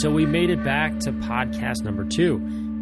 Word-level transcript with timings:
so 0.00 0.10
we 0.10 0.26
made 0.26 0.50
it 0.50 0.62
back 0.62 0.98
to 0.98 1.10
podcast 1.10 1.82
number 1.82 2.04
two. 2.04 2.36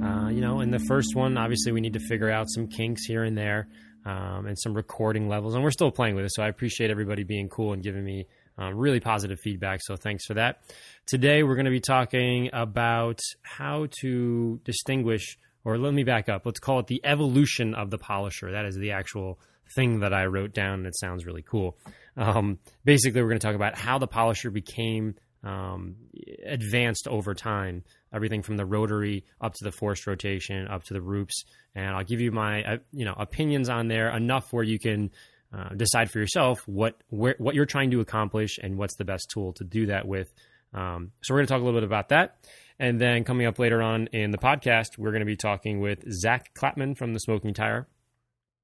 Uh, 0.04 0.28
you 0.30 0.40
know, 0.40 0.60
in 0.60 0.70
the 0.72 0.80
first 0.80 1.14
one, 1.14 1.38
obviously, 1.38 1.70
we 1.70 1.80
need 1.80 1.92
to 1.92 2.00
figure 2.00 2.28
out 2.28 2.46
some 2.48 2.66
kinks 2.66 3.04
here 3.04 3.22
and 3.22 3.38
there 3.38 3.68
um, 4.04 4.46
and 4.46 4.58
some 4.58 4.74
recording 4.74 5.28
levels, 5.28 5.54
and 5.54 5.62
we're 5.62 5.70
still 5.70 5.92
playing 5.92 6.16
with 6.16 6.24
it. 6.24 6.32
So 6.34 6.42
I 6.42 6.48
appreciate 6.48 6.90
everybody 6.90 7.22
being 7.22 7.48
cool 7.48 7.72
and 7.72 7.84
giving 7.84 8.04
me 8.04 8.26
uh, 8.60 8.72
really 8.72 8.98
positive 8.98 9.38
feedback. 9.38 9.80
So 9.84 9.94
thanks 9.94 10.24
for 10.24 10.34
that. 10.34 10.62
Today, 11.06 11.44
we're 11.44 11.54
going 11.54 11.66
to 11.66 11.70
be 11.70 11.80
talking 11.80 12.50
about 12.52 13.20
how 13.42 13.86
to 14.00 14.60
distinguish, 14.64 15.38
or 15.64 15.78
let 15.78 15.94
me 15.94 16.02
back 16.02 16.28
up. 16.28 16.44
Let's 16.44 16.58
call 16.58 16.80
it 16.80 16.88
the 16.88 17.00
evolution 17.04 17.74
of 17.74 17.90
the 17.90 17.98
polisher. 17.98 18.50
That 18.50 18.64
is 18.64 18.76
the 18.76 18.90
actual 18.90 19.38
thing 19.76 20.00
that 20.00 20.12
I 20.12 20.26
wrote 20.26 20.52
down, 20.52 20.84
it 20.84 20.98
sounds 20.98 21.24
really 21.24 21.42
cool. 21.42 21.76
Um, 22.16 22.58
basically, 22.84 23.22
we're 23.22 23.28
going 23.28 23.40
to 23.40 23.46
talk 23.46 23.56
about 23.56 23.78
how 23.78 23.98
the 23.98 24.06
polisher 24.06 24.50
became 24.50 25.14
um, 25.44 25.96
advanced 26.44 27.06
over 27.06 27.34
time. 27.34 27.84
Everything 28.12 28.42
from 28.42 28.56
the 28.56 28.64
rotary 28.64 29.24
up 29.40 29.54
to 29.54 29.64
the 29.64 29.72
forced 29.72 30.06
rotation, 30.06 30.66
up 30.68 30.84
to 30.84 30.94
the 30.94 31.02
Rupes, 31.02 31.44
and 31.74 31.94
I'll 31.94 32.04
give 32.04 32.20
you 32.20 32.32
my 32.32 32.62
uh, 32.64 32.76
you 32.92 33.04
know 33.04 33.14
opinions 33.16 33.68
on 33.68 33.88
there 33.88 34.14
enough 34.14 34.52
where 34.52 34.64
you 34.64 34.78
can 34.78 35.10
uh, 35.52 35.70
decide 35.74 36.10
for 36.10 36.18
yourself 36.18 36.66
what 36.66 36.96
where, 37.08 37.34
what 37.38 37.54
you're 37.54 37.66
trying 37.66 37.90
to 37.90 38.00
accomplish 38.00 38.58
and 38.62 38.78
what's 38.78 38.96
the 38.96 39.04
best 39.04 39.30
tool 39.30 39.52
to 39.54 39.64
do 39.64 39.86
that 39.86 40.06
with. 40.06 40.32
Um, 40.72 41.12
so 41.22 41.34
we're 41.34 41.40
going 41.40 41.46
to 41.46 41.52
talk 41.52 41.60
a 41.60 41.64
little 41.64 41.80
bit 41.80 41.86
about 41.86 42.08
that, 42.08 42.36
and 42.78 43.00
then 43.00 43.24
coming 43.24 43.46
up 43.46 43.58
later 43.58 43.82
on 43.82 44.08
in 44.08 44.30
the 44.30 44.38
podcast, 44.38 44.98
we're 44.98 45.12
going 45.12 45.20
to 45.20 45.26
be 45.26 45.36
talking 45.36 45.80
with 45.80 46.10
Zack 46.10 46.54
Klapman 46.54 46.96
from 46.96 47.12
the 47.12 47.20
Smoking 47.20 47.54
Tire. 47.54 47.86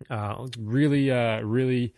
Uh, 0.09 0.47
really, 0.59 1.11
uh, 1.11 1.41
really 1.41 1.93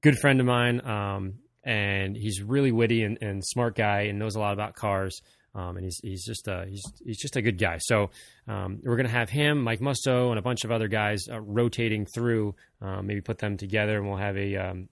good 0.00 0.16
friend 0.18 0.40
of 0.40 0.46
mine. 0.46 0.80
Um, 0.86 1.34
and 1.64 2.16
he's 2.16 2.42
really 2.42 2.72
witty 2.72 3.02
and, 3.02 3.18
and, 3.20 3.44
smart 3.44 3.74
guy 3.74 4.02
and 4.02 4.18
knows 4.18 4.36
a 4.36 4.40
lot 4.40 4.52
about 4.52 4.74
cars. 4.74 5.20
Um, 5.54 5.76
and 5.76 5.84
he's 5.84 6.00
he's 6.02 6.24
just 6.24 6.48
a 6.48 6.66
he's 6.68 6.82
he's 7.04 7.18
just 7.18 7.36
a 7.36 7.42
good 7.42 7.58
guy. 7.58 7.78
So 7.78 8.10
um, 8.48 8.80
we're 8.82 8.96
gonna 8.96 9.08
have 9.08 9.30
him, 9.30 9.62
Mike 9.62 9.80
Musto, 9.80 10.30
and 10.30 10.38
a 10.38 10.42
bunch 10.42 10.64
of 10.64 10.72
other 10.72 10.88
guys 10.88 11.26
uh, 11.30 11.40
rotating 11.40 12.06
through. 12.06 12.56
Um, 12.82 13.06
maybe 13.06 13.20
put 13.20 13.38
them 13.38 13.56
together, 13.56 13.98
and 13.98 14.08
we'll 14.08 14.18
have 14.18 14.36
a, 14.36 14.56
um, 14.56 14.88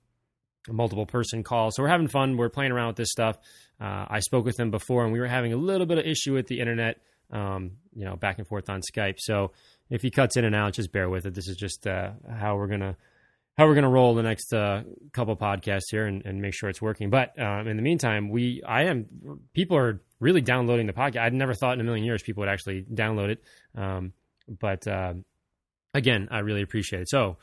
a, 0.69 0.73
multiple 0.73 1.05
person 1.05 1.43
call. 1.43 1.73
So 1.73 1.83
we're 1.83 1.89
having 1.89 2.07
fun. 2.07 2.37
We're 2.37 2.49
playing 2.49 2.71
around 2.71 2.89
with 2.89 2.97
this 2.97 3.11
stuff. 3.11 3.39
Uh, 3.81 4.07
I 4.09 4.21
spoke 4.21 4.45
with 4.45 4.57
them 4.57 4.71
before, 4.71 5.03
and 5.03 5.13
we 5.13 5.19
were 5.19 5.27
having 5.27 5.53
a 5.53 5.57
little 5.57 5.87
bit 5.87 5.99
of 5.99 6.07
issue 6.07 6.35
with 6.35 6.47
the 6.47 6.61
internet. 6.61 7.01
Um, 7.33 7.73
you 7.95 8.05
know, 8.05 8.15
back 8.15 8.39
and 8.39 8.47
forth 8.47 8.71
on 8.71 8.83
Skype. 8.83 9.19
So 9.19 9.53
if 9.91 10.03
he 10.03 10.11
cuts 10.11 10.37
in 10.37 10.45
and 10.45 10.55
out, 10.55 10.75
just 10.75 10.93
bear 10.93 11.11
with 11.11 11.27
it. 11.27 11.35
This 11.35 11.49
is 11.49 11.57
just 11.57 11.87
uh, 11.87 12.11
how 12.31 12.57
we're 12.57 12.69
gonna 12.69 12.97
how 13.57 13.67
we're 13.67 13.75
going 13.75 13.85
to 13.85 13.91
roll 13.91 14.15
the 14.15 14.23
next 14.23 14.53
uh, 14.53 14.83
couple 15.13 15.37
podcasts 15.37 15.91
here 15.91 16.07
and, 16.07 16.25
and, 16.25 16.41
make 16.41 16.55
sure 16.55 16.71
it's 16.71 16.81
working. 16.81 17.11
But 17.11 17.39
um, 17.39 17.69
in 17.69 17.77
the 17.77 17.83
meantime, 17.83 18.31
we 18.31 18.63
I 18.67 18.85
am 18.85 19.07
people 19.53 19.77
are 19.77 20.01
really 20.21 20.41
downloading 20.41 20.87
the 20.87 20.93
podcast. 20.93 21.21
I'd 21.21 21.35
never 21.35 21.55
thought 21.55 21.75
in 21.75 21.81
a 21.81 21.85
million 21.85 22.05
years 22.05 22.23
people 22.23 22.43
would 22.43 22.49
actually 22.49 22.85
download 22.85 23.31
it. 23.31 23.45
Um, 23.77 24.13
but 24.49 24.87
uh, 24.87 25.15
again, 25.93 26.29
I 26.31 26.39
really 26.39 26.63
appreciate 26.63 27.03
it. 27.03 27.11
So 27.11 27.37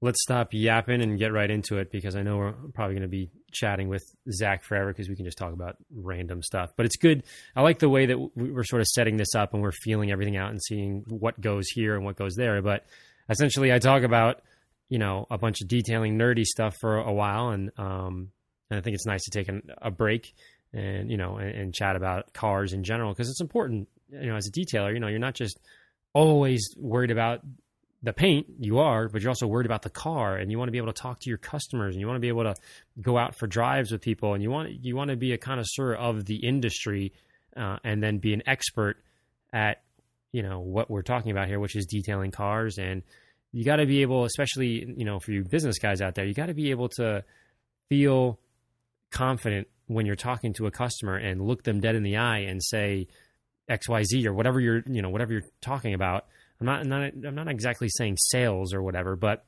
let's 0.00 0.20
stop 0.22 0.48
yapping 0.52 1.00
and 1.00 1.18
get 1.18 1.32
right 1.32 1.50
into 1.50 1.78
it 1.78 1.90
because 1.90 2.16
I 2.16 2.22
know 2.22 2.36
we're 2.36 2.52
probably 2.74 2.94
going 2.94 3.02
to 3.02 3.08
be 3.08 3.30
chatting 3.52 3.88
with 3.88 4.04
Zack 4.30 4.64
forever 4.64 4.92
because 4.92 5.08
we 5.08 5.16
can 5.16 5.24
just 5.24 5.38
talk 5.38 5.52
about 5.52 5.76
random 5.94 6.42
stuff. 6.42 6.72
But 6.76 6.86
it's 6.86 6.96
good. 6.96 7.22
I 7.54 7.62
like 7.62 7.78
the 7.78 7.88
way 7.88 8.06
that 8.06 8.18
we're 8.36 8.64
sort 8.64 8.82
of 8.82 8.88
setting 8.88 9.16
this 9.16 9.34
up 9.34 9.54
and 9.54 9.62
we're 9.62 9.72
feeling 9.72 10.10
everything 10.10 10.36
out 10.36 10.50
and 10.50 10.60
seeing 10.62 11.04
what 11.08 11.40
goes 11.40 11.68
here 11.68 11.94
and 11.94 12.04
what 12.04 12.16
goes 12.16 12.34
there. 12.34 12.60
But 12.62 12.84
essentially, 13.30 13.72
I 13.72 13.78
talk 13.78 14.02
about 14.02 14.42
you 14.88 14.98
know 14.98 15.26
a 15.30 15.38
bunch 15.38 15.60
of 15.60 15.68
detailing 15.68 16.18
nerdy 16.18 16.44
stuff 16.44 16.76
for 16.80 16.98
a 16.98 17.12
while, 17.12 17.50
and 17.50 17.70
um, 17.78 18.30
and 18.70 18.78
I 18.78 18.82
think 18.82 18.94
it's 18.94 19.06
nice 19.06 19.22
to 19.24 19.30
take 19.30 19.48
an, 19.48 19.62
a 19.80 19.90
break 19.90 20.34
and 20.72 21.10
you 21.10 21.16
know 21.16 21.36
and, 21.36 21.50
and 21.50 21.74
chat 21.74 21.96
about 21.96 22.32
cars 22.32 22.72
in 22.72 22.84
general 22.84 23.12
because 23.12 23.28
it's 23.28 23.40
important. 23.40 23.88
You 24.10 24.26
know, 24.26 24.36
as 24.36 24.46
a 24.46 24.52
detailer, 24.52 24.92
you 24.92 25.00
know 25.00 25.08
you're 25.08 25.18
not 25.18 25.34
just 25.34 25.58
always 26.14 26.74
worried 26.78 27.10
about 27.10 27.40
the 28.02 28.12
paint 28.12 28.46
you 28.58 28.80
are 28.80 29.08
but 29.08 29.22
you're 29.22 29.30
also 29.30 29.46
worried 29.46 29.66
about 29.66 29.82
the 29.82 29.90
car 29.90 30.36
and 30.36 30.50
you 30.50 30.58
want 30.58 30.68
to 30.68 30.72
be 30.72 30.78
able 30.78 30.92
to 30.92 31.00
talk 31.00 31.20
to 31.20 31.28
your 31.28 31.38
customers 31.38 31.94
and 31.94 32.00
you 32.00 32.06
want 32.06 32.16
to 32.16 32.20
be 32.20 32.28
able 32.28 32.42
to 32.42 32.54
go 33.00 33.16
out 33.16 33.34
for 33.34 33.46
drives 33.46 33.92
with 33.92 34.00
people 34.00 34.34
and 34.34 34.42
you 34.42 34.50
want 34.50 34.84
you 34.84 34.96
want 34.96 35.10
to 35.10 35.16
be 35.16 35.32
a 35.32 35.38
connoisseur 35.38 35.94
of 35.94 36.24
the 36.24 36.36
industry 36.36 37.12
uh, 37.56 37.76
and 37.84 38.02
then 38.02 38.18
be 38.18 38.34
an 38.34 38.42
expert 38.46 38.96
at 39.52 39.82
you 40.32 40.42
know 40.42 40.60
what 40.60 40.90
we're 40.90 41.02
talking 41.02 41.30
about 41.30 41.46
here 41.46 41.60
which 41.60 41.76
is 41.76 41.86
detailing 41.86 42.30
cars 42.30 42.78
and 42.78 43.02
you 43.52 43.64
got 43.64 43.76
to 43.76 43.86
be 43.86 44.02
able, 44.02 44.24
especially 44.24 44.86
you 44.96 45.04
know 45.04 45.20
for 45.20 45.32
you 45.32 45.44
business 45.44 45.78
guys 45.78 46.00
out 46.00 46.14
there, 46.14 46.24
you 46.24 46.34
got 46.34 46.46
to 46.46 46.54
be 46.54 46.70
able 46.70 46.88
to 46.96 47.24
feel 47.88 48.38
confident 49.10 49.68
when 49.86 50.06
you're 50.06 50.16
talking 50.16 50.54
to 50.54 50.66
a 50.66 50.70
customer 50.70 51.16
and 51.16 51.42
look 51.42 51.62
them 51.64 51.80
dead 51.80 51.94
in 51.94 52.02
the 52.02 52.16
eye 52.16 52.38
and 52.38 52.62
say 52.62 53.06
X 53.68 53.88
Y 53.88 54.02
Z 54.04 54.26
or 54.26 54.32
whatever 54.32 54.60
you're 54.60 54.82
you 54.86 55.02
know 55.02 55.10
whatever 55.10 55.32
you're 55.32 55.48
talking 55.60 55.94
about. 55.94 56.26
I'm 56.60 56.66
not, 56.66 56.80
I'm 56.82 56.88
not 56.88 57.12
I'm 57.26 57.34
not 57.34 57.48
exactly 57.48 57.88
saying 57.88 58.16
sales 58.18 58.72
or 58.72 58.82
whatever, 58.82 59.16
but 59.16 59.44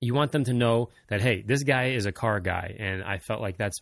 you 0.00 0.14
want 0.14 0.30
them 0.30 0.44
to 0.44 0.52
know 0.52 0.90
that 1.08 1.20
hey, 1.20 1.42
this 1.42 1.62
guy 1.62 1.90
is 1.90 2.06
a 2.06 2.12
car 2.12 2.40
guy, 2.40 2.76
and 2.78 3.02
I 3.02 3.18
felt 3.18 3.40
like 3.40 3.56
that's 3.56 3.78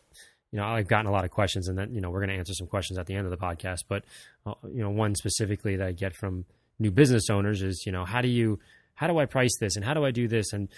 you 0.51 0.59
know 0.59 0.65
I've 0.65 0.89
gotten 0.89 1.07
a 1.07 1.13
lot 1.13 1.25
of 1.25 1.31
questions, 1.31 1.69
and 1.69 1.77
then 1.77 1.95
you 1.95 2.01
know 2.01 2.11
we're 2.11 2.21
going 2.21 2.31
to 2.31 2.37
answer 2.37 2.55
some 2.55 2.67
questions 2.67 2.99
at 2.99 3.07
the 3.07 3.15
end 3.15 3.27
of 3.27 3.31
the 3.31 3.37
podcast, 3.37 3.81
but 3.89 4.05
uh, 4.47 4.55
you 4.73 4.83
know 4.83 4.91
one 4.91 5.15
specifically 5.15 5.77
that 5.77 5.87
I 5.87 5.93
get 5.93 6.15
from 6.15 6.45
new 6.79 6.91
business 6.91 7.29
owners 7.31 7.63
is 7.63 7.85
you 7.85 7.93
know 7.93 8.05
how 8.05 8.21
do 8.21 8.29
you 8.29 8.59
how 8.97 9.07
do 9.07 9.19
I 9.19 9.27
price 9.27 9.57
this 9.61 9.77
and 9.77 9.85
how 9.85 9.95
do 9.95 10.05
I 10.05 10.11
do 10.11 10.27
this? 10.27 10.53
And, 10.53 10.69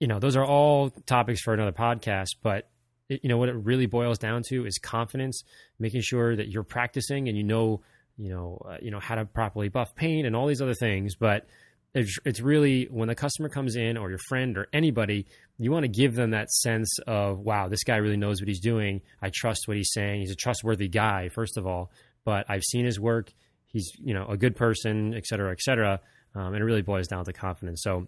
you 0.00 0.08
know, 0.08 0.18
those 0.18 0.36
are 0.36 0.44
all 0.44 0.90
topics 1.06 1.42
for 1.42 1.54
another 1.54 1.70
podcast, 1.70 2.36
but 2.42 2.68
it, 3.08 3.20
you 3.22 3.28
know, 3.28 3.36
what 3.36 3.50
it 3.50 3.54
really 3.54 3.86
boils 3.86 4.18
down 4.18 4.42
to 4.48 4.66
is 4.66 4.78
confidence, 4.78 5.44
making 5.78 6.00
sure 6.00 6.34
that 6.34 6.48
you're 6.48 6.64
practicing 6.64 7.28
and 7.28 7.36
you 7.36 7.44
know, 7.44 7.82
you 8.16 8.30
know, 8.30 8.60
uh, 8.68 8.78
you 8.80 8.90
know, 8.90 9.00
how 9.00 9.14
to 9.14 9.26
properly 9.26 9.68
buff 9.68 9.94
paint 9.94 10.26
and 10.26 10.34
all 10.34 10.46
these 10.46 10.62
other 10.62 10.74
things. 10.74 11.14
But 11.14 11.46
it's, 11.94 12.16
it's 12.24 12.40
really 12.40 12.88
when 12.90 13.08
the 13.08 13.14
customer 13.14 13.50
comes 13.50 13.76
in 13.76 13.98
or 13.98 14.08
your 14.08 14.18
friend 14.28 14.56
or 14.56 14.66
anybody, 14.72 15.26
you 15.58 15.70
want 15.70 15.84
to 15.84 15.88
give 15.88 16.14
them 16.14 16.30
that 16.30 16.50
sense 16.50 16.98
of, 17.06 17.38
wow, 17.38 17.68
this 17.68 17.84
guy 17.84 17.96
really 17.96 18.16
knows 18.16 18.40
what 18.40 18.48
he's 18.48 18.60
doing. 18.60 19.02
I 19.20 19.30
trust 19.32 19.68
what 19.68 19.76
he's 19.76 19.92
saying. 19.92 20.20
He's 20.20 20.32
a 20.32 20.36
trustworthy 20.36 20.88
guy, 20.88 21.28
first 21.28 21.58
of 21.58 21.66
all, 21.66 21.90
but 22.24 22.46
I've 22.48 22.64
seen 22.64 22.86
his 22.86 22.98
work. 22.98 23.30
He's, 23.66 23.92
you 23.98 24.14
know, 24.14 24.26
a 24.26 24.38
good 24.38 24.56
person, 24.56 25.12
et 25.14 25.26
cetera, 25.26 25.52
et 25.52 25.60
cetera 25.60 26.00
um, 26.34 26.54
and 26.54 26.56
it 26.56 26.64
really 26.64 26.82
boils 26.82 27.08
down 27.08 27.24
to 27.24 27.32
confidence. 27.32 27.82
So, 27.82 28.06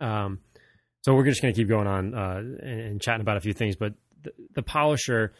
um, 0.00 0.40
so 1.02 1.14
we're 1.14 1.24
just 1.24 1.40
going 1.40 1.54
to 1.54 1.60
keep 1.60 1.68
going 1.68 1.86
on 1.86 2.14
uh, 2.14 2.38
and, 2.38 2.80
and, 2.80 3.00
chatting 3.00 3.20
about 3.20 3.36
a 3.36 3.40
few 3.40 3.52
things. 3.52 3.76
But 3.76 3.94
the, 4.22 4.32
the, 4.54 4.62
polisher, 4.62 5.32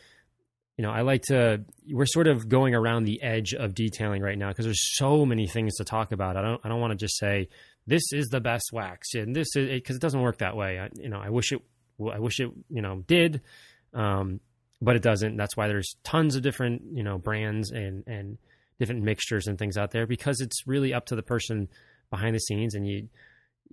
you 0.77 0.83
know, 0.83 0.91
I 0.91 1.03
like 1.03 1.23
to. 1.23 1.65
We're 1.91 2.07
sort 2.07 2.29
of 2.29 2.49
going 2.49 2.75
around 2.75 3.05
the 3.05 3.21
edge 3.23 3.53
of 3.53 3.75
detailing 3.75 4.23
right 4.23 4.39
now 4.39 4.49
because 4.49 4.65
there's 4.65 4.97
so 4.97 5.27
many 5.27 5.47
things 5.47 5.75
to 5.77 5.85
talk 5.85 6.13
about. 6.13 6.37
I 6.37 6.43
don't. 6.43 6.61
I 6.65 6.69
don't 6.69 6.81
want 6.81 6.93
to 6.93 6.97
just 6.97 7.19
say 7.19 7.49
this 7.87 8.03
is 8.13 8.29
the 8.29 8.41
best 8.41 8.71
wax 8.73 9.15
and 9.15 9.35
this 9.35 9.49
is 9.55 9.69
because 9.69 9.97
it, 9.97 9.99
it, 9.99 10.03
doesn't 10.03 10.21
work 10.21 10.39
that 10.39 10.57
way. 10.57 10.79
I, 10.79 10.89
you 10.95 11.09
know, 11.09 11.21
I 11.21 11.31
wish 11.31 11.53
it. 11.53 11.61
I 12.01 12.19
wish 12.19 12.41
it. 12.41 12.51
You 12.69 12.83
know, 12.83 13.03
did. 13.07 13.43
Um, 13.93 14.41
but 14.81 14.97
it 14.97 15.03
doesn't. 15.03 15.37
That's 15.37 15.57
why 15.57 15.69
there's 15.69 15.97
tons 16.05 16.37
of 16.37 16.43
different, 16.43 16.83
you 16.93 17.03
know, 17.03 17.19
brands 17.19 17.71
and 17.71 18.05
and 18.07 18.39
different 18.79 19.03
mixtures 19.03 19.47
and 19.47 19.59
things 19.59 19.77
out 19.77 19.91
there 19.91 20.07
because 20.07 20.41
it's 20.41 20.67
really 20.67 20.93
up 20.93 21.07
to 21.07 21.17
the 21.17 21.23
person 21.23 21.69
behind 22.11 22.35
the 22.35 22.41
scenes 22.41 22.75
and 22.75 22.87
you 22.87 23.09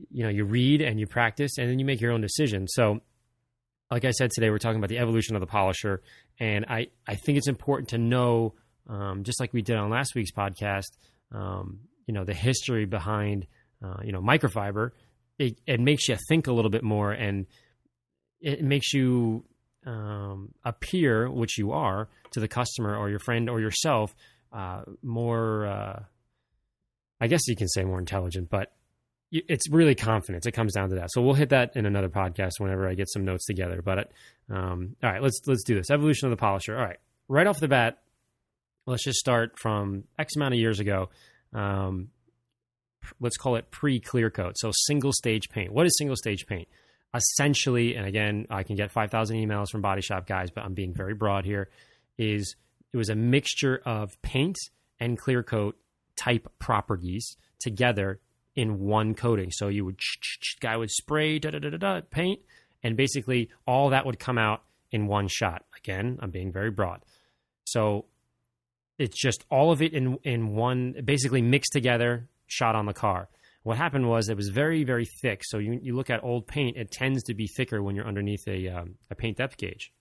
you 0.09 0.23
know 0.23 0.29
you 0.29 0.43
read 0.45 0.81
and 0.81 0.99
you 0.99 1.07
practice 1.07 1.57
and 1.57 1.69
then 1.69 1.79
you 1.79 1.85
make 1.85 2.01
your 2.01 2.11
own 2.11 2.21
decision. 2.21 2.67
So 2.67 3.01
like 3.91 4.05
i 4.05 4.11
said 4.11 4.31
today 4.31 4.49
we're 4.49 4.57
talking 4.57 4.77
about 4.77 4.89
the 4.89 4.97
evolution 4.97 5.35
of 5.35 5.41
the 5.41 5.47
polisher. 5.47 6.01
And 6.39 6.65
i 6.67 6.87
i 7.07 7.15
think 7.15 7.37
it's 7.37 7.47
important 7.47 7.89
to 7.89 7.97
know 7.97 8.53
um, 8.89 9.23
just 9.23 9.39
like 9.39 9.53
we 9.53 9.61
did 9.61 9.77
on 9.77 9.89
last 9.89 10.13
week's 10.15 10.31
podcast 10.31 10.91
um, 11.31 11.79
you 12.07 12.13
know 12.13 12.23
the 12.23 12.33
history 12.33 12.85
behind 12.85 13.47
uh, 13.83 13.97
you 14.03 14.11
know 14.11 14.21
microfiber. 14.21 14.91
It, 15.39 15.59
it, 15.65 15.79
makes 15.79 16.07
you 16.07 16.15
think 16.29 16.45
a 16.45 16.53
little 16.53 16.69
bit 16.69 16.83
more 16.83 17.11
and 17.11 17.47
it 18.39 18.63
makes 18.63 18.93
you 18.93 19.43
um, 19.85 20.53
appear 20.63 21.29
which 21.29 21.57
you 21.57 21.71
are 21.71 22.07
to 22.31 22.39
the 22.39 22.47
customer 22.47 22.95
or 22.95 23.09
your 23.09 23.19
friend 23.19 23.49
or 23.49 23.59
yourself 23.59 24.13
uh, 24.51 24.83
more 25.01 25.65
uh, 25.65 26.03
I 27.23 27.27
guess 27.27 27.47
you 27.47 27.55
can 27.55 27.69
say 27.69 27.85
more 27.85 27.99
intelligent, 27.99 28.49
but 28.49 28.73
it's 29.31 29.69
really 29.69 29.95
confidence. 29.95 30.45
It 30.45 30.51
comes 30.51 30.73
down 30.73 30.89
to 30.89 30.95
that. 30.95 31.09
So 31.09 31.21
we'll 31.21 31.35
hit 31.35 31.51
that 31.51 31.73
in 31.73 31.85
another 31.85 32.09
podcast 32.09 32.59
whenever 32.59 32.85
I 32.85 32.95
get 32.95 33.09
some 33.09 33.23
notes 33.23 33.45
together. 33.45 33.81
But 33.81 34.11
um, 34.49 34.97
all 35.01 35.09
right, 35.09 35.21
let's 35.23 35.39
let's 35.47 35.63
do 35.63 35.73
this. 35.73 35.89
Evolution 35.89 36.27
of 36.27 36.31
the 36.31 36.37
polisher. 36.37 36.77
All 36.77 36.83
right, 36.83 36.97
right 37.29 37.47
off 37.47 37.61
the 37.61 37.69
bat, 37.69 37.99
let's 38.87 39.05
just 39.05 39.19
start 39.19 39.57
from 39.57 40.03
X 40.19 40.35
amount 40.35 40.53
of 40.53 40.59
years 40.59 40.81
ago. 40.81 41.11
Um, 41.53 42.09
let's 43.21 43.37
call 43.37 43.55
it 43.55 43.71
pre 43.71 44.01
clear 44.01 44.29
coat. 44.29 44.55
So 44.57 44.73
single 44.73 45.13
stage 45.13 45.47
paint. 45.47 45.71
What 45.71 45.85
is 45.85 45.95
single 45.97 46.17
stage 46.17 46.45
paint? 46.45 46.67
Essentially, 47.15 47.95
and 47.95 48.05
again, 48.05 48.47
I 48.49 48.63
can 48.63 48.75
get 48.75 48.91
five 48.91 49.11
thousand 49.11 49.37
emails 49.37 49.69
from 49.69 49.79
body 49.79 50.01
shop 50.01 50.27
guys, 50.27 50.51
but 50.51 50.65
I'm 50.65 50.73
being 50.73 50.93
very 50.93 51.13
broad 51.13 51.45
here. 51.45 51.69
Is 52.17 52.57
it 52.91 52.97
was 52.97 53.07
a 53.07 53.15
mixture 53.15 53.81
of 53.85 54.21
paint 54.21 54.57
and 54.99 55.17
clear 55.17 55.41
coat 55.41 55.77
type 56.15 56.47
properties 56.59 57.37
together 57.59 58.19
in 58.55 58.79
one 58.79 59.15
coating. 59.15 59.51
So 59.51 59.67
you 59.67 59.85
would 59.85 59.99
guy 60.59 60.77
would 60.77 60.91
spray 60.91 61.39
da 61.39 61.51
da 61.51 61.59
da 61.59 61.69
da 61.69 62.01
paint, 62.09 62.39
and 62.83 62.95
basically 62.95 63.49
all 63.65 63.89
that 63.89 64.05
would 64.05 64.19
come 64.19 64.37
out 64.37 64.63
in 64.91 65.07
one 65.07 65.27
shot. 65.27 65.65
Again, 65.77 66.19
I'm 66.21 66.29
being 66.29 66.51
very 66.51 66.71
broad. 66.71 67.01
So 67.65 68.05
it's 68.99 69.19
just 69.19 69.43
all 69.49 69.71
of 69.71 69.81
it 69.81 69.93
in 69.93 70.17
in 70.23 70.55
one, 70.55 70.95
basically 71.03 71.41
mixed 71.41 71.73
together, 71.73 72.29
shot 72.47 72.75
on 72.75 72.85
the 72.85 72.93
car. 72.93 73.29
What 73.63 73.77
happened 73.77 74.09
was 74.09 74.29
it 74.29 74.37
was 74.37 74.49
very 74.49 74.83
very 74.83 75.07
thick. 75.21 75.41
So 75.43 75.57
you 75.57 75.79
you 75.81 75.95
look 75.95 76.09
at 76.09 76.23
old 76.23 76.47
paint, 76.47 76.77
it 76.77 76.91
tends 76.91 77.23
to 77.23 77.33
be 77.33 77.47
thicker 77.47 77.81
when 77.81 77.95
you're 77.95 78.07
underneath 78.07 78.47
a 78.47 78.67
um, 78.69 78.95
a 79.09 79.15
paint 79.15 79.37
depth 79.37 79.57
gauge. 79.57 79.91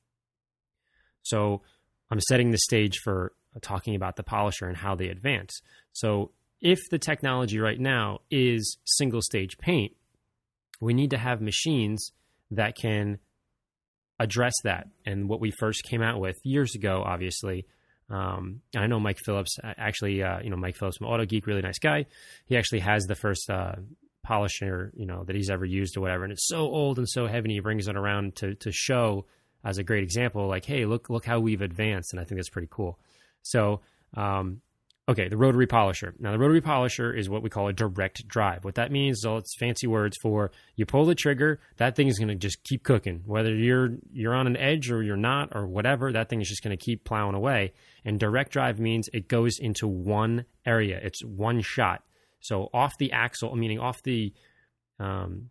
So 1.22 1.62
I'm 2.10 2.20
setting 2.20 2.50
the 2.50 2.58
stage 2.58 2.98
for 2.98 3.32
talking 3.60 3.94
about 3.94 4.16
the 4.16 4.22
polisher 4.22 4.66
and 4.66 4.76
how 4.76 4.94
they 4.94 5.08
advance. 5.08 5.60
So 5.92 6.30
if 6.60 6.78
the 6.90 6.98
technology 6.98 7.58
right 7.58 7.78
now 7.78 8.20
is 8.30 8.78
single 8.84 9.20
stage 9.22 9.58
paint, 9.58 9.92
we 10.80 10.94
need 10.94 11.10
to 11.10 11.18
have 11.18 11.40
machines 11.40 12.12
that 12.50 12.76
can 12.76 13.18
address 14.18 14.54
that. 14.64 14.88
And 15.04 15.28
what 15.28 15.40
we 15.40 15.50
first 15.50 15.82
came 15.84 16.02
out 16.02 16.20
with 16.20 16.36
years 16.44 16.74
ago, 16.74 17.02
obviously, 17.04 17.66
um, 18.10 18.60
I 18.76 18.86
know 18.86 19.00
Mike 19.00 19.18
Phillips 19.24 19.58
actually, 19.62 20.22
uh, 20.22 20.40
you 20.42 20.50
know, 20.50 20.56
Mike 20.56 20.76
Phillips 20.76 20.98
from 20.98 21.08
Autogeek, 21.08 21.46
really 21.46 21.62
nice 21.62 21.78
guy. 21.78 22.06
He 22.46 22.56
actually 22.56 22.80
has 22.80 23.04
the 23.04 23.14
first 23.14 23.48
uh, 23.50 23.76
polisher, 24.22 24.92
you 24.94 25.06
know, 25.06 25.24
that 25.24 25.34
he's 25.34 25.50
ever 25.50 25.64
used 25.64 25.96
or 25.96 26.00
whatever, 26.00 26.24
and 26.24 26.32
it's 26.32 26.46
so 26.46 26.58
old 26.58 26.98
and 26.98 27.08
so 27.08 27.26
heavy. 27.26 27.46
And 27.46 27.52
he 27.52 27.60
brings 27.60 27.88
it 27.88 27.96
around 27.96 28.36
to 28.36 28.54
to 28.56 28.70
show 28.70 29.26
as 29.64 29.78
a 29.78 29.84
great 29.84 30.02
example, 30.02 30.48
like, 30.48 30.64
hey, 30.64 30.84
look 30.84 31.08
look 31.08 31.24
how 31.24 31.40
we've 31.40 31.62
advanced, 31.62 32.12
and 32.12 32.20
I 32.20 32.24
think 32.24 32.38
that's 32.38 32.50
pretty 32.50 32.68
cool. 32.70 32.98
So 33.42 33.80
um, 34.14 34.62
Okay, 35.08 35.26
the 35.26 35.36
rotary 35.36 35.66
polisher. 35.66 36.14
Now, 36.20 36.30
the 36.30 36.38
rotary 36.38 36.60
polisher 36.60 37.12
is 37.12 37.28
what 37.28 37.42
we 37.42 37.50
call 37.50 37.66
a 37.66 37.72
direct 37.72 38.26
drive. 38.28 38.64
What 38.64 38.76
that 38.76 38.92
means 38.92 39.18
is 39.18 39.24
all 39.24 39.38
it's 39.38 39.56
fancy 39.58 39.88
words 39.88 40.16
for 40.22 40.52
you 40.76 40.86
pull 40.86 41.06
the 41.06 41.16
trigger, 41.16 41.58
that 41.78 41.96
thing 41.96 42.06
is 42.06 42.20
going 42.20 42.28
to 42.28 42.36
just 42.36 42.62
keep 42.62 42.84
cooking. 42.84 43.22
Whether 43.26 43.52
you're 43.52 43.90
you're 44.12 44.34
on 44.34 44.46
an 44.46 44.56
edge 44.56 44.92
or 44.92 45.02
you're 45.02 45.16
not 45.16 45.56
or 45.56 45.66
whatever, 45.66 46.12
that 46.12 46.28
thing 46.28 46.40
is 46.40 46.48
just 46.48 46.62
going 46.62 46.76
to 46.76 46.82
keep 46.82 47.02
plowing 47.02 47.34
away. 47.34 47.72
And 48.04 48.20
direct 48.20 48.52
drive 48.52 48.78
means 48.78 49.08
it 49.12 49.26
goes 49.26 49.58
into 49.58 49.88
one 49.88 50.44
area. 50.64 51.00
It's 51.02 51.24
one 51.24 51.62
shot. 51.62 52.04
So 52.38 52.70
off 52.72 52.92
the 53.00 53.10
axle, 53.10 53.56
meaning 53.56 53.80
off 53.80 54.04
the 54.04 54.32
um, 55.00 55.50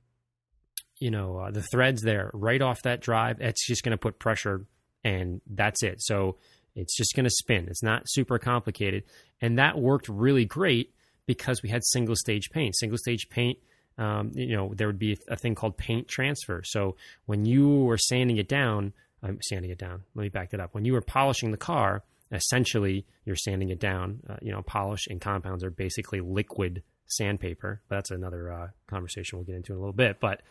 you 0.97 1.11
know, 1.11 1.39
uh, 1.39 1.51
the 1.51 1.63
threads 1.73 2.01
there, 2.03 2.31
right 2.33 2.61
off 2.61 2.83
that 2.83 3.01
drive, 3.01 3.41
it's 3.41 3.67
just 3.67 3.83
going 3.83 3.91
to 3.91 3.97
put 3.97 4.17
pressure 4.17 4.65
and 5.03 5.41
that's 5.45 5.83
it. 5.83 6.01
So 6.01 6.37
it's 6.75 6.95
just 6.95 7.15
going 7.15 7.25
to 7.25 7.29
spin. 7.29 7.67
It's 7.67 7.83
not 7.83 8.03
super 8.05 8.39
complicated. 8.39 9.03
And 9.41 9.57
that 9.59 9.77
worked 9.77 10.07
really 10.07 10.45
great 10.45 10.93
because 11.25 11.61
we 11.61 11.69
had 11.69 11.83
single 11.83 12.15
stage 12.15 12.49
paint. 12.51 12.75
Single 12.77 12.97
stage 12.97 13.27
paint, 13.29 13.57
um, 13.97 14.31
you 14.33 14.55
know, 14.55 14.73
there 14.75 14.87
would 14.87 14.99
be 14.99 15.17
a 15.27 15.35
thing 15.35 15.55
called 15.55 15.77
paint 15.77 16.07
transfer. 16.07 16.61
So 16.63 16.95
when 17.25 17.45
you 17.45 17.83
were 17.83 17.97
sanding 17.97 18.37
it 18.37 18.47
down, 18.47 18.93
I'm 19.23 19.39
sanding 19.41 19.71
it 19.71 19.77
down. 19.77 20.03
Let 20.15 20.23
me 20.23 20.29
back 20.29 20.51
that 20.51 20.59
up. 20.59 20.73
When 20.73 20.85
you 20.85 20.93
were 20.93 21.01
polishing 21.01 21.51
the 21.51 21.57
car, 21.57 22.03
essentially 22.31 23.05
you're 23.25 23.35
sanding 23.35 23.69
it 23.69 23.79
down. 23.79 24.21
Uh, 24.29 24.37
you 24.41 24.51
know, 24.51 24.61
polish 24.61 25.07
and 25.07 25.21
compounds 25.21 25.63
are 25.63 25.69
basically 25.69 26.21
liquid 26.21 26.83
sandpaper, 27.07 27.81
but 27.87 27.97
that's 27.97 28.11
another 28.11 28.51
uh, 28.51 28.67
conversation 28.87 29.37
we'll 29.37 29.45
get 29.45 29.55
into 29.55 29.73
in 29.73 29.77
a 29.77 29.79
little 29.79 29.93
bit. 29.93 30.19
But 30.19 30.41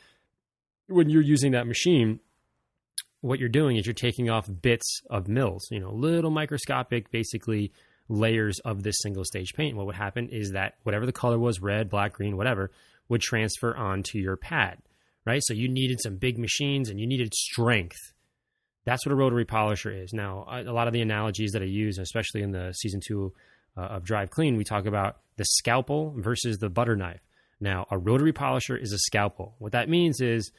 when 0.87 1.09
you're 1.09 1.23
using 1.23 1.53
that 1.53 1.67
machine, 1.67 2.21
what 3.21 3.39
you're 3.39 3.49
doing 3.49 3.77
is 3.77 3.87
you're 3.87 3.93
taking 3.93 4.31
off 4.31 4.49
bits 4.63 5.03
of 5.11 5.29
mils, 5.29 5.67
you 5.71 5.81
know, 5.81 5.93
little 5.93 6.31
microscopic, 6.31 7.11
basically 7.11 7.73
layers 8.09 8.59
of 8.61 8.83
this 8.83 8.97
single 9.03 9.25
stage 9.25 9.55
paint. 9.55 9.77
What 9.77 9.87
would 9.87 9.95
happen 9.95 10.29
is 10.31 10.53
that 10.53 10.75
whatever 10.83 11.07
the 11.07 11.13
color 11.13 11.39
was, 11.39 11.61
red, 11.61 11.89
black, 11.89 12.15
green, 12.15 12.37
whatever, 12.37 12.71
would 13.09 13.21
transfer 13.21 13.77
onto 13.77 14.19
your 14.19 14.37
pad, 14.37 14.79
right? 15.25 15.43
So 15.45 15.55
you 15.55 15.69
needed 15.69 16.01
some 16.01 16.17
big 16.17 16.39
machines 16.39 16.89
and 16.89 16.99
you 16.99 17.07
needed 17.07 17.35
strength. 17.35 17.99
That's 18.85 19.05
what 19.05 19.13
a 19.13 19.17
rotary 19.17 19.45
polisher 19.45 19.91
is. 19.91 20.13
Now, 20.13 20.47
a 20.49 20.73
lot 20.73 20.87
of 20.87 20.95
the 20.95 21.03
analogies 21.03 21.53
that 21.53 21.63
I 21.63 21.67
use, 21.67 21.99
especially 21.99 22.43
in 22.43 22.51
the 22.51 22.73
season 22.73 23.01
two 23.07 23.33
uh, 23.77 23.83
of 23.83 24.05
Drive 24.05 24.31
Clean, 24.31 24.57
we 24.57 24.65
talk 24.65 24.87
about 24.87 25.19
the 25.37 25.45
scalpel 25.45 26.15
versus 26.17 26.59
the 26.59 26.71
butter 26.71 26.97
knife. 26.97 27.21
Now, 27.61 27.87
a 27.91 27.99
rotary 27.99 28.33
polisher 28.33 28.77
is 28.77 28.93
a 28.93 28.99
scalpel. 28.99 29.55
What 29.59 29.73
that 29.73 29.89
means 29.91 30.21
is 30.21 30.51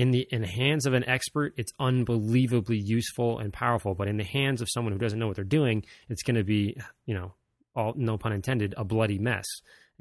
in 0.00 0.12
the 0.12 0.26
in 0.30 0.40
the 0.40 0.48
hands 0.48 0.86
of 0.86 0.94
an 0.94 1.06
expert, 1.06 1.52
it's 1.58 1.72
unbelievably 1.78 2.78
useful 2.78 3.38
and 3.38 3.52
powerful. 3.52 3.94
But 3.94 4.08
in 4.08 4.16
the 4.16 4.24
hands 4.24 4.62
of 4.62 4.68
someone 4.70 4.94
who 4.94 4.98
doesn't 4.98 5.18
know 5.18 5.26
what 5.26 5.36
they're 5.36 5.44
doing, 5.44 5.84
it's 6.08 6.22
going 6.22 6.36
to 6.36 6.42
be, 6.42 6.74
you 7.04 7.12
know, 7.12 7.34
all 7.76 7.92
no 7.94 8.16
pun 8.16 8.32
intended, 8.32 8.72
a 8.78 8.84
bloody 8.84 9.18
mess. 9.18 9.44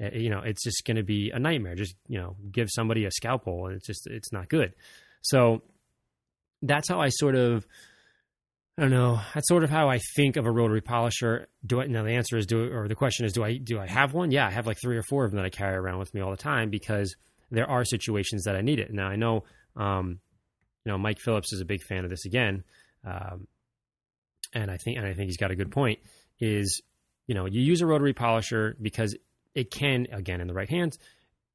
Uh, 0.01 0.11
you 0.13 0.29
know, 0.29 0.39
it's 0.39 0.63
just 0.63 0.85
going 0.85 0.95
to 0.95 1.03
be 1.03 1.31
a 1.33 1.39
nightmare. 1.39 1.75
Just 1.75 1.95
you 2.07 2.17
know, 2.17 2.37
give 2.49 2.69
somebody 2.71 3.03
a 3.03 3.11
scalpel, 3.11 3.65
and 3.65 3.75
it's 3.75 3.87
just 3.87 4.07
it's 4.07 4.31
not 4.31 4.47
good. 4.47 4.73
So 5.21 5.63
that's 6.61 6.87
how 6.87 7.01
I 7.01 7.09
sort 7.09 7.35
of. 7.35 7.67
I 8.77 8.83
don't 8.83 8.91
know. 8.91 9.19
That's 9.35 9.49
sort 9.49 9.65
of 9.65 9.69
how 9.69 9.89
I 9.89 9.99
think 10.15 10.37
of 10.37 10.45
a 10.45 10.51
rotary 10.51 10.79
polisher. 10.79 11.49
Do 11.65 11.81
I 11.81 11.87
now? 11.87 12.03
The 12.03 12.11
answer 12.11 12.37
is 12.37 12.45
do, 12.45 12.71
or 12.71 12.87
the 12.87 12.95
question 12.95 13.25
is, 13.25 13.33
do 13.33 13.43
I 13.43 13.57
do 13.57 13.77
I 13.77 13.87
have 13.87 14.13
one? 14.13 14.31
Yeah, 14.31 14.47
I 14.47 14.51
have 14.51 14.65
like 14.65 14.77
three 14.81 14.95
or 14.95 15.03
four 15.03 15.25
of 15.25 15.31
them 15.31 15.39
that 15.39 15.45
I 15.45 15.49
carry 15.49 15.75
around 15.75 15.99
with 15.99 16.13
me 16.13 16.21
all 16.21 16.31
the 16.31 16.37
time 16.37 16.69
because 16.69 17.13
there 17.51 17.69
are 17.69 17.83
situations 17.83 18.43
that 18.45 18.55
I 18.55 18.61
need 18.61 18.79
it. 18.79 18.93
Now 18.93 19.07
I 19.07 19.17
know 19.17 19.43
um, 19.75 20.19
you 20.85 20.91
know, 20.91 20.97
Mike 20.97 21.19
Phillips 21.19 21.53
is 21.53 21.61
a 21.61 21.65
big 21.65 21.81
fan 21.83 22.03
of 22.03 22.09
this 22.09 22.25
again, 22.25 22.63
um, 23.05 23.47
and 24.53 24.71
I 24.71 24.77
think 24.77 24.97
and 24.97 25.05
I 25.05 25.13
think 25.13 25.27
he's 25.27 25.37
got 25.37 25.51
a 25.51 25.55
good 25.55 25.71
point. 25.71 25.99
Is 26.39 26.81
you 27.27 27.35
know 27.35 27.45
you 27.45 27.61
use 27.61 27.81
a 27.81 27.85
rotary 27.85 28.13
polisher 28.13 28.75
because 28.81 29.15
it 29.53 29.71
can 29.71 30.07
again 30.11 30.41
in 30.41 30.47
the 30.47 30.53
right 30.53 30.69
hands 30.69 30.97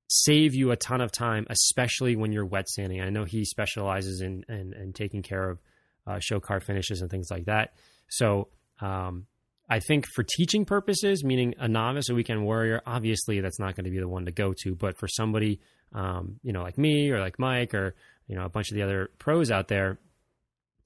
save 0.09 0.55
you 0.55 0.71
a 0.71 0.77
ton 0.77 1.01
of 1.01 1.11
time, 1.11 1.47
especially 1.49 2.17
when 2.17 2.33
you're 2.33 2.45
wet 2.45 2.69
sanding. 2.69 3.01
I 3.01 3.11
know 3.11 3.25
he 3.25 3.45
specializes 3.45 4.21
in 4.21 4.45
in, 4.49 4.73
in 4.75 4.93
taking 4.93 5.23
care 5.23 5.51
of 5.51 5.61
uh, 6.07 6.19
show 6.21 6.41
car 6.41 6.61
finishes 6.61 7.01
and 7.01 7.11
things 7.11 7.29
like 7.31 7.47
that. 7.47 7.75
So 8.09 8.49
um, 8.81 9.27
I 9.69 9.81
think 9.81 10.07
for 10.07 10.23
teaching 10.23 10.65
purposes, 10.65 11.25
meaning 11.25 11.55
a 11.59 11.69
novice, 11.69 12.09
a 12.11 12.15
weekend 12.15 12.45
warrior, 12.45 12.83
obviously 12.87 13.41
that's 13.41 13.59
not 13.59 13.75
going 13.75 13.85
to 13.85 13.91
be 13.91 13.99
the 13.99 14.09
one 14.09 14.27
to 14.27 14.33
go 14.33 14.53
to. 14.63 14.75
But 14.75 14.99
for 14.99 15.09
somebody, 15.09 15.61
um, 15.95 16.41
you 16.43 16.53
know, 16.53 16.63
like 16.63 16.77
me 16.77 17.11
or 17.11 17.21
like 17.21 17.39
Mike 17.39 17.75
or 17.75 17.95
you 18.27 18.37
know 18.37 18.45
a 18.45 18.49
bunch 18.49 18.71
of 18.71 18.77
the 18.77 18.83
other 18.83 19.11
pros 19.19 19.51
out 19.51 19.69
there, 19.69 19.99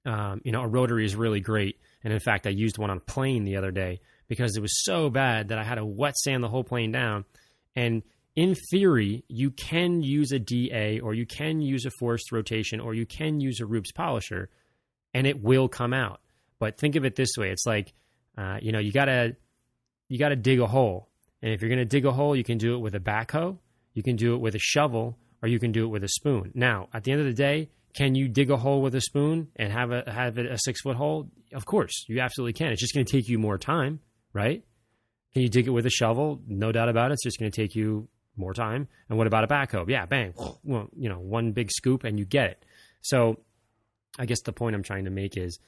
um, 0.04 0.40
you 0.44 0.52
know, 0.52 0.62
a 0.62 0.68
rotary 0.68 1.04
is 1.04 1.16
really 1.16 1.40
great. 1.40 1.78
And 2.04 2.12
in 2.12 2.20
fact, 2.20 2.46
I 2.46 2.50
used 2.50 2.78
one 2.78 2.90
on 2.90 2.98
a 2.98 3.00
plane 3.00 3.44
the 3.44 3.56
other 3.56 3.70
day 3.70 4.00
because 4.28 4.56
it 4.56 4.60
was 4.60 4.84
so 4.84 5.10
bad 5.10 5.48
that 5.48 5.58
I 5.58 5.64
had 5.64 5.76
to 5.76 5.84
wet 5.84 6.16
sand 6.16 6.44
the 6.44 6.48
whole 6.48 6.64
plane 6.64 6.92
down. 6.92 7.24
And 7.74 8.02
in 8.36 8.54
theory, 8.70 9.24
you 9.28 9.50
can 9.50 10.02
use 10.02 10.30
a 10.32 10.38
DA 10.38 11.00
or 11.00 11.14
you 11.14 11.26
can 11.26 11.60
use 11.60 11.86
a 11.86 11.90
forced 11.98 12.30
rotation 12.30 12.78
or 12.78 12.94
you 12.94 13.06
can 13.06 13.40
use 13.40 13.60
a 13.60 13.66
Rupes 13.66 13.92
polisher, 13.92 14.48
and 15.12 15.26
it 15.26 15.42
will 15.42 15.68
come 15.68 15.92
out. 15.92 16.20
But 16.58 16.78
think 16.78 16.96
of 16.96 17.04
it 17.04 17.16
this 17.16 17.30
way: 17.36 17.50
it's 17.50 17.66
like 17.66 17.92
uh, 18.36 18.58
you 18.62 18.70
know, 18.70 18.78
you 18.78 18.92
gotta 18.92 19.36
you 20.08 20.18
gotta 20.18 20.36
dig 20.36 20.60
a 20.60 20.66
hole, 20.66 21.08
and 21.42 21.52
if 21.52 21.60
you're 21.60 21.70
gonna 21.70 21.84
dig 21.84 22.06
a 22.06 22.12
hole, 22.12 22.36
you 22.36 22.44
can 22.44 22.58
do 22.58 22.74
it 22.74 22.78
with 22.78 22.94
a 22.94 23.00
backhoe, 23.00 23.58
you 23.98 24.04
can 24.04 24.14
do 24.14 24.34
it 24.34 24.40
with 24.40 24.54
a 24.54 24.60
shovel, 24.60 25.18
or 25.42 25.48
you 25.48 25.58
can 25.58 25.72
do 25.72 25.82
it 25.82 25.88
with 25.88 26.04
a 26.04 26.08
spoon. 26.08 26.52
Now, 26.54 26.88
at 26.94 27.02
the 27.02 27.10
end 27.10 27.20
of 27.20 27.26
the 27.26 27.32
day, 27.32 27.68
can 27.94 28.14
you 28.14 28.28
dig 28.28 28.48
a 28.48 28.56
hole 28.56 28.80
with 28.80 28.94
a 28.94 29.00
spoon 29.00 29.48
and 29.56 29.72
have 29.72 29.90
a 29.90 30.08
have 30.08 30.38
a 30.38 30.56
six 30.56 30.82
foot 30.82 30.94
hole? 30.94 31.28
Of 31.52 31.66
course, 31.66 32.04
you 32.06 32.20
absolutely 32.20 32.52
can. 32.52 32.68
It's 32.68 32.80
just 32.80 32.94
going 32.94 33.04
to 33.04 33.10
take 33.10 33.28
you 33.28 33.40
more 33.40 33.58
time, 33.58 33.98
right? 34.32 34.62
Can 35.32 35.42
you 35.42 35.48
dig 35.48 35.66
it 35.66 35.70
with 35.70 35.84
a 35.84 35.90
shovel? 35.90 36.40
No 36.46 36.70
doubt 36.70 36.88
about 36.88 37.10
it. 37.10 37.14
It's 37.14 37.24
just 37.24 37.40
going 37.40 37.50
to 37.50 37.60
take 37.60 37.74
you 37.74 38.06
more 38.36 38.54
time. 38.54 38.86
And 39.08 39.18
what 39.18 39.26
about 39.26 39.42
a 39.42 39.48
backhoe? 39.48 39.88
Yeah, 39.88 40.06
bang, 40.06 40.32
well, 40.62 40.90
you 40.96 41.08
know, 41.08 41.18
one 41.18 41.50
big 41.50 41.72
scoop 41.72 42.04
and 42.04 42.20
you 42.20 42.24
get 42.24 42.50
it. 42.50 42.64
So, 43.00 43.40
I 44.16 44.26
guess 44.26 44.42
the 44.42 44.52
point 44.52 44.76
I'm 44.76 44.84
trying 44.84 45.06
to 45.06 45.10
make 45.10 45.36
is 45.36 45.58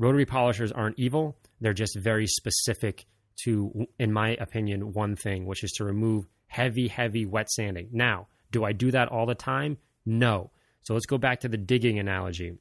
Rotary 0.00 0.26
polishers 0.26 0.72
aren't 0.72 0.98
evil. 0.98 1.38
They're 1.60 1.72
just 1.72 1.96
very 1.96 2.26
specific 2.26 3.06
to, 3.44 3.86
in 4.00 4.12
my 4.12 4.30
opinion, 4.40 4.92
one 4.92 5.14
thing, 5.14 5.46
which 5.46 5.62
is 5.62 5.70
to 5.76 5.84
remove 5.84 6.26
heavy, 6.48 6.88
heavy 6.88 7.24
wet 7.24 7.50
sanding. 7.50 7.88
Now, 7.92 8.26
do 8.50 8.64
I 8.64 8.72
do 8.72 8.90
that 8.90 9.08
all 9.08 9.26
the 9.26 9.34
time? 9.34 9.78
No. 10.04 10.50
So 10.82 10.94
let's 10.94 11.06
go 11.06 11.18
back 11.18 11.40
to 11.40 11.48
the 11.48 11.56
digging 11.56 11.98
analogy. 11.98 12.54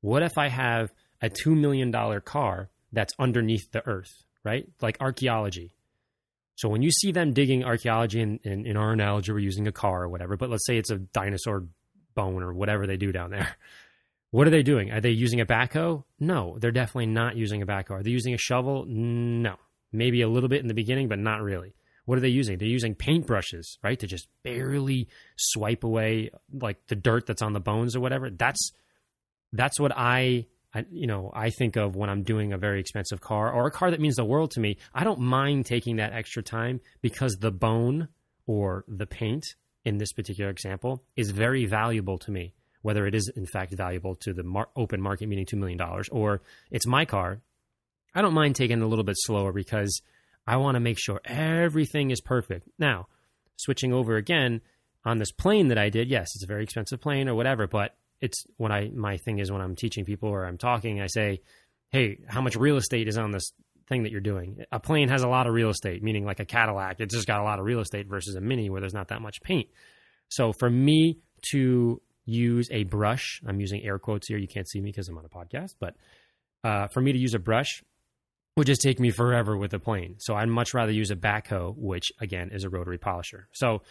What 0.00 0.22
if 0.22 0.38
I 0.38 0.48
have 0.48 0.92
a 1.20 1.30
$2 1.30 1.56
million 1.56 1.92
car 2.20 2.68
that's 2.92 3.14
underneath 3.18 3.70
the 3.72 3.86
earth, 3.86 4.12
right? 4.44 4.68
Like 4.80 4.98
archaeology. 5.00 5.72
So 6.56 6.68
when 6.68 6.82
you 6.82 6.90
see 6.90 7.12
them 7.12 7.32
digging 7.32 7.64
archaeology, 7.64 8.20
in, 8.20 8.38
in, 8.44 8.66
in 8.66 8.76
our 8.76 8.92
analogy, 8.92 9.32
we're 9.32 9.38
using 9.38 9.66
a 9.66 9.72
car 9.72 10.02
or 10.02 10.08
whatever, 10.08 10.36
but 10.36 10.50
let's 10.50 10.66
say 10.66 10.76
it's 10.76 10.90
a 10.90 10.98
dinosaur 10.98 11.64
bone 12.14 12.42
or 12.42 12.52
whatever 12.52 12.86
they 12.86 12.96
do 12.96 13.12
down 13.12 13.30
there. 13.30 13.56
What 14.32 14.46
are 14.46 14.50
they 14.50 14.62
doing? 14.62 14.90
Are 14.90 15.00
they 15.02 15.10
using 15.10 15.42
a 15.42 15.44
backhoe? 15.44 16.04
No, 16.18 16.56
they're 16.58 16.70
definitely 16.70 17.08
not 17.08 17.36
using 17.36 17.60
a 17.60 17.66
backhoe. 17.66 17.90
Are 17.90 18.02
they 18.02 18.08
using 18.08 18.32
a 18.32 18.38
shovel? 18.38 18.86
No. 18.88 19.56
Maybe 19.92 20.22
a 20.22 20.28
little 20.28 20.48
bit 20.48 20.62
in 20.62 20.68
the 20.68 20.74
beginning, 20.74 21.08
but 21.08 21.18
not 21.18 21.42
really. 21.42 21.74
What 22.04 22.18
are 22.18 22.20
they 22.20 22.28
using? 22.28 22.58
They're 22.58 22.68
using 22.68 22.94
paintbrushes, 22.94 23.78
right? 23.82 23.98
To 24.00 24.06
just 24.06 24.28
barely 24.42 25.08
swipe 25.36 25.84
away 25.84 26.30
like 26.52 26.86
the 26.88 26.96
dirt 26.96 27.26
that's 27.26 27.42
on 27.42 27.52
the 27.52 27.60
bones 27.60 27.94
or 27.94 28.00
whatever. 28.00 28.30
That's 28.30 28.72
that's 29.52 29.78
what 29.78 29.92
I, 29.94 30.46
I 30.74 30.84
you 30.90 31.06
know, 31.06 31.30
I 31.34 31.50
think 31.50 31.76
of 31.76 31.94
when 31.94 32.10
I'm 32.10 32.22
doing 32.22 32.52
a 32.52 32.58
very 32.58 32.80
expensive 32.80 33.20
car 33.20 33.52
or 33.52 33.66
a 33.66 33.70
car 33.70 33.90
that 33.90 34.00
means 34.00 34.16
the 34.16 34.24
world 34.24 34.50
to 34.52 34.60
me. 34.60 34.78
I 34.94 35.04
don't 35.04 35.20
mind 35.20 35.66
taking 35.66 35.96
that 35.96 36.12
extra 36.12 36.42
time 36.42 36.80
because 37.02 37.36
the 37.36 37.52
bone 37.52 38.08
or 38.46 38.84
the 38.88 39.06
paint 39.06 39.44
in 39.84 39.98
this 39.98 40.12
particular 40.12 40.50
example 40.50 41.04
is 41.16 41.30
very 41.30 41.66
valuable 41.66 42.18
to 42.18 42.30
me 42.30 42.54
whether 42.82 43.06
it 43.06 43.14
is 43.14 43.30
in 43.36 43.46
fact 43.46 43.72
valuable 43.72 44.16
to 44.16 44.32
the 44.32 44.42
mar- 44.42 44.68
open 44.74 45.00
market, 45.00 45.28
meaning 45.28 45.46
$2 45.46 45.56
million, 45.56 45.80
or 46.10 46.42
it's 46.72 46.84
my 46.84 47.04
car 47.04 47.40
I 48.14 48.20
don't 48.20 48.34
mind 48.34 48.56
taking 48.56 48.82
a 48.82 48.86
little 48.86 49.04
bit 49.04 49.16
slower 49.18 49.52
because 49.52 50.02
I 50.46 50.56
want 50.56 50.74
to 50.74 50.80
make 50.80 50.98
sure 50.98 51.20
everything 51.24 52.10
is 52.10 52.20
perfect. 52.20 52.68
Now, 52.78 53.06
switching 53.56 53.92
over 53.92 54.16
again 54.16 54.60
on 55.04 55.18
this 55.18 55.32
plane 55.32 55.68
that 55.68 55.78
I 55.78 55.88
did, 55.88 56.08
yes, 56.08 56.28
it's 56.34 56.44
a 56.44 56.48
very 56.48 56.64
expensive 56.64 57.00
plane 57.00 57.28
or 57.28 57.34
whatever, 57.34 57.66
but 57.66 57.94
it's 58.20 58.44
when 58.56 58.72
I 58.72 58.90
my 58.94 59.16
thing 59.18 59.38
is 59.38 59.50
when 59.50 59.60
I'm 59.60 59.76
teaching 59.76 60.04
people 60.04 60.28
or 60.28 60.44
I'm 60.44 60.58
talking, 60.58 61.00
I 61.00 61.06
say, 61.06 61.40
"Hey, 61.90 62.18
how 62.28 62.40
much 62.40 62.56
real 62.56 62.76
estate 62.76 63.08
is 63.08 63.18
on 63.18 63.32
this 63.32 63.52
thing 63.88 64.04
that 64.04 64.12
you're 64.12 64.20
doing?" 64.20 64.64
A 64.70 64.78
plane 64.80 65.08
has 65.08 65.22
a 65.22 65.28
lot 65.28 65.46
of 65.46 65.54
real 65.54 65.70
estate, 65.70 66.02
meaning 66.02 66.24
like 66.24 66.40
a 66.40 66.44
Cadillac, 66.44 67.00
it's 67.00 67.14
just 67.14 67.26
got 67.26 67.40
a 67.40 67.44
lot 67.44 67.58
of 67.58 67.64
real 67.64 67.80
estate 67.80 68.06
versus 68.08 68.36
a 68.36 68.40
Mini 68.40 68.70
where 68.70 68.80
there's 68.80 68.94
not 68.94 69.08
that 69.08 69.20
much 69.20 69.42
paint. 69.42 69.68
So 70.28 70.52
for 70.52 70.70
me 70.70 71.18
to 71.50 72.00
use 72.24 72.68
a 72.70 72.84
brush, 72.84 73.40
I'm 73.46 73.60
using 73.60 73.82
air 73.82 73.98
quotes 73.98 74.28
here. 74.28 74.38
You 74.38 74.48
can't 74.48 74.68
see 74.68 74.80
me 74.80 74.90
because 74.90 75.08
I'm 75.08 75.18
on 75.18 75.24
a 75.24 75.28
podcast, 75.28 75.74
but 75.80 75.94
uh, 76.64 76.86
for 76.88 77.00
me 77.00 77.12
to 77.12 77.18
use 77.18 77.34
a 77.34 77.40
brush 77.40 77.82
would 78.56 78.66
just 78.66 78.82
take 78.82 79.00
me 79.00 79.10
forever 79.10 79.56
with 79.56 79.72
a 79.74 79.78
plane. 79.78 80.16
So 80.18 80.34
I'd 80.34 80.48
much 80.48 80.74
rather 80.74 80.92
use 80.92 81.10
a 81.10 81.16
backhoe, 81.16 81.74
which 81.76 82.12
again 82.20 82.50
is 82.52 82.64
a 82.64 82.68
rotary 82.68 82.98
polisher. 82.98 83.48
So 83.52 83.82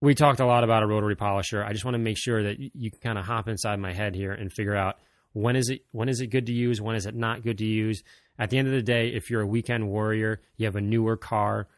we 0.00 0.14
talked 0.14 0.40
a 0.40 0.46
lot 0.46 0.64
about 0.64 0.82
a 0.82 0.86
rotary 0.86 1.16
polisher. 1.16 1.64
I 1.64 1.72
just 1.72 1.84
want 1.84 1.94
to 1.94 1.98
make 1.98 2.18
sure 2.18 2.42
that 2.42 2.58
you, 2.58 2.90
can 2.90 3.00
kind 3.00 3.18
of 3.18 3.24
hop 3.24 3.48
inside 3.48 3.78
my 3.78 3.92
head 3.92 4.14
here 4.14 4.32
and 4.32 4.52
figure 4.52 4.76
out 4.76 4.96
when 5.32 5.56
is 5.56 5.68
it 5.68 5.82
when 5.92 6.08
is 6.08 6.20
it 6.20 6.28
good 6.28 6.46
to 6.46 6.52
use, 6.52 6.80
when 6.80 6.96
is 6.96 7.06
it 7.06 7.14
not 7.14 7.42
good 7.42 7.58
to 7.58 7.66
use. 7.66 8.02
At 8.38 8.50
the 8.50 8.58
end 8.58 8.68
of 8.68 8.74
the 8.74 8.82
day, 8.82 9.08
if 9.08 9.30
you're 9.30 9.42
a 9.42 9.46
weekend 9.46 9.88
warrior, 9.88 10.40
you 10.56 10.64
have 10.66 10.76
a 10.76 10.80
newer 10.80 11.16
car, 11.16 11.68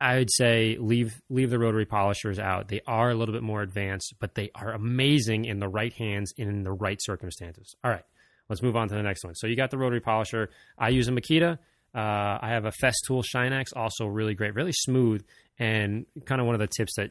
I 0.00 0.18
would 0.18 0.30
say 0.30 0.76
leave 0.78 1.22
leave 1.30 1.50
the 1.50 1.58
rotary 1.58 1.86
polishers 1.86 2.38
out. 2.38 2.68
They 2.68 2.80
are 2.86 3.10
a 3.10 3.14
little 3.14 3.32
bit 3.32 3.42
more 3.42 3.62
advanced, 3.62 4.14
but 4.20 4.34
they 4.34 4.50
are 4.54 4.72
amazing 4.72 5.44
in 5.44 5.60
the 5.60 5.68
right 5.68 5.92
hands 5.92 6.34
and 6.36 6.48
in 6.48 6.62
the 6.62 6.72
right 6.72 7.00
circumstances. 7.00 7.74
All 7.82 7.90
right, 7.90 8.04
let's 8.48 8.62
move 8.62 8.76
on 8.76 8.88
to 8.88 8.94
the 8.94 9.02
next 9.02 9.24
one. 9.24 9.34
So 9.34 9.46
you 9.46 9.56
got 9.56 9.70
the 9.70 9.78
rotary 9.78 10.00
polisher. 10.00 10.50
I 10.78 10.90
use 10.90 11.08
a 11.08 11.12
Makita. 11.12 11.58
Uh, 11.94 12.38
I 12.42 12.48
have 12.50 12.64
a 12.64 12.72
Festool 12.82 13.22
Shinex, 13.24 13.66
also 13.76 14.06
really 14.06 14.34
great, 14.34 14.54
really 14.54 14.72
smooth, 14.72 15.24
and 15.58 16.06
kind 16.24 16.40
of 16.40 16.46
one 16.46 16.54
of 16.54 16.60
the 16.60 16.66
tips 16.66 16.94
that 16.96 17.10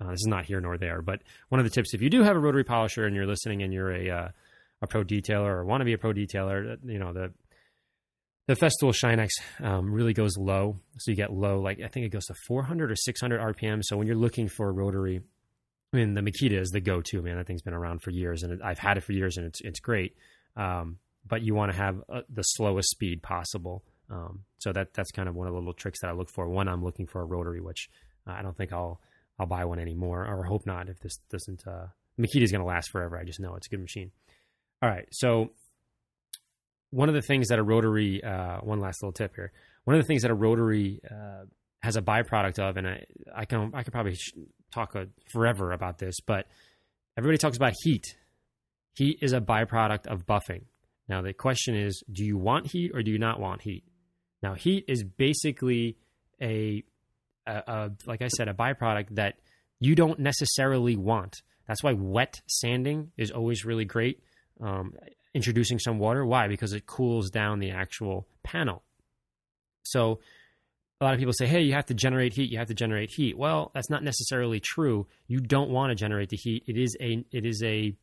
uh, 0.00 0.10
this 0.10 0.20
is 0.20 0.26
not 0.26 0.46
here 0.46 0.60
nor 0.60 0.78
there, 0.78 1.02
but 1.02 1.22
one 1.50 1.60
of 1.60 1.64
the 1.64 1.70
tips 1.70 1.94
if 1.94 2.02
you 2.02 2.10
do 2.10 2.22
have 2.22 2.34
a 2.34 2.38
rotary 2.38 2.64
polisher 2.64 3.04
and 3.04 3.14
you're 3.14 3.26
listening 3.26 3.62
and 3.62 3.72
you're 3.72 3.92
a 3.92 4.10
uh, 4.10 4.28
a 4.80 4.86
pro 4.86 5.04
detailer 5.04 5.48
or 5.48 5.64
want 5.64 5.80
to 5.80 5.84
be 5.84 5.92
a 5.92 5.98
pro 5.98 6.12
detailer, 6.12 6.78
you 6.84 6.98
know 6.98 7.12
the 7.12 7.32
the 8.48 8.54
Festool 8.54 8.92
Shinex 8.92 9.30
um, 9.60 9.92
really 9.92 10.12
goes 10.12 10.36
low, 10.36 10.80
so 10.98 11.10
you 11.10 11.16
get 11.16 11.32
low. 11.32 11.60
Like 11.60 11.80
I 11.80 11.88
think 11.88 12.06
it 12.06 12.08
goes 12.08 12.24
to 12.26 12.34
400 12.46 12.90
or 12.90 12.96
600 12.96 13.40
RPM. 13.56 13.80
So 13.82 13.96
when 13.96 14.06
you're 14.06 14.16
looking 14.16 14.48
for 14.48 14.68
a 14.68 14.72
rotary, 14.72 15.20
I 15.92 15.96
mean 15.96 16.14
the 16.14 16.22
Makita 16.22 16.58
is 16.58 16.70
the 16.70 16.80
go-to 16.80 17.22
man. 17.22 17.36
That 17.36 17.46
thing's 17.46 17.62
been 17.62 17.74
around 17.74 18.02
for 18.02 18.10
years, 18.10 18.42
and 18.42 18.54
it, 18.54 18.60
I've 18.64 18.78
had 18.78 18.96
it 18.96 19.04
for 19.04 19.12
years, 19.12 19.36
and 19.36 19.46
it's 19.46 19.60
it's 19.60 19.78
great. 19.78 20.16
Um, 20.56 20.98
but 21.26 21.42
you 21.42 21.54
want 21.54 21.72
to 21.72 21.78
have 21.78 22.02
uh, 22.12 22.20
the 22.28 22.42
slowest 22.42 22.90
speed 22.90 23.22
possible. 23.22 23.84
Um, 24.10 24.40
so 24.58 24.72
that 24.72 24.92
that's 24.94 25.10
kind 25.10 25.28
of 25.28 25.34
one 25.34 25.46
of 25.46 25.52
the 25.52 25.58
little 25.58 25.72
tricks 25.72 26.00
that 26.00 26.08
I 26.08 26.12
look 26.12 26.28
for 26.28 26.48
One, 26.48 26.68
I'm 26.68 26.84
looking 26.84 27.06
for 27.06 27.22
a 27.22 27.24
rotary, 27.24 27.60
which 27.60 27.88
uh, 28.26 28.32
I 28.32 28.42
don't 28.42 28.56
think 28.56 28.72
I'll 28.72 29.00
I'll 29.38 29.46
buy 29.46 29.64
one 29.64 29.78
anymore, 29.78 30.26
or 30.26 30.44
hope 30.44 30.66
not. 30.66 30.88
If 30.88 31.00
this 31.00 31.18
doesn't, 31.30 31.66
uh, 31.66 31.86
Makita 32.20 32.50
going 32.50 32.60
to 32.60 32.66
last 32.66 32.90
forever. 32.90 33.18
I 33.18 33.24
just 33.24 33.40
know 33.40 33.54
it's 33.54 33.66
a 33.66 33.70
good 33.70 33.80
machine. 33.80 34.10
All 34.82 34.88
right, 34.88 35.06
so 35.12 35.50
one 36.90 37.08
of 37.08 37.14
the 37.14 37.22
things 37.22 37.48
that 37.48 37.58
a 37.58 37.62
rotary, 37.62 38.22
uh, 38.22 38.58
one 38.58 38.78
last 38.78 39.02
little 39.02 39.12
tip 39.12 39.34
here. 39.34 39.52
One 39.84 39.96
of 39.96 40.02
the 40.02 40.06
things 40.06 40.22
that 40.22 40.30
a 40.30 40.34
rotary 40.34 41.00
uh, 41.10 41.44
has 41.82 41.96
a 41.96 42.02
byproduct 42.02 42.58
of, 42.58 42.76
and 42.76 42.86
I, 42.86 43.04
I 43.34 43.44
can 43.44 43.72
I 43.74 43.82
could 43.82 43.92
probably 43.92 44.16
talk 44.72 44.94
a, 44.94 45.06
forever 45.30 45.72
about 45.72 45.98
this, 45.98 46.20
but 46.20 46.46
everybody 47.16 47.38
talks 47.38 47.56
about 47.56 47.72
heat. 47.82 48.16
Heat 48.94 49.18
is 49.22 49.32
a 49.32 49.40
byproduct 49.40 50.06
of 50.06 50.26
buffing. 50.26 50.64
Now 51.08 51.22
the 51.22 51.32
question 51.32 51.74
is, 51.74 52.02
do 52.10 52.24
you 52.24 52.36
want 52.36 52.66
heat 52.66 52.92
or 52.94 53.02
do 53.02 53.10
you 53.10 53.18
not 53.18 53.40
want 53.40 53.62
heat? 53.62 53.84
Now, 54.42 54.54
heat 54.54 54.84
is 54.88 55.04
basically 55.04 55.96
a, 56.40 56.82
a, 57.46 57.52
a, 57.52 57.90
like 58.06 58.22
I 58.22 58.28
said, 58.28 58.48
a 58.48 58.54
byproduct 58.54 59.14
that 59.14 59.36
you 59.78 59.94
don't 59.94 60.18
necessarily 60.18 60.96
want. 60.96 61.42
That's 61.68 61.82
why 61.82 61.92
wet 61.92 62.42
sanding 62.48 63.12
is 63.16 63.30
always 63.30 63.64
really 63.64 63.84
great. 63.84 64.20
Um, 64.60 64.94
introducing 65.32 65.78
some 65.78 65.98
water. 65.98 66.26
Why? 66.26 66.48
Because 66.48 66.72
it 66.72 66.86
cools 66.86 67.30
down 67.30 67.60
the 67.60 67.70
actual 67.70 68.26
panel. 68.42 68.82
So 69.84 70.20
a 71.00 71.04
lot 71.04 71.14
of 71.14 71.18
people 71.18 71.32
say, 71.32 71.46
hey, 71.46 71.62
you 71.62 71.72
have 71.72 71.86
to 71.86 71.94
generate 71.94 72.32
heat, 72.32 72.50
you 72.50 72.58
have 72.58 72.68
to 72.68 72.74
generate 72.74 73.10
heat. 73.10 73.38
Well, 73.38 73.70
that's 73.74 73.90
not 73.90 74.02
necessarily 74.02 74.60
true. 74.60 75.06
You 75.26 75.40
don't 75.40 75.70
want 75.70 75.90
to 75.90 75.94
generate 75.94 76.28
the 76.28 76.36
heat. 76.36 76.64
It 76.66 76.76
is 76.76 76.96
a 77.00 77.24
it 77.32 77.46
is 77.46 77.62
a 77.64 77.94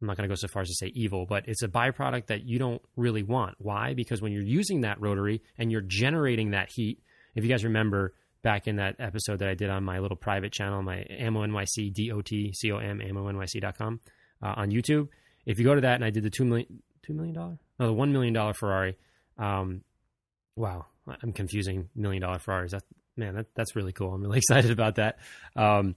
I'm 0.00 0.06
not 0.06 0.16
going 0.16 0.28
to 0.28 0.32
go 0.32 0.36
so 0.36 0.48
far 0.48 0.62
as 0.62 0.68
to 0.68 0.74
say 0.74 0.92
evil, 0.94 1.26
but 1.26 1.48
it's 1.48 1.62
a 1.62 1.68
byproduct 1.68 2.26
that 2.26 2.44
you 2.44 2.58
don't 2.58 2.80
really 2.96 3.22
want. 3.22 3.56
Why? 3.58 3.94
Because 3.94 4.22
when 4.22 4.32
you're 4.32 4.42
using 4.42 4.82
that 4.82 5.00
rotary 5.00 5.42
and 5.56 5.72
you're 5.72 5.80
generating 5.80 6.52
that 6.52 6.70
heat, 6.70 7.02
if 7.34 7.44
you 7.44 7.50
guys 7.50 7.64
remember 7.64 8.14
back 8.42 8.68
in 8.68 8.76
that 8.76 8.96
episode 9.00 9.40
that 9.40 9.48
I 9.48 9.54
did 9.54 9.70
on 9.70 9.82
my 9.82 9.98
little 9.98 10.16
private 10.16 10.52
channel, 10.52 10.82
my 10.82 11.04
Ammo 11.10 11.44
NYC, 11.44 11.92
D-O-T-C-O-M, 11.92 13.00
AmmoNYC.com 13.00 14.00
uh, 14.42 14.54
on 14.56 14.70
YouTube, 14.70 15.08
if 15.44 15.58
you 15.58 15.64
go 15.64 15.74
to 15.74 15.80
that 15.80 15.94
and 15.96 16.04
I 16.04 16.10
did 16.10 16.22
the 16.22 16.30
$2 16.30 16.46
million, 16.46 16.82
$2 17.08 17.14
million? 17.14 17.34
No, 17.34 17.58
the 17.78 17.86
$1 17.86 18.10
million 18.12 18.52
Ferrari. 18.54 18.96
Um, 19.36 19.82
wow, 20.54 20.86
I'm 21.22 21.32
confusing 21.32 21.88
million 21.94 22.22
dollar 22.22 22.38
Ferraris. 22.38 22.72
That, 22.72 22.82
man, 23.16 23.34
that, 23.34 23.46
that's 23.54 23.74
really 23.74 23.92
cool. 23.92 24.12
I'm 24.12 24.22
really 24.22 24.38
excited 24.48 24.70
about 24.70 24.96
that. 24.96 25.18
Um, 25.56 25.96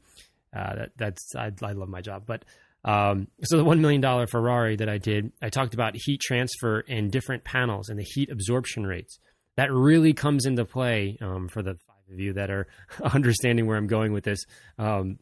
uh, 0.56 0.76
that 0.76 0.92
that's 0.98 1.34
I, 1.36 1.52
I 1.62 1.72
love 1.72 1.88
my 1.88 2.02
job, 2.02 2.24
but 2.26 2.44
um, 2.84 3.28
so 3.44 3.58
the 3.58 3.66
$1 3.66 3.80
million 3.80 4.28
Ferrari 4.28 4.76
that 4.78 4.90
I 4.90 4.98
did, 4.98 5.32
I 5.42 5.50
talked 5.50 5.74
about 5.74 5.94
heat 5.96 6.20
transfer 6.20 6.84
and 6.88 7.12
different 7.12 7.44
panels 7.44 7.90
and 7.90 8.00
the 8.00 8.04
heat 8.04 8.30
absorption 8.32 8.86
rates. 8.86 9.20
That 9.58 9.72
really 9.72 10.14
comes 10.14 10.46
into 10.46 10.66
play 10.66 11.18
um, 11.22 11.48
for 11.48 11.62
the 11.62 11.76
five 11.76 12.14
of 12.14 12.20
you 12.20 12.34
that 12.34 12.50
are 12.50 12.68
understanding 13.14 13.68
where 13.68 13.78
I'm 13.78 13.88
going 13.88 14.14
with 14.14 14.24
this. 14.24 14.40
Um, 14.80 15.20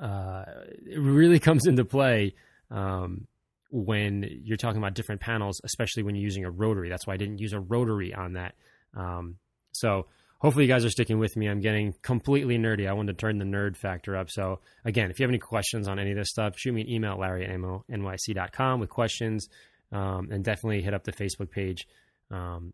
uh, 0.00 0.44
it 0.86 1.00
really 1.00 1.40
comes 1.40 1.66
into 1.66 1.84
play 1.84 2.34
um, 2.70 3.26
when 3.70 4.24
you're 4.44 4.56
talking 4.56 4.78
about 4.78 4.94
different 4.94 5.20
panels, 5.20 5.60
especially 5.64 6.04
when 6.04 6.14
you're 6.14 6.24
using 6.24 6.44
a 6.44 6.50
rotary. 6.50 6.88
That's 6.88 7.06
why 7.06 7.14
I 7.14 7.16
didn't 7.16 7.38
use 7.38 7.52
a 7.52 7.60
rotary 7.60 8.14
on 8.14 8.34
that. 8.34 8.54
Um, 8.96 9.36
so 9.72 10.06
hopefully 10.40 10.64
you 10.64 10.72
guys 10.72 10.84
are 10.84 10.90
sticking 10.90 11.18
with 11.18 11.36
me. 11.36 11.48
I'm 11.48 11.60
getting 11.60 11.94
completely 12.02 12.58
nerdy. 12.58 12.88
I 12.88 12.92
wanted 12.92 13.18
to 13.18 13.20
turn 13.20 13.38
the 13.38 13.44
nerd 13.44 13.76
factor 13.76 14.16
up. 14.16 14.30
So 14.30 14.60
again, 14.84 15.10
if 15.10 15.20
you 15.20 15.24
have 15.24 15.30
any 15.30 15.38
questions 15.38 15.86
on 15.86 15.98
any 15.98 16.10
of 16.10 16.16
this 16.16 16.30
stuff, 16.30 16.58
shoot 16.58 16.72
me 16.72 16.82
an 16.82 16.90
email 16.90 17.18
larry 17.18 17.44
at 17.44 17.50
nyc.com 17.50 18.80
with 18.80 18.90
questions. 18.90 19.48
Um, 19.92 20.28
and 20.30 20.44
definitely 20.44 20.82
hit 20.82 20.94
up 20.94 21.02
the 21.02 21.12
Facebook 21.12 21.50
page 21.50 21.84
um, 22.30 22.72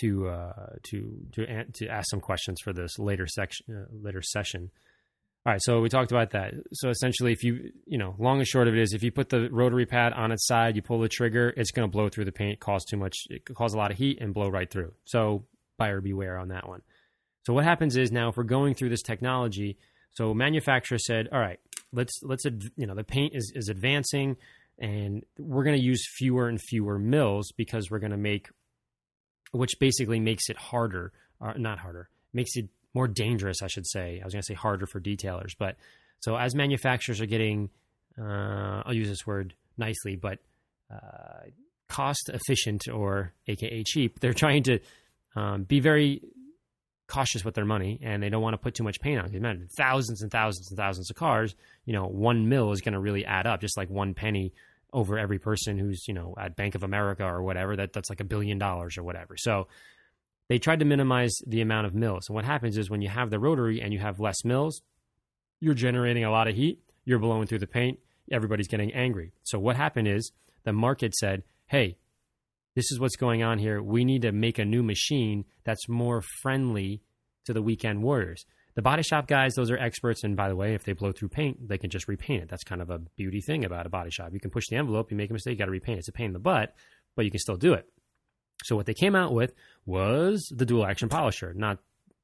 to 0.00 0.28
uh, 0.28 0.66
to 0.90 1.16
to 1.32 1.64
to 1.64 1.88
ask 1.88 2.10
some 2.10 2.20
questions 2.20 2.60
for 2.62 2.74
this 2.74 2.98
later 2.98 3.26
section 3.26 3.66
uh, 3.70 3.86
later 3.90 4.20
session. 4.20 4.70
All 5.46 5.52
right, 5.52 5.62
so 5.62 5.80
we 5.80 5.88
talked 5.88 6.10
about 6.10 6.30
that. 6.30 6.54
So 6.72 6.90
essentially, 6.90 7.32
if 7.32 7.42
you 7.42 7.70
you 7.86 7.96
know, 7.96 8.14
long 8.18 8.38
and 8.38 8.46
short 8.46 8.68
of 8.68 8.74
it 8.74 8.80
is, 8.80 8.92
if 8.92 9.02
you 9.02 9.12
put 9.12 9.30
the 9.30 9.48
rotary 9.50 9.86
pad 9.86 10.12
on 10.12 10.32
its 10.32 10.46
side, 10.46 10.76
you 10.76 10.82
pull 10.82 11.00
the 11.00 11.08
trigger, 11.08 11.52
it's 11.56 11.70
going 11.70 11.88
to 11.88 11.90
blow 11.90 12.08
through 12.08 12.24
the 12.26 12.32
paint, 12.32 12.60
cause 12.60 12.84
too 12.84 12.96
much, 12.96 13.16
it 13.28 13.44
cause 13.54 13.74
a 13.74 13.78
lot 13.78 13.90
of 13.90 13.96
heat, 13.96 14.18
and 14.20 14.32
blow 14.32 14.48
right 14.48 14.70
through. 14.70 14.92
So 15.04 15.44
buyer 15.76 16.00
beware 16.00 16.38
on 16.38 16.48
that 16.48 16.68
one. 16.68 16.82
So 17.44 17.52
what 17.52 17.64
happens 17.64 17.96
is 17.96 18.10
now 18.10 18.30
if 18.30 18.36
we're 18.36 18.44
going 18.44 18.74
through 18.74 18.88
this 18.88 19.02
technology, 19.02 19.76
so 20.12 20.32
manufacturer 20.32 20.98
said, 20.98 21.28
all 21.32 21.40
right, 21.40 21.60
let's 21.92 22.20
let's 22.22 22.44
you 22.44 22.86
know 22.86 22.94
the 22.94 23.04
paint 23.04 23.34
is 23.34 23.52
is 23.54 23.68
advancing, 23.68 24.36
and 24.78 25.24
we're 25.38 25.64
going 25.64 25.76
to 25.76 25.82
use 25.82 26.06
fewer 26.16 26.48
and 26.48 26.60
fewer 26.60 26.98
mils 26.98 27.52
because 27.56 27.90
we're 27.90 27.98
going 27.98 28.12
to 28.12 28.16
make, 28.16 28.48
which 29.52 29.78
basically 29.78 30.20
makes 30.20 30.48
it 30.48 30.56
harder, 30.56 31.12
or 31.40 31.56
not 31.58 31.78
harder, 31.78 32.08
makes 32.32 32.56
it 32.56 32.68
more 32.94 33.08
dangerous, 33.08 33.62
I 33.62 33.66
should 33.66 33.86
say. 33.86 34.20
I 34.20 34.24
was 34.24 34.32
going 34.32 34.42
to 34.42 34.46
say 34.46 34.54
harder 34.54 34.86
for 34.86 35.00
detailers, 35.00 35.52
but 35.58 35.76
so 36.20 36.36
as 36.36 36.54
manufacturers 36.54 37.20
are 37.20 37.26
getting, 37.26 37.68
uh, 38.18 38.82
I'll 38.86 38.94
use 38.94 39.08
this 39.08 39.26
word 39.26 39.54
nicely, 39.76 40.16
but 40.16 40.38
uh, 40.90 41.50
cost 41.88 42.30
efficient 42.32 42.88
or 42.88 43.32
AKA 43.46 43.82
cheap, 43.84 44.20
they're 44.20 44.32
trying 44.32 44.62
to 44.64 44.78
um, 45.36 45.64
be 45.64 45.80
very 45.80 46.22
cautious 47.06 47.44
with 47.44 47.54
their 47.54 47.64
money 47.64 47.98
and 48.02 48.22
they 48.22 48.30
don't 48.30 48.42
want 48.42 48.54
to 48.54 48.58
put 48.58 48.74
too 48.74 48.82
much 48.82 49.00
paint 49.00 49.18
on. 49.18 49.24
Because 49.26 49.38
imagine 49.38 49.68
thousands 49.76 50.22
and 50.22 50.30
thousands 50.30 50.70
and 50.70 50.78
thousands 50.78 51.10
of 51.10 51.16
cars, 51.16 51.54
you 51.84 51.92
know, 51.92 52.06
one 52.06 52.48
mil 52.48 52.72
is 52.72 52.80
going 52.80 52.94
to 52.94 53.00
really 53.00 53.24
add 53.24 53.46
up, 53.46 53.60
just 53.60 53.76
like 53.76 53.90
one 53.90 54.14
penny 54.14 54.52
over 54.92 55.18
every 55.18 55.38
person 55.38 55.78
who's, 55.78 56.06
you 56.06 56.14
know, 56.14 56.34
at 56.38 56.56
Bank 56.56 56.74
of 56.74 56.82
America 56.82 57.24
or 57.24 57.42
whatever. 57.42 57.76
That 57.76 57.92
that's 57.92 58.10
like 58.10 58.20
a 58.20 58.24
billion 58.24 58.58
dollars 58.58 58.96
or 58.96 59.02
whatever. 59.02 59.36
So 59.36 59.68
they 60.48 60.58
tried 60.58 60.78
to 60.80 60.84
minimize 60.84 61.34
the 61.46 61.60
amount 61.60 61.86
of 61.86 61.94
mils. 61.94 62.28
And 62.28 62.34
what 62.34 62.44
happens 62.44 62.76
is 62.76 62.90
when 62.90 63.02
you 63.02 63.08
have 63.08 63.30
the 63.30 63.38
rotary 63.38 63.80
and 63.80 63.92
you 63.92 63.98
have 63.98 64.20
less 64.20 64.44
mils, 64.44 64.82
you're 65.60 65.74
generating 65.74 66.24
a 66.24 66.30
lot 66.30 66.48
of 66.48 66.54
heat, 66.54 66.80
you're 67.04 67.18
blowing 67.18 67.46
through 67.46 67.60
the 67.60 67.66
paint, 67.66 67.98
everybody's 68.30 68.68
getting 68.68 68.92
angry. 68.92 69.32
So 69.42 69.58
what 69.58 69.76
happened 69.76 70.08
is 70.08 70.32
the 70.64 70.72
market 70.72 71.14
said, 71.14 71.42
"Hey, 71.66 71.96
this 72.74 72.90
is 72.90 72.98
what's 72.98 73.16
going 73.16 73.42
on 73.42 73.58
here. 73.58 73.82
We 73.82 74.04
need 74.04 74.22
to 74.22 74.32
make 74.32 74.58
a 74.58 74.64
new 74.64 74.82
machine 74.82 75.44
that's 75.64 75.88
more 75.88 76.22
friendly 76.42 77.02
to 77.46 77.52
the 77.52 77.62
weekend 77.62 78.02
warriors. 78.02 78.44
The 78.74 78.82
body 78.82 79.02
shop 79.02 79.28
guys, 79.28 79.54
those 79.54 79.70
are 79.70 79.78
experts. 79.78 80.24
And 80.24 80.36
by 80.36 80.48
the 80.48 80.56
way, 80.56 80.74
if 80.74 80.84
they 80.84 80.92
blow 80.92 81.12
through 81.12 81.28
paint, 81.28 81.68
they 81.68 81.78
can 81.78 81.90
just 81.90 82.08
repaint 82.08 82.42
it. 82.42 82.48
That's 82.48 82.64
kind 82.64 82.82
of 82.82 82.90
a 82.90 82.98
beauty 82.98 83.40
thing 83.40 83.64
about 83.64 83.86
a 83.86 83.90
body 83.90 84.10
shop. 84.10 84.30
You 84.32 84.40
can 84.40 84.50
push 84.50 84.64
the 84.68 84.76
envelope, 84.76 85.10
you 85.10 85.16
make 85.16 85.30
a 85.30 85.32
mistake, 85.32 85.52
you 85.52 85.58
got 85.58 85.66
to 85.66 85.70
repaint 85.70 85.98
it. 85.98 86.00
It's 86.00 86.08
a 86.08 86.12
pain 86.12 86.26
in 86.26 86.32
the 86.32 86.40
butt, 86.40 86.74
but 87.14 87.24
you 87.24 87.30
can 87.30 87.40
still 87.40 87.56
do 87.56 87.74
it. 87.74 87.86
So 88.64 88.74
what 88.74 88.86
they 88.86 88.94
came 88.94 89.14
out 89.14 89.32
with 89.32 89.52
was 89.86 90.44
the 90.50 90.66
dual 90.66 90.86
action 90.86 91.08
polisher. 91.08 91.54
Not, 91.54 91.78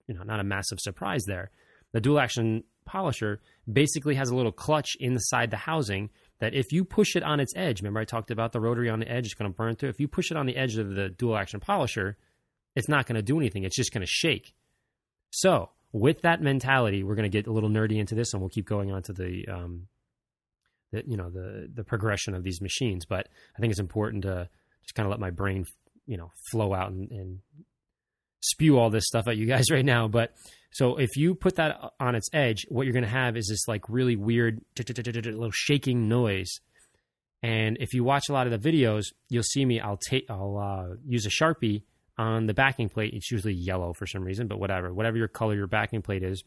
you 0.08 0.14
know, 0.14 0.22
not 0.24 0.40
a 0.40 0.44
massive 0.44 0.80
surprise 0.80 1.22
there. 1.26 1.50
The 1.92 2.00
dual 2.00 2.18
action 2.18 2.64
polisher 2.84 3.40
basically 3.70 4.16
has 4.16 4.30
a 4.30 4.34
little 4.34 4.52
clutch 4.52 4.96
inside 4.98 5.50
the 5.50 5.56
housing 5.56 6.10
that 6.40 6.54
if 6.54 6.72
you 6.72 6.84
push 6.84 7.16
it 7.16 7.22
on 7.22 7.38
its 7.38 7.52
edge, 7.54 7.80
remember 7.80 8.00
I 8.00 8.04
talked 8.04 8.30
about 8.30 8.52
the 8.52 8.60
rotary 8.60 8.90
on 8.90 8.98
the 8.98 9.10
edge, 9.10 9.26
it's 9.26 9.34
going 9.34 9.50
to 9.50 9.56
burn 9.56 9.76
through. 9.76 9.90
If 9.90 10.00
you 10.00 10.08
push 10.08 10.30
it 10.30 10.36
on 10.36 10.46
the 10.46 10.56
edge 10.56 10.76
of 10.76 10.94
the 10.94 11.10
dual 11.10 11.36
action 11.36 11.60
polisher, 11.60 12.16
it's 12.74 12.88
not 12.88 13.06
going 13.06 13.16
to 13.16 13.22
do 13.22 13.38
anything. 13.38 13.64
It's 13.64 13.76
just 13.76 13.92
going 13.92 14.02
to 14.02 14.10
shake. 14.10 14.54
So, 15.30 15.70
with 15.92 16.22
that 16.22 16.40
mentality, 16.40 17.02
we're 17.02 17.14
going 17.14 17.30
to 17.30 17.36
get 17.36 17.46
a 17.46 17.52
little 17.52 17.68
nerdy 17.68 17.98
into 17.98 18.14
this, 18.14 18.32
and 18.32 18.40
we'll 18.40 18.48
keep 18.48 18.66
going 18.66 18.92
on 18.92 19.02
to 19.04 19.12
the, 19.12 19.46
um, 19.48 19.88
the 20.92 21.02
you 21.06 21.16
know, 21.16 21.30
the 21.30 21.68
the 21.72 21.84
progression 21.84 22.34
of 22.34 22.42
these 22.42 22.60
machines. 22.60 23.04
But 23.04 23.28
I 23.56 23.60
think 23.60 23.70
it's 23.70 23.80
important 23.80 24.22
to 24.22 24.48
just 24.82 24.94
kind 24.94 25.06
of 25.06 25.10
let 25.10 25.20
my 25.20 25.30
brain, 25.30 25.66
you 26.06 26.16
know, 26.16 26.30
flow 26.50 26.72
out 26.74 26.90
and, 26.90 27.10
and 27.10 27.38
spew 28.40 28.78
all 28.78 28.88
this 28.90 29.06
stuff 29.06 29.28
at 29.28 29.36
you 29.36 29.46
guys 29.46 29.64
right 29.70 29.84
now. 29.84 30.08
But 30.08 30.32
so 30.72 30.96
if 30.96 31.16
you 31.16 31.34
put 31.34 31.56
that 31.56 31.78
on 31.98 32.14
its 32.14 32.28
edge, 32.32 32.64
what 32.68 32.86
you're 32.86 32.92
going 32.92 33.04
to 33.04 33.08
have 33.08 33.36
is 33.36 33.48
this 33.48 33.66
like 33.66 33.88
really 33.88 34.16
weird 34.16 34.60
little 34.76 35.50
shaking 35.50 36.08
noise. 36.08 36.60
And 37.42 37.76
if 37.80 37.94
you 37.94 38.04
watch 38.04 38.28
a 38.28 38.32
lot 38.32 38.46
of 38.46 38.62
the 38.62 38.70
videos, 38.70 39.06
you'll 39.28 39.42
see 39.42 39.64
me. 39.64 39.80
I'll 39.80 39.96
take. 39.96 40.26
I'll 40.28 40.58
uh, 40.58 40.96
use 41.06 41.26
a 41.26 41.30
sharpie 41.30 41.82
on 42.18 42.46
the 42.46 42.54
backing 42.54 42.88
plate. 42.88 43.14
It's 43.14 43.30
usually 43.30 43.54
yellow 43.54 43.94
for 43.94 44.06
some 44.06 44.22
reason, 44.22 44.46
but 44.46 44.60
whatever. 44.60 44.92
Whatever 44.92 45.16
your 45.16 45.28
color 45.28 45.54
your 45.54 45.66
backing 45.66 46.02
plate 46.02 46.22
is, 46.22 46.44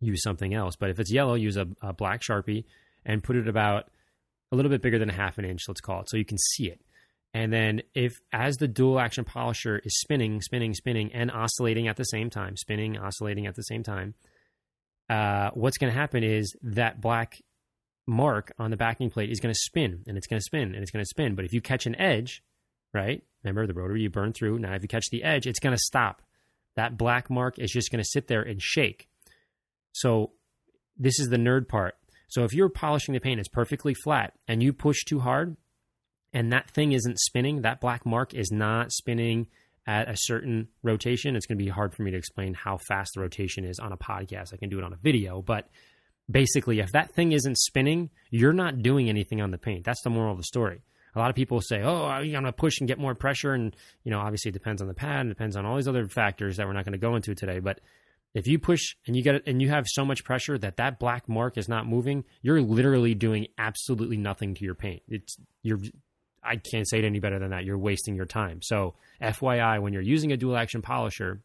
use 0.00 0.22
something 0.22 0.54
else. 0.54 0.76
But 0.76 0.90
if 0.90 0.98
it's 0.98 1.12
yellow, 1.12 1.34
use 1.34 1.56
a, 1.56 1.66
a 1.82 1.92
black 1.92 2.22
sharpie 2.22 2.64
and 3.04 3.22
put 3.22 3.36
it 3.36 3.46
about 3.48 3.90
a 4.50 4.56
little 4.56 4.70
bit 4.70 4.82
bigger 4.82 4.98
than 4.98 5.10
a 5.10 5.14
half 5.14 5.36
an 5.36 5.44
inch. 5.44 5.62
Let's 5.68 5.80
call 5.80 6.00
it, 6.00 6.08
so 6.08 6.16
you 6.16 6.24
can 6.24 6.38
see 6.38 6.68
it. 6.68 6.80
And 7.34 7.52
then 7.52 7.82
if 7.94 8.14
as 8.32 8.56
the 8.56 8.68
dual 8.68 9.00
action 9.00 9.24
polisher 9.24 9.80
is 9.84 9.98
spinning, 9.98 10.40
spinning, 10.40 10.72
spinning, 10.72 11.12
and 11.12 11.32
oscillating 11.32 11.88
at 11.88 11.96
the 11.96 12.04
same 12.04 12.30
time, 12.30 12.56
spinning, 12.56 12.96
oscillating 12.96 13.46
at 13.48 13.56
the 13.56 13.62
same 13.62 13.82
time, 13.82 14.14
uh, 15.10 15.50
what's 15.54 15.76
going 15.76 15.92
to 15.92 15.98
happen 15.98 16.22
is 16.22 16.54
that 16.62 17.00
black 17.00 17.42
mark 18.06 18.52
on 18.58 18.70
the 18.70 18.76
backing 18.76 19.10
plate 19.10 19.30
is 19.30 19.40
going 19.40 19.52
to 19.52 19.58
spin 19.58 20.04
and 20.06 20.16
it's 20.16 20.28
going 20.28 20.38
to 20.38 20.44
spin 20.44 20.74
and 20.74 20.76
it's 20.76 20.92
going 20.92 21.02
to 21.04 21.08
spin. 21.08 21.34
But 21.34 21.44
if 21.44 21.52
you 21.52 21.60
catch 21.60 21.86
an 21.86 22.00
edge, 22.00 22.42
right? 22.92 23.22
Remember 23.42 23.66
the 23.66 23.74
rotary 23.74 24.02
you 24.02 24.10
burn 24.10 24.32
through. 24.32 24.60
Now 24.60 24.74
if 24.74 24.82
you 24.82 24.88
catch 24.88 25.10
the 25.10 25.24
edge, 25.24 25.46
it's 25.46 25.58
going 25.58 25.74
to 25.74 25.82
stop. 25.82 26.22
That 26.76 26.96
black 26.96 27.30
mark 27.30 27.58
is 27.58 27.72
just 27.72 27.90
going 27.90 28.02
to 28.02 28.08
sit 28.08 28.28
there 28.28 28.42
and 28.42 28.62
shake. 28.62 29.08
So 29.92 30.32
this 30.96 31.18
is 31.18 31.28
the 31.28 31.36
nerd 31.36 31.68
part. 31.68 31.96
So 32.28 32.44
if 32.44 32.52
you're 32.52 32.68
polishing 32.68 33.12
the 33.14 33.20
paint, 33.20 33.40
it's 33.40 33.48
perfectly 33.48 33.94
flat, 33.94 34.32
and 34.48 34.62
you 34.62 34.72
push 34.72 35.04
too 35.04 35.20
hard, 35.20 35.56
and 36.34 36.52
that 36.52 36.68
thing 36.68 36.92
isn't 36.92 37.18
spinning, 37.20 37.62
that 37.62 37.80
black 37.80 38.04
mark 38.04 38.34
is 38.34 38.50
not 38.50 38.92
spinning 38.92 39.46
at 39.86 40.10
a 40.10 40.16
certain 40.16 40.68
rotation. 40.82 41.36
It's 41.36 41.46
going 41.46 41.58
to 41.58 41.64
be 41.64 41.70
hard 41.70 41.94
for 41.94 42.02
me 42.02 42.10
to 42.10 42.16
explain 42.16 42.54
how 42.54 42.78
fast 42.88 43.12
the 43.14 43.20
rotation 43.20 43.64
is 43.64 43.78
on 43.78 43.92
a 43.92 43.96
podcast. 43.96 44.52
I 44.52 44.56
can 44.56 44.68
do 44.68 44.78
it 44.78 44.84
on 44.84 44.92
a 44.92 44.96
video, 44.96 45.40
but 45.40 45.68
basically, 46.30 46.80
if 46.80 46.90
that 46.92 47.12
thing 47.12 47.32
isn't 47.32 47.56
spinning, 47.58 48.10
you're 48.30 48.52
not 48.52 48.82
doing 48.82 49.08
anything 49.08 49.40
on 49.40 49.52
the 49.52 49.58
paint. 49.58 49.84
That's 49.84 50.02
the 50.02 50.10
moral 50.10 50.32
of 50.32 50.38
the 50.38 50.44
story. 50.44 50.82
A 51.14 51.20
lot 51.20 51.30
of 51.30 51.36
people 51.36 51.60
say, 51.60 51.82
"Oh, 51.82 52.06
I'm 52.06 52.28
going 52.32 52.42
to 52.44 52.52
push 52.52 52.80
and 52.80 52.88
get 52.88 52.98
more 52.98 53.14
pressure," 53.14 53.52
and 53.52 53.76
you 54.02 54.10
know, 54.10 54.18
obviously, 54.18 54.48
it 54.48 54.54
depends 54.54 54.82
on 54.82 54.88
the 54.88 54.94
pad, 54.94 55.26
it 55.26 55.28
depends 55.28 55.54
on 55.54 55.64
all 55.64 55.76
these 55.76 55.86
other 55.86 56.08
factors 56.08 56.56
that 56.56 56.66
we're 56.66 56.72
not 56.72 56.84
going 56.84 56.92
to 56.92 56.98
go 56.98 57.14
into 57.14 57.36
today. 57.36 57.60
But 57.60 57.80
if 58.34 58.48
you 58.48 58.58
push 58.58 58.96
and 59.06 59.14
you 59.14 59.22
get 59.22 59.36
it, 59.36 59.44
and 59.46 59.62
you 59.62 59.68
have 59.68 59.84
so 59.86 60.04
much 60.04 60.24
pressure 60.24 60.58
that 60.58 60.78
that 60.78 60.98
black 60.98 61.28
mark 61.28 61.56
is 61.56 61.68
not 61.68 61.86
moving, 61.86 62.24
you're 62.42 62.60
literally 62.60 63.14
doing 63.14 63.46
absolutely 63.58 64.16
nothing 64.16 64.54
to 64.54 64.64
your 64.64 64.74
paint. 64.74 65.02
It's 65.06 65.36
you're 65.62 65.78
I 66.44 66.56
can't 66.56 66.88
say 66.88 66.98
it 66.98 67.04
any 67.04 67.20
better 67.20 67.38
than 67.38 67.50
that. 67.50 67.64
You're 67.64 67.78
wasting 67.78 68.14
your 68.14 68.26
time. 68.26 68.60
So, 68.62 68.94
FYI, 69.22 69.80
when 69.80 69.92
you're 69.92 70.02
using 70.02 70.32
a 70.32 70.36
dual 70.36 70.56
action 70.56 70.82
polisher, 70.82 71.42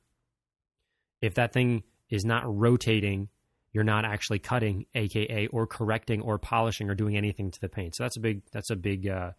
if 1.21 1.35
that 1.35 1.53
thing 1.53 1.83
is 2.09 2.25
not 2.25 2.43
rotating, 2.45 3.29
you're 3.71 3.83
not 3.83 4.05
actually 4.05 4.39
cutting, 4.39 4.85
aka 4.95 5.47
or 5.47 5.67
correcting 5.67 6.21
or 6.21 6.37
polishing 6.37 6.89
or 6.89 6.95
doing 6.95 7.15
anything 7.15 7.51
to 7.51 7.61
the 7.61 7.69
paint. 7.69 7.95
So 7.95 8.03
that's 8.03 8.17
a 8.17 8.19
big 8.19 8.41
that's 8.51 8.69
a 8.69 8.75
big 8.75 9.07
uh, 9.07 9.31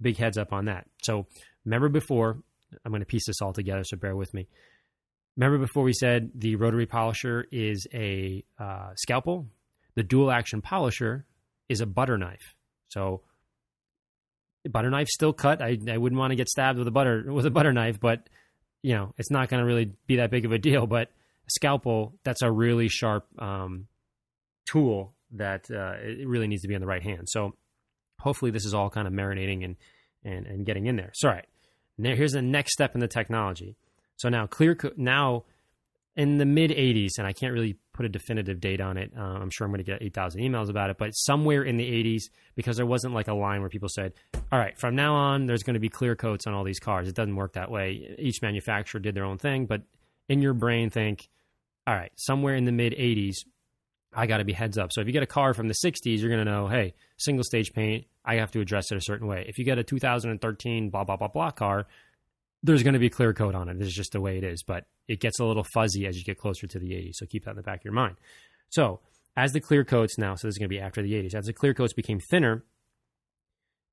big 0.00 0.16
heads 0.16 0.38
up 0.38 0.52
on 0.52 0.66
that. 0.66 0.86
So 1.02 1.26
remember 1.64 1.88
before 1.88 2.38
I'm 2.84 2.92
going 2.92 3.00
to 3.00 3.06
piece 3.06 3.26
this 3.26 3.40
all 3.40 3.52
together, 3.52 3.84
so 3.84 3.96
bear 3.96 4.16
with 4.16 4.32
me. 4.34 4.48
Remember 5.36 5.58
before 5.58 5.84
we 5.84 5.92
said 5.92 6.30
the 6.34 6.56
rotary 6.56 6.86
polisher 6.86 7.46
is 7.50 7.86
a 7.94 8.44
uh, 8.58 8.90
scalpel, 8.96 9.46
the 9.94 10.02
dual 10.02 10.30
action 10.30 10.60
polisher 10.60 11.24
is 11.68 11.80
a 11.80 11.86
butter 11.86 12.18
knife. 12.18 12.54
So 12.88 13.22
butter 14.68 14.90
knife 14.90 15.08
still 15.08 15.32
cut. 15.32 15.62
I, 15.62 15.78
I 15.90 15.96
wouldn't 15.98 16.18
want 16.18 16.32
to 16.32 16.36
get 16.36 16.48
stabbed 16.48 16.78
with 16.78 16.88
a 16.88 16.90
butter 16.90 17.24
with 17.32 17.46
a 17.46 17.50
butter 17.50 17.72
knife, 17.72 17.98
but 18.00 18.28
you 18.82 18.94
know 18.94 19.14
it's 19.16 19.30
not 19.30 19.48
going 19.48 19.60
to 19.60 19.66
really 19.66 19.92
be 20.06 20.16
that 20.16 20.30
big 20.30 20.44
of 20.44 20.52
a 20.52 20.58
deal. 20.58 20.86
But 20.86 21.10
scalpel, 21.48 22.14
that's 22.24 22.42
a 22.42 22.50
really 22.50 22.88
sharp 22.88 23.26
um, 23.38 23.86
tool 24.68 25.14
that 25.32 25.70
uh, 25.70 25.94
it 26.00 26.26
really 26.26 26.48
needs 26.48 26.62
to 26.62 26.68
be 26.68 26.74
in 26.74 26.80
the 26.80 26.86
right 26.86 27.02
hand. 27.02 27.28
So 27.28 27.54
hopefully 28.18 28.50
this 28.50 28.64
is 28.64 28.74
all 28.74 28.90
kind 28.90 29.06
of 29.06 29.14
marinating 29.14 29.64
and 29.64 29.76
and 30.24 30.46
and 30.46 30.66
getting 30.66 30.86
in 30.86 30.96
there. 30.96 31.10
So 31.14 31.28
all 31.28 31.34
right, 31.34 31.46
now 31.98 32.14
here's 32.14 32.32
the 32.32 32.42
next 32.42 32.72
step 32.72 32.94
in 32.94 33.00
the 33.00 33.08
technology. 33.08 33.76
So 34.16 34.28
now 34.28 34.46
clear 34.46 34.76
now 34.96 35.44
in 36.16 36.38
the 36.38 36.44
mid 36.44 36.70
80s, 36.70 37.12
and 37.18 37.26
I 37.26 37.32
can't 37.32 37.52
really 37.52 37.76
put 38.00 38.06
a 38.06 38.08
definitive 38.08 38.60
date 38.62 38.80
on 38.80 38.96
it. 38.96 39.12
Uh, 39.14 39.20
I'm 39.20 39.50
sure 39.50 39.66
I'm 39.66 39.70
going 39.72 39.84
to 39.84 39.84
get 39.84 40.02
8,000 40.02 40.40
emails 40.40 40.70
about 40.70 40.88
it, 40.88 40.96
but 40.96 41.10
somewhere 41.10 41.62
in 41.62 41.76
the 41.76 41.84
80s, 41.84 42.30
because 42.56 42.78
there 42.78 42.86
wasn't 42.86 43.12
like 43.12 43.28
a 43.28 43.34
line 43.34 43.60
where 43.60 43.68
people 43.68 43.90
said, 43.90 44.14
all 44.50 44.58
right, 44.58 44.78
from 44.78 44.96
now 44.96 45.14
on, 45.14 45.44
there's 45.44 45.62
going 45.62 45.74
to 45.74 45.80
be 45.80 45.90
clear 45.90 46.16
coats 46.16 46.46
on 46.46 46.54
all 46.54 46.64
these 46.64 46.78
cars. 46.78 47.08
It 47.08 47.14
doesn't 47.14 47.36
work 47.36 47.52
that 47.52 47.70
way. 47.70 48.16
Each 48.18 48.40
manufacturer 48.40 49.02
did 49.02 49.14
their 49.14 49.26
own 49.26 49.36
thing, 49.36 49.66
but 49.66 49.82
in 50.30 50.40
your 50.40 50.54
brain, 50.54 50.88
think, 50.88 51.28
all 51.86 51.92
right, 51.94 52.10
somewhere 52.16 52.54
in 52.54 52.64
the 52.64 52.72
mid 52.72 52.94
80s, 52.94 53.44
I 54.14 54.26
got 54.26 54.38
to 54.38 54.44
be 54.44 54.54
heads 54.54 54.78
up. 54.78 54.94
So 54.94 55.02
if 55.02 55.06
you 55.06 55.12
get 55.12 55.22
a 55.22 55.26
car 55.26 55.52
from 55.52 55.68
the 55.68 55.76
60s, 55.84 56.20
you're 56.20 56.30
going 56.30 56.42
to 56.42 56.50
know, 56.50 56.68
hey, 56.68 56.94
single 57.18 57.44
stage 57.44 57.74
paint, 57.74 58.06
I 58.24 58.36
have 58.36 58.50
to 58.52 58.60
address 58.60 58.90
it 58.90 58.96
a 58.96 59.02
certain 59.02 59.26
way. 59.26 59.44
If 59.46 59.58
you 59.58 59.66
get 59.66 59.76
a 59.76 59.84
2013 59.84 60.88
blah, 60.88 61.04
blah, 61.04 61.16
blah, 61.16 61.28
blah 61.28 61.50
car, 61.50 61.86
there's 62.62 62.82
going 62.82 62.94
to 62.94 63.00
be 63.00 63.10
clear 63.10 63.32
coat 63.32 63.54
on 63.54 63.68
it. 63.68 63.78
This 63.78 63.88
is 63.88 63.94
just 63.94 64.12
the 64.12 64.20
way 64.20 64.36
it 64.36 64.44
is, 64.44 64.62
but 64.62 64.84
it 65.08 65.20
gets 65.20 65.40
a 65.40 65.44
little 65.44 65.64
fuzzy 65.64 66.06
as 66.06 66.16
you 66.16 66.24
get 66.24 66.38
closer 66.38 66.66
to 66.66 66.78
the 66.78 66.90
80s. 66.90 67.14
So 67.14 67.26
keep 67.26 67.44
that 67.44 67.52
in 67.52 67.56
the 67.56 67.62
back 67.62 67.80
of 67.80 67.84
your 67.84 67.94
mind. 67.94 68.16
So 68.68 69.00
as 69.36 69.52
the 69.52 69.60
clear 69.60 69.84
coats 69.84 70.18
now, 70.18 70.34
so 70.34 70.46
this 70.46 70.54
is 70.54 70.58
going 70.58 70.68
to 70.68 70.74
be 70.74 70.80
after 70.80 71.02
the 71.02 71.14
80s, 71.14 71.34
as 71.34 71.46
the 71.46 71.52
clear 71.52 71.74
coats 71.74 71.92
became 71.92 72.20
thinner, 72.20 72.64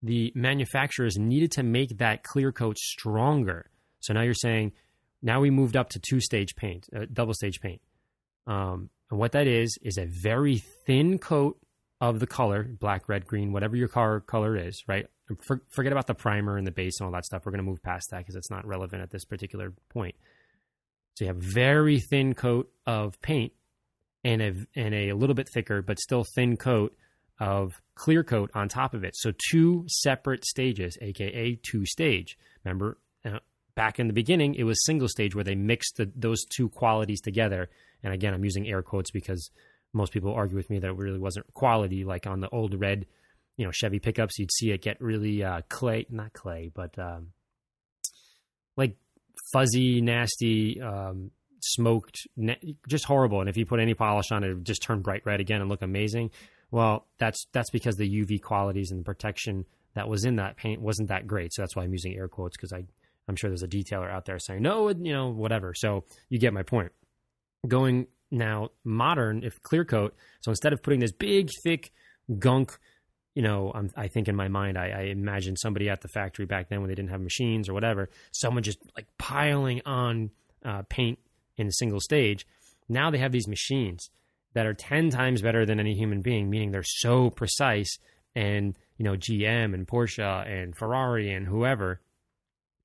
the 0.04 0.32
manufacturers 0.36 1.18
needed 1.18 1.52
to 1.54 1.64
make 1.64 1.98
that 1.98 2.24
clear 2.24 2.52
coat 2.52 2.78
stronger. 2.78 3.70
So 4.00 4.14
now 4.14 4.22
you're 4.22 4.34
saying, 4.34 4.74
now 5.22 5.40
we 5.40 5.50
moved 5.50 5.76
up 5.76 5.90
to 5.90 6.00
two 6.00 6.20
stage 6.20 6.56
paint, 6.56 6.88
uh, 6.96 7.06
double 7.12 7.34
stage 7.34 7.60
paint. 7.62 7.82
Um, 8.46 8.90
and 9.10 9.20
what 9.20 9.32
that 9.32 9.48
is, 9.48 9.78
is 9.82 9.98
a 9.98 10.06
very 10.06 10.58
thin 10.86 11.18
coat 11.18 11.58
of 12.00 12.20
the 12.20 12.28
color, 12.28 12.64
black, 12.64 13.10
red, 13.10 13.26
green, 13.26 13.52
whatever 13.52 13.76
your 13.76 13.88
car 13.88 14.20
color 14.20 14.56
is, 14.56 14.84
right? 14.88 15.08
For, 15.46 15.62
forget 15.70 15.92
about 15.92 16.08
the 16.08 16.14
primer 16.14 16.58
and 16.58 16.66
the 16.66 16.72
base 16.72 17.00
and 17.00 17.06
all 17.06 17.12
that 17.14 17.26
stuff. 17.26 17.46
We're 17.46 17.52
going 17.52 17.64
to 17.64 17.70
move 17.70 17.82
past 17.82 18.12
that 18.12 18.20
because 18.20 18.36
it's 18.36 18.52
not 18.52 18.66
relevant 18.66 19.02
at 19.02 19.10
this 19.10 19.26
particular 19.26 19.74
point. 19.90 20.16
So 21.16 21.26
you 21.26 21.30
have 21.30 21.38
very 21.38 22.00
thin 22.00 22.36
coat 22.36 22.72
of 22.86 23.20
paint 23.22 23.54
and 24.24 24.42
a 24.42 24.54
and 24.76 24.94
a 24.94 25.14
little 25.14 25.36
bit 25.36 25.48
thicker 25.52 25.82
but 25.82 26.00
still 26.00 26.26
thin 26.36 26.58
coat 26.58 26.96
of 27.40 27.82
clear 27.96 28.24
coat 28.24 28.52
on 28.54 28.70
top 28.70 28.94
of 28.94 29.04
it. 29.04 29.16
So 29.16 29.32
two 29.50 29.86
separate 29.88 30.46
stages, 30.46 30.98
aka 31.02 31.60
two 31.64 31.86
stage. 31.86 32.38
Remember, 32.64 32.98
uh, 33.26 33.40
back 33.76 34.00
in 34.00 34.08
the 34.08 34.14
beginning, 34.14 34.56
it 34.56 34.64
was 34.64 34.84
single 34.86 35.08
stage 35.08 35.36
where 35.36 35.44
they 35.44 35.56
mixed 35.56 35.98
the, 35.98 36.12
those 36.16 36.44
two 36.46 36.70
qualities 36.70 37.22
together. 37.22 37.70
And 38.04 38.14
again, 38.14 38.34
I'm 38.34 38.44
using 38.44 38.68
air 38.68 38.82
quotes 38.82 39.12
because 39.12 39.50
most 39.98 40.14
people 40.14 40.34
argue 40.34 40.56
with 40.56 40.70
me 40.70 40.80
that 40.80 40.88
it 40.88 40.96
really 40.96 41.20
wasn't 41.20 41.52
quality 41.54 42.06
like 42.06 42.26
on 42.28 42.40
the 42.40 42.50
old 42.50 42.80
red 42.80 43.06
you 43.58 43.66
know 43.66 43.72
Chevy 43.72 44.00
pickups, 44.00 44.40
you'd 44.40 44.52
see 44.52 44.72
it 44.72 44.82
get 44.82 45.02
really 45.02 45.44
uh, 45.44 45.62
clay, 45.68 46.06
not 46.10 46.32
clay, 46.34 46.72
but 46.74 46.98
um, 46.98 47.30
like 48.78 48.96
fuzzy, 49.52 50.00
nasty, 50.00 50.80
um, 50.80 51.32
smoked, 51.62 52.28
just 52.88 53.06
horrible. 53.06 53.42
And 53.42 53.50
if 53.50 53.58
you 53.58 53.66
put 53.66 53.80
any 53.80 53.96
polish 53.96 54.32
on 54.32 54.44
it, 54.44 54.52
it 54.52 54.64
just 54.64 54.84
turn 54.84 55.02
bright 55.02 55.26
red 55.26 55.40
again 55.40 55.60
and 55.60 55.70
look 55.70 55.82
amazing. 55.82 56.30
Well, 56.70 57.08
that's 57.18 57.48
that's 57.52 57.72
because 57.72 57.96
the 57.96 58.10
UV 58.10 58.42
qualities 58.42 58.92
and 58.92 59.00
the 59.00 59.06
protection 59.06 59.66
that 59.96 60.08
was 60.08 60.24
in 60.24 60.36
that 60.36 60.58
paint 60.58 60.80
wasn't 60.80 61.10
that 61.10 61.26
great. 61.26 61.54
So 61.54 61.64
that's 61.64 61.76
why 61.76 61.84
I'm 61.84 61.92
using 61.92 62.16
air 62.16 62.28
quotes 62.28 62.56
because 62.56 62.72
I 62.72 62.84
I'm 63.28 63.36
sure 63.36 63.50
there's 63.50 63.64
a 63.64 63.68
detailer 63.68 64.12
out 64.12 64.26
there 64.26 64.40
saying 64.40 64.62
no, 64.62 64.90
you 64.90 65.14
know, 65.14 65.30
whatever. 65.30 65.74
So 65.74 66.04
you 66.30 66.40
get 66.40 66.54
my 66.54 66.64
point. 66.64 66.92
Going 67.68 68.08
now 68.32 68.70
modern, 68.84 69.44
if 69.44 69.62
clear 69.62 69.86
coat. 69.86 70.16
So 70.42 70.52
instead 70.52 70.74
of 70.74 70.84
putting 70.84 71.00
this 71.00 71.12
big, 71.12 71.50
thick 71.64 71.92
gunk 72.40 72.78
you 73.38 73.44
know, 73.44 73.72
I'm, 73.76 73.92
i 73.96 74.08
think 74.08 74.28
in 74.28 74.36
my 74.36 74.48
mind, 74.48 74.80
I, 74.80 74.88
I, 74.88 75.02
imagine 75.02 75.58
somebody 75.58 75.92
at 75.92 76.02
the 76.02 76.08
factory 76.08 76.48
back 76.48 76.70
then 76.70 76.80
when 76.80 76.90
they 76.90 76.96
didn't 76.96 77.12
have 77.12 77.22
machines 77.22 77.70
or 77.70 77.76
whatever, 77.76 78.10
someone 78.32 78.64
just 78.64 78.80
like 78.96 79.06
piling 79.20 79.80
on 79.86 80.32
uh, 80.66 80.82
paint 80.90 81.20
in 81.56 81.68
a 81.68 81.72
single 81.72 82.00
stage. 82.00 82.48
Now 82.90 83.12
they 83.12 83.20
have 83.20 83.32
these 83.32 83.48
machines 83.48 84.10
that 84.56 84.66
are 84.66 84.74
10 84.74 85.12
times 85.12 85.44
better 85.44 85.68
than 85.68 85.80
any 85.80 85.94
human 85.94 86.24
being, 86.24 86.50
meaning 86.50 86.72
they're 86.72 86.82
so 86.82 87.30
precise. 87.30 88.00
And, 88.36 88.76
you 88.98 89.04
know, 89.04 89.14
GM 89.14 89.76
and 89.76 89.88
Porsche 89.88 90.48
and 90.48 90.76
Ferrari 90.76 91.32
and 91.32 91.46
whoever, 91.46 92.02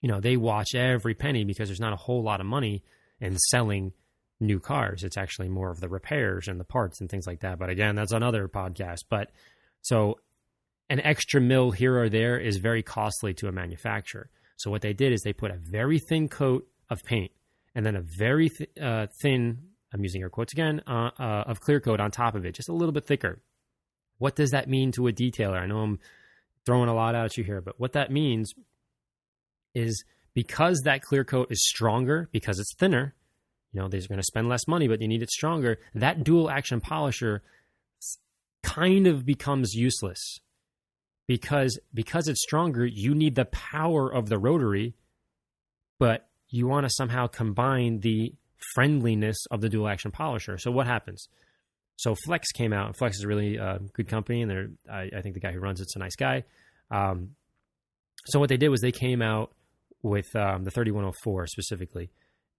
you 0.02 0.10
know, 0.10 0.20
they 0.20 0.36
watch 0.36 0.74
every 0.74 1.14
penny 1.14 1.44
because 1.44 1.70
there's 1.70 1.80
not 1.80 1.94
a 1.94 1.96
whole 1.96 2.22
lot 2.22 2.40
of 2.42 2.46
money 2.46 2.82
in 3.20 3.38
selling 3.38 3.94
new 4.42 4.60
cars. 4.60 5.04
It's 5.04 5.16
actually 5.16 5.48
more 5.48 5.70
of 5.70 5.80
the 5.80 5.88
repairs 5.88 6.48
and 6.48 6.58
the 6.58 6.64
parts 6.64 7.00
and 7.00 7.08
things 7.08 7.26
like 7.26 7.40
that. 7.40 7.58
But 7.58 7.70
again, 7.70 7.94
that's 7.94 8.12
another 8.12 8.48
podcast. 8.48 9.04
But 9.08 9.30
so 9.80 10.18
an 10.90 11.00
extra 11.00 11.40
mil 11.40 11.70
here 11.70 11.98
or 11.98 12.08
there 12.08 12.38
is 12.38 12.58
very 12.58 12.82
costly 12.82 13.32
to 13.34 13.48
a 13.48 13.52
manufacturer. 13.52 14.28
So 14.56 14.70
what 14.70 14.82
they 14.82 14.92
did 14.92 15.12
is 15.12 15.22
they 15.22 15.32
put 15.32 15.50
a 15.50 15.56
very 15.56 15.98
thin 15.98 16.28
coat 16.28 16.66
of 16.90 17.02
paint 17.02 17.32
and 17.74 17.86
then 17.86 17.96
a 17.96 18.02
very 18.02 18.50
th- 18.50 18.70
uh, 18.80 19.06
thin, 19.20 19.62
I'm 19.92 20.02
using 20.02 20.22
air 20.22 20.28
quotes 20.28 20.52
again, 20.52 20.82
uh, 20.86 21.10
uh, 21.18 21.44
of 21.46 21.60
clear 21.60 21.80
coat 21.80 22.00
on 22.00 22.10
top 22.10 22.34
of 22.34 22.44
it, 22.44 22.54
just 22.54 22.68
a 22.68 22.74
little 22.74 22.92
bit 22.92 23.06
thicker. 23.06 23.40
What 24.18 24.36
does 24.36 24.50
that 24.50 24.68
mean 24.68 24.92
to 24.92 25.08
a 25.08 25.12
detailer? 25.12 25.58
I 25.60 25.66
know 25.66 25.78
I'm 25.78 25.98
throwing 26.66 26.88
a 26.88 26.94
lot 26.94 27.14
at 27.14 27.36
you 27.36 27.44
here, 27.44 27.60
but 27.60 27.80
what 27.80 27.92
that 27.92 28.12
means 28.12 28.54
is 29.74 30.04
because 30.34 30.82
that 30.84 31.02
clear 31.02 31.24
coat 31.24 31.48
is 31.50 31.66
stronger, 31.66 32.28
because 32.32 32.58
it's 32.58 32.74
thinner, 32.74 33.14
you 33.72 33.80
know, 33.80 33.88
they're 33.88 34.00
going 34.00 34.18
to 34.18 34.24
spend 34.24 34.48
less 34.48 34.66
money, 34.68 34.86
but 34.88 35.00
you 35.00 35.08
need 35.08 35.22
it 35.22 35.30
stronger. 35.30 35.78
That 35.94 36.24
dual 36.24 36.50
action 36.50 36.80
polisher 36.80 37.42
kind 38.62 39.06
of 39.06 39.24
becomes 39.24 39.74
useless 39.74 40.38
because 41.26 41.78
because 41.94 42.28
it's 42.28 42.42
stronger, 42.42 42.84
you 42.84 43.14
need 43.14 43.34
the 43.34 43.46
power 43.46 44.12
of 44.12 44.28
the 44.28 44.38
rotary, 44.38 44.94
but 45.98 46.28
you 46.48 46.66
want 46.66 46.84
to 46.84 46.90
somehow 46.90 47.26
combine 47.26 48.00
the 48.00 48.34
friendliness 48.74 49.38
of 49.50 49.60
the 49.60 49.68
dual 49.68 49.88
action 49.88 50.10
polisher. 50.10 50.58
So 50.58 50.70
what 50.70 50.86
happens? 50.86 51.28
So 51.96 52.14
Flex 52.14 52.52
came 52.52 52.72
out. 52.72 52.96
Flex 52.96 53.16
is 53.16 53.24
a 53.24 53.28
really 53.28 53.58
uh, 53.58 53.78
good 53.94 54.08
company, 54.08 54.42
and 54.42 54.50
they're 54.50 54.68
I, 54.90 55.10
I, 55.16 55.22
think 55.22 55.34
the 55.34 55.40
guy 55.40 55.52
who 55.52 55.60
runs 55.60 55.80
it's 55.80 55.96
a 55.96 55.98
nice 55.98 56.16
guy. 56.16 56.44
Um, 56.90 57.30
so 58.26 58.38
what 58.38 58.48
they 58.48 58.56
did 58.56 58.68
was 58.68 58.80
they 58.80 58.92
came 58.92 59.22
out 59.22 59.52
with 60.02 60.34
um, 60.36 60.64
the 60.64 60.70
3104 60.70 61.46
specifically, 61.46 62.10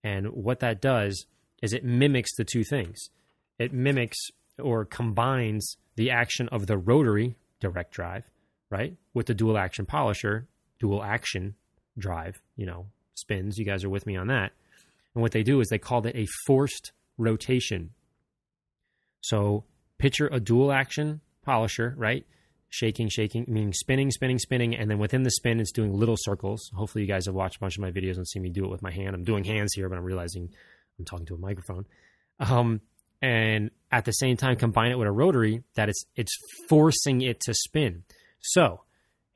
and 0.04 0.28
what 0.28 0.60
that 0.60 0.82
does 0.82 1.26
is 1.62 1.74
it 1.74 1.86
mimics 1.86 2.36
the 2.36 2.44
two 2.44 2.63
things. 2.63 3.10
It 3.58 3.74
mimics 3.74 4.18
or 4.60 4.86
combines 4.86 5.78
the 5.96 6.12
action 6.12 6.50
of 6.50 6.68
the 6.68 6.78
rotary 6.78 7.36
direct 7.60 7.92
drive 7.92 8.26
right? 8.74 8.96
With 9.13 9.28
the 9.28 9.36
dual 9.36 9.56
action 9.56 9.86
polisher, 9.86 10.48
dual 10.80 11.04
action 11.04 11.54
drive, 11.96 12.42
you 12.56 12.66
know, 12.66 12.88
spins. 13.13 13.60
You 13.60 13.66
guys 13.66 13.84
are 13.84 13.89
with 13.89 14.08
me 14.08 14.16
on 14.16 14.28
that. 14.28 14.52
And 15.13 15.22
what 15.22 15.32
they 15.32 15.44
do 15.44 15.60
is 15.60 15.70
they 15.70 15.78
called 15.78 16.08
it 16.08 16.16
a 16.16 16.26
forced 16.48 16.92
rotation. 17.20 17.92
So 19.22 19.63
picture 20.00 20.28
a 20.32 20.39
dual 20.39 20.72
action 20.72 21.22
polisher, 21.46 21.94
right? 21.96 22.26
Shaking, 22.76 23.08
shaking, 23.08 23.46
meaning 23.48 23.72
spinning, 23.72 24.10
spinning, 24.10 24.40
spinning. 24.40 24.76
And 24.76 24.90
then 24.90 24.98
within 24.98 25.22
the 25.22 25.30
spin, 25.30 25.60
it's 25.60 25.72
doing 25.72 25.94
little 25.94 26.16
circles. 26.18 26.72
Hopefully, 26.74 27.04
you 27.04 27.08
guys 27.08 27.28
have 27.28 27.36
watched 27.36 27.58
a 27.58 27.60
bunch 27.60 27.78
of 27.78 27.84
my 27.84 27.92
videos 27.92 28.18
and 28.18 28.28
seen 28.28 28.42
me 28.42 28.50
do 28.50 28.66
it 28.66 28.72
with 28.72 28.82
my 28.82 28.90
hand. 28.90 29.14
I'm 29.14 29.24
doing 29.24 29.44
hands 29.44 29.74
here, 29.76 29.88
but 29.90 29.98
I'm 30.00 30.04
realizing 30.04 30.50
I'm 30.98 31.06
talking 31.06 31.28
to 31.28 31.36
a 31.36 31.38
microphone. 31.38 31.86
Um, 32.40 32.82
and 33.22 33.70
at 33.92 34.06
the 34.06 34.12
same 34.12 34.38
time, 34.38 34.56
combine 34.56 34.90
it 34.90 34.98
with 34.98 35.08
a 35.08 35.12
rotary 35.12 35.62
that 35.76 35.88
it's 35.88 36.04
it's 36.16 36.36
forcing 36.68 37.22
it 37.22 37.42
to 37.42 37.54
spin. 37.54 38.06
So 38.40 38.82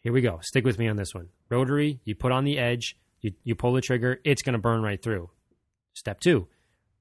here 0.01 0.13
we 0.13 0.21
go. 0.21 0.39
Stick 0.41 0.65
with 0.65 0.79
me 0.79 0.87
on 0.87 0.95
this 0.95 1.13
one. 1.13 1.29
Rotary, 1.47 1.99
you 2.05 2.15
put 2.15 2.31
on 2.31 2.43
the 2.43 2.57
edge, 2.57 2.97
you, 3.21 3.33
you 3.43 3.53
pull 3.53 3.73
the 3.73 3.81
trigger, 3.81 4.19
it's 4.23 4.41
going 4.41 4.53
to 4.53 4.59
burn 4.59 4.81
right 4.81 4.99
through. 4.99 5.29
Step 5.93 6.21
two, 6.21 6.47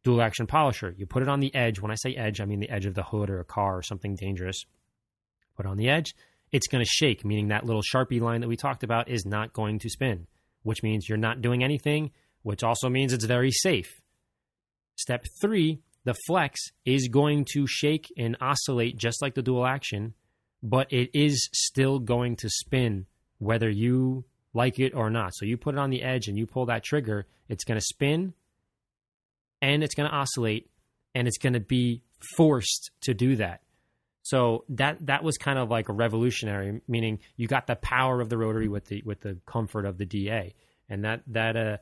dual 0.04 0.20
action 0.20 0.46
polisher. 0.46 0.94
You 0.98 1.06
put 1.06 1.22
it 1.22 1.30
on 1.30 1.40
the 1.40 1.54
edge. 1.54 1.80
When 1.80 1.90
I 1.90 1.96
say 1.96 2.14
edge, 2.14 2.42
I 2.42 2.44
mean 2.44 2.60
the 2.60 2.68
edge 2.68 2.84
of 2.84 2.92
the 2.92 3.04
hood 3.04 3.30
or 3.30 3.40
a 3.40 3.44
car 3.44 3.78
or 3.78 3.82
something 3.82 4.16
dangerous. 4.16 4.66
Put 5.56 5.66
on 5.66 5.76
the 5.76 5.88
edge, 5.88 6.14
it's 6.52 6.68
going 6.68 6.84
to 6.84 6.90
shake, 6.90 7.24
meaning 7.24 7.48
that 7.48 7.64
little 7.64 7.82
Sharpie 7.82 8.20
line 8.20 8.40
that 8.40 8.48
we 8.48 8.56
talked 8.56 8.82
about 8.82 9.08
is 9.08 9.24
not 9.24 9.52
going 9.52 9.78
to 9.80 9.88
spin, 9.88 10.26
which 10.62 10.82
means 10.82 11.08
you're 11.08 11.18
not 11.18 11.42
doing 11.42 11.64
anything, 11.64 12.10
which 12.42 12.62
also 12.62 12.88
means 12.88 13.12
it's 13.12 13.24
very 13.24 13.50
safe. 13.50 14.00
Step 14.96 15.24
three, 15.40 15.80
the 16.04 16.14
flex 16.26 16.60
is 16.84 17.08
going 17.08 17.46
to 17.52 17.66
shake 17.66 18.06
and 18.16 18.36
oscillate 18.40 18.96
just 18.96 19.20
like 19.20 19.34
the 19.34 19.42
dual 19.42 19.66
action 19.66 20.14
but 20.62 20.92
it 20.92 21.10
is 21.14 21.48
still 21.52 21.98
going 21.98 22.36
to 22.36 22.48
spin 22.48 23.06
whether 23.38 23.68
you 23.68 24.24
like 24.52 24.78
it 24.78 24.94
or 24.94 25.10
not. 25.10 25.32
So 25.34 25.44
you 25.44 25.56
put 25.56 25.74
it 25.74 25.78
on 25.78 25.90
the 25.90 26.02
edge 26.02 26.28
and 26.28 26.36
you 26.36 26.46
pull 26.46 26.66
that 26.66 26.82
trigger, 26.82 27.26
it's 27.48 27.64
going 27.64 27.78
to 27.78 27.84
spin 27.84 28.34
and 29.60 29.84
it's 29.84 29.94
going 29.94 30.08
to 30.08 30.14
oscillate 30.14 30.68
and 31.14 31.28
it's 31.28 31.38
going 31.38 31.52
to 31.52 31.60
be 31.60 32.02
forced 32.36 32.90
to 33.02 33.14
do 33.14 33.36
that. 33.36 33.60
So 34.26 34.64
that 34.70 35.06
that 35.06 35.22
was 35.22 35.38
kind 35.38 35.56
of 35.56 35.70
like 35.70 35.88
a 35.88 35.92
revolutionary, 35.92 36.80
meaning 36.88 37.20
you 37.36 37.46
got 37.46 37.68
the 37.68 37.76
power 37.76 38.20
of 38.20 38.28
the 38.28 38.36
rotary 38.36 38.66
with 38.66 38.86
the 38.86 39.00
with 39.06 39.20
the 39.20 39.38
comfort 39.46 39.86
of 39.86 39.98
the 39.98 40.04
DA, 40.04 40.52
and 40.88 41.04
that 41.04 41.22
that 41.28 41.56
uh, 41.56 41.76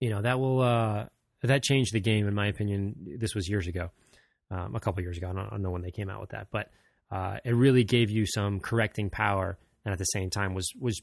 you 0.00 0.08
know 0.08 0.22
that 0.22 0.40
will 0.40 0.62
uh, 0.62 1.04
that 1.42 1.62
changed 1.62 1.92
the 1.92 2.00
game 2.00 2.26
in 2.26 2.34
my 2.34 2.46
opinion. 2.46 3.18
This 3.18 3.34
was 3.34 3.46
years 3.46 3.66
ago, 3.66 3.90
um, 4.50 4.74
a 4.74 4.80
couple 4.80 5.02
years 5.02 5.18
ago. 5.18 5.28
I 5.28 5.32
don't, 5.34 5.44
I 5.44 5.50
don't 5.50 5.60
know 5.60 5.70
when 5.70 5.82
they 5.82 5.90
came 5.90 6.08
out 6.08 6.22
with 6.22 6.30
that, 6.30 6.46
but 6.50 6.70
uh, 7.10 7.36
it 7.44 7.52
really 7.54 7.84
gave 7.84 8.08
you 8.08 8.24
some 8.24 8.58
correcting 8.58 9.10
power, 9.10 9.58
and 9.84 9.92
at 9.92 9.98
the 9.98 10.04
same 10.04 10.30
time 10.30 10.54
was 10.54 10.72
was 10.80 10.98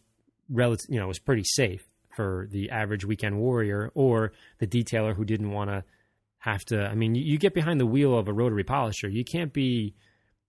relative, 0.49 0.87
you 0.89 0.99
know, 0.99 1.07
was 1.07 1.19
pretty 1.19 1.43
safe 1.43 1.87
for 2.15 2.47
the 2.49 2.71
average 2.71 3.05
weekend 3.05 3.37
warrior 3.37 3.91
or 3.93 4.31
the 4.57 4.65
detailer 4.65 5.15
who 5.15 5.23
didn't 5.23 5.51
want 5.51 5.69
to 5.69 5.83
have 6.39 6.65
to. 6.65 6.83
I 6.83 6.95
mean, 6.95 7.13
you, 7.13 7.23
you, 7.23 7.37
get 7.37 7.53
behind 7.53 7.79
the 7.79 7.85
wheel 7.85 8.17
of 8.17 8.27
a 8.27 8.33
rotary 8.33 8.63
polisher, 8.63 9.07
you 9.07 9.23
can't 9.23 9.53
be 9.53 9.93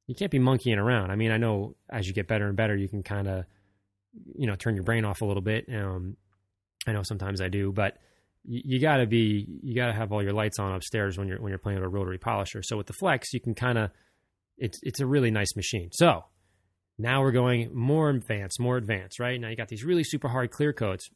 you 0.07 0.15
can't 0.15 0.31
be 0.31 0.39
monkeying 0.39 0.79
around. 0.79 1.11
I 1.11 1.17
mean, 1.17 1.31
I 1.31 1.37
know 1.37 1.75
as 1.91 2.07
you 2.07 2.15
get 2.15 2.29
better 2.29 2.47
and 2.47 2.57
better, 2.57 2.77
you 2.77 2.89
can 2.89 3.03
kind 3.03 3.29
of 3.29 3.45
you 4.35 4.47
know 4.47 4.55
turn 4.57 4.75
your 4.75 4.85
brain 4.85 5.05
off 5.05 5.21
a 5.21 5.25
little 5.25 5.43
bit. 5.43 5.67
Um, 5.73 6.17
I 6.87 6.93
know 6.93 7.03
sometimes 7.03 7.41
I 7.41 7.49
do, 7.49 7.73
but 7.73 7.99
you, 8.45 8.63
you 8.65 8.81
got 8.81 8.99
to 8.99 9.07
be 9.07 9.47
you 9.63 9.75
got 9.75 9.87
to 9.87 9.93
have 9.93 10.13
all 10.13 10.23
your 10.23 10.33
lights 10.33 10.59
on 10.59 10.73
upstairs 10.73 11.19
when 11.19 11.29
you're 11.29 11.41
when 11.41 11.51
you're 11.51 11.59
playing 11.59 11.79
with 11.79 11.87
a 11.87 11.89
rotary 11.89 12.19
polisher. 12.19 12.63
So 12.63 12.77
with 12.77 12.87
the 12.87 12.95
flex, 12.95 13.33
you 13.33 13.41
can 13.41 13.55
kind 13.55 13.79
of 13.79 13.91
it's 14.57 14.79
it's 14.83 15.01
a 15.01 15.07
really 15.07 15.31
nice 15.31 15.55
machine. 15.57 15.91
So 15.93 16.25
now 16.99 17.21
we're 17.21 17.33
going 17.33 17.75
more 17.75 18.09
advanced, 18.09 18.59
more 18.59 18.77
advanced, 18.77 19.21
right? 19.21 19.41
Now 19.41 19.49
you 19.49 19.57
got 19.57 19.69
these 19.69 19.85
really 19.85 20.05
super 20.05 20.29
hard 20.29 20.51
clear 20.51 20.73
coats. 20.73 21.09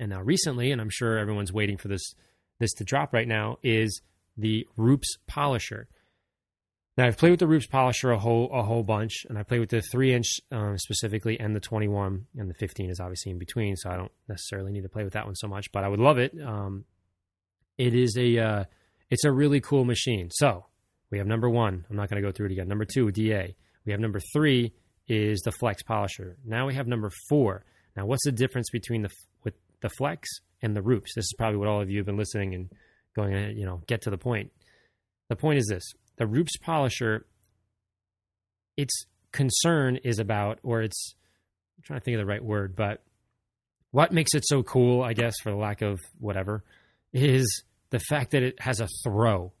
And 0.00 0.10
now 0.10 0.22
recently, 0.22 0.70
and 0.70 0.80
I'm 0.80 0.90
sure 0.90 1.18
everyone's 1.18 1.52
waiting 1.52 1.76
for 1.76 1.88
this 1.88 2.14
this 2.60 2.72
to 2.74 2.84
drop 2.84 3.12
right 3.12 3.28
now, 3.28 3.58
is 3.62 4.00
the 4.36 4.66
Rupes 4.76 5.16
polisher. 5.26 5.88
Now 6.98 7.06
I've 7.06 7.16
played 7.16 7.30
with 7.30 7.38
the 7.38 7.46
Rupes 7.46 7.68
polisher 7.68 8.10
a 8.10 8.18
whole 8.18 8.50
a 8.52 8.64
whole 8.64 8.82
bunch, 8.82 9.24
and 9.28 9.38
I 9.38 9.44
play 9.44 9.60
with 9.60 9.70
the 9.70 9.80
three 9.80 10.12
inch 10.12 10.40
um, 10.50 10.76
specifically, 10.78 11.38
and 11.38 11.54
the 11.54 11.60
21, 11.60 12.26
and 12.36 12.50
the 12.50 12.54
15 12.54 12.90
is 12.90 12.98
obviously 12.98 13.30
in 13.30 13.38
between, 13.38 13.76
so 13.76 13.88
I 13.88 13.96
don't 13.96 14.10
necessarily 14.28 14.72
need 14.72 14.82
to 14.82 14.88
play 14.88 15.04
with 15.04 15.12
that 15.12 15.24
one 15.24 15.36
so 15.36 15.46
much, 15.46 15.70
but 15.70 15.84
I 15.84 15.88
would 15.88 16.00
love 16.00 16.18
it. 16.18 16.32
Um, 16.44 16.86
it 17.78 17.94
is 17.94 18.16
a 18.18 18.38
uh, 18.38 18.64
it's 19.10 19.22
a 19.22 19.30
really 19.30 19.60
cool 19.60 19.84
machine. 19.84 20.28
So 20.32 20.66
we 21.12 21.18
have 21.18 21.28
number 21.28 21.48
one. 21.48 21.84
I'm 21.88 21.94
not 21.94 22.10
going 22.10 22.20
to 22.20 22.28
go 22.28 22.32
through 22.32 22.46
it 22.46 22.52
again. 22.52 22.66
Number 22.66 22.84
two, 22.84 23.12
DA. 23.12 23.54
We 23.86 23.92
have 23.92 24.00
number 24.00 24.20
three 24.32 24.74
is 25.06 25.40
the 25.42 25.52
Flex 25.52 25.84
Polisher. 25.84 26.36
Now 26.44 26.66
we 26.66 26.74
have 26.74 26.88
number 26.88 27.12
four. 27.28 27.64
Now, 27.96 28.06
what's 28.06 28.24
the 28.24 28.32
difference 28.32 28.70
between 28.70 29.02
the 29.02 29.10
with 29.44 29.54
the 29.82 29.88
Flex 29.88 30.28
and 30.62 30.74
the 30.74 30.82
Rupes? 30.82 31.12
This 31.14 31.26
is 31.26 31.34
probably 31.38 31.58
what 31.58 31.68
all 31.68 31.80
of 31.80 31.90
you 31.90 31.98
have 31.98 32.06
been 32.06 32.18
listening 32.18 32.56
and 32.56 32.72
going 33.14 33.34
to 33.34 33.52
you 33.52 33.66
know 33.66 33.82
get 33.86 34.02
to 34.02 34.10
the 34.10 34.18
point. 34.18 34.50
The 35.28 35.36
point 35.36 35.60
is 35.60 35.68
this: 35.68 35.94
the 36.18 36.26
Rupes 36.26 36.56
Polisher. 36.58 37.24
Its 38.76 39.06
concern 39.32 39.96
is 40.04 40.18
about, 40.18 40.58
or 40.62 40.82
it's 40.82 41.14
I'm 41.76 41.82
trying 41.82 42.00
to 42.00 42.04
think 42.04 42.14
of 42.16 42.20
the 42.20 42.26
right 42.26 42.44
word, 42.44 42.76
but 42.76 43.02
what 43.90 44.12
makes 44.12 44.34
it 44.34 44.46
so 44.46 44.62
cool, 44.62 45.02
I 45.02 45.14
guess, 45.14 45.34
for 45.42 45.50
the 45.50 45.56
lack 45.56 45.80
of 45.80 45.98
whatever, 46.18 46.62
is 47.12 47.64
the 47.90 47.98
fact 47.98 48.32
that 48.32 48.42
it 48.42 48.60
has 48.60 48.80
a 48.80 48.88
throw. 49.02 49.52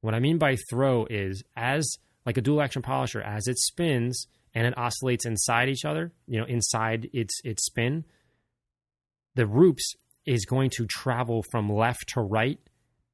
What 0.00 0.14
I 0.14 0.20
mean 0.20 0.38
by 0.38 0.56
throw 0.68 1.06
is 1.08 1.42
as 1.56 1.90
like 2.26 2.36
a 2.36 2.42
dual 2.42 2.60
action 2.60 2.82
polisher, 2.82 3.22
as 3.22 3.46
it 3.46 3.58
spins 3.58 4.26
and 4.54 4.66
it 4.66 4.76
oscillates 4.76 5.26
inside 5.26 5.68
each 5.68 5.84
other, 5.84 6.12
you 6.26 6.38
know, 6.38 6.46
inside 6.46 7.08
its 7.12 7.40
its 7.44 7.64
spin, 7.64 8.04
the 9.34 9.46
Rupes 9.46 9.94
is 10.26 10.44
going 10.44 10.70
to 10.76 10.86
travel 10.86 11.44
from 11.50 11.72
left 11.72 12.08
to 12.08 12.20
right 12.20 12.58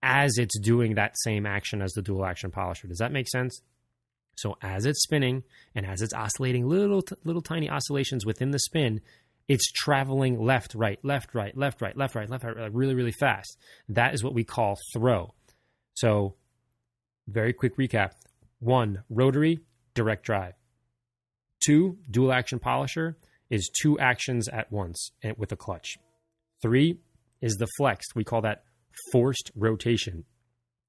as 0.03 0.39
it's 0.39 0.59
doing 0.59 0.95
that 0.95 1.15
same 1.25 1.47
action 1.47 1.83
as 1.83 1.93
the 1.93 2.03
dual 2.03 2.25
action 2.25 2.51
polisher. 2.51 2.89
Does 2.89 2.99
that 2.99 3.13
make 3.13 3.29
sense? 3.29 3.61
So 4.37 4.57
as 4.63 4.85
it's 4.85 5.03
spinning 5.03 5.45
and 5.75 5.87
as 5.87 6.03
it's 6.03 6.13
oscillating 6.13 6.69
little 6.69 7.03
little 7.25 7.43
tiny 7.43 7.71
oscillations 7.71 8.27
within 8.27 8.51
the 8.51 8.59
spin, 8.59 9.01
it's 9.49 9.71
traveling 9.73 10.39
left, 10.39 10.75
right, 10.75 10.99
left, 11.03 11.35
right, 11.35 11.57
left, 11.57 11.81
right, 11.81 11.97
left, 11.97 12.15
right, 12.15 12.29
left, 12.29 12.45
right, 12.45 12.73
really, 12.73 12.95
really 12.95 13.13
fast. 13.13 13.57
That 13.89 14.13
is 14.13 14.23
what 14.23 14.35
we 14.35 14.45
call 14.45 14.77
throw. 14.93 15.33
So 15.95 16.35
very 17.27 17.53
quick 17.53 17.77
recap. 17.77 18.11
One, 18.59 19.03
rotary, 19.09 19.61
direct 19.95 20.25
drive. 20.25 20.55
Two, 21.65 21.99
dual 22.11 22.33
action 22.33 22.59
polisher 22.59 23.17
is 23.49 23.71
two 23.81 23.99
actions 23.99 24.49
at 24.49 24.71
once 24.71 25.11
with 25.37 25.53
a 25.53 25.57
clutch. 25.57 25.97
Three 26.63 26.99
is 27.41 27.55
the 27.55 27.67
flexed. 27.77 28.15
We 28.15 28.25
call 28.25 28.43
that 28.43 28.65
forced 29.13 29.51
rotation. 29.55 30.25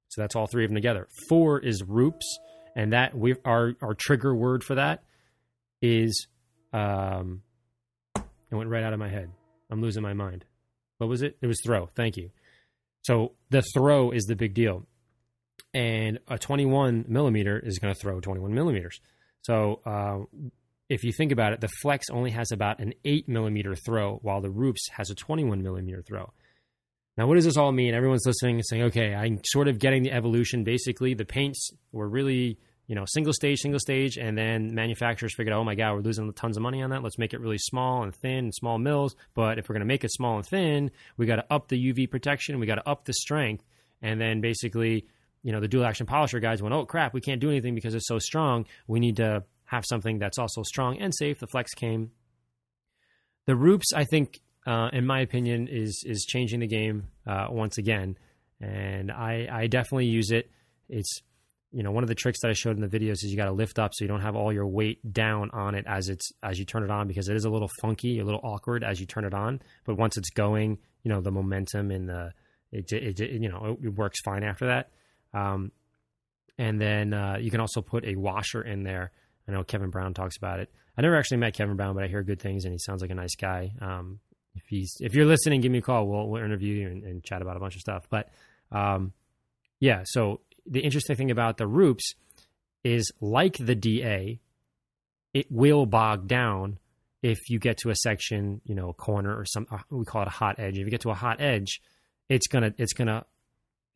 So 0.08 0.20
that's 0.20 0.34
all 0.34 0.46
three 0.46 0.64
of 0.64 0.70
them 0.70 0.76
together. 0.76 1.08
Four 1.28 1.60
is 1.60 1.82
Rupes, 1.82 2.38
and 2.74 2.92
that 2.92 3.16
we 3.16 3.34
our 3.44 3.74
our 3.82 3.94
trigger 3.94 4.34
word 4.34 4.64
for 4.64 4.74
that 4.76 5.02
is 5.80 6.26
um 6.72 7.42
it 8.16 8.54
went 8.54 8.70
right 8.70 8.82
out 8.82 8.92
of 8.92 8.98
my 8.98 9.08
head. 9.08 9.30
I'm 9.70 9.82
losing 9.82 10.02
my 10.02 10.14
mind. 10.14 10.44
What 10.98 11.08
was 11.08 11.22
it? 11.22 11.36
It 11.40 11.46
was 11.46 11.60
throw. 11.64 11.86
Thank 11.94 12.16
you. 12.16 12.30
So 13.02 13.32
the 13.50 13.62
throw 13.74 14.10
is 14.10 14.24
the 14.24 14.36
big 14.36 14.54
deal. 14.54 14.86
And 15.74 16.18
a 16.28 16.38
21 16.38 17.04
millimeter 17.08 17.58
is 17.58 17.78
going 17.78 17.92
to 17.92 18.00
throw 18.00 18.20
21 18.20 18.54
millimeters. 18.54 19.00
So 19.42 19.80
uh, 19.84 20.50
if 20.88 21.04
you 21.04 21.12
think 21.12 21.30
about 21.30 21.52
it, 21.52 21.60
the 21.60 21.68
Flex 21.82 22.06
only 22.10 22.30
has 22.30 22.50
about 22.50 22.80
an 22.80 22.94
8 23.04 23.28
millimeter 23.28 23.74
throw, 23.74 24.16
while 24.22 24.40
the 24.40 24.50
Rupes 24.50 24.88
has 24.92 25.10
a 25.10 25.14
21 25.14 25.62
millimeter 25.62 26.02
throw. 26.02 26.32
Now, 27.18 27.26
what 27.26 27.34
does 27.34 27.44
this 27.44 27.56
all 27.56 27.72
mean? 27.72 27.94
Everyone's 27.94 28.24
listening 28.24 28.54
and 28.54 28.64
saying, 28.64 28.82
okay, 28.84 29.12
I'm 29.12 29.40
sort 29.44 29.66
of 29.66 29.80
getting 29.80 30.04
the 30.04 30.12
evolution. 30.12 30.62
Basically, 30.62 31.14
the 31.14 31.24
paints 31.24 31.72
were 31.90 32.08
really, 32.08 32.60
you 32.86 32.94
know, 32.94 33.04
single 33.08 33.32
stage, 33.32 33.58
single 33.58 33.80
stage, 33.80 34.16
and 34.16 34.38
then 34.38 34.72
manufacturers 34.72 35.34
figured 35.34 35.52
oh 35.52 35.64
my 35.64 35.74
God, 35.74 35.94
we're 35.94 36.02
losing 36.02 36.32
tons 36.34 36.56
of 36.56 36.62
money 36.62 36.80
on 36.80 36.90
that. 36.90 37.02
Let's 37.02 37.18
make 37.18 37.34
it 37.34 37.40
really 37.40 37.58
small 37.58 38.04
and 38.04 38.14
thin 38.14 38.44
and 38.44 38.54
small 38.54 38.78
mils. 38.78 39.16
But 39.34 39.58
if 39.58 39.68
we're 39.68 39.72
going 39.72 39.80
to 39.80 39.86
make 39.86 40.04
it 40.04 40.12
small 40.12 40.36
and 40.36 40.46
thin, 40.46 40.92
we 41.16 41.26
got 41.26 41.36
to 41.36 41.52
up 41.52 41.66
the 41.66 41.92
UV 41.92 42.08
protection, 42.08 42.60
we 42.60 42.66
got 42.66 42.76
to 42.76 42.88
up 42.88 43.04
the 43.04 43.12
strength. 43.12 43.64
And 44.00 44.20
then 44.20 44.40
basically, 44.40 45.04
you 45.42 45.50
know, 45.50 45.58
the 45.58 45.66
dual 45.66 45.86
action 45.86 46.06
polisher 46.06 46.38
guys 46.38 46.62
went, 46.62 46.72
oh 46.72 46.86
crap, 46.86 47.14
we 47.14 47.20
can't 47.20 47.40
do 47.40 47.50
anything 47.50 47.74
because 47.74 47.96
it's 47.96 48.06
so 48.06 48.20
strong. 48.20 48.64
We 48.86 49.00
need 49.00 49.16
to 49.16 49.42
have 49.64 49.84
something 49.84 50.20
that's 50.20 50.38
also 50.38 50.62
strong 50.62 50.98
and 51.00 51.12
safe. 51.12 51.40
The 51.40 51.48
Flex 51.48 51.74
came. 51.74 52.12
The 53.46 53.56
Rupes, 53.56 53.92
I 53.92 54.04
think, 54.04 54.38
uh, 54.66 54.90
in 54.92 55.06
my 55.06 55.20
opinion, 55.20 55.68
is 55.68 56.04
is 56.06 56.24
changing 56.24 56.60
the 56.60 56.66
game 56.66 57.08
uh, 57.26 57.46
once 57.50 57.78
again, 57.78 58.16
and 58.60 59.10
I, 59.10 59.48
I 59.50 59.66
definitely 59.66 60.06
use 60.06 60.30
it. 60.30 60.50
It's 60.88 61.22
you 61.72 61.82
know 61.82 61.90
one 61.90 62.04
of 62.04 62.08
the 62.08 62.14
tricks 62.14 62.40
that 62.42 62.50
I 62.50 62.54
showed 62.54 62.76
in 62.76 62.82
the 62.86 62.88
videos 62.88 63.24
is 63.24 63.26
you 63.26 63.36
got 63.36 63.46
to 63.46 63.52
lift 63.52 63.78
up 63.78 63.92
so 63.94 64.04
you 64.04 64.08
don't 64.08 64.20
have 64.20 64.36
all 64.36 64.52
your 64.52 64.66
weight 64.66 65.12
down 65.12 65.50
on 65.52 65.74
it 65.74 65.84
as 65.86 66.08
it's 66.08 66.30
as 66.42 66.58
you 66.58 66.64
turn 66.64 66.82
it 66.82 66.90
on 66.90 67.08
because 67.08 67.28
it 67.28 67.36
is 67.36 67.44
a 67.44 67.50
little 67.50 67.70
funky, 67.80 68.18
a 68.18 68.24
little 68.24 68.40
awkward 68.42 68.84
as 68.84 69.00
you 69.00 69.06
turn 69.06 69.24
it 69.24 69.34
on. 69.34 69.60
But 69.84 69.96
once 69.96 70.16
it's 70.16 70.30
going, 70.30 70.78
you 71.02 71.10
know 71.10 71.20
the 71.20 71.30
momentum 71.30 71.90
and 71.90 72.08
the 72.08 72.32
it, 72.72 72.92
it, 72.92 73.20
it 73.20 73.40
you 73.40 73.48
know 73.48 73.78
it 73.82 73.94
works 73.94 74.20
fine 74.22 74.44
after 74.44 74.66
that. 74.66 74.90
Um, 75.32 75.72
and 76.58 76.80
then 76.80 77.14
uh, 77.14 77.36
you 77.40 77.50
can 77.50 77.60
also 77.60 77.80
put 77.80 78.04
a 78.04 78.16
washer 78.16 78.62
in 78.62 78.82
there 78.82 79.12
I 79.48 79.52
know 79.52 79.64
Kevin 79.64 79.90
Brown 79.90 80.12
talks 80.12 80.36
about 80.36 80.60
it. 80.60 80.70
I 80.96 81.02
never 81.02 81.16
actually 81.16 81.38
met 81.38 81.54
Kevin 81.54 81.76
Brown, 81.76 81.94
but 81.94 82.04
I 82.04 82.08
hear 82.08 82.22
good 82.22 82.40
things, 82.40 82.64
and 82.64 82.72
he 82.72 82.78
sounds 82.78 83.00
like 83.00 83.10
a 83.10 83.14
nice 83.14 83.34
guy. 83.34 83.72
Um, 83.80 84.20
if 84.58 84.68
he's 84.68 84.96
if 85.00 85.14
you're 85.14 85.26
listening, 85.26 85.60
give 85.60 85.72
me 85.72 85.78
a 85.78 85.82
call. 85.82 86.06
We'll 86.06 86.28
we'll 86.28 86.44
interview 86.44 86.74
you 86.74 86.88
and, 86.88 87.04
and 87.04 87.24
chat 87.24 87.42
about 87.42 87.56
a 87.56 87.60
bunch 87.60 87.74
of 87.74 87.80
stuff. 87.80 88.06
But 88.10 88.28
um, 88.70 89.12
yeah, 89.80 90.02
so 90.04 90.40
the 90.66 90.80
interesting 90.80 91.16
thing 91.16 91.30
about 91.30 91.56
the 91.56 91.66
Rupes 91.66 92.14
is 92.84 93.10
like 93.20 93.56
the 93.58 93.74
DA, 93.74 94.40
it 95.34 95.46
will 95.50 95.86
bog 95.86 96.28
down 96.28 96.78
if 97.22 97.50
you 97.50 97.58
get 97.58 97.78
to 97.78 97.90
a 97.90 97.94
section, 97.96 98.60
you 98.64 98.74
know, 98.74 98.90
a 98.90 98.94
corner 98.94 99.36
or 99.36 99.44
some 99.44 99.66
uh, 99.70 99.78
we 99.90 100.04
call 100.04 100.22
it 100.22 100.28
a 100.28 100.32
hot 100.32 100.58
edge. 100.58 100.78
If 100.78 100.84
you 100.84 100.90
get 100.90 101.02
to 101.02 101.10
a 101.10 101.14
hot 101.14 101.40
edge, 101.40 101.80
it's 102.28 102.46
gonna 102.46 102.72
it's 102.78 102.92
gonna 102.92 103.24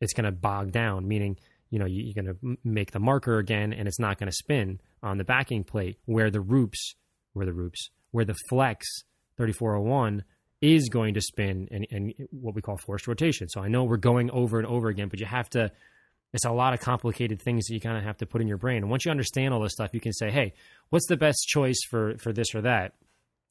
it's 0.01 0.13
gonna 0.13 0.31
bog 0.31 0.71
down, 0.71 1.07
meaning 1.07 1.37
you 1.73 1.79
know 1.79 1.85
you, 1.85 2.11
are 2.11 2.21
going 2.21 2.35
to 2.35 2.57
make 2.63 2.91
the 2.91 2.99
marker 2.99 3.39
again 3.39 3.73
and 3.73 3.87
it's 3.87 3.99
not 3.99 4.19
to 4.19 4.31
spin 4.31 4.79
on 5.01 5.17
the 5.17 5.23
backing 5.23 5.63
plate 5.63 5.97
where 6.05 6.29
the 6.29 6.39
Rupes 6.39 6.93
where 7.33 7.47
the 7.47 7.51
Rupes 7.51 7.89
where 8.11 8.25
the 8.25 8.35
flex 8.47 8.85
3401 9.37 10.23
is 10.63 10.87
going 10.87 11.13
to 11.15 11.21
spin 11.21 11.67
and, 11.71 11.85
and 11.91 12.13
what 12.31 12.55
we 12.55 12.61
call 12.61 12.77
forced 12.77 13.05
rotation. 13.05 13.49
So 13.49 13.61
i 13.61 13.67
know 13.67 13.83
we're 13.83 13.97
going 13.97 14.31
over 14.31 14.57
and 14.57 14.67
over 14.67 14.87
again 14.87 15.09
but 15.09 15.19
you 15.19 15.25
have 15.25 15.49
to 15.51 15.71
it's 16.33 16.45
a 16.45 16.51
lot 16.51 16.73
of 16.73 16.79
complicated 16.79 17.39
things 17.41 17.67
that 17.67 17.75
you 17.75 17.81
kind 17.81 17.97
of 17.97 18.03
have 18.03 18.17
to 18.17 18.25
put 18.25 18.41
in 18.41 18.47
your 18.47 18.57
brain. 18.57 18.77
And 18.77 18.89
once 18.89 19.05
you 19.05 19.11
understand 19.11 19.53
all 19.53 19.59
this 19.59 19.73
stuff 19.73 19.93
you 19.93 19.99
can 19.99 20.13
say 20.13 20.31
hey 20.31 20.53
what's 20.89 21.07
the 21.07 21.17
best 21.17 21.45
choice 21.47 21.79
for 21.89 22.17
for 22.17 22.31
this 22.31 22.55
or 22.55 22.61
that? 22.61 22.93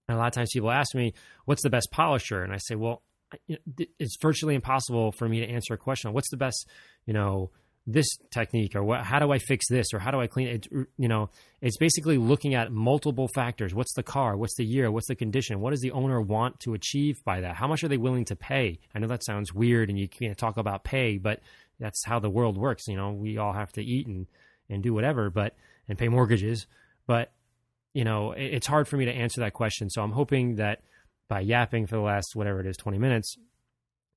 And 0.09 0.16
a 0.16 0.18
lot 0.18 0.29
of 0.29 0.33
times 0.33 0.51
people 0.55 0.70
ask 0.70 0.94
me 0.94 1.12
what's 1.44 1.62
the 1.62 1.70
best 1.70 1.90
polisher? 1.90 2.42
And 2.42 2.53
i 2.53 2.57
say 2.59 2.75
well 2.75 3.03
it's 3.98 4.16
virtually 4.20 4.55
impossible 4.55 5.12
for 5.12 5.29
me 5.29 5.40
to 5.40 5.46
answer 5.46 5.75
a 5.75 5.79
question 5.79 6.09
on 6.09 6.14
what's 6.14 6.31
the 6.31 6.37
best 6.37 6.68
you 7.07 7.14
know 7.14 7.51
this 7.87 8.07
technique 8.31 8.77
or 8.77 8.85
what, 8.85 9.03
how 9.03 9.18
do 9.18 9.33
I 9.33 9.38
fix 9.38 9.66
this 9.68 9.88
or 9.92 9.99
how 9.99 10.11
do 10.11 10.21
I 10.21 10.29
clean 10.29 10.49
it? 10.49 10.66
You 10.97 11.09
know, 11.09 11.31
it's 11.61 11.77
basically 11.77 12.16
looking 12.16 12.55
at 12.55 12.71
multiple 12.71 13.29
factors. 13.35 13.75
What's 13.75 13.92
the 13.95 14.05
car? 14.05 14.37
What's 14.37 14.55
the 14.57 14.64
year? 14.64 14.90
What's 14.90 15.09
the 15.09 15.16
condition? 15.16 15.61
What 15.61 15.71
does 15.71 15.81
the 15.81 15.90
owner 15.90 16.21
want 16.21 16.61
to 16.61 16.75
achieve 16.75 17.16
by 17.25 17.40
that? 17.40 17.57
How 17.57 17.66
much 17.66 17.83
are 17.83 17.88
they 17.88 17.97
willing 17.97 18.25
to 18.27 18.37
pay? 18.37 18.79
I 18.95 19.01
know 19.01 19.09
that 19.09 19.25
sounds 19.25 19.53
weird 19.53 19.88
and 19.88 19.99
you 19.99 20.09
can't 20.09 20.38
talk 20.38 20.57
about 20.57 20.85
pay, 20.85 21.18
but 21.18 21.40
that's 21.81 22.05
how 22.07 22.21
the 22.21 22.31
world 22.31 22.57
works. 22.57 22.87
You 22.87 22.97
know, 22.97 23.12
we 23.12 23.38
all 23.38 23.53
have 23.53 23.73
to 23.73 23.83
eat 23.83 24.07
and, 24.07 24.27
and 24.71 24.83
do 24.83 24.95
whatever, 24.95 25.29
but, 25.29 25.57
and 25.88 25.99
pay 25.99 26.09
mortgages. 26.09 26.66
But, 27.07 27.33
you 27.95 28.05
know, 28.05 28.33
it's 28.33 28.68
hard 28.68 28.87
for 28.87 28.97
me 28.97 29.07
to 29.07 29.12
answer 29.12 29.40
that 29.40 29.55
question. 29.55 29.90
So 29.90 30.03
I'm 30.03 30.12
hoping 30.12 30.57
that 30.57 30.83
by 31.29 31.40
yapping 31.40 31.87
for 31.87 31.97
the 31.97 32.03
last, 32.03 32.37
whatever 32.37 32.61
it 32.61 32.66
is, 32.66 32.77
20 32.77 32.99
minutes, 32.99 33.37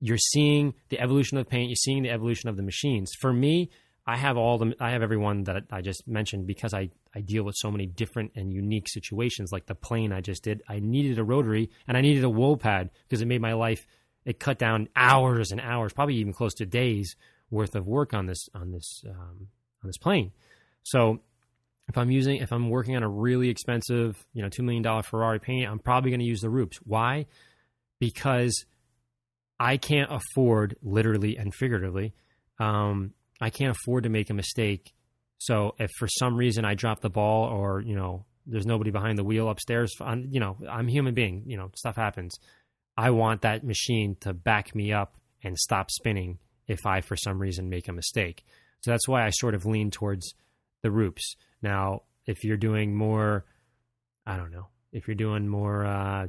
you're 0.05 0.17
seeing 0.17 0.75
the 0.89 0.99
evolution 0.99 1.39
of 1.39 1.49
paint, 1.49 1.69
you're 1.69 1.75
seeing 1.75 2.03
the 2.03 2.11
evolution 2.11 2.47
of 2.47 2.57
the 2.57 2.63
machines. 2.63 3.11
For 3.19 3.33
me, 3.33 3.71
I 4.05 4.17
have 4.17 4.37
all 4.37 4.59
the 4.59 4.75
I 4.79 4.91
have 4.91 5.01
everyone 5.01 5.45
that 5.45 5.63
I 5.71 5.81
just 5.81 6.07
mentioned 6.07 6.45
because 6.45 6.75
I 6.75 6.91
I 7.15 7.21
deal 7.21 7.43
with 7.43 7.55
so 7.57 7.71
many 7.71 7.87
different 7.87 8.33
and 8.35 8.53
unique 8.53 8.87
situations 8.87 9.51
like 9.51 9.65
the 9.65 9.73
plane 9.73 10.13
I 10.13 10.21
just 10.21 10.43
did. 10.43 10.61
I 10.69 10.79
needed 10.79 11.17
a 11.17 11.23
rotary 11.23 11.71
and 11.87 11.97
I 11.97 12.01
needed 12.01 12.23
a 12.23 12.29
wool 12.29 12.55
pad 12.55 12.91
because 13.07 13.21
it 13.21 13.27
made 13.27 13.41
my 13.41 13.53
life 13.53 13.87
it 14.25 14.39
cut 14.39 14.59
down 14.59 14.89
hours 14.95 15.51
and 15.51 15.59
hours, 15.59 15.91
probably 15.93 16.15
even 16.15 16.33
close 16.33 16.53
to 16.55 16.67
days 16.67 17.15
worth 17.49 17.75
of 17.75 17.87
work 17.87 18.13
on 18.13 18.27
this 18.27 18.47
on 18.53 18.71
this 18.71 19.03
um, 19.09 19.47
on 19.81 19.87
this 19.87 19.97
plane. 19.97 20.31
So 20.83 21.21
if 21.87 21.97
I'm 21.97 22.11
using 22.11 22.37
if 22.37 22.51
I'm 22.51 22.69
working 22.69 22.95
on 22.95 23.01
a 23.01 23.09
really 23.09 23.49
expensive, 23.49 24.23
you 24.33 24.43
know, 24.43 24.49
two 24.49 24.61
million 24.61 24.83
dollar 24.83 25.01
Ferrari 25.01 25.39
paint, 25.39 25.67
I'm 25.67 25.79
probably 25.79 26.11
going 26.11 26.19
to 26.19 26.27
use 26.27 26.41
the 26.41 26.49
Rupes. 26.51 26.77
Why? 26.83 27.25
Because 27.99 28.65
I 29.59 29.77
can't 29.77 30.11
afford, 30.11 30.75
literally 30.81 31.37
and 31.37 31.53
figuratively, 31.53 32.13
um, 32.59 33.13
I 33.41 33.49
can't 33.49 33.75
afford 33.75 34.03
to 34.03 34.09
make 34.09 34.29
a 34.29 34.33
mistake. 34.33 34.93
So 35.37 35.75
if 35.79 35.91
for 35.97 36.07
some 36.07 36.35
reason 36.35 36.65
I 36.65 36.73
drop 36.75 37.01
the 37.01 37.09
ball 37.09 37.49
or, 37.49 37.81
you 37.81 37.95
know, 37.95 38.25
there's 38.45 38.65
nobody 38.65 38.91
behind 38.91 39.17
the 39.17 39.23
wheel 39.23 39.49
upstairs, 39.49 39.93
I'm, 39.99 40.27
you 40.29 40.39
know, 40.39 40.57
I'm 40.69 40.87
human 40.87 41.13
being, 41.13 41.43
you 41.45 41.57
know, 41.57 41.71
stuff 41.75 41.95
happens. 41.95 42.37
I 42.97 43.09
want 43.09 43.41
that 43.41 43.63
machine 43.63 44.15
to 44.21 44.33
back 44.33 44.73
me 44.75 44.93
up 44.93 45.17
and 45.43 45.57
stop 45.57 45.91
spinning 45.91 46.39
if 46.67 46.85
I, 46.85 47.01
for 47.01 47.15
some 47.15 47.39
reason, 47.39 47.69
make 47.69 47.87
a 47.87 47.93
mistake. 47.93 48.45
So 48.81 48.91
that's 48.91 49.07
why 49.07 49.25
I 49.25 49.29
sort 49.31 49.55
of 49.55 49.65
lean 49.65 49.91
towards 49.91 50.33
the 50.81 50.91
Rupes. 50.91 51.35
Now, 51.61 52.03
if 52.25 52.43
you're 52.43 52.57
doing 52.57 52.95
more, 52.95 53.45
I 54.25 54.37
don't 54.37 54.51
know, 54.51 54.67
if 54.91 55.07
you're 55.07 55.15
doing 55.15 55.47
more 55.47 55.85
uh, 55.85 56.27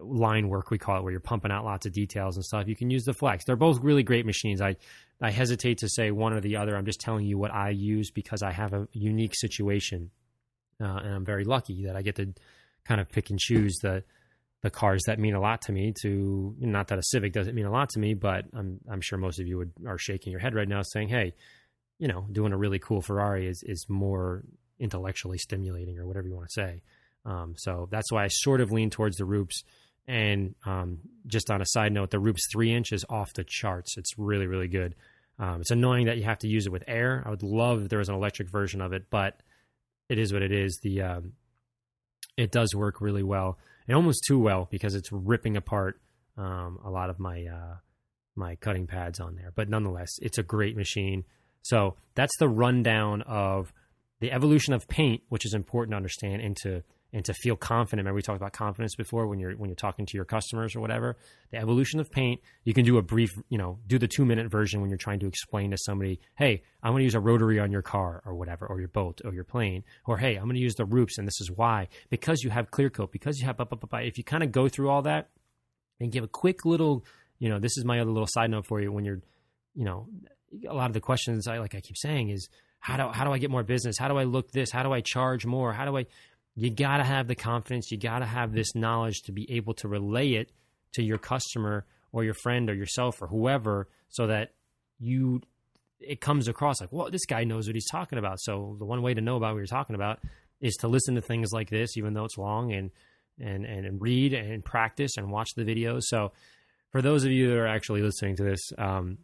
line 0.00 0.48
work 0.48 0.70
we 0.70 0.78
call 0.78 0.98
it 0.98 1.02
where 1.02 1.10
you're 1.10 1.20
pumping 1.20 1.50
out 1.50 1.64
lots 1.64 1.86
of 1.86 1.92
details 1.92 2.36
and 2.36 2.44
stuff 2.44 2.68
you 2.68 2.76
can 2.76 2.90
use 2.90 3.04
the 3.04 3.12
flex. 3.12 3.44
They're 3.44 3.56
both 3.56 3.80
really 3.80 4.02
great 4.02 4.26
machines. 4.26 4.60
I 4.60 4.76
i 5.20 5.30
hesitate 5.30 5.78
to 5.78 5.88
say 5.88 6.10
one 6.10 6.32
or 6.32 6.40
the 6.40 6.56
other. 6.56 6.76
I'm 6.76 6.84
just 6.84 7.00
telling 7.00 7.26
you 7.26 7.38
what 7.38 7.52
i 7.52 7.70
use 7.70 8.10
because 8.10 8.42
i 8.42 8.52
have 8.52 8.72
a 8.72 8.88
unique 8.92 9.34
situation 9.34 10.10
uh, 10.80 11.00
and 11.04 11.14
i'm 11.14 11.24
very 11.24 11.44
lucky 11.44 11.84
that 11.86 11.96
i 11.96 12.02
get 12.02 12.16
to 12.16 12.32
kind 12.84 13.00
of 13.00 13.08
pick 13.08 13.30
and 13.30 13.38
choose 13.38 13.76
the 13.82 14.04
the 14.62 14.70
cars 14.70 15.02
that 15.06 15.18
mean 15.18 15.34
a 15.34 15.40
lot 15.40 15.60
to 15.62 15.72
me 15.72 15.92
to 16.02 16.54
not 16.60 16.88
that 16.88 16.98
a 16.98 17.02
civic 17.02 17.32
doesn't 17.32 17.54
mean 17.54 17.66
a 17.66 17.70
lot 17.70 17.88
to 17.90 17.98
me 17.98 18.14
but 18.14 18.44
i'm 18.54 18.78
i'm 18.90 19.00
sure 19.00 19.18
most 19.18 19.40
of 19.40 19.46
you 19.46 19.58
would 19.58 19.72
are 19.86 19.98
shaking 19.98 20.30
your 20.30 20.40
head 20.40 20.54
right 20.54 20.68
now 20.68 20.82
saying 20.82 21.08
hey 21.08 21.32
you 21.98 22.08
know 22.08 22.26
doing 22.32 22.52
a 22.52 22.56
really 22.56 22.78
cool 22.78 23.00
ferrari 23.00 23.46
is 23.46 23.62
is 23.66 23.86
more 23.88 24.44
intellectually 24.78 25.38
stimulating 25.38 25.98
or 25.98 26.06
whatever 26.06 26.26
you 26.26 26.34
want 26.34 26.48
to 26.48 26.52
say 26.52 26.82
um, 27.24 27.54
so 27.56 27.88
that's 27.90 28.10
why 28.10 28.24
I 28.24 28.28
sort 28.28 28.60
of 28.60 28.72
lean 28.72 28.90
towards 28.90 29.16
the 29.16 29.24
Rupes. 29.24 29.62
And 30.08 30.54
um, 30.66 30.98
just 31.26 31.50
on 31.50 31.62
a 31.62 31.66
side 31.66 31.92
note, 31.92 32.10
the 32.10 32.18
Rupes 32.18 32.48
three 32.52 32.74
inch 32.74 32.92
is 32.92 33.04
off 33.08 33.32
the 33.34 33.44
charts. 33.44 33.96
It's 33.96 34.18
really, 34.18 34.46
really 34.46 34.68
good. 34.68 34.94
Um, 35.38 35.60
it's 35.60 35.70
annoying 35.70 36.06
that 36.06 36.18
you 36.18 36.24
have 36.24 36.38
to 36.40 36.48
use 36.48 36.66
it 36.66 36.72
with 36.72 36.84
air. 36.86 37.22
I 37.24 37.30
would 37.30 37.42
love 37.42 37.82
if 37.82 37.88
there 37.88 38.00
was 38.00 38.08
an 38.08 38.14
electric 38.14 38.50
version 38.50 38.80
of 38.80 38.92
it, 38.92 39.04
but 39.10 39.40
it 40.08 40.18
is 40.18 40.32
what 40.32 40.42
it 40.42 40.52
is. 40.52 40.78
The 40.82 41.02
um, 41.02 41.32
it 42.36 42.50
does 42.50 42.74
work 42.74 43.00
really 43.00 43.22
well, 43.22 43.58
and 43.86 43.96
almost 43.96 44.24
too 44.26 44.38
well 44.38 44.68
because 44.70 44.94
it's 44.94 45.12
ripping 45.12 45.56
apart 45.56 46.00
um, 46.36 46.78
a 46.84 46.90
lot 46.90 47.10
of 47.10 47.18
my 47.18 47.44
uh, 47.44 47.76
my 48.34 48.56
cutting 48.56 48.86
pads 48.86 49.20
on 49.20 49.36
there. 49.36 49.52
But 49.54 49.68
nonetheless, 49.68 50.10
it's 50.20 50.38
a 50.38 50.42
great 50.42 50.76
machine. 50.76 51.24
So 51.62 51.96
that's 52.14 52.36
the 52.38 52.48
rundown 52.48 53.22
of 53.22 53.72
the 54.20 54.32
evolution 54.32 54.74
of 54.74 54.88
paint, 54.88 55.22
which 55.28 55.46
is 55.46 55.54
important 55.54 55.92
to 55.92 55.96
understand, 55.96 56.42
into 56.42 56.82
and 57.12 57.24
to 57.26 57.34
feel 57.34 57.56
confident. 57.56 58.00
Remember 58.00 58.16
we 58.16 58.22
talked 58.22 58.38
about 58.38 58.52
confidence 58.52 58.94
before 58.94 59.26
when 59.26 59.38
you're 59.38 59.52
when 59.52 59.68
you're 59.68 59.76
talking 59.76 60.06
to 60.06 60.16
your 60.16 60.24
customers 60.24 60.74
or 60.74 60.80
whatever. 60.80 61.16
The 61.50 61.58
evolution 61.58 62.00
of 62.00 62.10
paint, 62.10 62.40
you 62.64 62.72
can 62.72 62.84
do 62.84 62.96
a 62.96 63.02
brief, 63.02 63.30
you 63.48 63.58
know, 63.58 63.78
do 63.86 63.98
the 63.98 64.08
two 64.08 64.24
minute 64.24 64.50
version 64.50 64.80
when 64.80 64.90
you're 64.90 64.98
trying 64.98 65.20
to 65.20 65.26
explain 65.26 65.70
to 65.72 65.78
somebody, 65.78 66.20
hey, 66.36 66.62
I'm 66.82 66.92
going 66.92 67.00
to 67.00 67.04
use 67.04 67.14
a 67.14 67.20
rotary 67.20 67.60
on 67.60 67.70
your 67.70 67.82
car 67.82 68.22
or 68.24 68.34
whatever, 68.34 68.66
or 68.66 68.78
your 68.78 68.88
boat 68.88 69.20
or 69.24 69.34
your 69.34 69.44
plane, 69.44 69.84
or 70.06 70.16
hey, 70.18 70.36
I'm 70.36 70.44
going 70.44 70.56
to 70.56 70.60
use 70.60 70.74
the 70.74 70.86
Rupes 70.86 71.18
and 71.18 71.26
this 71.26 71.40
is 71.40 71.50
why 71.50 71.88
because 72.08 72.42
you 72.42 72.50
have 72.50 72.70
clear 72.70 72.90
coat, 72.90 73.12
because 73.12 73.38
you 73.38 73.46
have 73.46 73.56
blah, 73.56 73.66
blah, 73.66 73.78
blah, 73.78 73.88
blah. 73.88 73.98
if 74.00 74.16
you 74.16 74.24
kind 74.24 74.42
of 74.42 74.50
go 74.52 74.68
through 74.68 74.88
all 74.88 75.02
that 75.02 75.28
and 76.00 76.10
give 76.10 76.24
a 76.24 76.28
quick 76.28 76.64
little, 76.64 77.04
you 77.38 77.48
know, 77.48 77.58
this 77.58 77.76
is 77.76 77.84
my 77.84 78.00
other 78.00 78.10
little 78.10 78.28
side 78.28 78.50
note 78.50 78.66
for 78.66 78.80
you 78.80 78.90
when 78.90 79.04
you're, 79.04 79.20
you 79.74 79.84
know, 79.84 80.06
a 80.68 80.74
lot 80.74 80.86
of 80.86 80.94
the 80.94 81.00
questions 81.00 81.48
I 81.48 81.58
like 81.58 81.74
I 81.74 81.80
keep 81.80 81.96
saying 81.96 82.28
is 82.30 82.48
how 82.82 82.96
do 82.96 83.12
how 83.12 83.24
do 83.24 83.32
I 83.32 83.38
get 83.38 83.50
more 83.50 83.62
business? 83.62 83.96
How 83.96 84.08
do 84.08 84.18
I 84.18 84.24
look 84.24 84.50
this? 84.50 84.70
How 84.72 84.82
do 84.82 84.92
I 84.92 85.00
charge 85.00 85.46
more? 85.46 85.72
How 85.72 85.84
do 85.84 85.96
I 85.96 86.06
you 86.54 86.70
got 86.70 86.98
to 86.98 87.04
have 87.04 87.28
the 87.28 87.34
confidence, 87.34 87.90
you 87.90 87.98
got 87.98 88.18
to 88.18 88.26
have 88.26 88.52
this 88.52 88.74
knowledge 88.74 89.22
to 89.22 89.32
be 89.32 89.50
able 89.50 89.74
to 89.74 89.88
relay 89.88 90.32
it 90.34 90.52
to 90.92 91.02
your 91.02 91.18
customer 91.18 91.86
or 92.12 92.24
your 92.24 92.34
friend 92.34 92.68
or 92.68 92.74
yourself 92.74 93.22
or 93.22 93.26
whoever 93.28 93.88
so 94.08 94.26
that 94.26 94.52
you 94.98 95.40
it 96.00 96.20
comes 96.20 96.48
across 96.48 96.80
like, 96.80 96.92
well, 96.92 97.10
this 97.10 97.26
guy 97.26 97.44
knows 97.44 97.68
what 97.68 97.76
he's 97.76 97.88
talking 97.88 98.18
about. 98.18 98.40
So 98.40 98.76
the 98.78 98.84
one 98.84 99.02
way 99.02 99.14
to 99.14 99.20
know 99.20 99.36
about 99.36 99.52
what 99.52 99.58
you're 99.58 99.66
talking 99.66 99.94
about 99.94 100.18
is 100.60 100.74
to 100.76 100.88
listen 100.88 101.14
to 101.14 101.20
things 101.20 101.52
like 101.52 101.70
this, 101.70 101.96
even 101.96 102.14
though 102.14 102.24
it's 102.24 102.36
long, 102.36 102.72
and 102.72 102.90
and 103.40 103.64
and 103.64 104.00
read 104.00 104.34
and 104.34 104.64
practice 104.64 105.16
and 105.16 105.30
watch 105.30 105.50
the 105.54 105.64
videos. 105.64 106.02
So 106.02 106.32
for 106.90 107.02
those 107.02 107.24
of 107.24 107.30
you 107.30 107.48
that 107.48 107.56
are 107.56 107.66
actually 107.66 108.02
listening 108.02 108.36
to 108.36 108.44
this, 108.44 108.60
um, 108.78 109.18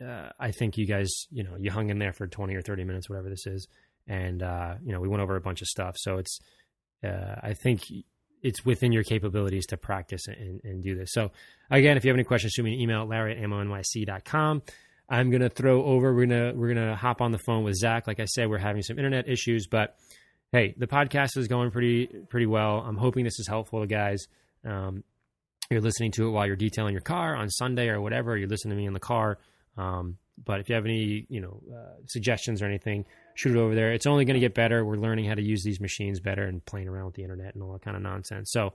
uh, 0.00 0.30
I 0.38 0.52
think 0.52 0.78
you 0.78 0.86
guys, 0.86 1.10
you 1.30 1.42
know, 1.42 1.56
you 1.58 1.70
hung 1.70 1.90
in 1.90 1.98
there 1.98 2.12
for 2.12 2.26
20 2.26 2.54
or 2.54 2.62
30 2.62 2.84
minutes, 2.84 3.10
whatever 3.10 3.28
this 3.28 3.46
is, 3.46 3.66
and 4.06 4.42
uh, 4.42 4.74
you 4.84 4.92
know, 4.92 5.00
we 5.00 5.08
went 5.08 5.22
over 5.22 5.36
a 5.36 5.40
bunch 5.40 5.62
of 5.62 5.68
stuff. 5.68 5.96
So 5.98 6.18
it's, 6.18 6.38
uh, 7.04 7.36
I 7.42 7.54
think 7.54 7.82
it's 8.42 8.64
within 8.64 8.92
your 8.92 9.04
capabilities 9.04 9.66
to 9.66 9.76
practice 9.76 10.26
and, 10.26 10.60
and, 10.64 10.82
do 10.82 10.96
this. 10.96 11.12
So 11.12 11.30
again, 11.70 11.96
if 11.96 12.04
you 12.04 12.10
have 12.10 12.16
any 12.16 12.24
questions, 12.24 12.52
shoot 12.52 12.64
me 12.64 12.74
an 12.74 12.80
email 12.80 13.02
at 13.02 13.08
larry 13.08 13.36
at 13.36 13.42
ammonyc.com. 13.42 14.62
I'm 15.08 15.30
gonna 15.30 15.50
throw 15.50 15.84
over. 15.84 16.14
We're 16.14 16.26
gonna 16.26 16.52
we're 16.54 16.72
gonna 16.72 16.96
hop 16.96 17.20
on 17.20 17.32
the 17.32 17.38
phone 17.38 17.64
with 17.64 17.74
Zack. 17.74 18.06
Like 18.06 18.18
I 18.18 18.24
said, 18.24 18.48
we're 18.48 18.58
having 18.58 18.82
some 18.82 18.98
internet 18.98 19.28
issues, 19.28 19.66
but 19.66 19.96
hey, 20.52 20.74
the 20.78 20.86
podcast 20.86 21.36
is 21.36 21.48
going 21.48 21.70
pretty 21.70 22.06
pretty 22.28 22.46
well. 22.46 22.78
I'm 22.78 22.96
hoping 22.96 23.24
this 23.24 23.38
is 23.38 23.46
helpful 23.46 23.80
to 23.80 23.86
guys. 23.86 24.26
Um, 24.64 25.04
you're 25.70 25.80
listening 25.80 26.12
to 26.12 26.28
it 26.28 26.30
while 26.30 26.46
you're 26.46 26.56
detailing 26.56 26.92
your 26.92 27.02
car 27.02 27.34
on 27.34 27.50
Sunday 27.50 27.88
or 27.88 28.00
whatever. 28.00 28.36
You're 28.36 28.48
listening 28.48 28.76
to 28.76 28.80
me 28.80 28.86
in 28.86 28.92
the 28.92 29.00
car. 29.00 29.38
Um, 29.76 30.18
but 30.42 30.60
if 30.60 30.68
you 30.68 30.74
have 30.74 30.84
any, 30.84 31.26
you 31.28 31.40
know, 31.40 31.60
uh, 31.74 31.96
suggestions 32.06 32.62
or 32.62 32.66
anything, 32.66 33.04
shoot 33.34 33.56
it 33.56 33.58
over 33.58 33.74
there. 33.74 33.92
It's 33.92 34.06
only 34.06 34.24
going 34.24 34.34
to 34.34 34.40
get 34.40 34.54
better. 34.54 34.84
We're 34.84 34.96
learning 34.96 35.26
how 35.26 35.34
to 35.34 35.42
use 35.42 35.62
these 35.62 35.80
machines 35.80 36.20
better 36.20 36.44
and 36.44 36.64
playing 36.64 36.88
around 36.88 37.06
with 37.06 37.14
the 37.14 37.22
internet 37.22 37.54
and 37.54 37.62
all 37.62 37.72
that 37.72 37.82
kind 37.82 37.96
of 37.96 38.02
nonsense. 38.02 38.50
So, 38.52 38.74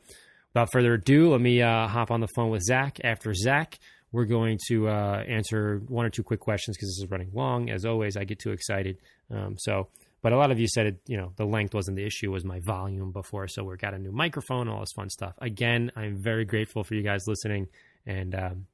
without 0.54 0.72
further 0.72 0.94
ado, 0.94 1.32
let 1.32 1.42
me 1.42 1.62
uh, 1.62 1.88
hop 1.88 2.12
on 2.12 2.22
the 2.22 2.28
phone 2.36 2.50
with 2.50 2.64
Zack. 2.64 3.00
After 3.04 3.34
Zack, 3.34 3.80
we're 4.12 4.26
going 4.26 4.58
to 4.68 4.88
uh, 4.88 5.24
answer 5.28 5.82
one 5.88 6.06
or 6.06 6.10
two 6.10 6.24
quick 6.24 6.40
questions 6.40 6.78
because 6.78 6.90
this 6.90 7.04
is 7.04 7.12
running 7.12 7.32
long. 7.34 7.70
As 7.70 7.86
always, 7.86 8.18
I 8.18 8.24
get 8.24 8.40
too 8.40 8.52
excited. 8.52 8.98
Um, 9.30 9.56
so, 9.58 9.90
but 10.22 10.34
a 10.34 10.38
lot 10.38 10.52
of 10.52 10.60
you 10.60 10.68
said 10.68 10.88
it, 10.88 11.02
you 11.08 11.18
know, 11.18 11.34
the 11.36 11.46
length 11.46 11.74
wasn't 11.74 11.98
the 11.98 12.06
issue, 12.06 12.32
was 12.32 12.44
my 12.44 12.60
volume 12.60 13.12
before. 13.12 13.48
So 13.48 13.64
we've 13.64 13.78
got 13.78 13.94
a 13.94 14.00
new 14.00 14.12
microphone, 14.12 14.68
all 14.68 14.80
this 14.80 14.94
fun 14.96 15.10
stuff. 15.10 15.34
Again, 15.40 15.92
I'm 15.96 16.18
very 16.18 16.46
grateful 16.46 16.84
for 16.84 16.96
you 16.96 17.04
guys 17.04 17.28
listening. 17.28 17.68
And 18.06 18.34
um, 18.34 18.66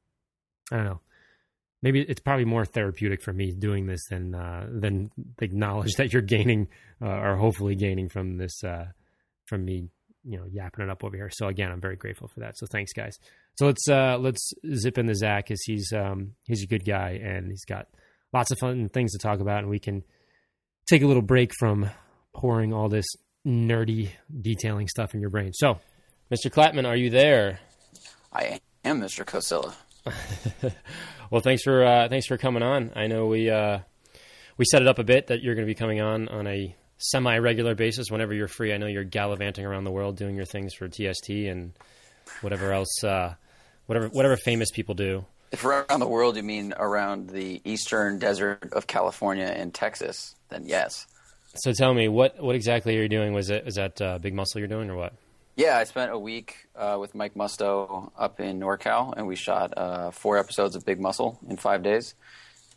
I 0.71 0.77
don't 0.77 0.85
know, 0.85 0.99
maybe 1.83 2.01
it's 2.01 2.21
probably 2.21 2.45
more 2.45 2.65
therapeutic 2.65 3.21
for 3.21 3.33
me 3.33 3.51
doing 3.51 3.85
this 3.85 4.01
than 4.09 4.33
uh, 4.33 4.65
than 4.71 5.11
the 5.37 5.49
knowledge 5.49 5.93
that 5.97 6.11
you're 6.11 6.23
gaining 6.23 6.69
uh, 7.01 7.09
or 7.09 7.35
hopefully 7.35 7.75
gaining 7.75 8.09
from 8.09 8.37
this 8.37 8.63
uh, 8.63 8.87
from 9.45 9.65
me, 9.65 9.89
you 10.23 10.37
know, 10.37 10.45
yapping 10.49 10.85
it 10.85 10.89
up 10.89 11.03
over 11.03 11.15
here. 11.15 11.29
So 11.31 11.47
again, 11.47 11.71
I'm 11.71 11.81
very 11.81 11.97
grateful 11.97 12.29
for 12.29 12.39
that. 12.39 12.57
So 12.57 12.65
thanks, 12.71 12.93
guys. 12.93 13.19
So 13.59 13.67
let's 13.67 13.87
uh, 13.87 14.17
let's 14.19 14.53
zip 14.73 14.97
into 14.97 15.13
Zach 15.13 15.45
because 15.45 15.61
he's 15.61 15.93
um, 15.93 16.33
he's 16.45 16.63
a 16.63 16.67
good 16.67 16.85
guy 16.85 17.19
and 17.23 17.51
he's 17.51 17.65
got 17.65 17.87
lots 18.31 18.49
of 18.49 18.57
fun 18.57 18.89
things 18.89 19.11
to 19.11 19.19
talk 19.19 19.41
about, 19.41 19.59
and 19.59 19.69
we 19.69 19.79
can 19.79 20.03
take 20.87 21.03
a 21.03 21.07
little 21.07 21.21
break 21.21 21.51
from 21.59 21.89
pouring 22.33 22.73
all 22.73 22.89
this 22.89 23.05
nerdy 23.45 24.09
detailing 24.41 24.87
stuff 24.87 25.13
in 25.13 25.21
your 25.21 25.29
brain. 25.29 25.51
So, 25.53 25.79
Mr. 26.31 26.49
Klapman, 26.49 26.87
are 26.87 26.95
you 26.95 27.09
there? 27.09 27.59
I 28.31 28.59
am 28.83 28.99
Mr. 29.01 29.23
Kosilla. 29.23 29.75
well, 31.31 31.41
thanks 31.41 31.63
for 31.63 31.83
uh, 31.83 32.09
thanks 32.09 32.27
for 32.27 32.37
coming 32.37 32.63
on. 32.63 32.91
I 32.95 33.07
know 33.07 33.27
we 33.27 33.49
uh, 33.49 33.79
we 34.57 34.65
set 34.65 34.81
it 34.81 34.87
up 34.87 34.99
a 34.99 35.03
bit 35.03 35.27
that 35.27 35.41
you're 35.41 35.55
going 35.55 35.65
to 35.65 35.71
be 35.71 35.77
coming 35.77 36.01
on 36.01 36.27
on 36.27 36.47
a 36.47 36.75
semi 36.97 37.37
regular 37.37 37.75
basis 37.75 38.09
whenever 38.09 38.33
you're 38.33 38.47
free. 38.47 38.73
I 38.73 38.77
know 38.77 38.87
you're 38.87 39.03
gallivanting 39.03 39.65
around 39.65 39.83
the 39.83 39.91
world 39.91 40.17
doing 40.17 40.35
your 40.35 40.45
things 40.45 40.73
for 40.73 40.87
TST 40.87 41.29
and 41.29 41.73
whatever 42.41 42.71
else, 42.73 43.03
uh, 43.03 43.35
whatever 43.85 44.07
whatever 44.09 44.37
famous 44.37 44.71
people 44.71 44.95
do. 44.95 45.25
If 45.51 45.63
around 45.63 45.99
the 45.99 46.07
world 46.07 46.35
you 46.35 46.43
mean 46.43 46.73
around 46.77 47.29
the 47.29 47.61
eastern 47.63 48.17
desert 48.17 48.73
of 48.73 48.87
California 48.87 49.45
and 49.45 49.73
Texas, 49.73 50.35
then 50.49 50.65
yes. 50.65 51.05
So 51.55 51.71
tell 51.71 51.93
me, 51.93 52.07
what 52.07 52.41
what 52.41 52.55
exactly 52.55 52.97
are 52.97 53.01
you 53.03 53.09
doing? 53.09 53.33
Was 53.33 53.49
it 53.49 53.67
is 53.67 53.75
that 53.75 54.01
uh, 54.01 54.17
Big 54.17 54.33
Muscle 54.33 54.59
you're 54.59 54.67
doing 54.67 54.89
or 54.89 54.95
what? 54.95 55.13
Yeah, 55.55 55.77
I 55.77 55.83
spent 55.83 56.11
a 56.11 56.17
week 56.17 56.67
uh, 56.75 56.97
with 56.99 57.13
Mike 57.13 57.35
Musto 57.35 58.11
up 58.17 58.39
in 58.39 58.59
NorCal, 58.59 59.13
and 59.15 59.27
we 59.27 59.35
shot 59.35 59.71
uh, 59.77 60.09
four 60.09 60.39
episodes 60.39 60.75
of 60.75 60.83
Big 60.83 60.99
Muscle 60.99 61.37
in 61.47 61.57
five 61.57 61.83
days. 61.83 62.15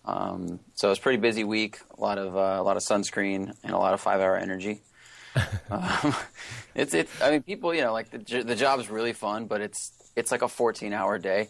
Um, 0.04 0.60
so 0.74 0.88
it 0.88 0.90
was 0.90 0.98
a 0.98 1.00
pretty 1.00 1.18
busy 1.18 1.42
week. 1.42 1.78
A 1.96 2.00
lot 2.00 2.18
of 2.18 2.36
uh, 2.36 2.60
a 2.60 2.62
lot 2.62 2.76
of 2.76 2.82
sunscreen 2.82 3.56
and 3.64 3.72
a 3.72 3.78
lot 3.78 3.94
of 3.94 4.00
five 4.02 4.20
hour 4.20 4.36
energy. 4.36 4.82
um, 5.70 6.14
it's 6.74 6.92
it's. 6.92 7.22
I 7.22 7.30
mean, 7.30 7.42
people, 7.42 7.74
you 7.74 7.80
know, 7.80 7.94
like 7.94 8.10
the 8.10 8.42
the 8.42 8.54
job's 8.54 8.90
really 8.90 9.14
fun, 9.14 9.46
but 9.46 9.62
it's 9.62 9.92
it's 10.14 10.30
like 10.30 10.42
a 10.42 10.48
fourteen 10.48 10.92
hour 10.92 11.18
day 11.18 11.48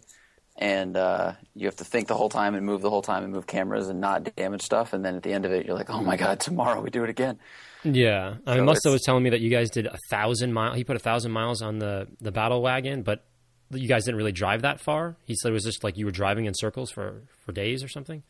and 0.58 0.96
uh, 0.96 1.32
you 1.54 1.66
have 1.66 1.76
to 1.76 1.84
think 1.84 2.08
the 2.08 2.14
whole 2.14 2.28
time 2.28 2.54
and 2.54 2.64
move 2.64 2.82
the 2.82 2.90
whole 2.90 3.02
time 3.02 3.24
and 3.24 3.32
move 3.32 3.46
cameras 3.46 3.88
and 3.88 4.00
not 4.00 4.34
damage 4.36 4.62
stuff. 4.62 4.92
And 4.92 5.04
then 5.04 5.16
at 5.16 5.22
the 5.22 5.32
end 5.32 5.44
of 5.44 5.52
it, 5.52 5.66
you're 5.66 5.76
like, 5.76 5.90
oh 5.90 6.02
my 6.02 6.16
god, 6.16 6.40
tomorrow 6.40 6.80
we 6.80 6.90
do 6.90 7.04
it 7.04 7.10
again. 7.10 7.38
Yeah, 7.84 8.36
I 8.46 8.56
mean, 8.56 8.66
Musto 8.66 8.90
was 8.90 9.02
telling 9.02 9.22
me 9.22 9.30
that 9.30 9.40
you 9.40 9.50
guys 9.50 9.70
did 9.70 9.86
a 9.86 9.98
thousand 10.10 10.52
mile. 10.52 10.74
He 10.74 10.82
put 10.82 10.96
a 10.96 11.00
thousand 11.00 11.32
miles 11.32 11.62
on 11.62 11.78
the 11.78 12.08
the 12.20 12.32
battle 12.32 12.62
wagon, 12.62 13.02
but 13.02 13.24
you 13.70 13.88
guys 13.88 14.04
didn't 14.04 14.16
really 14.16 14.32
drive 14.32 14.62
that 14.62 14.80
far. 14.80 15.16
He 15.24 15.34
said 15.36 15.50
it 15.50 15.54
was 15.54 15.64
just 15.64 15.84
like 15.84 15.96
you 15.96 16.04
were 16.04 16.12
driving 16.12 16.46
in 16.46 16.54
circles 16.54 16.90
for 16.90 17.22
for 17.44 17.52
days 17.52 17.84
or 17.84 17.88
something. 17.88 18.22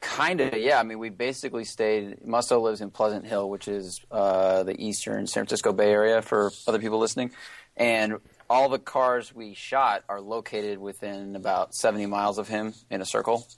Kind 0.00 0.40
of, 0.40 0.58
yeah. 0.58 0.80
I 0.80 0.82
mean, 0.82 0.98
we 0.98 1.10
basically 1.10 1.64
stayed. 1.64 2.18
Musto 2.26 2.60
lives 2.60 2.80
in 2.80 2.90
Pleasant 2.90 3.24
Hill, 3.24 3.48
which 3.48 3.68
is 3.68 4.00
uh, 4.10 4.64
the 4.64 4.74
eastern 4.84 5.28
San 5.28 5.42
Francisco 5.42 5.72
Bay 5.72 5.92
Area 5.92 6.20
for 6.20 6.50
other 6.66 6.80
people 6.80 6.98
listening. 6.98 7.30
And 7.76 8.18
all 8.52 8.68
the 8.68 8.78
cars 8.78 9.34
we 9.34 9.54
shot 9.54 10.04
are 10.10 10.20
located 10.20 10.78
within 10.78 11.36
about 11.36 11.74
70 11.74 12.04
miles 12.04 12.36
of 12.36 12.48
him 12.48 12.74
in 12.90 13.00
a 13.00 13.06
circle, 13.06 13.48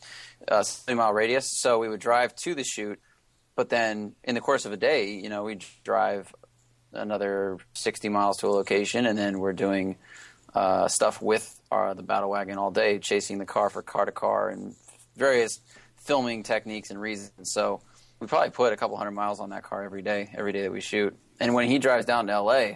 a 0.47 0.63
70 0.63 0.97
mile 0.97 1.13
radius. 1.13 1.51
So 1.61 1.81
we 1.81 1.89
would 1.89 1.99
drive 1.99 2.33
to 2.37 2.55
the 2.55 2.63
shoot, 2.63 3.01
but 3.57 3.71
then 3.71 4.15
in 4.23 4.37
the 4.37 4.41
course 4.41 4.67
of 4.67 4.73
a 4.73 4.77
day, 4.77 5.15
you 5.15 5.29
know, 5.29 5.43
we 5.43 5.59
drive 5.83 6.33
another 6.93 7.59
60 7.73 8.09
miles 8.09 8.37
to 8.39 8.47
a 8.47 8.51
location, 8.51 9.05
and 9.05 9.19
then 9.19 9.41
we're 9.41 9.53
doing 9.53 9.97
uh, 10.55 10.87
stuff 10.87 11.21
with 11.21 11.61
our, 11.73 11.93
the 11.97 12.05
battle 12.05 12.31
wagon 12.31 12.57
all 12.57 12.71
day, 12.71 13.01
chasing 13.01 13.39
the 13.39 13.47
car 13.47 13.71
for 13.71 13.83
car 13.83 14.05
to 14.05 14.13
car 14.13 14.49
and 14.49 14.77
various 15.17 15.59
filming 15.97 16.45
techniques 16.45 16.91
and 16.91 17.01
reasons. 17.01 17.53
So 17.53 17.81
we 18.21 18.29
probably 18.29 18.51
put 18.51 18.73
a 18.73 18.77
couple 18.77 18.97
hundred 18.97 19.11
miles 19.11 19.41
on 19.41 19.51
that 19.51 19.65
car 19.65 19.83
every 19.83 20.03
day, 20.03 20.31
every 20.39 20.53
day 20.53 20.63
that 20.63 20.71
we 20.71 20.81
shoot. 20.81 21.19
And 21.41 21.53
when 21.53 21.69
he 21.69 21.81
drives 21.81 22.07
down 22.07 22.29
to 22.29 22.41
LA, 22.41 22.75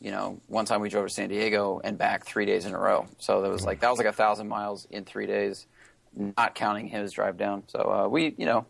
you 0.00 0.10
know, 0.10 0.40
one 0.46 0.64
time 0.64 0.80
we 0.80 0.88
drove 0.88 1.06
to 1.06 1.12
San 1.12 1.28
Diego 1.28 1.80
and 1.84 1.98
back 1.98 2.24
three 2.24 2.46
days 2.46 2.64
in 2.64 2.74
a 2.74 2.78
row. 2.78 3.06
So 3.18 3.42
that 3.42 3.50
was 3.50 3.64
like 3.64 3.80
that 3.80 3.90
was 3.90 3.98
like 3.98 4.08
a 4.08 4.12
thousand 4.12 4.48
miles 4.48 4.86
in 4.90 5.04
three 5.04 5.26
days, 5.26 5.66
not 6.14 6.54
counting 6.54 6.88
his 6.88 7.12
drive 7.12 7.36
down. 7.36 7.64
So 7.66 7.80
uh, 7.80 8.08
we, 8.08 8.34
you 8.38 8.46
know, 8.46 8.66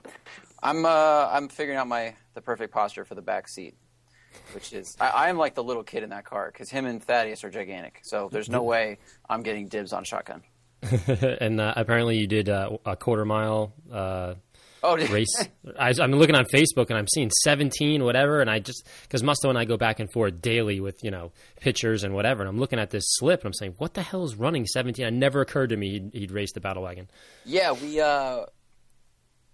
I'm 0.62 0.84
uh, 0.84 1.28
I'm 1.30 1.48
figuring 1.48 1.78
out 1.78 1.86
my 1.86 2.14
the 2.34 2.40
perfect 2.40 2.72
posture 2.72 3.04
for 3.04 3.14
the 3.14 3.22
back 3.22 3.46
seat, 3.46 3.74
which 4.54 4.72
is 4.72 4.96
I, 5.00 5.30
am 5.30 5.38
like 5.38 5.54
the 5.54 5.62
little 5.62 5.84
kid 5.84 6.02
in 6.02 6.10
that 6.10 6.24
car 6.24 6.50
because 6.52 6.68
him 6.68 6.84
and 6.84 7.02
Thaddeus 7.02 7.44
are 7.44 7.50
gigantic. 7.50 8.00
So 8.02 8.28
there's 8.30 8.48
no 8.48 8.64
way 8.64 8.98
I'm 9.28 9.42
getting 9.42 9.68
dibs 9.68 9.92
on 9.92 10.02
shotgun. 10.02 10.42
and 11.06 11.60
uh, 11.60 11.74
apparently 11.76 12.18
you 12.18 12.26
did 12.26 12.48
uh, 12.48 12.76
a 12.84 12.96
quarter 12.96 13.24
mile 13.24 13.72
Oh, 14.82 14.96
race. 14.96 15.46
I, 15.78 15.92
am 16.00 16.12
looking 16.12 16.34
on 16.34 16.46
Facebook 16.46 16.88
and 16.88 16.98
I'm 16.98 17.08
seeing 17.08 17.30
17, 17.30 18.02
whatever, 18.02 18.40
and 18.40 18.50
I 18.50 18.60
just 18.60 18.86
because 19.02 19.22
Musto 19.22 19.48
and 19.48 19.58
I 19.58 19.64
go 19.64 19.76
back 19.76 20.00
and 20.00 20.10
forth 20.12 20.40
daily 20.40 20.80
with 20.80 21.02
you 21.02 21.10
know 21.10 21.32
pictures 21.60 22.04
and 22.04 22.14
whatever, 22.14 22.42
and 22.42 22.48
I'm 22.48 22.58
looking 22.58 22.78
at 22.78 22.90
this 22.90 23.04
slip 23.06 23.40
and 23.40 23.46
I'm 23.46 23.54
saying, 23.54 23.74
what 23.78 23.94
the 23.94 24.02
hell 24.02 24.24
is 24.24 24.36
running 24.36 24.66
17? 24.66 25.04
It 25.04 25.10
never 25.12 25.40
occurred 25.40 25.70
to 25.70 25.76
me 25.76 25.90
he'd, 25.90 26.10
he'd 26.12 26.30
race 26.30 26.52
the 26.52 26.60
battle 26.60 26.82
wagon. 26.82 27.08
Yeah, 27.44 27.72
we 27.72 28.00
uh, 28.00 28.44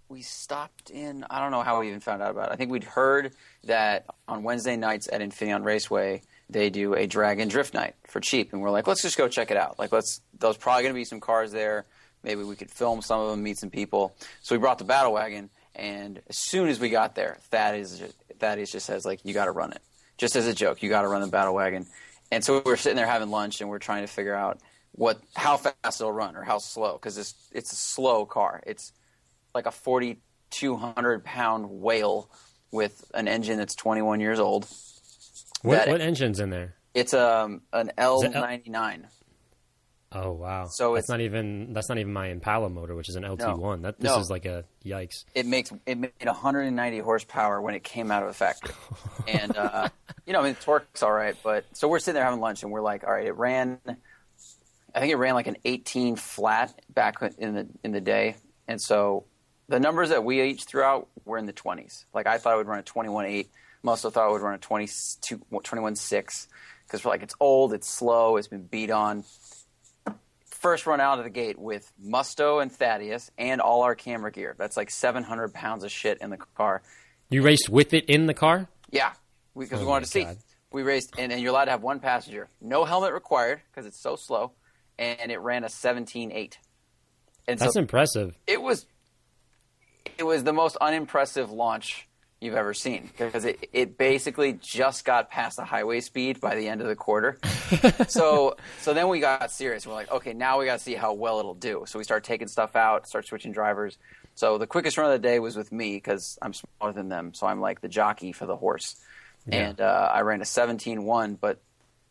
we 0.09 0.21
stopped 0.21 0.89
in. 0.89 1.25
I 1.29 1.39
don't 1.41 1.51
know 1.51 1.63
how 1.63 1.79
we 1.79 1.87
even 1.89 1.99
found 1.99 2.21
out 2.21 2.31
about 2.31 2.49
it. 2.49 2.53
I 2.53 2.55
think 2.55 2.71
we'd 2.71 2.83
heard 2.83 3.33
that 3.65 4.05
on 4.27 4.43
Wednesday 4.43 4.77
nights 4.77 5.09
at 5.11 5.21
Infineon 5.21 5.65
Raceway 5.65 6.21
they 6.49 6.69
do 6.69 6.93
a 6.93 7.07
drag 7.07 7.39
and 7.39 7.51
drift 7.51 7.73
night 7.73 7.95
for 8.07 8.19
cheap, 8.19 8.53
and 8.53 8.61
we're 8.61 8.69
like, 8.69 8.87
let's 8.87 9.01
just 9.01 9.17
go 9.17 9.27
check 9.27 9.51
it 9.51 9.57
out. 9.57 9.77
Like, 9.77 9.91
let's. 9.91 10.21
There's 10.39 10.57
probably 10.57 10.83
going 10.83 10.93
to 10.93 10.99
be 10.99 11.05
some 11.05 11.19
cars 11.19 11.51
there 11.51 11.85
Maybe 12.27 12.43
we 12.43 12.57
could 12.57 12.69
film 12.69 13.01
some 13.01 13.21
of 13.21 13.31
them, 13.31 13.41
meet 13.41 13.57
some 13.57 13.69
people. 13.69 14.13
So 14.41 14.53
we 14.53 14.59
brought 14.59 14.79
the 14.79 14.83
battle 14.83 15.13
wagon, 15.13 15.49
and 15.73 16.21
as 16.27 16.37
soon 16.37 16.67
as 16.67 16.77
we 16.77 16.89
got 16.89 17.15
there, 17.15 17.37
Thaddeus, 17.49 18.03
Thaddeus 18.37 18.69
just 18.69 18.85
says 18.85 19.05
like, 19.05 19.21
"You 19.23 19.33
got 19.33 19.45
to 19.45 19.51
run 19.51 19.71
it," 19.71 19.81
just 20.17 20.35
as 20.35 20.45
a 20.45 20.53
joke. 20.53 20.83
You 20.83 20.89
got 20.89 21.03
to 21.03 21.07
run 21.07 21.21
the 21.21 21.27
battle 21.27 21.55
wagon. 21.55 21.87
And 22.29 22.43
so 22.43 22.61
we 22.65 22.73
are 22.73 22.75
sitting 22.75 22.97
there 22.97 23.07
having 23.07 23.29
lunch, 23.29 23.61
and 23.61 23.69
we're 23.69 23.79
trying 23.79 24.03
to 24.03 24.07
figure 24.07 24.35
out 24.35 24.59
what 24.91 25.21
how 25.37 25.55
fast 25.55 26.01
it'll 26.01 26.11
run 26.11 26.35
or 26.35 26.43
how 26.43 26.57
slow 26.57 26.93
because 26.93 27.17
it's 27.17 27.33
it's 27.53 27.71
a 27.71 27.77
slow 27.77 28.25
car. 28.25 28.61
It's 28.67 28.91
like 29.55 29.65
a 29.65 29.71
forty 29.71 30.19
two 30.49 30.75
hundred 30.75 31.23
pound 31.23 31.69
whale 31.69 32.29
with 32.71 33.09
an 33.13 33.29
engine 33.29 33.57
that's 33.57 33.73
twenty 33.73 34.01
one 34.01 34.19
years 34.19 34.39
old. 34.39 34.67
What, 35.61 35.87
what 35.87 36.01
engine's 36.01 36.41
in 36.41 36.49
there? 36.49 36.75
It's 36.93 37.13
um 37.13 37.61
an 37.71 37.93
L 37.97 38.21
ninety 38.21 38.69
nine. 38.69 39.07
Oh 40.11 40.31
wow! 40.31 40.67
So 40.67 40.93
that's 40.95 41.05
it's- 41.05 41.09
not 41.09 41.19
even 41.21 41.73
that's 41.73 41.89
not 41.89 41.97
even 41.97 42.13
my 42.13 42.27
Impala 42.27 42.69
motor, 42.69 42.95
which 42.95 43.09
is 43.09 43.15
an 43.17 43.23
LT 43.29 43.57
one. 43.57 43.81
That 43.81 43.99
this 43.99 44.09
No. 44.11 44.19
is 44.19 44.29
like 44.29 44.45
a 44.45 44.63
yikes. 44.85 45.25
it 45.35 45.45
makes 45.45 45.71
it 45.85 45.97
made 45.97 46.11
190 46.23 46.99
horsepower 46.99 47.61
when 47.61 47.75
it 47.75 47.83
came 47.83 48.09
out 48.09 48.23
of 48.23 48.29
the 48.29 48.33
factory, 48.33 48.73
and 49.27 49.55
uh, 49.57 49.89
you 50.25 50.31
know, 50.33 50.39
I 50.39 50.43
mean, 50.43 50.51
it 50.53 50.61
torque's 50.61 51.03
all 51.03 51.11
right, 51.11 51.35
but 51.43 51.65
so 51.73 51.87
we're 51.89 51.99
sitting 51.99 52.15
there 52.15 52.23
having 52.23 52.39
lunch, 52.39 52.63
and 52.63 52.71
we're 52.71 52.81
like, 52.81 53.03
all 53.03 53.11
right, 53.11 53.27
it 53.27 53.35
ran, 53.35 53.79
I 54.95 54.99
think 55.01 55.11
it 55.11 55.17
ran 55.17 55.33
like 55.35 55.47
an 55.47 55.57
18 55.65 56.15
flat 56.15 56.79
back 56.89 57.15
in 57.37 57.53
the 57.53 57.67
in 57.83 57.91
the 57.91 58.01
day, 58.01 58.37
and 58.67 58.81
so 58.81 59.25
the 59.67 59.79
numbers 59.81 60.09
that 60.09 60.23
we 60.23 60.41
each 60.41 60.63
threw 60.63 60.83
out 60.83 61.09
were 61.25 61.37
in 61.37 61.45
the 61.45 61.53
20s. 61.53 62.05
Like 62.13 62.27
I 62.27 62.37
thought 62.37 62.53
it 62.53 62.57
would 62.57 62.67
run 62.67 62.79
a 62.79 62.83
21.8. 62.83 63.47
Muscle 63.83 64.09
thought 64.09 64.29
it 64.29 64.31
would 64.31 64.41
run 64.41 64.55
a 64.55 64.57
22, 64.57 65.37
21.6 65.51 66.47
because 66.85 67.03
we're 67.03 67.11
like, 67.11 67.21
it's 67.23 67.35
old, 67.41 67.73
it's 67.73 67.87
slow, 67.89 68.37
it's 68.37 68.47
been 68.47 68.63
beat 68.63 68.89
on. 68.89 69.23
First 70.59 70.87
run 70.87 70.99
out 70.99 71.19
of 71.19 71.23
the 71.23 71.29
gate 71.29 71.59
with 71.59 71.91
Musto 72.03 72.61
and 72.61 72.71
Thaddeus 72.71 73.29
and 73.37 73.61
all 73.61 73.83
our 73.83 73.93
camera 73.95 74.31
gear. 74.31 74.55
That's 74.57 74.75
like 74.75 74.89
700 74.89 75.53
pounds 75.53 75.83
of 75.83 75.91
shit 75.91 76.17
in 76.19 76.29
the 76.31 76.37
car. 76.37 76.81
You 77.29 77.43
raced 77.43 77.69
with 77.69 77.93
it 77.93 78.05
in 78.05 78.25
the 78.25 78.33
car? 78.33 78.67
Yeah, 78.89 79.11
because 79.57 79.79
we, 79.79 79.85
Oh 79.85 79.89
wanted 79.89 80.01
my 80.01 80.05
to 80.05 80.11
see. 80.11 80.23
God. 80.23 80.37
We 80.71 80.83
raced, 80.83 81.13
and, 81.17 81.31
and 81.31 81.41
you're 81.41 81.51
allowed 81.51 81.65
to 81.65 81.71
have 81.71 81.83
one 81.83 81.99
passenger. 81.99 82.49
No 82.59 82.85
helmet 82.85 83.13
required 83.13 83.61
because 83.71 83.85
it's 83.85 83.99
so 84.01 84.15
slow, 84.15 84.51
and 84.97 85.31
it 85.31 85.37
ran 85.39 85.63
a 85.63 85.67
17.8. 85.67 86.53
And 87.47 87.59
That's 87.59 87.73
so 87.75 87.79
impressive. 87.79 88.35
it 88.47 88.61
was, 88.61 88.85
it 90.17 90.23
was 90.23 90.43
the 90.43 90.53
most 90.53 90.75
unimpressive 90.77 91.51
launch 91.51 92.07
you've 92.39 92.55
ever 92.55 92.73
seen 92.73 93.09
because 93.17 93.45
it, 93.45 93.69
it 93.73 93.97
basically 93.97 94.53
just 94.53 95.05
got 95.05 95.29
past 95.29 95.57
the 95.57 95.65
highway 95.65 95.99
speed 95.99 96.39
by 96.39 96.55
the 96.55 96.67
end 96.67 96.81
of 96.81 96.87
the 96.87 96.95
quarter. 96.95 97.39
so 98.07 98.55
so 98.81 98.93
then 98.93 99.07
we 99.07 99.19
got 99.19 99.51
serious. 99.51 99.87
We're 99.87 99.93
like, 99.93 100.11
okay, 100.11 100.33
now 100.33 100.59
we 100.59 100.65
got 100.65 100.77
to 100.77 100.83
see 100.83 100.95
how 100.95 101.13
well 101.13 101.39
it'll 101.39 101.55
do. 101.55 101.83
So 101.87 101.97
we 101.97 102.03
start 102.03 102.23
taking 102.23 102.47
stuff 102.47 102.75
out, 102.75 103.07
start 103.07 103.25
switching 103.25 103.51
drivers. 103.51 103.97
So 104.35 104.59
the 104.59 104.67
quickest 104.67 104.97
run 104.97 105.07
of 105.07 105.19
the 105.19 105.27
day 105.27 105.39
was 105.39 105.55
with 105.55 105.71
me 105.71 105.95
because 105.95 106.37
I'm 106.41 106.53
smaller 106.53 106.93
than 106.93 107.09
them. 107.09 107.33
So 107.33 107.47
I'm 107.47 107.59
like 107.59 107.81
the 107.81 107.87
jockey 107.87 108.31
for 108.33 108.45
the 108.45 108.55
horse. 108.55 108.95
Yeah. 109.47 109.69
And 109.69 109.81
uh, 109.81 110.11
I 110.13 110.21
ran 110.21 110.41
a 110.41 110.43
17-1, 110.43 111.39
but 111.39 111.59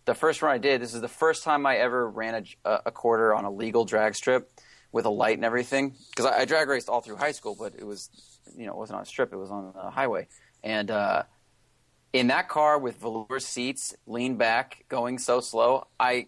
the 0.07 0.15
first 0.15 0.43
run 0.43 0.53
I 0.53 0.59
did, 0.59 0.81
this 0.81 0.95
is 0.95 1.01
the 1.01 1.09
first 1.09 1.45
time 1.45 1.67
I 1.67 1.77
ever 1.77 2.09
ran 2.09 2.47
a, 2.65 2.81
a 2.87 2.91
quarter 2.91 3.35
on 3.35 3.45
a 3.45 3.51
legal 3.51 3.85
drag 3.85 4.17
strip 4.17 4.51
with 4.91 5.05
a 5.05 5.11
light 5.11 5.37
and 5.37 5.45
everything. 5.45 5.95
Because 6.11 6.27
I, 6.27 6.41
I 6.41 6.45
drag 6.47 6.69
raced 6.69 6.89
all 6.89 7.01
through 7.01 7.17
high 7.17 7.33
school, 7.33 7.55
but 7.57 7.75
it 7.79 7.85
was, 7.85 8.11
you 8.57 8.67
know, 8.67 8.73
it 8.73 8.79
wasn't 8.79 8.99
on 8.99 9.03
a 9.03 9.07
strip; 9.07 9.33
it 9.33 9.37
was 9.37 9.51
on 9.51 9.73
a 9.77 9.91
highway. 9.91 10.29
And 10.63 10.91
uh, 10.91 11.23
in 12.13 12.29
that 12.29 12.49
car 12.49 12.79
with 12.79 12.97
velour 12.97 13.41
seats, 13.41 13.95
lean 14.07 14.37
back, 14.37 14.85
going 14.89 15.19
so 15.19 15.41
slow, 15.41 15.87
I, 15.99 16.27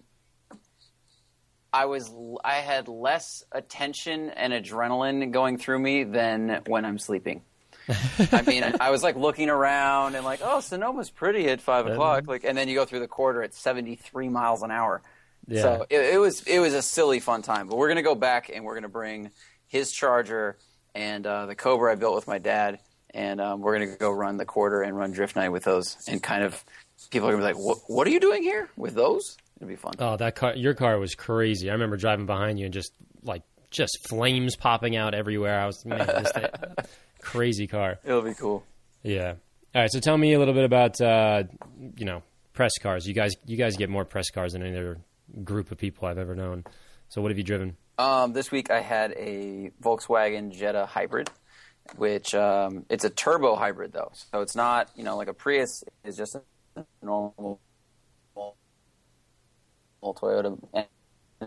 I 1.73 1.87
was, 1.87 2.13
I 2.45 2.57
had 2.57 2.89
less 2.89 3.45
attention 3.53 4.31
and 4.31 4.53
adrenaline 4.53 5.31
going 5.33 5.59
through 5.59 5.79
me 5.79 6.05
than 6.05 6.63
when 6.67 6.85
I'm 6.85 6.99
sleeping. 6.99 7.43
I 8.33 8.43
mean, 8.43 8.65
I 8.81 8.91
was 8.91 9.03
like 9.03 9.17
looking 9.17 9.49
around 9.49 10.15
and 10.15 10.25
like, 10.25 10.41
oh, 10.43 10.59
Sonoma's 10.59 11.11
pretty 11.11 11.49
at 11.49 11.61
five 11.63 11.87
o'clock. 11.87 12.27
Like, 12.27 12.45
and 12.45 12.57
then 12.57 12.69
you 12.69 12.75
go 12.75 12.85
through 12.85 13.01
the 13.01 13.09
quarter 13.09 13.43
at 13.43 13.55
seventy 13.55 13.95
three 13.97 14.29
miles 14.29 14.63
an 14.63 14.71
hour. 14.71 15.01
Yeah. 15.47 15.63
So 15.63 15.87
it, 15.89 16.15
it 16.15 16.19
was 16.19 16.43
it 16.43 16.59
was 16.59 16.75
a 16.75 16.83
silly 16.83 17.19
fun 17.19 17.41
time. 17.41 17.67
But 17.67 17.77
we're 17.77 17.89
gonna 17.89 18.03
go 18.03 18.15
back 18.15 18.51
and 18.55 18.65
we're 18.65 18.75
gonna 18.75 18.91
bring 18.91 19.31
his 19.67 19.91
Charger 19.91 20.59
and 20.99 21.25
uh, 21.27 21.47
the 21.47 21.55
Cobra 21.55 21.93
I 21.93 21.95
built 21.95 22.17
with 22.17 22.27
my 22.27 22.39
dad, 22.39 22.81
and 23.15 23.41
um, 23.41 23.61
we're 23.61 23.79
gonna 23.79 23.97
go 23.97 24.11
run 24.11 24.37
the 24.37 24.45
quarter 24.45 24.83
and 24.83 24.97
run 24.97 25.13
drift 25.13 25.37
night 25.37 25.51
with 25.51 25.63
those. 25.63 25.97
And 26.09 26.21
kind 26.21 26.43
of 26.43 26.63
people 27.11 27.29
are 27.29 27.33
gonna 27.33 27.43
be 27.43 27.55
like, 27.55 27.65
what 27.65 27.79
What 27.87 28.07
are 28.07 28.11
you 28.11 28.21
doing 28.21 28.43
here 28.43 28.69
with 28.77 28.95
those? 28.95 29.37
It'd 29.57 29.69
be 29.69 29.77
fun. 29.77 29.95
Oh, 30.01 30.17
that 30.17 30.35
car! 30.35 30.55
Your 30.57 30.75
car 30.75 30.99
was 30.99 31.15
crazy. 31.15 31.71
I 31.71 31.75
remember 31.75 31.97
driving 31.97 32.27
behind 32.27 32.59
you 32.59 32.65
and 32.65 32.75
just 32.75 32.93
like 33.23 33.43
just 33.71 34.09
flames 34.09 34.57
popping 34.57 34.97
out 34.97 35.15
everywhere. 35.15 35.61
I 35.61 35.67
was 35.67 35.85
man, 35.85 36.05
just 36.05 36.37
a 36.37 36.85
crazy 37.23 37.69
car. 37.69 37.99
It'll 38.05 38.23
be 38.23 38.35
cool. 38.35 38.65
Yeah. 39.03 39.35
All 39.75 39.83
right. 39.83 39.91
So 39.91 40.01
tell 40.01 40.19
me 40.19 40.35
a 40.35 40.39
little 40.39 40.55
bit 40.55 40.65
about 40.65 41.01
uh, 41.01 41.45
you 41.97 42.07
know 42.07 42.23
press 42.55 42.77
cars. 42.79 43.07
You 43.07 43.15
guys, 43.15 43.37
you 43.47 43.57
guys 43.57 43.77
get 43.77 43.89
more 43.89 44.05
press 44.05 44.31
cars 44.31 44.55
than 44.55 44.65
any 44.65 44.77
other 44.77 44.99
group 45.45 45.71
of 45.71 45.79
people 45.79 46.09
I've 46.09 46.19
ever 46.19 46.35
known. 46.35 46.65
So 47.09 47.23
what 47.23 47.31
have 47.31 47.39
you 47.39 47.45
driven? 47.45 47.77
Um, 47.99 48.33
this 48.33 48.53
week 48.53 48.71
I 48.71 48.81
had 48.81 49.13
a 49.13 49.73
Volkswagen 49.83 50.53
Jetta 50.53 50.87
hybrid, 50.87 51.31
which 51.97 52.33
um, 52.33 52.87
it's 52.89 53.05
a 53.05 53.11
turbo 53.11 53.57
hybrid 53.57 53.93
though, 53.93 54.13
so 54.13 54.41
it's 54.41 54.55
not 54.55 54.91
you 54.95 55.03
know 55.03 55.17
like 55.17 55.27
a 55.27 55.35
Prius 55.35 55.83
is 56.05 56.17
just 56.17 56.37
a 56.37 56.85
normal, 57.03 57.61
Toyota 60.05 60.57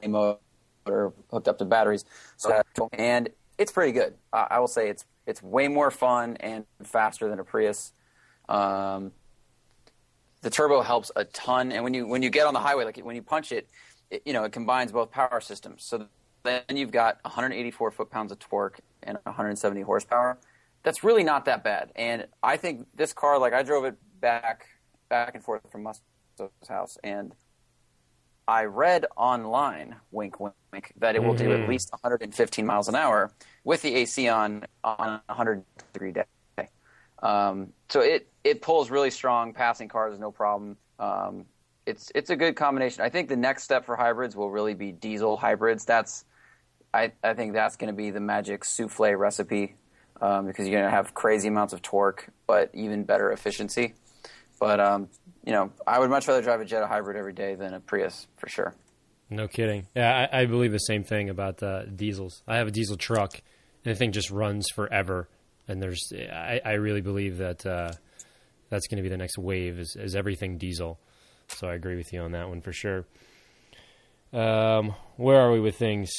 motor 0.05 1.13
hooked 1.29 1.47
up 1.47 1.57
to 1.59 1.65
batteries. 1.65 2.03
So 2.35 2.61
and 2.91 3.29
it's 3.57 3.71
pretty 3.71 3.93
good. 3.93 4.15
I 4.33 4.47
I 4.51 4.59
will 4.59 4.67
say 4.67 4.89
it's 4.89 5.05
it's 5.25 5.41
way 5.41 5.69
more 5.69 5.89
fun 5.89 6.35
and 6.41 6.65
faster 6.83 7.29
than 7.29 7.39
a 7.39 7.45
Prius. 7.45 7.93
Um, 8.49 9.13
the 10.41 10.49
turbo 10.49 10.81
helps 10.81 11.11
a 11.15 11.23
ton, 11.23 11.71
and 11.71 11.85
when 11.85 11.93
you 11.93 12.07
when 12.07 12.23
you 12.23 12.29
get 12.29 12.45
on 12.45 12.53
the 12.53 12.59
highway, 12.59 12.83
like 12.83 12.97
when 12.97 13.15
you 13.15 13.21
punch 13.21 13.53
it, 13.53 13.69
it 14.09 14.23
you 14.25 14.33
know 14.33 14.43
it 14.43 14.51
combines 14.51 14.91
both 14.91 15.11
power 15.11 15.39
systems. 15.39 15.85
So 15.85 16.07
then 16.43 16.63
you've 16.75 16.91
got 16.91 17.19
184 17.23 17.91
foot 17.91 18.09
pounds 18.09 18.31
of 18.31 18.39
torque 18.39 18.79
and 19.03 19.17
170 19.23 19.81
horsepower. 19.81 20.37
That's 20.83 21.03
really 21.03 21.23
not 21.23 21.45
that 21.45 21.63
bad, 21.63 21.91
and 21.95 22.27
I 22.41 22.57
think 22.57 22.87
this 22.95 23.13
car, 23.13 23.37
like 23.37 23.53
I 23.53 23.63
drove 23.63 23.85
it 23.85 23.95
back 24.19 24.65
back 25.09 25.35
and 25.35 25.43
forth 25.43 25.61
from 25.71 25.83
Musto's 25.83 26.49
house, 26.67 26.97
and 27.03 27.35
I 28.47 28.65
read 28.65 29.05
online, 29.15 29.95
wink, 30.11 30.39
wink, 30.39 30.93
that 30.97 31.15
it 31.15 31.23
will 31.23 31.35
do 31.35 31.49
Mhm. 31.49 31.61
at 31.61 31.69
least 31.69 31.91
115 31.93 32.65
miles 32.65 32.87
an 32.89 32.95
hour 32.95 33.31
with 33.63 33.81
the 33.81 33.95
AC 33.95 34.27
on 34.27 34.65
on 34.83 35.21
a 35.29 35.33
100 35.33 35.63
degree 35.93 36.11
day. 36.11 36.25
Um, 37.21 37.73
so 37.89 38.01
it 38.01 38.27
it 38.43 38.61
pulls 38.63 38.89
really 38.89 39.11
strong. 39.11 39.53
Passing 39.53 39.87
cars, 39.87 40.13
is 40.13 40.19
no 40.19 40.31
problem. 40.31 40.77
Um, 40.97 41.45
it's 41.85 42.11
it's 42.15 42.31
a 42.31 42.35
good 42.35 42.55
combination. 42.55 43.03
I 43.03 43.09
think 43.09 43.29
the 43.29 43.35
next 43.35 43.63
step 43.63 43.85
for 43.85 43.95
hybrids 43.95 44.35
will 44.35 44.49
really 44.49 44.73
be 44.73 44.91
diesel 44.91 45.37
hybrids. 45.37 45.85
That's 45.85 46.25
I, 46.93 47.11
I 47.23 47.33
think 47.33 47.53
that's 47.53 47.77
going 47.77 47.87
to 47.87 47.95
be 47.95 48.11
the 48.11 48.19
magic 48.19 48.63
souffle 48.65 49.15
recipe 49.15 49.75
um, 50.21 50.45
because 50.45 50.67
you're 50.67 50.79
going 50.79 50.89
to 50.89 50.95
have 50.95 51.13
crazy 51.13 51.47
amounts 51.47 51.73
of 51.73 51.81
torque, 51.81 52.27
but 52.47 52.69
even 52.73 53.03
better 53.03 53.31
efficiency. 53.31 53.93
But 54.59 54.79
um, 54.79 55.09
you 55.45 55.53
know, 55.53 55.71
I 55.87 55.99
would 55.99 56.09
much 56.09 56.27
rather 56.27 56.41
drive 56.41 56.61
a 56.61 56.65
Jetta 56.65 56.87
hybrid 56.87 57.17
every 57.17 57.33
day 57.33 57.55
than 57.55 57.73
a 57.73 57.79
Prius 57.79 58.27
for 58.37 58.47
sure. 58.47 58.75
No 59.29 59.47
kidding. 59.47 59.87
Yeah, 59.95 60.27
I, 60.31 60.41
I 60.41 60.45
believe 60.45 60.71
the 60.71 60.77
same 60.77 61.03
thing 61.03 61.29
about 61.29 61.63
uh, 61.63 61.85
diesels. 61.85 62.43
I 62.47 62.57
have 62.57 62.67
a 62.67 62.71
diesel 62.71 62.97
truck, 62.97 63.41
and 63.85 63.95
the 63.95 63.97
thing 63.97 64.11
just 64.11 64.29
runs 64.29 64.67
forever. 64.75 65.29
And 65.67 65.81
there's, 65.81 66.11
I, 66.13 66.59
I 66.65 66.73
really 66.73 67.01
believe 67.01 67.37
that 67.37 67.65
uh, 67.65 67.93
that's 68.69 68.87
going 68.87 68.97
to 68.97 69.03
be 69.03 69.09
the 69.09 69.17
next 69.17 69.37
wave 69.37 69.79
is, 69.79 69.95
is 69.97 70.15
everything 70.15 70.57
diesel. 70.57 70.99
So 71.47 71.67
I 71.67 71.75
agree 71.75 71.95
with 71.95 72.11
you 72.11 72.21
on 72.21 72.33
that 72.33 72.49
one 72.49 72.61
for 72.61 72.73
sure. 72.73 73.05
Um, 74.33 74.95
where 75.15 75.39
are 75.39 75.51
we 75.51 75.59
with 75.59 75.77
things? 75.77 76.11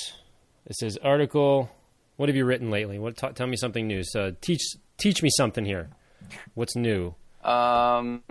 It 0.67 0.77
says 0.77 0.99
article. 1.03 1.71
What 2.17 2.29
have 2.29 2.37
you 2.37 2.45
written 2.45 2.71
lately? 2.71 2.99
What 2.99 3.17
t- 3.17 3.29
tell 3.35 3.47
me 3.47 3.57
something 3.57 3.87
new. 3.87 4.03
So 4.05 4.35
teach 4.41 4.63
teach 4.99 5.23
me 5.23 5.31
something 5.37 5.65
here. 5.65 5.91
What's 6.55 6.77
new? 6.77 7.15
Um, 7.43 8.23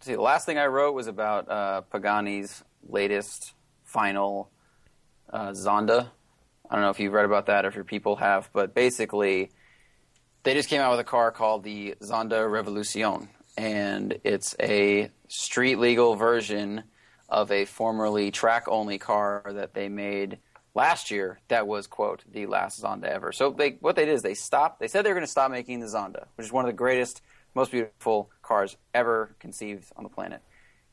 see, 0.00 0.14
the 0.14 0.20
last 0.20 0.46
thing 0.46 0.58
I 0.58 0.66
wrote 0.66 0.94
was 0.94 1.06
about 1.06 1.50
uh, 1.50 1.82
Pagani's 1.92 2.62
latest 2.86 3.54
final 3.84 4.50
uh, 5.32 5.52
Zonda. 5.52 6.10
I 6.68 6.74
don't 6.74 6.84
know 6.84 6.90
if 6.90 7.00
you've 7.00 7.12
read 7.12 7.24
about 7.24 7.46
that 7.46 7.64
or 7.64 7.68
if 7.68 7.74
your 7.74 7.84
people 7.84 8.16
have, 8.16 8.50
but 8.52 8.74
basically, 8.74 9.50
they 10.42 10.54
just 10.54 10.68
came 10.68 10.80
out 10.80 10.90
with 10.90 11.00
a 11.00 11.04
car 11.04 11.32
called 11.32 11.64
the 11.64 11.96
Zonda 12.00 12.48
Revolucion, 12.48 13.28
and 13.56 14.18
it's 14.22 14.54
a 14.60 15.10
street 15.28 15.78
legal 15.78 16.14
version 16.14 16.84
of 17.28 17.50
a 17.50 17.64
formerly 17.64 18.30
track 18.30 18.68
only 18.68 18.98
car 18.98 19.42
that 19.46 19.74
they 19.74 19.88
made 19.88 20.38
last 20.80 21.10
year 21.10 21.38
that 21.48 21.66
was 21.66 21.86
quote 21.86 22.24
the 22.32 22.46
last 22.46 22.82
Zonda 22.82 23.04
ever. 23.04 23.32
So 23.32 23.50
they 23.50 23.76
what 23.80 23.96
they 23.96 24.06
did 24.06 24.14
is 24.14 24.22
they 24.22 24.32
stopped. 24.32 24.80
They 24.80 24.88
said 24.88 25.04
they 25.04 25.10
were 25.10 25.14
going 25.14 25.26
to 25.26 25.30
stop 25.30 25.50
making 25.50 25.80
the 25.80 25.86
Zonda, 25.86 26.24
which 26.36 26.46
is 26.46 26.52
one 26.52 26.64
of 26.64 26.70
the 26.70 26.82
greatest, 26.84 27.20
most 27.54 27.70
beautiful 27.70 28.30
cars 28.40 28.78
ever 28.94 29.36
conceived 29.38 29.84
on 29.94 30.04
the 30.04 30.08
planet. 30.08 30.40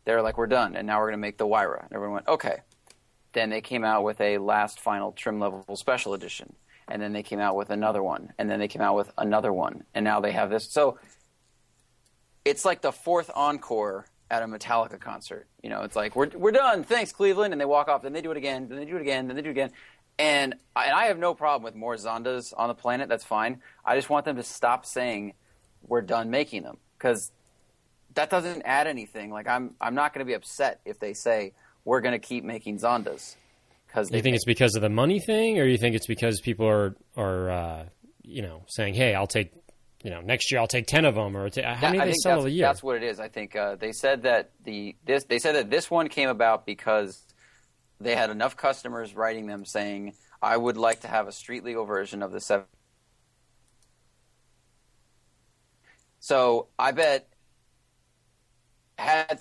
They're 0.03 0.21
like, 0.21 0.37
we're 0.37 0.47
done, 0.47 0.75
and 0.75 0.85
now 0.85 0.99
we're 0.99 1.07
going 1.07 1.21
to 1.21 1.27
make 1.27 1.37
the 1.37 1.47
Huayra. 1.47 1.83
And 1.85 1.93
everyone 1.93 2.15
went, 2.15 2.27
okay. 2.27 2.57
Then 3.31 3.49
they 3.49 3.61
came 3.61 3.85
out 3.85 4.03
with 4.03 4.19
a 4.19 4.39
last 4.39 4.79
final 4.79 5.13
trim 5.13 5.39
level 5.39 5.63
special 5.77 6.13
edition, 6.13 6.53
and 6.89 7.01
then 7.01 7.13
they 7.13 7.23
came 7.23 7.39
out 7.39 7.55
with 7.55 7.69
another 7.69 8.03
one, 8.03 8.33
and 8.37 8.49
then 8.49 8.59
they 8.59 8.67
came 8.67 8.81
out 8.81 8.95
with 8.95 9.09
another 9.17 9.53
one, 9.53 9.85
and 9.93 10.03
now 10.03 10.19
they 10.19 10.33
have 10.33 10.49
this. 10.49 10.69
So 10.69 10.99
it's 12.43 12.65
like 12.65 12.81
the 12.81 12.91
fourth 12.91 13.31
encore 13.35 14.05
at 14.29 14.43
a 14.43 14.45
Metallica 14.45 14.99
concert. 14.99 15.47
You 15.63 15.69
know, 15.69 15.83
it's 15.83 15.95
like 15.95 16.15
we're 16.15 16.29
we're 16.29 16.51
done. 16.51 16.83
Thanks, 16.83 17.11
Cleveland, 17.11 17.53
and 17.53 17.61
they 17.61 17.65
walk 17.65 17.87
off. 17.87 18.01
Then 18.01 18.13
they 18.13 18.21
do 18.21 18.31
it 18.31 18.37
again. 18.37 18.67
Then 18.67 18.77
they 18.77 18.85
do 18.85 18.95
it 18.95 19.01
again. 19.01 19.27
Then 19.27 19.35
they 19.35 19.41
do 19.41 19.49
it 19.49 19.51
again. 19.51 19.71
And 20.19 20.55
I, 20.75 20.85
and 20.85 20.93
I 20.93 21.05
have 21.05 21.19
no 21.19 21.33
problem 21.33 21.63
with 21.63 21.75
more 21.75 21.95
Zondas 21.95 22.53
on 22.57 22.69
the 22.69 22.73
planet. 22.73 23.07
That's 23.07 23.23
fine. 23.23 23.61
I 23.85 23.95
just 23.95 24.09
want 24.09 24.25
them 24.25 24.37
to 24.37 24.43
stop 24.43 24.85
saying 24.85 25.33
we're 25.87 26.01
done 26.01 26.29
making 26.31 26.63
them 26.63 26.77
because 26.97 27.31
that 28.15 28.29
doesn't 28.29 28.63
add 28.65 28.87
anything. 28.87 29.31
Like 29.31 29.47
I'm 29.47 29.75
I'm 29.79 29.95
not 29.95 30.13
going 30.13 30.25
to 30.25 30.29
be 30.29 30.33
upset 30.33 30.81
if 30.85 30.99
they 30.99 31.13
say 31.13 31.53
we're 31.85 32.01
going 32.01 32.19
to 32.19 32.25
keep 32.25 32.43
making 32.43 32.79
Zondas 32.79 33.35
because 33.87 34.11
you 34.11 34.21
think 34.21 34.35
it's 34.35 34.45
because 34.45 34.75
of 34.75 34.81
the 34.81 34.89
money 34.89 35.19
thing, 35.19 35.59
or 35.59 35.65
you 35.65 35.77
think 35.77 35.95
it's 35.95 36.07
because 36.07 36.41
people 36.41 36.67
are 36.67 36.95
are 37.15 37.49
uh, 37.49 37.85
you 38.23 38.41
know 38.41 38.63
saying, 38.67 38.93
"Hey, 38.93 39.15
I'll 39.15 39.27
take 39.27 39.53
you 40.03 40.09
know 40.09 40.21
next 40.21 40.51
year 40.51 40.59
I'll 40.59 40.67
take 40.67 40.87
ten 40.87 41.05
of 41.05 41.15
them," 41.15 41.35
or 41.35 41.49
ta- 41.49 41.73
how 41.75 41.87
many 41.87 41.99
I 41.99 42.05
they 42.05 42.13
sell 42.13 42.45
a 42.45 42.49
year? 42.49 42.65
That's 42.65 42.83
what 42.83 42.97
it 42.97 43.03
is. 43.03 43.19
I 43.19 43.27
think 43.29 43.55
uh, 43.55 43.75
they 43.75 43.91
said 43.91 44.23
that 44.23 44.51
the 44.63 44.95
this 45.05 45.23
they 45.25 45.39
said 45.39 45.55
that 45.55 45.69
this 45.69 45.89
one 45.89 46.07
came 46.09 46.29
about 46.29 46.65
because 46.65 47.23
they 47.99 48.15
had 48.15 48.29
enough 48.29 48.55
customers 48.55 49.15
writing 49.15 49.47
them 49.47 49.65
saying, 49.65 50.13
"I 50.41 50.55
would 50.55 50.77
like 50.77 51.01
to 51.01 51.07
have 51.07 51.27
a 51.27 51.31
street 51.31 51.63
legal 51.63 51.85
version 51.85 52.21
of 52.21 52.31
the 52.31 52.39
seven. 52.39 52.65
So 56.19 56.67
I 56.77 56.91
bet 56.91 57.27
had 58.97 59.39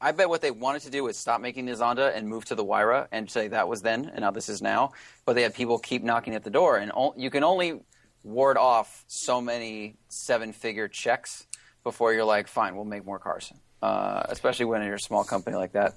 I 0.00 0.12
bet 0.12 0.28
what 0.28 0.40
they 0.40 0.50
wanted 0.50 0.82
to 0.82 0.90
do 0.90 1.04
was 1.04 1.18
stop 1.18 1.40
making 1.40 1.66
the 1.66 1.72
Zonda 1.72 2.14
and 2.14 2.28
move 2.28 2.44
to 2.46 2.54
the 2.54 2.64
Huayra 2.64 3.08
and 3.10 3.28
say 3.30 3.48
that 3.48 3.68
was 3.68 3.82
then 3.82 4.10
and 4.14 4.20
now 4.20 4.30
this 4.30 4.48
is 4.48 4.62
now. 4.62 4.92
But 5.26 5.34
they 5.34 5.42
had 5.42 5.54
people 5.54 5.78
keep 5.78 6.02
knocking 6.02 6.34
at 6.34 6.44
the 6.44 6.50
door, 6.50 6.76
and 6.76 6.92
o- 6.94 7.14
you 7.16 7.30
can 7.30 7.42
only 7.44 7.80
ward 8.28 8.56
off 8.56 9.04
so 9.08 9.40
many 9.40 9.96
seven-figure 10.08 10.88
checks 10.88 11.46
before 11.84 12.12
you're 12.12 12.24
like, 12.24 12.48
fine, 12.48 12.76
we'll 12.76 12.84
make 12.84 13.04
more 13.04 13.18
cars. 13.18 13.52
Uh, 13.82 14.22
especially 14.28 14.66
when 14.66 14.82
you're 14.82 14.94
a 14.94 15.00
small 15.00 15.24
company 15.24 15.56
like 15.56 15.72
that. 15.72 15.94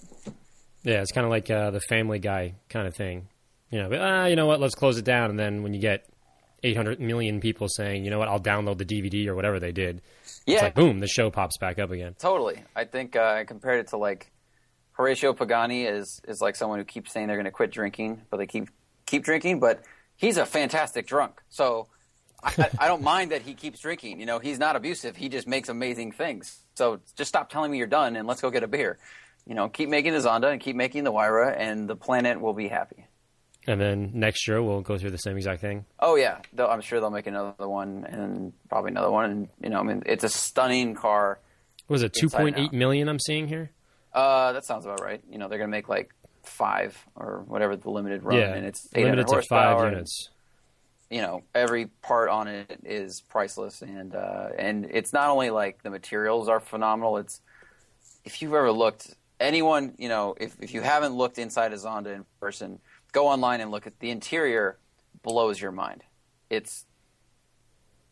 Yeah, 0.83 1.01
it's 1.01 1.11
kind 1.11 1.25
of 1.25 1.31
like 1.31 1.49
uh, 1.49 1.71
the 1.71 1.81
Family 1.81 2.19
Guy 2.19 2.55
kind 2.69 2.87
of 2.87 2.95
thing. 2.95 3.27
You 3.69 3.81
know, 3.83 3.89
but, 3.89 3.99
ah, 4.01 4.25
you 4.25 4.35
know 4.35 4.45
what? 4.45 4.59
Let's 4.59 4.75
close 4.75 4.97
it 4.97 5.05
down, 5.05 5.29
and 5.29 5.39
then 5.39 5.63
when 5.63 5.73
you 5.73 5.79
get 5.79 6.05
800 6.63 6.99
million 6.99 7.39
people 7.39 7.67
saying, 7.69 8.03
you 8.03 8.11
know 8.11 8.19
what, 8.19 8.27
I'll 8.27 8.39
download 8.39 8.77
the 8.77 8.85
DVD 8.85 9.27
or 9.27 9.35
whatever 9.35 9.59
they 9.59 9.71
did, 9.71 10.01
Yeah, 10.45 10.55
it's 10.55 10.63
like 10.63 10.75
boom, 10.75 10.99
the 10.99 11.07
show 11.07 11.31
pops 11.31 11.57
back 11.57 11.79
up 11.79 11.91
again. 11.91 12.15
totally. 12.19 12.63
I 12.75 12.85
think 12.85 13.15
uh, 13.15 13.35
I 13.39 13.43
compared 13.45 13.79
it 13.79 13.87
to 13.89 13.97
like 13.97 14.31
Horatio 14.93 15.33
Pagani 15.33 15.85
is 15.85 16.21
is 16.27 16.39
like 16.41 16.55
someone 16.55 16.77
who 16.79 16.85
keeps 16.85 17.11
saying 17.11 17.27
they're 17.27 17.37
going 17.37 17.45
to 17.45 17.51
quit 17.51 17.71
drinking, 17.71 18.21
but 18.29 18.37
they 18.37 18.45
keep 18.45 18.69
keep 19.05 19.23
drinking. 19.23 19.59
But 19.59 19.83
he's 20.17 20.37
a 20.37 20.45
fantastic 20.45 21.07
drunk, 21.07 21.41
so 21.49 21.87
I, 22.43 22.69
I, 22.79 22.87
don't 22.87 23.03
mind 23.03 23.31
that 23.31 23.41
he 23.41 23.53
keeps 23.53 23.79
drinking. 23.79 24.19
You 24.19 24.25
know, 24.25 24.39
he's 24.39 24.59
not 24.59 24.75
abusive. 24.75 25.15
He 25.15 25.29
just 25.29 25.47
makes 25.47 25.69
amazing 25.69 26.11
things. 26.11 26.59
So 26.75 26.99
just 27.15 27.29
stop 27.29 27.49
telling 27.49 27.71
me 27.71 27.77
you're 27.77 27.87
done 27.87 28.15
and 28.15 28.27
let's 28.27 28.41
go 28.41 28.49
get 28.49 28.63
a 28.63 28.67
beer. 28.67 28.97
You 29.45 29.55
know, 29.55 29.69
keep 29.69 29.89
making 29.89 30.13
the 30.13 30.19
Zonda 30.19 30.51
and 30.51 30.61
keep 30.61 30.75
making 30.75 31.03
the 31.03 31.11
Huayra, 31.11 31.55
and 31.57 31.89
the 31.89 31.95
planet 31.95 32.39
will 32.39 32.53
be 32.53 32.67
happy. 32.67 33.07
And 33.67 33.79
then 33.79 34.11
next 34.13 34.47
year 34.47 34.61
we'll 34.61 34.81
go 34.81 34.97
through 34.97 35.11
the 35.11 35.17
same 35.17 35.37
exact 35.37 35.61
thing. 35.61 35.85
Oh 35.99 36.15
yeah, 36.15 36.39
They'll, 36.53 36.67
I'm 36.67 36.81
sure 36.81 36.99
they'll 36.99 37.11
make 37.11 37.27
another 37.27 37.67
one 37.67 38.05
and 38.09 38.53
probably 38.69 38.91
another 38.91 39.11
one. 39.11 39.29
And 39.29 39.47
you 39.61 39.69
know, 39.69 39.79
I 39.79 39.83
mean, 39.83 40.03
it's 40.05 40.23
a 40.23 40.29
stunning 40.29 40.95
car. 40.95 41.39
What 41.87 41.95
was 41.95 42.03
it 42.03 42.17
Inside 42.21 42.53
2.8 42.55 42.65
out. 42.65 42.73
million 42.73 43.07
I'm 43.07 43.19
seeing 43.19 43.47
here? 43.47 43.71
Uh, 44.13 44.53
that 44.53 44.65
sounds 44.65 44.85
about 44.85 45.01
right. 45.01 45.21
You 45.29 45.37
know, 45.37 45.47
they're 45.47 45.59
gonna 45.59 45.69
make 45.69 45.89
like 45.89 46.13
five 46.43 46.97
or 47.15 47.43
whatever 47.47 47.75
the 47.75 47.89
limited 47.89 48.23
run, 48.23 48.37
yeah, 48.37 48.53
and 48.53 48.65
it's 48.65 48.87
limited 48.95 49.27
to 49.27 49.41
five 49.43 49.91
units. 49.91 50.29
You 51.11 51.21
know, 51.21 51.43
every 51.53 51.87
part 52.01 52.29
on 52.29 52.47
it 52.47 52.79
is 52.85 53.19
priceless, 53.19 53.81
and 53.81 54.15
uh, 54.15 54.47
and 54.57 54.87
it's 54.89 55.11
not 55.11 55.29
only 55.29 55.49
like 55.49 55.83
the 55.83 55.89
materials 55.89 56.47
are 56.47 56.61
phenomenal. 56.61 57.17
It's 57.17 57.41
if 58.23 58.41
you've 58.41 58.53
ever 58.53 58.71
looked, 58.71 59.13
anyone, 59.37 59.93
you 59.97 60.07
know, 60.07 60.35
if 60.39 60.55
if 60.61 60.73
you 60.73 60.79
haven't 60.79 61.13
looked 61.13 61.37
inside 61.37 61.73
a 61.73 61.75
Zonda 61.75 62.15
in 62.15 62.25
person, 62.39 62.79
go 63.11 63.27
online 63.27 63.59
and 63.59 63.71
look 63.71 63.87
at 63.87 63.99
the 63.99 64.09
interior. 64.09 64.77
Blows 65.21 65.59
your 65.59 65.73
mind. 65.73 66.01
It's 66.49 66.85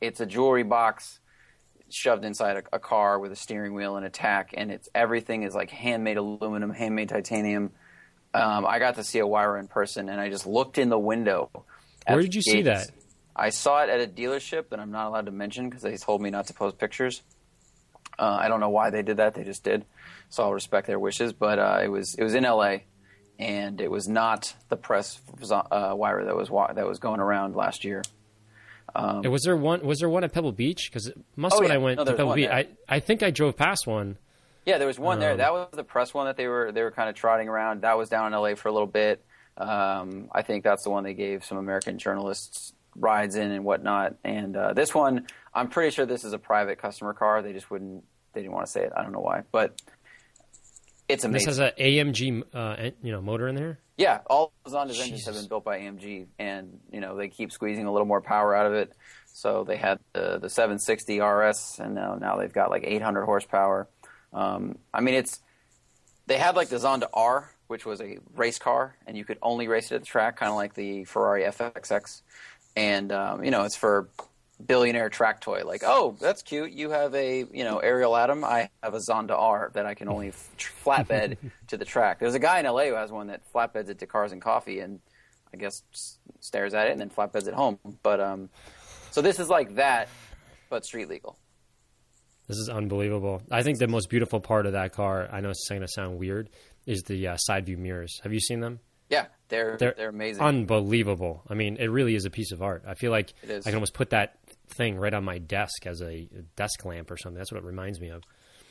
it's 0.02 0.20
a 0.20 0.26
jewelry 0.26 0.64
box 0.64 1.22
shoved 1.89 2.26
inside 2.26 2.58
a, 2.58 2.64
a 2.76 2.80
car 2.80 3.18
with 3.18 3.32
a 3.32 3.36
steering 3.36 3.74
wheel 3.74 3.95
and 3.95 4.06
a 4.06 4.10
tach, 4.10 4.50
and 4.54 4.72
it's 4.72 4.89
everything 4.93 5.43
is 5.43 5.56
like 5.56 5.70
handmade 5.70 6.18
aluminum, 6.18 6.72
handmade 6.72 7.08
titanium. 7.08 7.72
Um, 8.34 8.66
I 8.66 8.78
got 8.78 8.95
to 8.95 9.06
see 9.06 9.20
a 9.20 9.24
Huayra 9.26 9.58
in 9.60 9.68
person, 9.68 10.10
and 10.10 10.20
I 10.20 10.30
just 10.30 10.45
looked 10.45 10.78
in 10.78 10.89
the 10.89 11.00
window. 11.00 11.50
Where 12.14 12.22
did 12.22 12.36
you 12.36 12.41
see 12.41 12.64
that? 12.64 12.89
I 13.36 13.49
saw 13.49 13.84
it 13.84 13.89
at 13.89 14.01
a 14.01 14.07
dealership 14.07 14.70
that 14.70 14.80
I'm 14.80 14.91
not 14.91 15.07
allowed 15.07 15.26
to 15.28 15.32
mention 15.32 15.70
because 15.70 15.82
they 15.84 15.95
told 15.97 16.22
me 16.22 16.30
not 16.30 16.47
to 16.47 16.53
post 16.53 16.78
pictures. 16.78 17.22
Uh, 18.18 18.38
I 18.41 18.49
don't 18.49 18.60
know 18.60 18.70
why 18.70 18.89
they 18.89 19.01
did 19.01 19.18
that; 19.18 19.34
they 19.36 19.43
just 19.45 19.64
did. 19.64 19.86
So 20.30 20.43
I'll 20.43 20.53
respect 20.53 20.88
their 20.88 20.99
wishes. 20.99 21.32
But 21.32 21.57
uh, 21.60 21.80
it 21.82 21.88
was 21.88 22.16
it 22.16 22.24
was 22.24 22.36
in 22.36 22.43
L.A. 22.43 22.84
and 23.39 23.80
it 23.80 23.89
was 23.89 24.07
not 24.10 24.53
the 24.68 24.76
press 24.76 25.20
uh, 25.51 25.93
Huayra 25.93 26.26
that 26.26 26.36
was 26.36 26.49
that 26.76 26.86
was 26.86 26.99
going 26.99 27.22
around 27.22 27.55
last 27.55 27.86
year. 27.86 28.01
And 28.93 29.26
was 29.32 29.43
there 29.43 29.55
one? 29.55 29.82
Was 29.86 29.99
there 29.99 30.10
one 30.10 30.24
at 30.24 30.34
Pebble 30.34 30.51
Beach? 30.51 30.89
Because 30.91 31.12
must 31.36 31.55
Oh, 31.55 31.60
when 31.60 31.70
yeah. 31.70 31.76
I 31.76 31.78
went 31.78 31.97
No, 31.99 32.05
to 32.05 32.14
Pebble 32.16 32.34
Beach, 32.34 32.47
there. 32.47 32.55
I 32.55 32.68
I 32.89 32.99
think 32.99 33.24
I 33.24 33.32
drove 33.32 33.55
past 33.55 33.88
one. 33.88 34.18
Yeah, 34.66 34.78
there 34.80 34.88
was 34.88 34.99
one 34.99 35.20
there. 35.20 35.32
Um, 35.32 35.38
That 35.38 35.53
was 35.53 35.70
the 35.72 35.84
press 35.84 36.14
one 36.14 36.26
that 36.26 36.36
they 36.36 36.47
were 36.47 36.72
they 36.74 36.82
were 36.82 36.91
kind 36.91 37.07
of 37.10 37.16
trotting 37.16 37.47
around. 37.47 37.82
That 37.84 37.97
was 37.97 38.10
down 38.10 38.28
in 38.28 38.34
L.A. 38.34 38.55
for 38.55 38.68
a 38.68 38.72
little 38.74 38.88
bit. 38.88 39.24
Um, 39.60 40.30
I 40.32 40.41
think 40.41 40.64
that's 40.64 40.84
the 40.84 40.89
one 40.89 41.03
they 41.03 41.14
gave 41.14 41.43
some 41.43 41.57
American 41.57 41.97
journalists 41.97 42.74
rides 42.95 43.36
in 43.36 43.51
and 43.51 43.64
whatnot. 43.64 44.16
And 44.24 44.55
uh, 44.55 44.74
this 44.74 44.95
one, 44.95 45.28
I'm 45.53 45.68
pretty 45.70 45.91
sure 45.93 46.05
this 46.05 46.24
is 46.24 46.34
a 46.34 46.39
private 46.39 46.80
customer 46.82 47.14
car. 47.14 47.41
They 47.41 47.53
just 47.53 47.70
wouldn't. 47.70 48.03
They 48.34 48.41
didn't 48.41 48.53
want 48.53 48.68
to 48.68 48.72
say 48.72 48.84
it. 48.84 48.93
I 48.95 49.03
don't 49.03 49.12
know 49.12 49.20
why, 49.20 49.43
but 49.51 49.82
it's 51.07 51.24
And 51.24 51.34
this 51.34 51.45
amazing. 51.45 51.64
has 51.66 51.74
an 51.78 51.84
AMG, 51.84 52.43
uh, 52.53 52.89
you 53.01 53.12
know, 53.12 53.22
motor 53.22 53.47
in 53.47 53.55
there. 53.55 53.80
Yeah, 53.97 54.20
all 54.28 54.53
of 54.66 54.72
Zonda's 54.72 54.99
engines 55.01 55.26
have 55.26 55.36
been 55.36 55.47
built 55.47 55.66
by 55.66 55.80
AMG, 55.80 56.28
and 56.38 56.80
you 56.91 57.01
know 57.01 57.18
they 57.18 57.28
keep 57.28 57.51
squeezing 57.51 57.86
a 57.86 57.91
little 57.91 58.07
more 58.07 58.22
power 58.22 58.55
out 58.55 58.66
of 58.68 58.74
it. 58.74 58.93
So 59.26 59.64
they 59.66 59.76
had 59.76 59.99
the 60.14 60.38
the 60.39 60.49
760 60.49 61.20
RS, 61.20 61.80
and 61.84 61.95
now 61.95 62.16
now 62.16 62.38
they've 62.38 62.53
got 62.53 62.70
like 62.70 62.84
800 62.86 63.26
horsepower. 63.26 63.89
Um, 64.32 64.78
I 64.93 65.01
mean, 65.01 65.16
it's 65.16 65.41
they 66.28 66.38
had 66.38 66.55
like 66.55 66.70
the 66.70 66.78
Zonda 66.78 67.07
R, 67.14 67.51
which 67.70 67.86
was 67.86 68.02
a 68.02 68.18
race 68.36 68.58
car, 68.58 68.96
and 69.06 69.16
you 69.16 69.24
could 69.24 69.38
only 69.44 69.68
race 69.68 69.92
it 69.92 69.96
at 69.96 70.02
the 70.02 70.08
track, 70.08 70.38
kind 70.38 70.50
of 70.50 70.56
like 70.56 70.74
the 70.74 71.04
Ferrari 71.06 71.44
FXX. 71.44 72.22
And 72.76 73.12
um, 73.12 73.44
you 73.44 73.52
know, 73.52 73.64
it's 73.64 73.76
for 73.76 74.10
billionaire 74.66 75.10
track 75.10 75.40
toy. 75.40 75.62
Like, 75.64 75.84
oh, 75.86 76.18
that's 76.20 76.42
cute. 76.42 76.72
You 76.72 76.90
have 76.90 77.14
a 77.14 77.46
you 77.52 77.64
know 77.64 77.78
Ariel 77.78 78.18
Atom. 78.18 78.44
I 78.44 78.70
have 78.82 78.96
a 78.96 79.00
Zonda 79.00 79.38
R 79.38 79.70
that 79.76 79.86
I 79.86 79.94
can 79.94 80.10
only 80.10 80.30
f- 80.30 80.50
flatbed 80.84 81.38
to 81.68 81.78
the 81.78 81.86
track. 81.86 82.20
There's 82.20 82.34
a 82.34 82.40
guy 82.40 82.60
in 82.60 82.66
LA 82.66 82.86
who 82.86 82.96
has 82.96 83.12
one 83.12 83.28
that 83.28 83.42
flatbeds 83.54 83.90
it 83.90 84.00
to 84.00 84.08
Cars 84.08 84.32
and 84.32 84.42
Coffee, 84.42 84.80
and 84.80 85.00
I 85.54 85.58
guess 85.58 85.84
stares 86.40 86.74
at 86.74 86.88
it 86.88 86.92
and 86.92 87.00
then 87.00 87.12
flatbeds 87.12 87.48
it 87.48 87.54
home. 87.54 87.78
But 88.02 88.20
um, 88.20 88.50
so 89.12 89.22
this 89.22 89.40
is 89.40 89.48
like 89.48 89.76
that, 89.76 90.10
but 90.72 90.86
street 90.86 91.08
legal. 91.08 91.38
This 92.50 92.58
is 92.58 92.68
unbelievable. 92.68 93.44
I 93.52 93.62
think 93.62 93.78
the 93.78 93.88
most 93.88 94.10
beautiful 94.10 94.40
part 94.40 94.66
of 94.66 94.74
that 94.74 94.92
car, 94.92 95.30
I 95.32 95.40
know 95.40 95.52
it's 95.52 95.70
going 95.70 95.82
to 95.82 95.88
sound 95.88 96.18
weird, 96.18 96.50
is 96.90 97.04
the 97.04 97.28
uh, 97.28 97.38
side 97.38 97.66
view 97.66 97.78
mirrors. 97.78 98.20
Have 98.24 98.34
you 98.34 98.40
seen 98.40 98.60
them? 98.60 98.80
Yeah, 99.10 99.26
they're 99.48 99.78
They're 99.78 99.94
they're, 99.98 100.10
amazing. 100.10 100.44
Unbelievable. 100.44 101.42
I 101.50 101.54
mean, 101.56 101.78
it 101.78 101.88
really 101.88 102.16
is 102.16 102.26
a 102.26 102.30
piece 102.30 102.52
of 102.52 102.62
art. 102.62 102.84
I 102.88 102.94
feel 102.94 103.12
like. 103.12 103.34
I 103.44 103.60
can 103.62 103.74
almost 103.74 103.94
put 103.94 104.12
that 104.12 104.38
thing 104.68 104.98
right 104.98 105.14
on 105.14 105.24
my 105.24 105.40
desk 105.40 105.88
as 105.88 106.02
a 106.02 106.28
desk 106.56 106.86
lamp 106.86 107.10
or 107.10 107.18
something. 107.18 107.38
That's 107.38 107.52
what 107.52 107.58
it 107.60 107.66
reminds 107.66 108.00
me 108.00 108.10
of. 108.10 108.24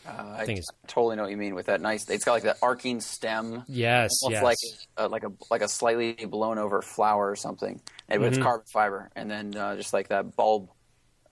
uh, 0.07 0.37
I 0.39 0.45
is- 0.45 0.65
totally 0.87 1.17
know 1.17 1.23
what 1.23 1.31
you 1.33 1.37
mean 1.37 1.55
with 1.57 1.67
that 1.67 1.81
nice. 1.81 2.09
It's 2.09 2.25
got 2.25 2.33
like 2.35 2.45
that 2.45 2.59
arcing 2.63 3.01
stem. 3.01 3.65
Yes, 3.67 4.11
almost 4.23 4.37
yes. 4.37 4.43
like 4.45 4.57
uh, 4.97 5.09
like 5.09 5.25
a 5.25 5.33
like 5.51 5.63
a 5.63 5.69
slightly 5.69 6.13
blown 6.27 6.59
over 6.59 6.83
flower 6.83 7.31
or 7.31 7.37
something, 7.37 7.81
and 8.09 8.21
Mm-hmm. 8.23 8.29
it's 8.35 8.39
carbon 8.39 8.67
fiber, 8.73 9.11
and 9.17 9.29
then 9.31 9.57
uh, 9.57 9.75
just 9.77 9.93
like 9.93 10.09
that 10.09 10.37
bulb 10.37 10.71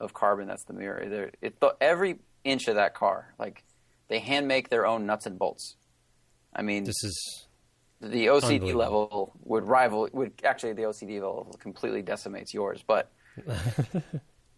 of 0.00 0.12
carbon. 0.14 0.48
That's 0.48 0.64
the 0.64 0.72
mirror. 0.74 1.04
There, 1.08 1.30
it, 1.40 1.62
every 1.80 2.16
inch 2.42 2.66
of 2.66 2.74
that 2.74 2.94
car, 2.94 3.32
like 3.38 3.62
they 4.08 4.18
hand 4.18 4.48
make 4.48 4.68
their 4.68 4.84
own 4.84 5.06
nuts 5.06 5.26
and 5.26 5.38
bolts. 5.38 5.76
I 6.56 6.62
mean, 6.62 6.84
this 6.84 7.04
is 7.04 7.46
the 8.00 8.26
OCD 8.26 8.74
level 8.74 9.32
would 9.44 9.64
rival 9.64 10.08
would 10.12 10.32
actually 10.42 10.72
the 10.72 10.82
OCD 10.82 11.14
level 11.14 11.54
completely 11.60 12.02
decimates 12.02 12.52
yours, 12.52 12.82
but 12.86 13.10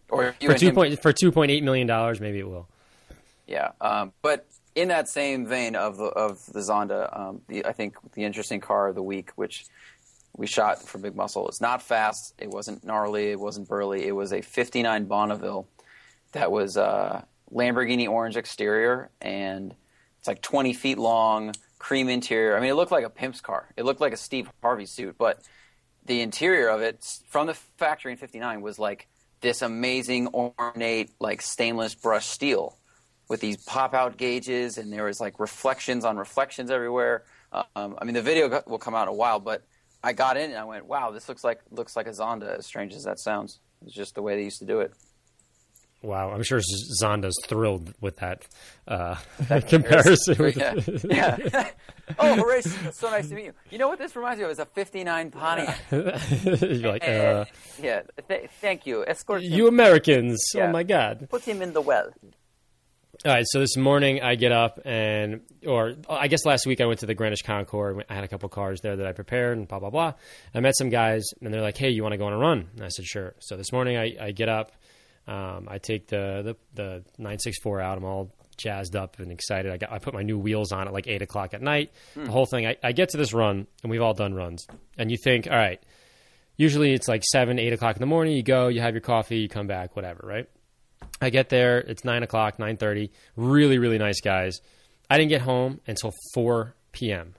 or 0.09 0.33
for 0.41 0.53
two 0.55 0.69
him- 0.69 0.75
point 0.75 1.01
for 1.01 1.13
two 1.13 1.31
point 1.31 1.51
eight 1.51 1.63
million 1.63 1.85
dollars. 1.85 2.19
Maybe 2.19 2.39
it 2.39 2.47
will. 2.47 2.67
Yeah, 3.47 3.71
um, 3.81 4.13
but 4.21 4.47
in 4.75 4.87
that 4.89 5.09
same 5.09 5.45
vein 5.45 5.75
of 5.75 5.97
the 5.97 6.05
of 6.05 6.45
the 6.53 6.59
Zonda, 6.59 7.17
um, 7.17 7.41
the, 7.47 7.65
I 7.65 7.73
think 7.73 7.95
the 8.13 8.23
interesting 8.23 8.61
car 8.61 8.87
of 8.87 8.95
the 8.95 9.03
week, 9.03 9.31
which 9.35 9.65
we 10.37 10.47
shot 10.47 10.81
for 10.81 10.99
Big 10.99 11.15
Muscle, 11.15 11.47
it's 11.49 11.59
not 11.59 11.81
fast. 11.81 12.33
It 12.37 12.49
wasn't 12.49 12.85
gnarly. 12.85 13.31
It 13.31 13.39
wasn't 13.39 13.67
burly. 13.67 14.05
It 14.05 14.13
was 14.13 14.31
a 14.31 14.41
'59 14.41 15.05
Bonneville 15.05 15.67
that 16.31 16.51
was 16.51 16.77
uh, 16.77 17.23
Lamborghini 17.53 18.07
orange 18.07 18.37
exterior, 18.37 19.09
and 19.19 19.73
it's 20.19 20.27
like 20.27 20.41
20 20.41 20.73
feet 20.73 20.97
long, 20.97 21.53
cream 21.79 22.09
interior. 22.09 22.55
I 22.55 22.59
mean, 22.59 22.69
it 22.69 22.75
looked 22.75 22.91
like 22.91 23.05
a 23.05 23.09
pimp's 23.09 23.41
car. 23.41 23.69
It 23.75 23.85
looked 23.85 24.01
like 24.01 24.13
a 24.13 24.17
Steve 24.17 24.51
Harvey 24.61 24.85
suit, 24.85 25.15
but 25.17 25.41
the 26.05 26.21
interior 26.21 26.67
of 26.67 26.81
it 26.81 27.05
from 27.27 27.47
the 27.47 27.53
factory 27.53 28.11
in 28.11 28.17
59 28.17 28.61
was 28.61 28.77
like 28.79 29.07
this 29.41 29.61
amazing 29.61 30.27
ornate 30.27 31.11
like 31.19 31.41
stainless 31.41 31.95
brushed 31.95 32.29
steel 32.29 32.77
with 33.29 33.39
these 33.41 33.57
pop 33.57 33.93
out 33.93 34.17
gauges 34.17 34.77
and 34.77 34.91
there 34.91 35.05
was 35.05 35.21
like 35.21 35.39
reflections 35.39 36.03
on 36.03 36.17
reflections 36.17 36.71
everywhere 36.71 37.23
um, 37.75 37.95
i 37.99 38.05
mean 38.05 38.15
the 38.15 38.21
video 38.21 38.61
will 38.67 38.79
come 38.79 38.95
out 38.95 39.03
in 39.03 39.09
a 39.09 39.13
while 39.13 39.39
but 39.39 39.63
i 40.03 40.11
got 40.11 40.35
in 40.35 40.49
and 40.49 40.59
i 40.59 40.63
went 40.63 40.85
wow 40.85 41.11
this 41.11 41.29
looks 41.29 41.43
like 41.43 41.59
looks 41.71 41.95
like 41.95 42.07
a 42.07 42.11
zonda 42.11 42.57
as 42.57 42.65
strange 42.65 42.93
as 42.93 43.03
that 43.03 43.19
sounds 43.19 43.59
it's 43.85 43.93
just 43.93 44.15
the 44.15 44.21
way 44.21 44.35
they 44.35 44.43
used 44.43 44.59
to 44.59 44.65
do 44.65 44.79
it 44.79 44.93
Wow, 46.01 46.31
I'm 46.31 46.43
sure 46.43 46.61
Zonda's 47.01 47.35
thrilled 47.47 47.93
with 47.99 48.17
that, 48.17 48.47
uh, 48.87 49.15
comparison. 49.67 50.53
yeah. 50.55 50.75
yeah. 51.03 51.69
oh, 52.17 52.35
Horace, 52.35 52.73
so 52.93 53.09
nice 53.09 53.27
to 53.29 53.35
meet 53.35 53.45
you. 53.45 53.53
You 53.69 53.79
know 53.79 53.89
what 53.89 53.99
this 53.99 54.15
reminds 54.15 54.39
me 54.39 54.45
of? 54.45 54.51
It's 54.51 54.59
a 54.59 54.65
'59 54.65 55.31
Pontiac. 55.31 55.77
You're 55.91 56.91
like, 56.91 57.07
uh, 57.07 57.45
yeah. 57.81 58.03
Th- 58.29 58.49
thank 58.61 58.85
you. 58.85 59.05
Escort 59.05 59.43
him. 59.43 59.51
you 59.51 59.67
Americans! 59.67 60.41
Yeah. 60.55 60.67
Oh 60.67 60.71
my 60.71 60.83
God! 60.83 61.27
Put 61.29 61.43
him 61.43 61.61
in 61.61 61.73
the 61.73 61.81
well. 61.81 62.11
All 63.25 63.33
right, 63.33 63.43
so 63.49 63.59
this 63.59 63.75
morning 63.75 64.21
I 64.21 64.35
get 64.35 64.53
up 64.53 64.79
and, 64.85 65.41
or 65.67 65.95
I 66.09 66.29
guess 66.29 66.45
last 66.45 66.65
week 66.65 66.79
I 66.79 66.85
went 66.85 67.01
to 67.01 67.05
the 67.05 67.13
Greenwich 67.13 67.43
Concours. 67.43 68.01
I 68.09 68.13
had 68.15 68.23
a 68.23 68.29
couple 68.29 68.47
cars 68.47 68.79
there 68.79 68.95
that 68.95 69.05
I 69.05 69.11
prepared 69.11 69.57
and 69.57 69.67
blah 69.67 69.79
blah 69.79 69.89
blah. 69.89 70.13
I 70.55 70.61
met 70.61 70.77
some 70.77 70.87
guys 70.87 71.25
and 71.41 71.53
they're 71.53 71.61
like, 71.61 71.75
"Hey, 71.75 71.89
you 71.89 72.01
want 72.01 72.13
to 72.13 72.17
go 72.17 72.27
on 72.27 72.31
a 72.33 72.37
run?" 72.37 72.69
And 72.77 72.85
I 72.85 72.87
said, 72.87 73.03
"Sure." 73.03 73.35
So 73.39 73.57
this 73.57 73.73
morning 73.73 73.97
I, 73.97 74.15
I 74.27 74.31
get 74.31 74.47
up, 74.47 74.71
um, 75.29 75.67
I 75.69 75.77
take 75.77 76.07
the 76.07 76.41
the 76.43 76.55
the 76.73 77.03
nine 77.17 77.39
six 77.39 77.59
four 77.59 77.79
out. 77.79 77.97
I'm 77.97 78.03
all 78.03 78.31
jazzed 78.57 78.95
up 78.95 79.19
and 79.19 79.31
excited. 79.31 79.71
I 79.71 79.77
got 79.77 79.91
I 79.91 79.99
put 79.99 80.13
my 80.13 80.23
new 80.23 80.37
wheels 80.37 80.71
on 80.71 80.87
at 80.87 80.93
like 80.93 81.07
eight 81.07 81.21
o'clock 81.21 81.53
at 81.53 81.61
night. 81.61 81.91
The 82.15 82.31
whole 82.31 82.45
thing. 82.45 82.65
I, 82.65 82.75
I 82.83 82.91
get 82.91 83.09
to 83.09 83.17
this 83.17 83.33
run 83.33 83.67
and 83.83 83.91
we've 83.91 84.01
all 84.01 84.13
done 84.13 84.33
runs, 84.33 84.67
and 84.97 85.09
you 85.09 85.17
think, 85.17 85.47
all 85.47 85.55
right. 85.55 85.81
Usually 86.57 86.91
it's 86.91 87.07
like 87.07 87.23
seven, 87.23 87.57
eight 87.57 87.71
o'clock 87.71 87.95
in 87.95 88.01
the 88.01 88.05
morning. 88.05 88.35
You 88.35 88.43
go, 88.43 88.67
you 88.67 88.81
have 88.81 88.93
your 88.93 88.99
coffee, 88.99 89.37
you 89.37 89.47
come 89.47 89.67
back, 89.67 89.95
whatever, 89.95 90.27
right? 90.27 90.49
I 91.21 91.29
get 91.29 91.47
there. 91.47 91.77
It's 91.77 92.03
nine 92.03 92.21
o'clock, 92.21 92.59
nine 92.59 92.75
thirty. 92.75 93.13
Really, 93.37 93.77
really 93.77 93.97
nice 93.97 94.19
guys. 94.19 94.59
I 95.09 95.17
didn't 95.17 95.29
get 95.29 95.39
home 95.41 95.79
until 95.87 96.13
four 96.33 96.75
p.m. 96.91 97.35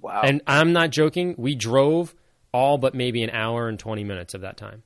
Wow. 0.00 0.20
And 0.22 0.40
I'm 0.46 0.72
not 0.72 0.90
joking. 0.90 1.34
We 1.36 1.56
drove 1.56 2.14
all 2.52 2.78
but 2.78 2.94
maybe 2.94 3.24
an 3.24 3.30
hour 3.30 3.68
and 3.68 3.76
twenty 3.76 4.04
minutes 4.04 4.34
of 4.34 4.42
that 4.42 4.56
time, 4.56 4.84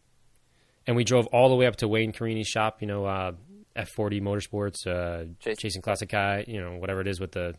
and 0.86 0.96
we 0.96 1.04
drove 1.04 1.26
all 1.28 1.48
the 1.48 1.54
way 1.56 1.66
up 1.66 1.76
to 1.76 1.88
Wayne 1.88 2.12
Carini's 2.12 2.48
shop. 2.48 2.80
You 2.80 2.86
know, 2.88 3.04
uh, 3.06 3.32
F40 3.76 4.20
Motorsports, 4.20 4.86
uh, 4.86 5.26
Chase- 5.40 5.58
chasing 5.58 5.82
classic 5.82 6.08
guy. 6.10 6.44
You 6.48 6.60
know, 6.60 6.76
whatever 6.76 7.00
it 7.00 7.06
is 7.08 7.20
with 7.20 7.32
the 7.32 7.54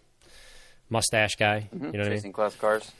mustache 0.89 1.35
guy. 1.35 1.69
You 1.71 1.79
know 1.79 1.87
what 1.89 1.95
I 1.95 2.03
mean? 2.03 2.11
Chasing 2.17 2.33
class 2.33 2.55
cars. 2.55 2.91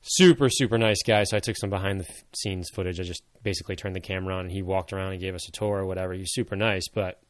super 0.00 0.48
super 0.48 0.78
nice 0.78 1.02
guy 1.04 1.24
so 1.24 1.36
i 1.36 1.40
took 1.40 1.56
some 1.56 1.70
behind 1.70 1.98
the 2.00 2.06
scenes 2.36 2.68
footage 2.72 3.00
i 3.00 3.02
just 3.02 3.22
basically 3.42 3.74
turned 3.74 3.96
the 3.96 4.00
camera 4.00 4.32
on 4.36 4.42
and 4.42 4.52
he 4.52 4.62
walked 4.62 4.92
around 4.92 5.10
and 5.10 5.20
gave 5.20 5.34
us 5.34 5.48
a 5.48 5.50
tour 5.52 5.78
or 5.78 5.86
whatever 5.86 6.12
he's 6.14 6.30
super 6.32 6.54
nice 6.54 6.86
but 6.94 7.20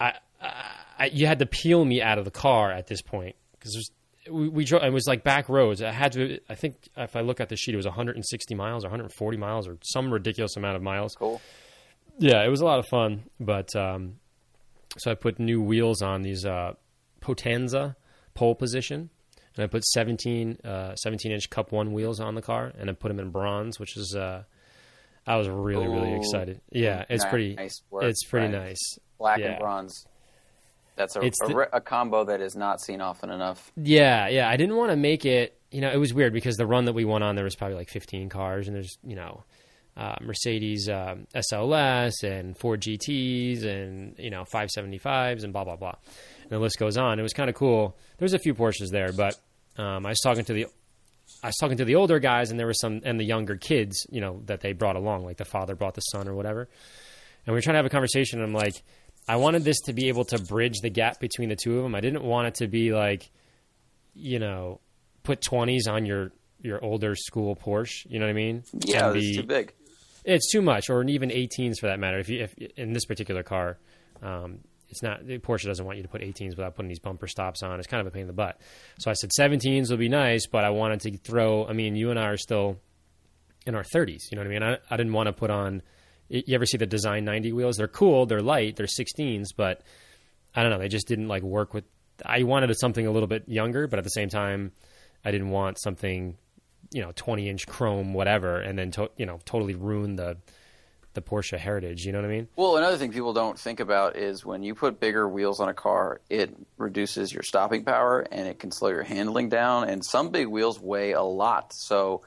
i, 0.00 0.14
I, 0.40 0.64
I 0.98 1.06
you 1.12 1.26
had 1.26 1.38
to 1.40 1.46
peel 1.46 1.84
me 1.84 2.00
out 2.00 2.16
of 2.18 2.24
the 2.24 2.30
car 2.30 2.72
at 2.72 2.86
this 2.86 3.02
point 3.02 3.36
because 3.52 3.90
we, 4.30 4.48
we 4.48 4.64
drove 4.64 4.82
it 4.82 4.92
was 4.92 5.06
like 5.06 5.22
back 5.24 5.48
roads 5.48 5.82
i 5.82 5.90
had 5.92 6.12
to 6.12 6.38
i 6.48 6.54
think 6.54 6.76
if 6.96 7.16
i 7.16 7.20
look 7.20 7.40
at 7.40 7.48
the 7.48 7.56
sheet 7.56 7.74
it 7.74 7.76
was 7.76 7.86
160 7.86 8.54
miles 8.54 8.84
or 8.84 8.88
140 8.88 9.36
miles 9.36 9.66
or 9.68 9.76
some 9.82 10.12
ridiculous 10.12 10.56
amount 10.56 10.76
of 10.76 10.82
miles 10.82 11.14
Cool. 11.14 11.40
yeah, 12.18 12.44
it 12.44 12.48
was 12.48 12.60
a 12.60 12.64
lot 12.64 12.78
of 12.80 12.86
fun. 12.86 13.24
But 13.38 13.74
um, 13.76 14.16
so 14.98 15.10
I 15.10 15.14
put 15.14 15.38
new 15.38 15.62
wheels 15.62 16.02
on 16.02 16.22
these 16.22 16.44
uh, 16.44 16.72
Potenza 17.20 17.94
pole 18.34 18.54
position, 18.54 19.10
and 19.56 19.64
I 19.64 19.66
put 19.68 19.84
17, 19.84 20.58
uh, 20.64 20.94
17 20.96 21.30
inch 21.32 21.48
Cup 21.50 21.70
One 21.72 21.92
wheels 21.92 22.18
on 22.20 22.34
the 22.34 22.42
car, 22.42 22.72
and 22.78 22.90
I 22.90 22.92
put 22.94 23.08
them 23.08 23.20
in 23.20 23.30
bronze, 23.30 23.78
which 23.78 23.96
is 23.96 24.16
uh, 24.16 24.42
I 25.26 25.36
was 25.36 25.48
really 25.48 25.86
really 25.86 26.14
excited. 26.14 26.60
Yeah, 26.72 27.04
it's 27.08 27.22
Nice 27.24 27.30
pretty. 27.30 27.56
work, 27.90 28.04
It's 28.04 28.24
pretty 28.24 28.48
nice. 28.48 28.98
Black 29.18 29.38
Yeah. 29.38 29.50
and 29.52 29.58
bronze. 29.60 30.06
That's 30.98 31.16
a, 31.16 31.20
the- 31.20 31.68
a 31.72 31.80
combo 31.80 32.24
that 32.24 32.40
is 32.40 32.54
not 32.56 32.80
seen 32.82 33.00
often 33.00 33.30
enough. 33.30 33.72
Yeah, 33.76 34.28
yeah. 34.28 34.48
I 34.48 34.56
didn't 34.56 34.76
want 34.76 34.90
to 34.90 34.96
make 34.96 35.24
it. 35.24 35.58
You 35.70 35.80
know, 35.80 35.90
it 35.90 35.96
was 35.98 36.12
weird 36.12 36.32
because 36.32 36.56
the 36.56 36.66
run 36.66 36.84
that 36.86 36.92
we 36.94 37.04
went 37.04 37.24
on, 37.24 37.34
there 37.36 37.44
was 37.44 37.54
probably 37.54 37.76
like 37.76 37.88
15 37.90 38.28
cars, 38.28 38.66
and 38.68 38.74
there's 38.76 38.98
you 39.04 39.16
know, 39.16 39.44
uh, 39.96 40.16
Mercedes 40.20 40.88
um, 40.88 41.26
SLS 41.34 42.22
and 42.22 42.56
Ford 42.58 42.80
GTS 42.80 43.64
and 43.64 44.14
you 44.18 44.30
know 44.30 44.44
575s 44.44 45.44
and 45.44 45.52
blah 45.52 45.64
blah 45.64 45.76
blah, 45.76 45.94
and 46.42 46.50
the 46.50 46.58
list 46.58 46.78
goes 46.78 46.96
on. 46.96 47.18
It 47.18 47.22
was 47.22 47.32
kind 47.32 47.48
of 47.50 47.56
cool. 47.56 47.96
There 48.18 48.24
was 48.26 48.34
a 48.34 48.38
few 48.38 48.54
Porsches 48.54 48.90
there, 48.90 49.12
but 49.12 49.38
um, 49.76 50.06
I 50.06 50.10
was 50.10 50.20
talking 50.20 50.44
to 50.44 50.52
the. 50.52 50.66
I 51.42 51.48
was 51.48 51.56
talking 51.56 51.76
to 51.76 51.84
the 51.84 51.94
older 51.96 52.18
guys, 52.18 52.50
and 52.50 52.58
there 52.58 52.66
was 52.66 52.80
some, 52.80 53.02
and 53.04 53.20
the 53.20 53.24
younger 53.24 53.56
kids, 53.56 54.06
you 54.10 54.20
know, 54.20 54.40
that 54.46 54.60
they 54.60 54.72
brought 54.72 54.96
along, 54.96 55.24
like 55.24 55.36
the 55.36 55.44
father 55.44 55.74
brought 55.76 55.94
the 55.94 56.00
son 56.00 56.26
or 56.26 56.34
whatever. 56.34 56.62
And 57.46 57.52
we 57.52 57.58
were 57.58 57.60
trying 57.60 57.74
to 57.74 57.78
have 57.78 57.86
a 57.86 57.90
conversation. 57.90 58.40
And 58.40 58.48
I'm 58.48 58.54
like, 58.54 58.82
I 59.28 59.36
wanted 59.36 59.64
this 59.64 59.80
to 59.82 59.92
be 59.92 60.08
able 60.08 60.24
to 60.26 60.38
bridge 60.38 60.80
the 60.80 60.90
gap 60.90 61.20
between 61.20 61.48
the 61.50 61.56
two 61.56 61.76
of 61.76 61.82
them. 61.82 61.94
I 61.94 62.00
didn't 62.00 62.22
want 62.24 62.48
it 62.48 62.54
to 62.56 62.68
be 62.68 62.92
like, 62.92 63.30
you 64.14 64.38
know, 64.38 64.80
put 65.22 65.40
20s 65.40 65.90
on 65.90 66.06
your 66.06 66.32
your 66.60 66.82
older 66.82 67.14
school 67.14 67.54
Porsche. 67.54 68.06
You 68.08 68.18
know 68.18 68.26
what 68.26 68.30
I 68.30 68.34
mean? 68.34 68.64
Yeah, 68.72 69.12
it's 69.14 69.36
too 69.36 69.42
big. 69.42 69.74
It's 70.24 70.50
too 70.50 70.62
much, 70.62 70.90
or 70.90 71.02
even 71.04 71.30
18s 71.30 71.78
for 71.78 71.86
that 71.86 71.98
matter. 71.98 72.18
If 72.18 72.28
you 72.28 72.42
if 72.42 72.54
in 72.76 72.92
this 72.92 73.04
particular 73.04 73.42
car, 73.42 73.78
um, 74.22 74.60
it's 74.88 75.02
not 75.02 75.26
the 75.26 75.38
Porsche 75.38 75.66
doesn't 75.66 75.84
want 75.84 75.98
you 75.98 76.02
to 76.02 76.08
put 76.08 76.22
18s 76.22 76.56
without 76.56 76.74
putting 76.74 76.88
these 76.88 76.98
bumper 76.98 77.26
stops 77.26 77.62
on. 77.62 77.78
It's 77.78 77.86
kind 77.86 78.00
of 78.00 78.06
a 78.06 78.10
pain 78.10 78.22
in 78.22 78.26
the 78.26 78.32
butt. 78.32 78.60
So 78.98 79.10
I 79.10 79.14
said 79.14 79.30
17s 79.38 79.90
would 79.90 79.98
be 79.98 80.08
nice, 80.08 80.46
but 80.46 80.64
I 80.64 80.70
wanted 80.70 81.00
to 81.02 81.16
throw. 81.18 81.66
I 81.66 81.72
mean, 81.72 81.94
you 81.94 82.10
and 82.10 82.18
I 82.18 82.28
are 82.28 82.36
still 82.36 82.78
in 83.66 83.74
our 83.74 83.84
30s. 83.84 84.30
You 84.30 84.36
know 84.36 84.42
what 84.42 84.46
I 84.46 84.50
mean? 84.50 84.62
I, 84.62 84.78
I 84.90 84.96
didn't 84.96 85.12
want 85.12 85.26
to 85.26 85.32
put 85.32 85.50
on. 85.50 85.82
You 86.28 86.54
ever 86.54 86.66
see 86.66 86.76
the 86.76 86.86
Design 86.86 87.24
90 87.24 87.52
wheels? 87.52 87.76
They're 87.76 87.88
cool. 87.88 88.26
They're 88.26 88.42
light. 88.42 88.76
They're 88.76 88.86
16s, 88.86 89.48
but 89.56 89.82
I 90.54 90.62
don't 90.62 90.70
know. 90.70 90.78
They 90.78 90.88
just 90.88 91.08
didn't 91.08 91.28
like 91.28 91.42
work 91.42 91.72
with. 91.72 91.84
I 92.24 92.42
wanted 92.42 92.74
something 92.78 93.06
a 93.06 93.10
little 93.10 93.28
bit 93.28 93.48
younger, 93.48 93.86
but 93.86 93.98
at 93.98 94.04
the 94.04 94.10
same 94.10 94.28
time, 94.28 94.72
I 95.24 95.30
didn't 95.30 95.50
want 95.50 95.80
something, 95.80 96.36
you 96.92 97.00
know, 97.00 97.12
20 97.14 97.48
inch 97.48 97.66
chrome, 97.66 98.12
whatever, 98.12 98.60
and 98.60 98.78
then 98.78 98.90
to, 98.92 99.10
you 99.16 99.26
know 99.26 99.38
totally 99.44 99.74
ruin 99.74 100.16
the 100.16 100.36
the 101.14 101.22
Porsche 101.22 101.58
heritage. 101.58 102.04
You 102.04 102.12
know 102.12 102.18
what 102.18 102.26
I 102.26 102.32
mean? 102.32 102.48
Well, 102.56 102.76
another 102.76 102.96
thing 102.96 103.12
people 103.12 103.32
don't 103.32 103.58
think 103.58 103.80
about 103.80 104.16
is 104.16 104.44
when 104.44 104.62
you 104.62 104.74
put 104.74 105.00
bigger 105.00 105.28
wheels 105.28 105.58
on 105.58 105.68
a 105.68 105.74
car, 105.74 106.20
it 106.30 106.54
reduces 106.76 107.32
your 107.32 107.42
stopping 107.42 107.84
power 107.84 108.26
and 108.30 108.46
it 108.46 108.58
can 108.58 108.70
slow 108.70 108.90
your 108.90 109.02
handling 109.02 109.48
down. 109.48 109.88
And 109.88 110.04
some 110.04 110.30
big 110.30 110.46
wheels 110.46 110.78
weigh 110.80 111.12
a 111.12 111.22
lot. 111.22 111.72
So 111.72 112.22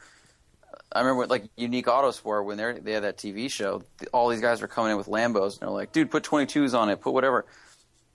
I 0.94 1.00
remember 1.00 1.28
like 1.28 1.50
Unique 1.56 1.88
Autos 1.88 2.20
Autosport 2.20 2.46
when 2.46 2.58
they 2.58 2.74
they 2.80 2.92
had 2.94 3.04
that 3.04 3.18
TV 3.18 3.50
show, 3.50 3.84
all 4.14 4.30
these 4.30 4.42
guys 4.42 4.62
were 4.62 4.68
coming 4.68 4.92
in 4.92 4.98
with 4.98 5.08
Lambos 5.08 5.54
and 5.54 5.62
they're 5.62 5.70
like, 5.70 5.92
"Dude, 5.92 6.12
put 6.12 6.24
22s 6.24 6.78
on 6.78 6.90
it, 6.90 7.02
put 7.02 7.14
whatever," 7.14 7.46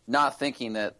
not 0.07 0.39
thinking 0.39 0.75
that 0.75 0.97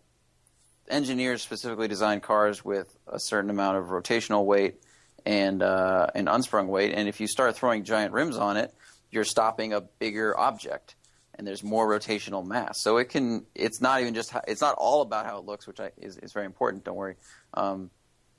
engineers 0.89 1.43
specifically 1.43 1.89
design 1.89 2.21
cars 2.21 2.65
with 2.65 2.97
a 3.07 3.19
certain 3.19 3.51
amount 3.51 3.77
of 3.77 3.87
rotational 3.87 4.45
weight 4.45 4.77
and 5.25 5.63
uh, 5.63 6.07
and 6.15 6.29
unsprung 6.29 6.69
weight. 6.69 6.95
And 6.95 7.09
if 7.09 7.21
you 7.21 7.27
start 7.27 7.57
throwing 7.57 7.85
giant 7.85 8.13
rims 8.13 8.37
on 8.37 8.57
it, 8.57 8.73
you're 9.11 9.25
stopping 9.25 9.73
a 9.73 9.81
bigger 9.81 10.39
object, 10.39 10.95
and 11.35 11.47
there's 11.47 11.63
more 11.63 11.89
rotational 11.89 12.47
mass. 12.47 12.81
So 12.81 12.97
it 12.97 13.09
can. 13.11 13.45
It's 13.55 13.81
not 13.81 14.01
even 14.01 14.15
just. 14.15 14.31
How, 14.31 14.41
it's 14.47 14.61
not 14.61 14.77
all 14.79 15.03
about 15.03 15.27
how 15.27 15.39
it 15.39 15.45
looks, 15.45 15.67
which 15.67 15.81
I, 15.81 15.91
is 15.99 16.17
is 16.19 16.33
very 16.33 16.47
important. 16.47 16.85
Don't 16.85 16.97
worry. 16.97 17.17
Um, 17.55 17.91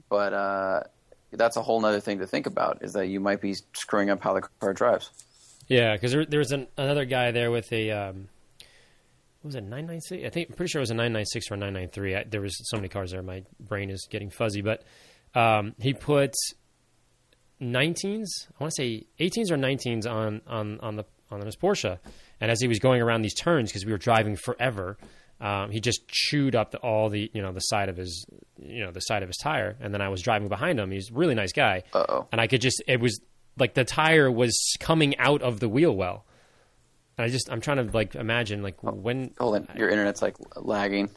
but 0.10 0.34
uh, 0.34 0.84
that's 1.32 1.58
a 1.58 1.62
whole 1.62 1.84
other 1.86 2.00
thing 2.00 2.20
to 2.20 2.28
think 2.28 2.46
about. 2.46 2.80
Is 2.82 2.94
that 2.94 3.08
you 3.08 3.20
might 3.20 3.42
be 3.42 3.56
screwing 3.74 4.10
up 4.10 4.22
how 4.22 4.34
the 4.34 4.42
car 4.60 4.74
drives. 4.74 5.12
Yeah, 5.68 5.94
because 5.94 6.14
there, 6.14 6.26
there 6.26 6.40
was 6.40 6.52
an, 6.52 6.68
another 6.78 7.06
guy 7.06 7.32
there 7.32 7.52
with 7.52 7.72
a 7.74 7.92
um, 7.92 8.30
what 9.42 9.50
was 9.50 9.56
it 9.56 9.64
nine 9.64 9.86
nine 9.86 10.02
six? 10.02 10.26
I 10.26 10.30
think 10.30 10.50
I'm 10.50 10.56
pretty 10.56 10.72
sure 10.72 10.80
it 10.80 10.84
was 10.84 10.92
a 10.92 10.96
nine 10.96 11.14
nine 11.14 11.26
six 11.26 11.52
or 11.52 11.56
a 11.56 11.58
nine 11.58 11.74
nine 11.74 11.90
three. 11.90 12.16
There 12.30 12.42
was 12.42 12.58
so 12.70 12.78
many 12.78 12.90
cars 12.90 13.12
there, 13.12 13.22
my 13.22 13.44
brain 13.60 13.90
is 13.90 14.08
getting 14.10 14.30
fuzzy. 14.30 14.62
But 14.62 14.84
um, 15.36 15.76
he 15.80 15.94
put 15.94 16.34
19s. 17.62 18.26
I 18.60 18.64
want 18.64 18.74
to 18.74 18.82
say 18.82 19.06
18s 19.20 19.52
or 19.52 19.58
19s 19.58 20.10
on 20.10 20.42
on 20.48 20.80
on 20.80 20.96
the 20.96 21.06
on 21.30 21.46
his 21.46 21.56
Porsche. 21.56 22.00
And 22.40 22.52
as 22.52 22.62
he 22.62 22.68
was 22.68 22.80
going 22.80 23.02
around 23.02 23.24
these 23.24 23.34
turns, 23.34 23.70
because 23.70 23.86
we 23.86 23.92
were 23.92 23.98
driving 23.98 24.36
forever, 24.36 24.98
um, 25.40 25.72
he 25.72 25.80
just 25.80 26.08
chewed 26.08 26.56
up 26.56 26.72
the, 26.72 26.78
all 26.80 27.10
the 27.10 27.30
you 27.34 27.42
know 27.42 27.52
the 27.52 27.60
side 27.60 27.90
of 27.90 27.98
his 27.98 28.26
you 28.60 28.84
know 28.84 28.92
the 28.92 29.02
side 29.02 29.24
of 29.24 29.30
his 29.30 29.38
tire. 29.38 29.76
And 29.80 29.94
then 29.94 30.02
I 30.02 30.10
was 30.10 30.22
driving 30.22 30.48
behind 30.48 30.80
him. 30.80 30.92
He's 30.92 31.12
a 31.12 31.14
really 31.14 31.36
nice 31.36 31.54
guy, 31.54 31.84
Uh-oh. 31.94 32.28
and 32.32 32.42
I 32.42 32.48
could 32.48 32.62
just 32.62 32.82
it 32.88 33.00
was 33.00 33.20
like 33.58 33.74
the 33.74 33.84
tire 33.86 34.32
was 34.32 34.76
coming 34.80 35.18
out 35.18 35.42
of 35.42 35.60
the 35.60 35.70
wheel 35.70 35.96
well. 35.96 36.26
And 37.18 37.26
I 37.26 37.30
just 37.30 37.52
I'm 37.52 37.62
trying 37.62 37.78
to 37.88 37.92
like 37.96 38.16
imagine 38.16 38.62
like 38.64 38.82
when 38.84 39.32
Hold 39.40 39.56
on, 39.56 39.68
your 39.78 39.90
internet's 39.90 40.22
like 40.22 40.36
lagging. 40.56 41.10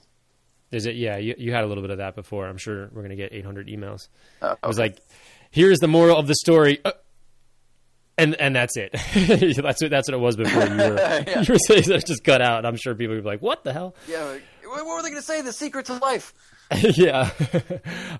is 0.70 0.86
it? 0.86 0.96
Yeah, 0.96 1.16
you, 1.18 1.34
you 1.38 1.52
had 1.52 1.64
a 1.64 1.66
little 1.66 1.82
bit 1.82 1.90
of 1.90 1.98
that 1.98 2.14
before. 2.14 2.46
I'm 2.46 2.56
sure 2.58 2.88
we're 2.92 3.02
gonna 3.02 3.16
get 3.16 3.32
800 3.32 3.68
emails. 3.68 4.08
Uh, 4.40 4.54
I 4.62 4.66
was 4.66 4.78
like, 4.78 4.98
here's 5.50 5.78
the 5.78 5.88
moral 5.88 6.16
of 6.16 6.26
the 6.26 6.34
story. 6.34 6.78
Uh, 6.84 6.92
and 8.20 8.34
and 8.36 8.54
that's 8.54 8.76
it. 8.76 8.92
that's 9.62 9.82
what 9.82 9.90
that's 9.90 10.08
what 10.08 10.14
it 10.14 10.20
was 10.20 10.36
before. 10.36 10.62
You 10.64 10.76
were 10.76 11.24
you 11.26 11.44
were 11.48 11.58
saying 11.58 11.82
that 11.84 12.00
it 12.02 12.06
just 12.06 12.24
cut 12.24 12.42
out. 12.42 12.64
I'm 12.66 12.76
sure 12.76 12.94
people 12.94 13.14
would 13.16 13.24
be 13.24 13.28
like, 13.28 13.42
"What 13.42 13.64
the 13.64 13.72
hell?" 13.72 13.94
yeah. 14.08 14.24
like, 14.24 14.42
What 14.64 14.84
what 14.84 14.96
were 14.96 15.02
they 15.02 15.10
going 15.10 15.20
to 15.20 15.26
say? 15.26 15.42
The 15.42 15.52
secret 15.52 15.86
to 15.86 15.94
life. 15.94 16.34
yeah, 16.80 17.30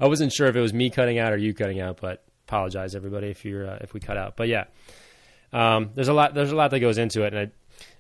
I 0.01 0.09
wasn't 0.09 0.32
sure 0.32 0.48
if 0.48 0.57
it 0.57 0.61
was 0.61 0.72
me 0.72 0.90
cutting 0.90 1.18
out 1.18 1.32
or 1.32 1.36
you 1.36 1.55
cutting 1.55 1.80
out, 1.80 2.01
but 2.01 2.24
apologize 2.48 2.96
everybody 2.96 3.28
if 3.28 3.44
you're 3.44 3.68
uh, 3.68 3.78
if 3.80 3.94
we 3.94 4.01
cut 4.01 4.16
out. 4.16 4.36
But 4.36 4.48
yeah, 4.48 4.64
um, 5.53 5.90
there's 5.94 6.09
a 6.09 6.12
lot 6.12 6.34
there's 6.34 6.51
a 6.51 6.57
lot 6.57 6.70
that 6.72 6.80
goes 6.80 6.98
into 6.98 7.22
it, 7.22 7.34
and 7.34 7.53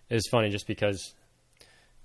it's 0.08 0.28
funny 0.28 0.50
just 0.50 0.66
because 0.66 1.14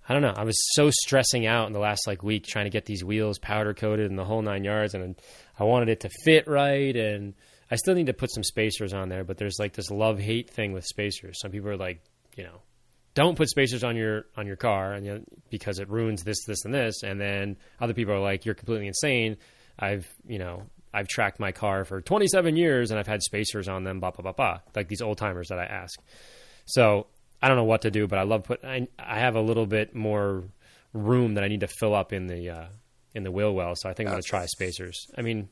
I 0.07 0.13
don't 0.13 0.21
know. 0.21 0.33
I 0.35 0.43
was 0.43 0.57
so 0.75 0.91
stressing 0.91 1.47
out 1.47 1.67
in 1.67 1.73
the 1.73 1.79
last 1.79 2.05
like 2.05 2.21
week 2.21 2.45
trying 2.45 2.65
to 2.65 2.69
get 2.69 2.85
these 2.85 3.03
wheels 3.03 3.39
powder 3.39 3.73
coated 3.73 4.09
and 4.09 4.19
the 4.19 4.25
whole 4.25 4.41
nine 4.41 4.63
yards, 4.63 4.93
and 4.93 5.15
I 5.59 5.63
wanted 5.63 5.89
it 5.89 6.01
to 6.01 6.09
fit 6.23 6.47
right, 6.47 6.95
and 6.95 7.33
I 7.69 7.75
still 7.75 7.95
need 7.95 8.07
to 8.07 8.13
put 8.13 8.31
some 8.31 8.43
spacers 8.43 8.93
on 8.93 9.09
there. 9.09 9.23
But 9.23 9.37
there's 9.37 9.57
like 9.59 9.73
this 9.73 9.89
love 9.89 10.19
hate 10.19 10.49
thing 10.49 10.73
with 10.73 10.85
spacers. 10.85 11.39
Some 11.39 11.51
people 11.51 11.69
are 11.69 11.77
like, 11.77 12.01
you 12.35 12.43
know, 12.43 12.61
don't 13.15 13.37
put 13.37 13.49
spacers 13.49 13.83
on 13.83 13.95
your 13.95 14.25
on 14.37 14.45
your 14.45 14.57
car 14.57 14.93
and 14.93 15.05
you 15.05 15.13
know, 15.13 15.21
because 15.49 15.79
it 15.79 15.89
ruins 15.89 16.23
this 16.23 16.37
this 16.45 16.63
and 16.65 16.73
this 16.73 17.01
and 17.01 17.19
then 17.19 17.57
other 17.81 17.93
people 17.93 18.13
are 18.13 18.19
like 18.19 18.45
you're 18.45 18.53
completely 18.53 18.85
insane 18.85 19.37
i've 19.79 20.07
you 20.27 20.37
know 20.37 20.63
i've 20.93 21.07
tracked 21.07 21.39
my 21.39 21.51
car 21.51 21.83
for 21.85 22.01
27 22.01 22.55
years 22.55 22.91
and 22.91 22.99
i've 22.99 23.07
had 23.07 23.23
spacers 23.23 23.67
on 23.67 23.83
them 23.83 23.99
blah 23.99 24.11
blah 24.11 24.21
blah 24.21 24.31
blah 24.33 24.59
like 24.75 24.87
these 24.87 25.01
old 25.01 25.17
timers 25.17 25.47
that 25.47 25.57
i 25.57 25.65
ask 25.65 25.99
so 26.65 27.07
i 27.41 27.47
don't 27.47 27.57
know 27.57 27.63
what 27.63 27.81
to 27.81 27.89
do 27.89 28.05
but 28.05 28.19
i 28.19 28.23
love 28.23 28.43
put 28.43 28.63
i, 28.63 28.87
I 28.99 29.19
have 29.19 29.35
a 29.35 29.41
little 29.41 29.65
bit 29.65 29.95
more 29.95 30.43
room 30.93 31.33
that 31.33 31.43
i 31.43 31.47
need 31.47 31.61
to 31.61 31.67
fill 31.67 31.95
up 31.95 32.13
in 32.13 32.27
the 32.27 32.49
uh, 32.49 32.65
in 33.13 33.23
the 33.23 33.31
wheel 33.31 33.53
well 33.53 33.73
so 33.75 33.89
i 33.89 33.93
think 33.93 34.07
i'm 34.07 34.13
going 34.13 34.21
to 34.21 34.27
try 34.27 34.45
spacers 34.45 35.07
i 35.17 35.21
mean 35.21 35.49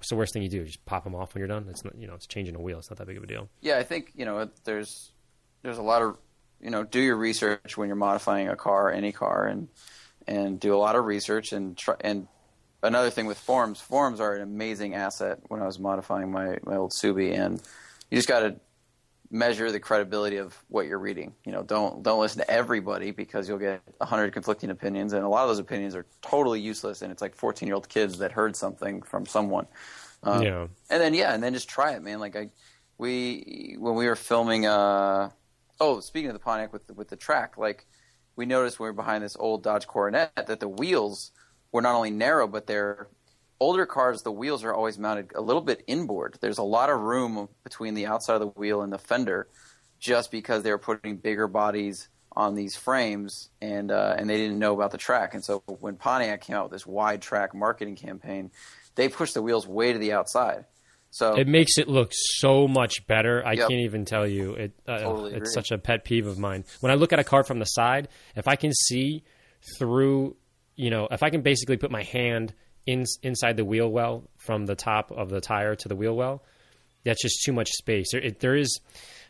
what's 0.00 0.08
the 0.08 0.16
worst 0.16 0.32
thing 0.32 0.42
you 0.42 0.48
do 0.48 0.64
just 0.64 0.82
pop 0.86 1.04
them 1.04 1.14
off 1.14 1.34
when 1.34 1.40
you're 1.40 1.48
done. 1.48 1.66
It's 1.68 1.84
not 1.84 1.94
you 1.98 2.06
know 2.06 2.14
it's 2.14 2.26
changing 2.26 2.56
a 2.56 2.60
wheel. 2.60 2.78
It's 2.78 2.88
not 2.88 2.98
that 2.98 3.06
big 3.06 3.18
of 3.18 3.22
a 3.22 3.26
deal. 3.26 3.50
Yeah, 3.60 3.76
I 3.76 3.82
think 3.82 4.12
you 4.14 4.24
know 4.24 4.48
there's 4.64 5.12
there's 5.62 5.76
a 5.76 5.82
lot 5.82 6.00
of 6.00 6.16
you 6.58 6.70
know 6.70 6.84
do 6.84 7.00
your 7.00 7.16
research 7.16 7.76
when 7.76 7.88
you're 7.88 7.96
modifying 7.96 8.48
a 8.48 8.56
car, 8.56 8.90
any 8.90 9.12
car, 9.12 9.46
and 9.46 9.68
and 10.26 10.58
do 10.58 10.74
a 10.74 10.78
lot 10.78 10.96
of 10.96 11.04
research 11.04 11.52
and 11.52 11.76
try 11.76 11.96
and 12.00 12.28
another 12.82 13.10
thing 13.10 13.26
with 13.26 13.38
forums, 13.38 13.78
forums 13.78 14.20
are 14.20 14.34
an 14.34 14.40
amazing 14.40 14.94
asset. 14.94 15.40
When 15.48 15.60
I 15.60 15.66
was 15.66 15.78
modifying 15.78 16.32
my 16.32 16.56
my 16.64 16.76
old 16.76 16.92
Subi, 16.92 17.38
and 17.38 17.60
you 18.10 18.16
just 18.16 18.28
got 18.28 18.40
to 18.40 18.56
measure 19.30 19.70
the 19.70 19.80
credibility 19.80 20.36
of 20.36 20.56
what 20.68 20.86
you're 20.86 20.98
reading. 20.98 21.34
You 21.44 21.52
know, 21.52 21.62
don't 21.62 22.02
don't 22.02 22.20
listen 22.20 22.40
to 22.42 22.50
everybody 22.50 23.10
because 23.12 23.48
you'll 23.48 23.58
get 23.58 23.82
a 24.00 24.06
hundred 24.06 24.32
conflicting 24.32 24.70
opinions, 24.70 25.12
and 25.12 25.24
a 25.24 25.28
lot 25.28 25.42
of 25.42 25.48
those 25.48 25.58
opinions 25.58 25.94
are 25.94 26.06
totally 26.22 26.60
useless. 26.60 27.02
And 27.02 27.12
it's 27.12 27.22
like 27.22 27.34
14 27.34 27.66
year 27.66 27.74
old 27.74 27.88
kids 27.88 28.18
that 28.18 28.32
heard 28.32 28.56
something 28.56 29.02
from 29.02 29.26
someone. 29.26 29.66
Um, 30.22 30.42
Yeah. 30.42 30.66
And 30.90 31.00
then 31.00 31.14
yeah, 31.14 31.32
and 31.34 31.42
then 31.42 31.54
just 31.54 31.68
try 31.68 31.92
it, 31.94 32.02
man. 32.02 32.18
Like 32.20 32.36
I, 32.36 32.50
we 32.98 33.76
when 33.78 33.94
we 33.94 34.06
were 34.06 34.16
filming. 34.16 34.66
uh 34.66 35.30
Oh, 35.82 36.00
speaking 36.00 36.28
of 36.28 36.34
the 36.34 36.40
Pontiac 36.40 36.74
with 36.74 36.86
the, 36.88 36.92
with 36.94 37.08
the 37.08 37.16
track, 37.16 37.56
like 37.56 37.86
we 38.36 38.44
noticed 38.44 38.78
when 38.78 38.86
we 38.86 38.90
were 38.90 38.94
behind 38.96 39.24
this 39.24 39.34
old 39.38 39.62
Dodge 39.62 39.86
Coronet 39.86 40.30
that 40.36 40.60
the 40.60 40.68
wheels 40.68 41.32
were 41.72 41.80
not 41.80 41.94
only 41.94 42.10
narrow, 42.10 42.46
but 42.46 42.66
they're 42.66 43.08
older 43.60 43.86
cars. 43.86 44.22
The 44.22 44.32
wheels 44.32 44.64
are 44.64 44.74
always 44.74 44.98
mounted 44.98 45.32
a 45.34 45.40
little 45.40 45.62
bit 45.62 45.84
inboard. 45.86 46.38
There's 46.40 46.58
a 46.58 46.62
lot 46.62 46.90
of 46.90 47.00
room 47.00 47.48
between 47.62 47.94
the 47.94 48.06
outside 48.06 48.34
of 48.34 48.40
the 48.40 48.46
wheel 48.48 48.82
and 48.82 48.92
the 48.92 48.98
fender, 48.98 49.46
just 49.98 50.30
because 50.30 50.62
they 50.62 50.70
were 50.70 50.78
putting 50.78 51.16
bigger 51.16 51.46
bodies 51.46 52.08
on 52.32 52.54
these 52.54 52.76
frames, 52.76 53.50
and 53.60 53.90
uh, 53.90 54.14
and 54.16 54.30
they 54.30 54.36
didn't 54.36 54.58
know 54.58 54.72
about 54.72 54.92
the 54.92 54.98
track. 54.98 55.34
And 55.34 55.44
so 55.44 55.62
when 55.66 55.96
Pontiac 55.96 56.42
came 56.42 56.56
out 56.56 56.64
with 56.64 56.72
this 56.72 56.86
wide 56.86 57.20
track 57.20 57.54
marketing 57.54 57.96
campaign, 57.96 58.50
they 58.94 59.08
pushed 59.08 59.34
the 59.34 59.42
wheels 59.42 59.66
way 59.66 59.92
to 59.92 59.98
the 59.98 60.12
outside. 60.12 60.64
So 61.12 61.34
It 61.34 61.48
makes 61.48 61.76
it 61.76 61.88
look 61.88 62.12
so 62.12 62.68
much 62.68 63.04
better. 63.08 63.44
I 63.44 63.54
Yep. 63.54 63.68
can't 63.68 63.80
even 63.80 64.04
tell 64.04 64.28
you. 64.28 64.54
It 64.54 64.72
uh, 64.86 64.98
Totally 65.00 65.34
it's 65.34 65.52
such 65.52 65.72
a 65.72 65.78
pet 65.78 66.04
peeve 66.04 66.26
of 66.26 66.38
mine. 66.38 66.64
When 66.78 66.92
I 66.92 66.94
look 66.94 67.12
at 67.12 67.18
a 67.18 67.24
car 67.24 67.42
from 67.42 67.58
the 67.58 67.64
side, 67.64 68.08
if 68.36 68.46
I 68.46 68.54
can 68.54 68.72
see 68.72 69.24
through, 69.76 70.36
you 70.76 70.88
know, 70.88 71.08
if 71.10 71.24
I 71.24 71.30
can 71.30 71.42
basically 71.42 71.76
put 71.76 71.90
my 71.90 72.04
hand 72.04 72.54
in 72.90 73.04
inside 73.22 73.56
the 73.56 73.64
wheel 73.64 73.88
well 73.90 74.24
from 74.36 74.66
the 74.66 74.74
top 74.74 75.10
of 75.10 75.28
the 75.30 75.40
tire 75.40 75.74
to 75.76 75.88
the 75.88 75.96
wheel 75.96 76.14
well, 76.16 76.42
that's 77.04 77.22
just 77.22 77.42
too 77.44 77.52
much 77.52 77.70
space. 77.70 78.12
There, 78.12 78.20
it, 78.20 78.40
there 78.40 78.56
is, 78.56 78.80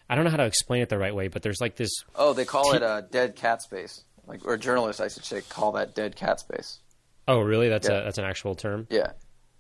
I 0.09 0.15
don't 0.15 0.25
know 0.25 0.31
how 0.31 0.37
to 0.39 0.45
explain 0.47 0.83
it 0.83 0.89
the 0.89 0.99
right 0.99 1.15
way, 1.15 1.29
but 1.29 1.43
there's 1.43 1.61
like 1.61 1.77
this. 1.77 1.91
oh, 2.17 2.33
they 2.33 2.45
call 2.45 2.73
it 2.75 2.83
a 2.83 3.07
dead 3.11 3.37
cat 3.37 3.63
space. 3.63 4.05
Like 4.27 4.45
or 4.45 4.57
journalists, 4.57 5.01
I 5.01 5.09
should 5.09 5.25
say, 5.25 5.41
call 5.49 5.73
that 5.73 5.95
dead 5.95 6.15
cat 6.17 6.41
space. 6.41 6.79
Oh, 7.29 7.41
really? 7.41 7.69
That's 7.69 7.89
Yeah. 7.89 8.01
a 8.01 8.05
that's 8.05 8.19
an 8.19 8.25
actual 8.25 8.55
term. 8.55 8.87
Yeah. 8.91 9.13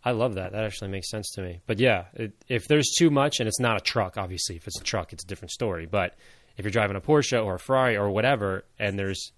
I 0.04 0.12
love 0.12 0.34
that. 0.36 0.52
That 0.52 0.64
actually 0.64 0.90
makes 0.90 1.10
sense 1.10 1.30
to 1.32 1.42
me. 1.42 1.60
But 1.66 1.78
yeah, 1.78 2.04
it, 2.14 2.32
if 2.48 2.66
there's 2.68 2.90
too 2.98 3.10
much, 3.10 3.38
and 3.38 3.46
it's 3.46 3.60
not 3.60 3.76
a 3.76 3.80
truck, 3.80 4.16
obviously, 4.16 4.56
if 4.56 4.66
it's 4.66 4.80
a 4.80 4.84
truck, 4.84 5.12
it's 5.12 5.24
a 5.24 5.26
different 5.26 5.50
story. 5.50 5.84
But 5.86 6.14
if 6.56 6.64
you're 6.64 6.70
driving 6.72 6.96
a 6.96 7.00
Porsche 7.02 7.44
or 7.44 7.56
a 7.56 7.58
Ferrari 7.58 7.96
or 7.98 8.10
whatever, 8.10 8.64
and 8.78 8.98
there's 8.98 9.32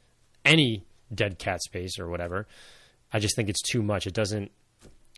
any 0.45 0.85
dead 1.13 1.39
cat 1.39 1.63
space 1.63 1.99
or 1.99 2.09
whatever, 2.09 2.47
I 3.13 3.19
just 3.19 3.37
think 3.37 3.49
it's 3.49 3.63
too 3.63 3.83
much. 3.83 4.07
It 4.07 4.15
doesn't. 4.15 4.51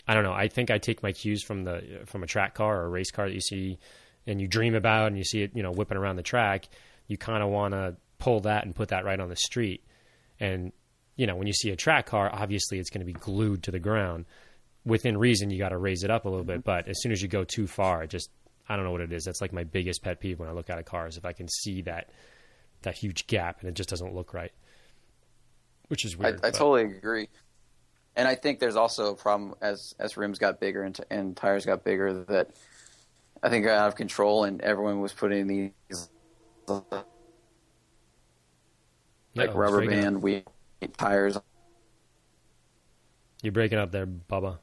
I 0.07 0.15
don't 0.15 0.25
know. 0.25 0.33
I 0.33 0.49
think 0.49 0.71
I 0.71 0.79
take 0.79 1.03
my 1.03 1.13
cues 1.13 1.43
from 1.43 1.65
the 1.65 2.03
from 2.07 2.23
a 2.23 2.27
track 2.27 2.55
car 2.55 2.83
or 2.83 2.87
a 2.87 2.89
race 2.89 3.11
car 3.11 3.29
that 3.29 3.35
you 3.35 3.41
see 3.41 3.79
and 4.27 4.41
you 4.41 4.49
dream 4.49 4.75
about, 4.75 5.09
and 5.09 5.19
you 5.19 5.25
see 5.25 5.43
it, 5.43 5.53
you 5.55 5.63
know, 5.63 5.73
whipping 5.73 5.99
around 5.99 6.17
the 6.17 6.23
track. 6.23 6.69
You 7.07 7.17
kind 7.17 7.43
of 7.43 7.51
want 7.51 7.73
to 7.73 7.97
pull 8.19 8.41
that 8.41 8.65
and 8.65 8.75
put 8.75 8.89
that 8.89 9.05
right 9.05 9.21
on 9.21 9.29
the 9.29 9.37
street. 9.37 9.85
And 10.41 10.73
you 11.17 11.27
know, 11.27 11.37
when 11.37 11.47
you 11.47 11.53
see 11.53 11.71
a 11.71 11.77
track 11.77 12.07
car, 12.07 12.29
obviously 12.33 12.79
it's 12.79 12.91
going 12.91 13.01
to 13.01 13.07
be 13.07 13.13
glued 13.13 13.63
to 13.65 13.71
the 13.71 13.79
ground 13.79 14.25
within 14.85 15.17
reason, 15.17 15.51
you 15.51 15.59
got 15.59 15.71
to 15.71 15.79
raise 15.79 16.05
it 16.05 16.11
up 16.11 16.25
a 16.25 16.29
little 16.29 16.45
bit. 16.45 16.61
Mm-hmm. 16.61 16.71
But 16.71 16.89
as 16.89 17.01
soon 17.01 17.13
as 17.13 17.23
you 17.23 17.29
go 17.29 17.45
too 17.45 17.67
far, 17.67 18.03
it 18.03 18.11
just 18.11 18.31
I 18.69 18.77
don't 18.77 18.85
know 18.85 18.93
what 18.93 19.01
it 19.01 19.13
is. 19.13 19.25
That's 19.25 19.41
like 19.41 19.53
my 19.53 19.65
biggest 19.65 20.03
pet 20.03 20.21
peeve 20.21 20.39
when 20.39 20.49
I 20.49 20.53
look 20.53 20.71
at 20.71 20.79
a 20.79 20.83
car 20.83 21.07
is 21.07 21.17
if 21.17 21.25
I 21.25 21.33
can 21.33 21.49
see 21.49 21.83
that 21.83 22.11
that 22.83 22.97
huge 22.97 23.27
gap 23.27 23.61
and 23.61 23.69
it 23.69 23.75
just 23.75 23.89
doesn't 23.89 24.15
look 24.15 24.35
right, 24.35 24.53
which 25.89 26.05
is 26.05 26.15
I, 26.15 26.19
weird. 26.19 26.35
I 26.37 26.51
but- 26.51 26.55
totally 26.55 26.83
agree. 26.83 27.29
And 28.17 28.29
I 28.29 28.35
think 28.35 28.61
there's 28.61 28.77
also 28.77 29.13
a 29.13 29.17
problem 29.17 29.55
as 29.61 29.95
as 29.99 30.17
rims 30.17 30.39
got 30.39 30.61
bigger 30.61 30.83
and, 30.83 30.95
t- 30.95 31.03
and 31.11 31.37
tires 31.37 31.67
got 31.67 31.83
bigger 31.85 32.25
that 32.29 32.51
I 33.43 33.49
think 33.49 33.65
got 33.65 33.79
out 33.79 33.89
of 33.89 33.97
control 33.97 34.45
and 34.45 34.61
everyone 34.61 35.01
was 35.01 35.13
putting 35.13 35.47
these 35.47 36.09
like 39.35 39.51
Uh-oh, 39.51 39.53
rubber 39.55 39.87
band 39.87 40.23
wheel 40.23 40.43
tires. 40.97 41.37
You're 43.43 43.53
breaking 43.53 43.79
up 43.79 43.91
there, 43.91 44.07
Bubba. 44.07 44.59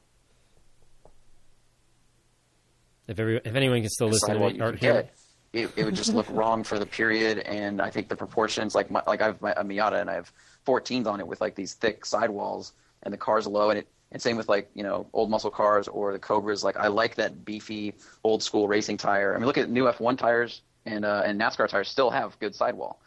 If 3.06 3.20
every 3.20 3.40
if 3.44 3.54
anyone 3.54 3.80
can 3.80 3.90
still 3.90 4.08
listen 4.08 4.38
to 4.38 4.52
you 4.52 4.62
or 4.62 4.72
hear. 4.72 5.10
It, 5.52 5.70
it 5.76 5.84
would 5.84 5.94
just 5.94 6.14
look 6.14 6.26
wrong 6.30 6.64
for 6.64 6.78
the 6.78 6.86
period, 6.86 7.38
and 7.40 7.82
I 7.82 7.90
think 7.90 8.08
the 8.08 8.16
proportions, 8.16 8.74
like 8.74 8.90
my, 8.90 9.02
like 9.06 9.20
I 9.20 9.26
have 9.26 9.42
my, 9.42 9.52
a 9.52 9.62
Miata, 9.62 10.00
and 10.00 10.08
I 10.08 10.14
have 10.14 10.32
14s 10.66 11.06
on 11.06 11.20
it 11.20 11.26
with 11.26 11.42
like 11.42 11.54
these 11.54 11.74
thick 11.74 12.06
sidewalls, 12.06 12.72
and 13.02 13.12
the 13.12 13.18
car's 13.18 13.46
low, 13.46 13.70
and 13.70 13.78
it 13.78 13.88
and 14.12 14.20
same 14.20 14.36
with 14.36 14.48
like 14.48 14.70
you 14.74 14.82
know 14.82 15.06
old 15.12 15.30
muscle 15.30 15.50
cars 15.50 15.88
or 15.88 16.12
the 16.12 16.18
Cobras. 16.18 16.62
Like 16.62 16.76
I 16.76 16.88
like 16.88 17.16
that 17.16 17.44
beefy 17.44 17.94
old 18.24 18.42
school 18.42 18.68
racing 18.68 18.98
tire. 18.98 19.34
I 19.34 19.38
mean, 19.38 19.46
look 19.46 19.58
at 19.58 19.70
new 19.70 19.84
F1 19.84 20.18
tires 20.18 20.62
and 20.86 21.04
uh, 21.04 21.22
and 21.24 21.40
NASCAR 21.40 21.68
tires 21.68 21.88
still 21.88 22.10
have 22.10 22.38
good 22.38 22.54
sidewall, 22.54 23.00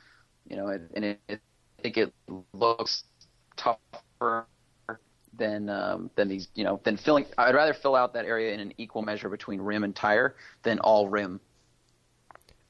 you 0.49 0.55
know, 0.55 0.67
and, 0.67 1.05
it, 1.05 1.19
it, 1.27 1.39
I 1.79 1.81
think 1.81 1.97
it 1.97 2.13
looks 2.53 3.03
tougher 3.55 4.45
than 5.37 5.69
um, 5.69 6.09
than 6.15 6.27
these 6.27 6.47
you 6.55 6.63
know 6.63 6.79
than 6.83 6.97
filling. 6.97 7.25
I'd 7.37 7.55
rather 7.55 7.73
fill 7.73 7.95
out 7.95 8.13
that 8.13 8.25
area 8.25 8.53
in 8.53 8.59
an 8.59 8.73
equal 8.77 9.01
measure 9.01 9.29
between 9.29 9.61
rim 9.61 9.83
and 9.83 9.95
tire 9.95 10.35
than 10.63 10.79
all 10.79 11.07
rim. 11.07 11.39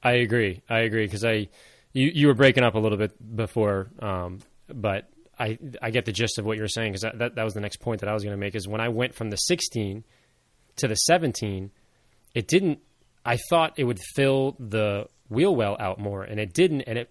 I 0.04 0.14
agree. 0.14 0.62
I 0.70 0.80
agree 0.80 1.06
because 1.06 1.24
I, 1.24 1.50
you 1.94 2.12
you 2.14 2.28
were 2.28 2.34
breaking 2.34 2.64
up 2.64 2.76
a 2.76 2.80
little 2.80 2.98
bit 2.98 3.36
before, 3.36 3.90
um, 4.00 4.40
but 4.68 5.10
I 5.40 5.58
I 5.82 5.92
get 5.92 6.06
the 6.06 6.12
gist 6.12 6.38
of 6.38 6.46
what 6.46 6.58
you're 6.58 6.68
saying 6.68 6.92
because 6.92 7.02
that, 7.02 7.20
that 7.20 7.36
that 7.36 7.44
was 7.44 7.54
the 7.54 7.62
next 7.62 7.78
point 7.78 8.02
that 8.02 8.10
I 8.10 8.14
was 8.14 8.24
going 8.24 8.36
to 8.36 8.40
make 8.40 8.56
is 8.56 8.68
when 8.68 8.82
I 8.82 8.90
went 8.90 9.14
from 9.14 9.30
the 9.30 9.38
16 9.38 10.04
to 10.78 10.88
the 10.88 10.96
17, 10.96 11.72
it 12.34 12.48
didn't. 12.48 12.80
I 13.26 13.38
thought 13.50 13.74
it 13.78 13.86
would 13.86 14.00
fill 14.16 14.56
the 14.60 15.08
wheel 15.30 15.56
well 15.56 15.76
out 15.80 16.00
more, 16.00 16.24
and 16.24 16.40
it 16.40 16.54
didn't, 16.54 16.82
and 16.82 17.00
it. 17.00 17.10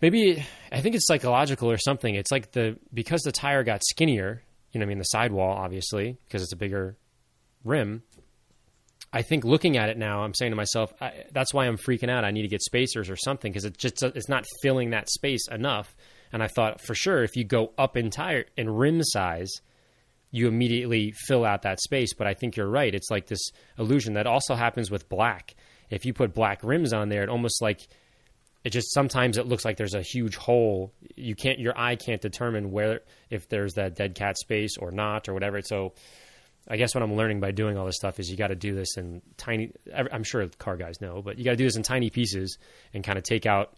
Maybe 0.00 0.44
I 0.72 0.80
think 0.80 0.96
it's 0.96 1.06
psychological 1.06 1.70
or 1.70 1.78
something. 1.78 2.14
It's 2.14 2.32
like 2.32 2.52
the 2.52 2.76
because 2.92 3.22
the 3.22 3.30
tire 3.30 3.62
got 3.62 3.82
skinnier, 3.84 4.42
you 4.72 4.80
know, 4.80 4.86
I 4.86 4.88
mean 4.88 4.98
the 4.98 5.04
sidewall 5.04 5.56
obviously 5.56 6.18
because 6.26 6.42
it's 6.42 6.52
a 6.52 6.56
bigger 6.56 6.96
rim. 7.64 8.02
I 9.12 9.22
think 9.22 9.44
looking 9.44 9.76
at 9.76 9.90
it 9.90 9.98
now, 9.98 10.22
I'm 10.22 10.32
saying 10.32 10.52
to 10.52 10.56
myself, 10.56 10.92
I, 11.00 11.24
that's 11.32 11.52
why 11.52 11.66
I'm 11.66 11.76
freaking 11.76 12.08
out. 12.08 12.24
I 12.24 12.30
need 12.30 12.42
to 12.42 12.48
get 12.48 12.62
spacers 12.62 13.10
or 13.10 13.16
something 13.16 13.52
because 13.52 13.66
it 13.66 13.76
just 13.76 14.02
it's 14.02 14.28
not 14.28 14.44
filling 14.62 14.90
that 14.90 15.10
space 15.10 15.46
enough. 15.48 15.94
And 16.32 16.42
I 16.42 16.48
thought 16.48 16.80
for 16.80 16.94
sure 16.94 17.22
if 17.22 17.36
you 17.36 17.44
go 17.44 17.72
up 17.76 17.96
in 17.96 18.10
tire 18.10 18.46
in 18.56 18.70
rim 18.70 19.02
size, 19.02 19.50
you 20.30 20.48
immediately 20.48 21.12
fill 21.12 21.44
out 21.44 21.62
that 21.62 21.80
space. 21.80 22.14
But 22.14 22.26
I 22.26 22.34
think 22.34 22.56
you're 22.56 22.68
right. 22.68 22.94
It's 22.94 23.10
like 23.10 23.26
this 23.26 23.50
illusion 23.78 24.14
that 24.14 24.26
also 24.26 24.54
happens 24.54 24.90
with 24.90 25.08
black. 25.08 25.54
If 25.90 26.06
you 26.06 26.14
put 26.14 26.32
black 26.32 26.64
rims 26.64 26.92
on 26.92 27.10
there, 27.10 27.22
it 27.22 27.28
almost 27.28 27.60
like 27.60 27.80
it 28.64 28.70
just 28.70 28.92
sometimes 28.94 29.36
it 29.36 29.46
looks 29.46 29.64
like 29.64 29.76
there's 29.76 29.94
a 29.94 30.02
huge 30.02 30.36
hole. 30.36 30.92
You 31.16 31.34
can't 31.34 31.58
your 31.58 31.78
eye 31.78 31.96
can't 31.96 32.20
determine 32.20 32.70
where 32.70 33.00
if 33.28 33.48
there's 33.48 33.74
that 33.74 33.94
dead 33.94 34.14
cat 34.14 34.38
space 34.38 34.76
or 34.78 34.90
not 34.90 35.28
or 35.28 35.34
whatever. 35.34 35.60
So 35.62 35.92
I 36.68 36.76
guess 36.76 36.94
what 36.94 37.02
I'm 37.02 37.14
learning 37.14 37.40
by 37.40 37.50
doing 37.50 37.76
all 37.76 37.86
this 37.86 37.96
stuff 37.96 38.20
is 38.20 38.30
you 38.30 38.36
got 38.36 38.48
to 38.48 38.54
do 38.54 38.74
this 38.74 38.96
in 38.96 39.20
tiny. 39.36 39.72
I'm 39.94 40.22
sure 40.22 40.46
car 40.58 40.76
guys 40.76 41.00
know, 41.00 41.20
but 41.20 41.38
you 41.38 41.44
got 41.44 41.50
to 41.50 41.56
do 41.56 41.64
this 41.64 41.76
in 41.76 41.82
tiny 41.82 42.08
pieces 42.08 42.56
and 42.94 43.02
kind 43.02 43.18
of 43.18 43.24
take 43.24 43.46
out 43.46 43.74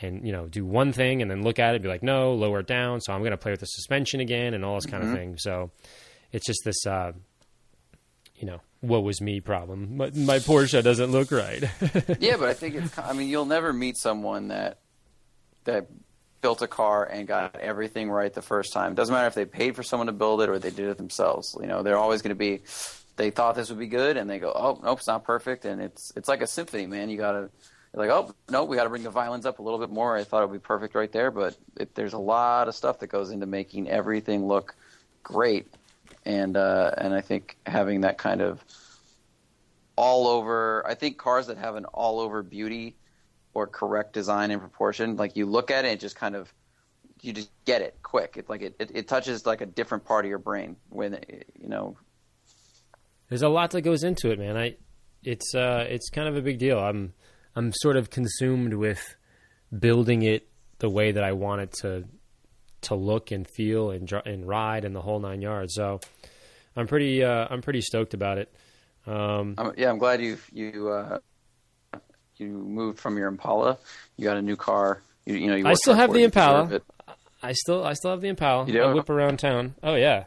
and 0.00 0.26
you 0.26 0.32
know 0.32 0.46
do 0.46 0.64
one 0.64 0.92
thing 0.92 1.22
and 1.22 1.30
then 1.30 1.42
look 1.42 1.58
at 1.58 1.74
it, 1.74 1.82
be 1.82 1.88
like, 1.88 2.02
no, 2.02 2.34
lower 2.34 2.60
it 2.60 2.66
down. 2.66 3.00
So 3.00 3.12
I'm 3.12 3.20
going 3.20 3.30
to 3.30 3.36
play 3.36 3.52
with 3.52 3.60
the 3.60 3.66
suspension 3.66 4.20
again 4.20 4.54
and 4.54 4.64
all 4.64 4.74
this 4.74 4.86
kind 4.86 5.02
of 5.02 5.12
thing. 5.12 5.36
So 5.38 5.70
it's 6.32 6.46
just 6.46 6.60
this, 6.64 6.86
uh, 6.86 7.12
you 8.36 8.46
know, 8.46 8.60
what 8.80 9.02
was 9.02 9.20
me 9.20 9.40
problem. 9.40 9.96
My, 9.96 10.10
my 10.14 10.38
Porsche 10.38 10.82
doesn't 10.82 11.10
look 11.10 11.30
right. 11.30 11.62
yeah, 12.20 12.36
but 12.36 12.48
I 12.48 12.54
think 12.54 12.74
it's. 12.74 12.98
I 12.98 13.12
mean, 13.12 13.28
you'll 13.28 13.46
never 13.46 13.72
meet 13.72 13.96
someone 13.96 14.48
that 14.48 14.78
that 15.64 15.88
built 16.40 16.62
a 16.62 16.68
car 16.68 17.04
and 17.04 17.26
got 17.26 17.56
everything 17.56 18.10
right 18.10 18.32
the 18.32 18.42
first 18.42 18.72
time. 18.72 18.94
Doesn't 18.94 19.12
matter 19.12 19.26
if 19.26 19.34
they 19.34 19.46
paid 19.46 19.74
for 19.74 19.82
someone 19.82 20.06
to 20.06 20.12
build 20.12 20.42
it 20.42 20.48
or 20.48 20.58
they 20.58 20.70
did 20.70 20.88
it 20.88 20.96
themselves. 20.96 21.56
You 21.60 21.66
know, 21.66 21.82
they're 21.82 21.98
always 21.98 22.22
going 22.22 22.30
to 22.30 22.34
be. 22.36 22.62
They 23.16 23.30
thought 23.30 23.54
this 23.54 23.70
would 23.70 23.78
be 23.78 23.86
good, 23.86 24.18
and 24.18 24.28
they 24.28 24.38
go, 24.38 24.52
"Oh, 24.54 24.78
nope, 24.82 24.98
it's 24.98 25.08
not 25.08 25.24
perfect." 25.24 25.64
And 25.64 25.80
it's 25.80 26.12
it's 26.16 26.28
like 26.28 26.42
a 26.42 26.46
symphony, 26.46 26.86
man. 26.86 27.08
You 27.08 27.16
got 27.16 27.32
to. 27.32 27.50
Like, 27.96 28.10
oh 28.10 28.34
no, 28.50 28.64
we 28.64 28.76
got 28.76 28.84
to 28.84 28.90
bring 28.90 29.02
the 29.02 29.10
violins 29.10 29.46
up 29.46 29.58
a 29.58 29.62
little 29.62 29.78
bit 29.78 29.90
more. 29.90 30.16
I 30.16 30.24
thought 30.24 30.42
it 30.42 30.50
would 30.50 30.62
be 30.62 30.66
perfect 30.66 30.94
right 30.94 31.10
there, 31.10 31.30
but 31.30 31.56
it, 31.78 31.94
there's 31.94 32.12
a 32.12 32.18
lot 32.18 32.68
of 32.68 32.74
stuff 32.74 32.98
that 33.00 33.08
goes 33.08 33.30
into 33.30 33.46
making 33.46 33.88
everything 33.88 34.46
look 34.46 34.74
great, 35.22 35.66
and 36.24 36.56
uh, 36.56 36.92
and 36.98 37.14
I 37.14 37.22
think 37.22 37.56
having 37.66 38.02
that 38.02 38.18
kind 38.18 38.42
of 38.42 38.62
all 39.96 40.28
over, 40.28 40.86
I 40.86 40.94
think 40.94 41.16
cars 41.16 41.46
that 41.46 41.56
have 41.56 41.74
an 41.74 41.86
all 41.86 42.20
over 42.20 42.42
beauty 42.42 42.96
or 43.54 43.66
correct 43.66 44.12
design 44.12 44.50
and 44.50 44.60
proportion, 44.60 45.16
like 45.16 45.34
you 45.34 45.46
look 45.46 45.70
at 45.70 45.86
it, 45.86 45.92
it 45.92 46.00
just 46.00 46.16
kind 46.16 46.36
of 46.36 46.52
you 47.22 47.32
just 47.32 47.50
get 47.64 47.80
it 47.80 47.96
quick. 48.02 48.34
It 48.36 48.48
like 48.48 48.62
it, 48.62 48.76
it, 48.78 48.90
it 48.94 49.08
touches 49.08 49.46
like 49.46 49.62
a 49.62 49.66
different 49.66 50.04
part 50.04 50.24
of 50.24 50.28
your 50.28 50.38
brain 50.38 50.76
when 50.90 51.14
it, 51.14 51.46
you 51.60 51.68
know. 51.68 51.96
There's 53.30 53.42
a 53.42 53.48
lot 53.48 53.70
that 53.70 53.80
goes 53.80 54.04
into 54.04 54.30
it, 54.30 54.38
man. 54.38 54.56
I 54.56 54.76
it's 55.24 55.54
uh 55.54 55.86
it's 55.88 56.10
kind 56.10 56.28
of 56.28 56.36
a 56.36 56.42
big 56.42 56.58
deal. 56.58 56.78
I'm 56.78 57.14
I'm 57.56 57.72
sort 57.72 57.96
of 57.96 58.10
consumed 58.10 58.74
with 58.74 59.16
building 59.76 60.22
it 60.22 60.46
the 60.78 60.90
way 60.90 61.10
that 61.12 61.24
I 61.24 61.32
want 61.32 61.62
it 61.62 61.72
to 61.80 62.04
to 62.82 62.94
look 62.94 63.32
and 63.32 63.48
feel 63.48 63.90
and 63.90 64.10
and 64.24 64.46
ride 64.46 64.84
and 64.84 64.94
the 64.94 65.00
whole 65.00 65.18
nine 65.18 65.40
yards. 65.40 65.74
So 65.74 66.00
I'm 66.76 66.86
pretty 66.86 67.24
uh, 67.24 67.46
I'm 67.50 67.62
pretty 67.62 67.80
stoked 67.80 68.14
about 68.14 68.38
it. 68.38 68.54
Um, 69.06 69.54
I'm, 69.56 69.72
yeah, 69.76 69.90
I'm 69.90 69.98
glad 69.98 70.20
you 70.20 70.38
you 70.52 70.90
uh, 70.90 71.18
you 72.36 72.48
moved 72.48 72.98
from 73.00 73.16
your 73.16 73.28
Impala. 73.28 73.78
You 74.16 74.24
got 74.24 74.36
a 74.36 74.42
new 74.42 74.56
car. 74.56 75.02
You, 75.24 75.34
you 75.34 75.46
know, 75.48 75.56
you 75.56 75.66
I 75.66 75.74
still 75.74 75.94
have 75.94 76.12
the 76.12 76.22
Impala. 76.22 76.80
I 77.42 77.52
still 77.52 77.84
I 77.84 77.94
still 77.94 78.10
have 78.10 78.20
the 78.20 78.28
Impala. 78.28 78.66
I 78.66 78.92
whip 78.92 79.08
around 79.08 79.38
town. 79.38 79.74
Oh 79.82 79.94
yeah. 79.94 80.24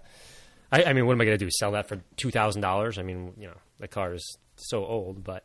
I, 0.72 0.84
I 0.84 0.94
mean, 0.94 1.08
what 1.08 1.14
am 1.14 1.22
I 1.22 1.26
going 1.26 1.38
to 1.38 1.44
do? 1.44 1.50
Sell 1.52 1.72
that 1.72 1.88
for 1.88 2.00
two 2.16 2.32
thousand 2.32 2.62
dollars? 2.62 2.98
I 2.98 3.04
mean, 3.04 3.34
you 3.38 3.48
know, 3.48 3.58
the 3.80 3.88
car 3.88 4.14
is 4.14 4.38
so 4.56 4.86
old, 4.86 5.24
but 5.24 5.44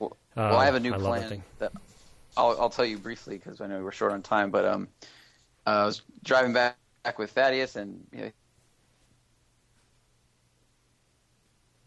well, 0.00 0.16
uh, 0.36 0.50
well 0.50 0.56
I 0.56 0.64
have 0.64 0.74
a 0.74 0.80
new 0.80 0.92
I 0.92 0.98
plan 0.98 1.42
that 1.58 1.72
I'll, 2.36 2.60
I'll 2.60 2.70
tell 2.70 2.84
you 2.84 2.98
briefly 2.98 3.38
because 3.38 3.60
I 3.60 3.66
know 3.66 3.82
we're 3.82 3.92
short 3.92 4.12
on 4.12 4.22
time. 4.22 4.50
But 4.50 4.64
um, 4.64 4.88
uh, 5.66 5.70
I 5.70 5.84
was 5.84 6.02
driving 6.24 6.52
back, 6.52 6.76
back 7.02 7.18
with 7.18 7.30
Thaddeus, 7.30 7.76
and 7.76 8.04
you 8.12 8.32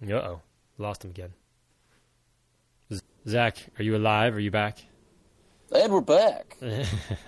know, 0.02 0.18
uh 0.18 0.28
oh, 0.28 0.42
lost 0.78 1.04
him 1.04 1.12
again. 1.12 1.34
Zack, 3.28 3.58
are 3.80 3.84
you 3.84 3.96
alive? 3.96 4.36
Are 4.36 4.40
you 4.40 4.52
back? 4.52 4.80
And 5.74 5.92
we're 5.92 6.02
back. 6.02 6.58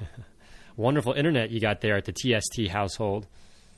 Wonderful 0.78 1.14
internet 1.14 1.52
you 1.52 1.62
got 1.62 1.80
there 1.82 1.96
at 1.96 2.06
the 2.06 2.12
TST 2.12 2.68
household. 2.70 3.28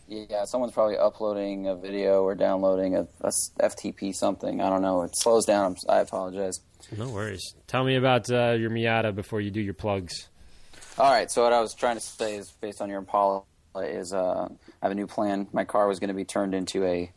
Yeah, 0.08 0.46
someone's 0.46 0.74
probably 0.74 0.98
uploading 0.98 1.68
a 1.68 1.76
video 1.76 2.24
or 2.24 2.34
downloading 2.34 2.96
a, 2.96 3.08
a 3.22 3.32
FTP 3.60 4.16
something. 4.16 4.62
I 4.62 4.70
don't 4.70 4.82
know. 4.82 5.04
It 5.04 5.12
slows 5.16 5.46
down. 5.46 5.76
I 5.88 6.00
apologize. 6.00 6.60
No 6.96 7.10
worries. 7.10 7.54
Tell 7.68 7.84
me 7.84 7.96
about 7.96 8.30
uh, 8.30 8.52
your 8.52 8.70
Miata 8.70 9.14
before 9.14 9.42
you 9.42 9.52
do 9.52 9.62
your 9.62 9.74
plugs. 9.74 10.30
All 10.98 11.12
right. 11.12 11.30
So 11.30 11.44
what 11.44 11.54
I 11.54 11.60
was 11.60 11.74
trying 11.74 11.96
to 11.96 12.02
say 12.02 12.36
is, 12.36 12.52
based 12.52 12.82
on 12.82 12.90
your 12.90 13.00
Impala, 13.00 13.44
is 13.76 14.14
uh, 14.14 14.48
I 14.50 14.86
have 14.86 14.92
a 14.92 14.96
new 14.96 15.08
plan. 15.08 15.48
My 15.52 15.66
car 15.66 15.88
was 15.88 16.00
going 16.00 16.08
to 16.10 16.14
be 16.14 16.26
turned 16.26 16.54
into 16.54 16.86
a 16.86 17.12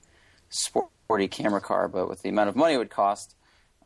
sporty 0.49 1.29
camera 1.29 1.61
car, 1.61 1.89
but 1.89 2.09
with 2.09 2.23
the 2.23 2.29
amount 2.29 2.49
of 2.49 2.57
money 2.57 2.75
it 2.75 2.79
would 2.79 2.91
cost, 2.91 3.37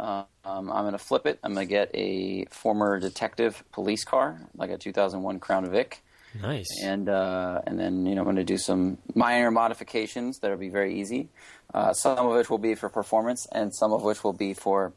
um, 0.01 0.27
I'm 0.45 0.67
going 0.67 0.93
to 0.93 0.99
flip 0.99 1.27
it. 1.27 1.39
I'm 1.43 1.55
going 1.55 1.67
to 1.67 1.71
get 1.71 1.91
a 1.95 2.47
former 2.47 2.99
detective 2.99 3.63
police 3.73 4.05
car, 4.05 4.41
like 4.57 4.71
a 4.71 4.79
2001 4.79 5.39
Crown 5.39 5.71
Vic 5.71 6.03
Nice. 6.43 6.67
And 6.83 7.09
uh, 7.09 7.61
and 7.67 7.79
then 7.79 8.07
you 8.07 8.15
know 8.15 8.23
I'm 8.23 8.27
going 8.27 8.37
to 8.37 8.45
do 8.45 8.59
some 8.59 8.99
minor 9.15 9.51
modifications 9.51 10.41
that'll 10.41 10.57
be 10.57 10.69
very 10.69 11.01
easy. 11.01 11.29
Uh, 11.73 11.93
some 11.93 12.19
of 12.19 12.33
which 12.33 12.51
will 12.51 12.59
be 12.59 12.75
for 12.75 12.89
performance, 12.89 13.47
and 13.53 13.75
some 13.75 13.93
of 13.93 14.03
which 14.03 14.25
will 14.25 14.33
be 14.33 14.55
for 14.55 14.93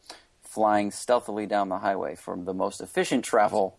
flying 0.58 0.90
stealthily 0.90 1.46
down 1.46 1.70
the 1.70 1.78
highway 1.78 2.16
for 2.16 2.36
the 2.36 2.54
most 2.54 2.82
efficient 2.82 3.24
travel 3.24 3.78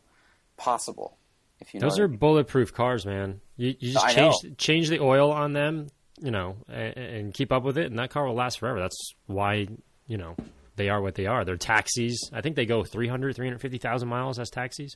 possible. 0.56 1.18
If 1.58 1.74
you 1.74 1.80
know 1.80 1.88
those 1.88 1.98
are 1.98 2.04
I 2.04 2.06
mean. 2.06 2.18
bulletproof 2.18 2.72
cars, 2.72 3.04
man. 3.04 3.40
You, 3.56 3.74
you 3.80 3.94
just 3.94 4.08
change 4.10 4.34
change 4.58 4.88
the 4.88 5.00
oil 5.00 5.32
on 5.32 5.54
them, 5.54 5.88
you 6.20 6.30
know, 6.30 6.54
and, 6.68 6.96
and 6.96 7.34
keep 7.34 7.50
up 7.50 7.64
with 7.64 7.78
it, 7.78 7.86
and 7.86 7.98
that 7.98 8.10
car 8.10 8.28
will 8.28 8.36
last 8.36 8.60
forever. 8.60 8.78
That's 8.78 9.12
why 9.26 9.66
you 10.06 10.18
know 10.18 10.36
they 10.76 10.88
are 10.88 11.02
what 11.02 11.16
they 11.16 11.26
are. 11.26 11.44
They're 11.44 11.56
taxis. 11.56 12.30
I 12.32 12.42
think 12.42 12.54
they 12.54 12.64
go 12.64 12.84
300, 12.84 13.34
350,000 13.34 14.08
miles 14.08 14.38
as 14.38 14.48
taxis. 14.48 14.94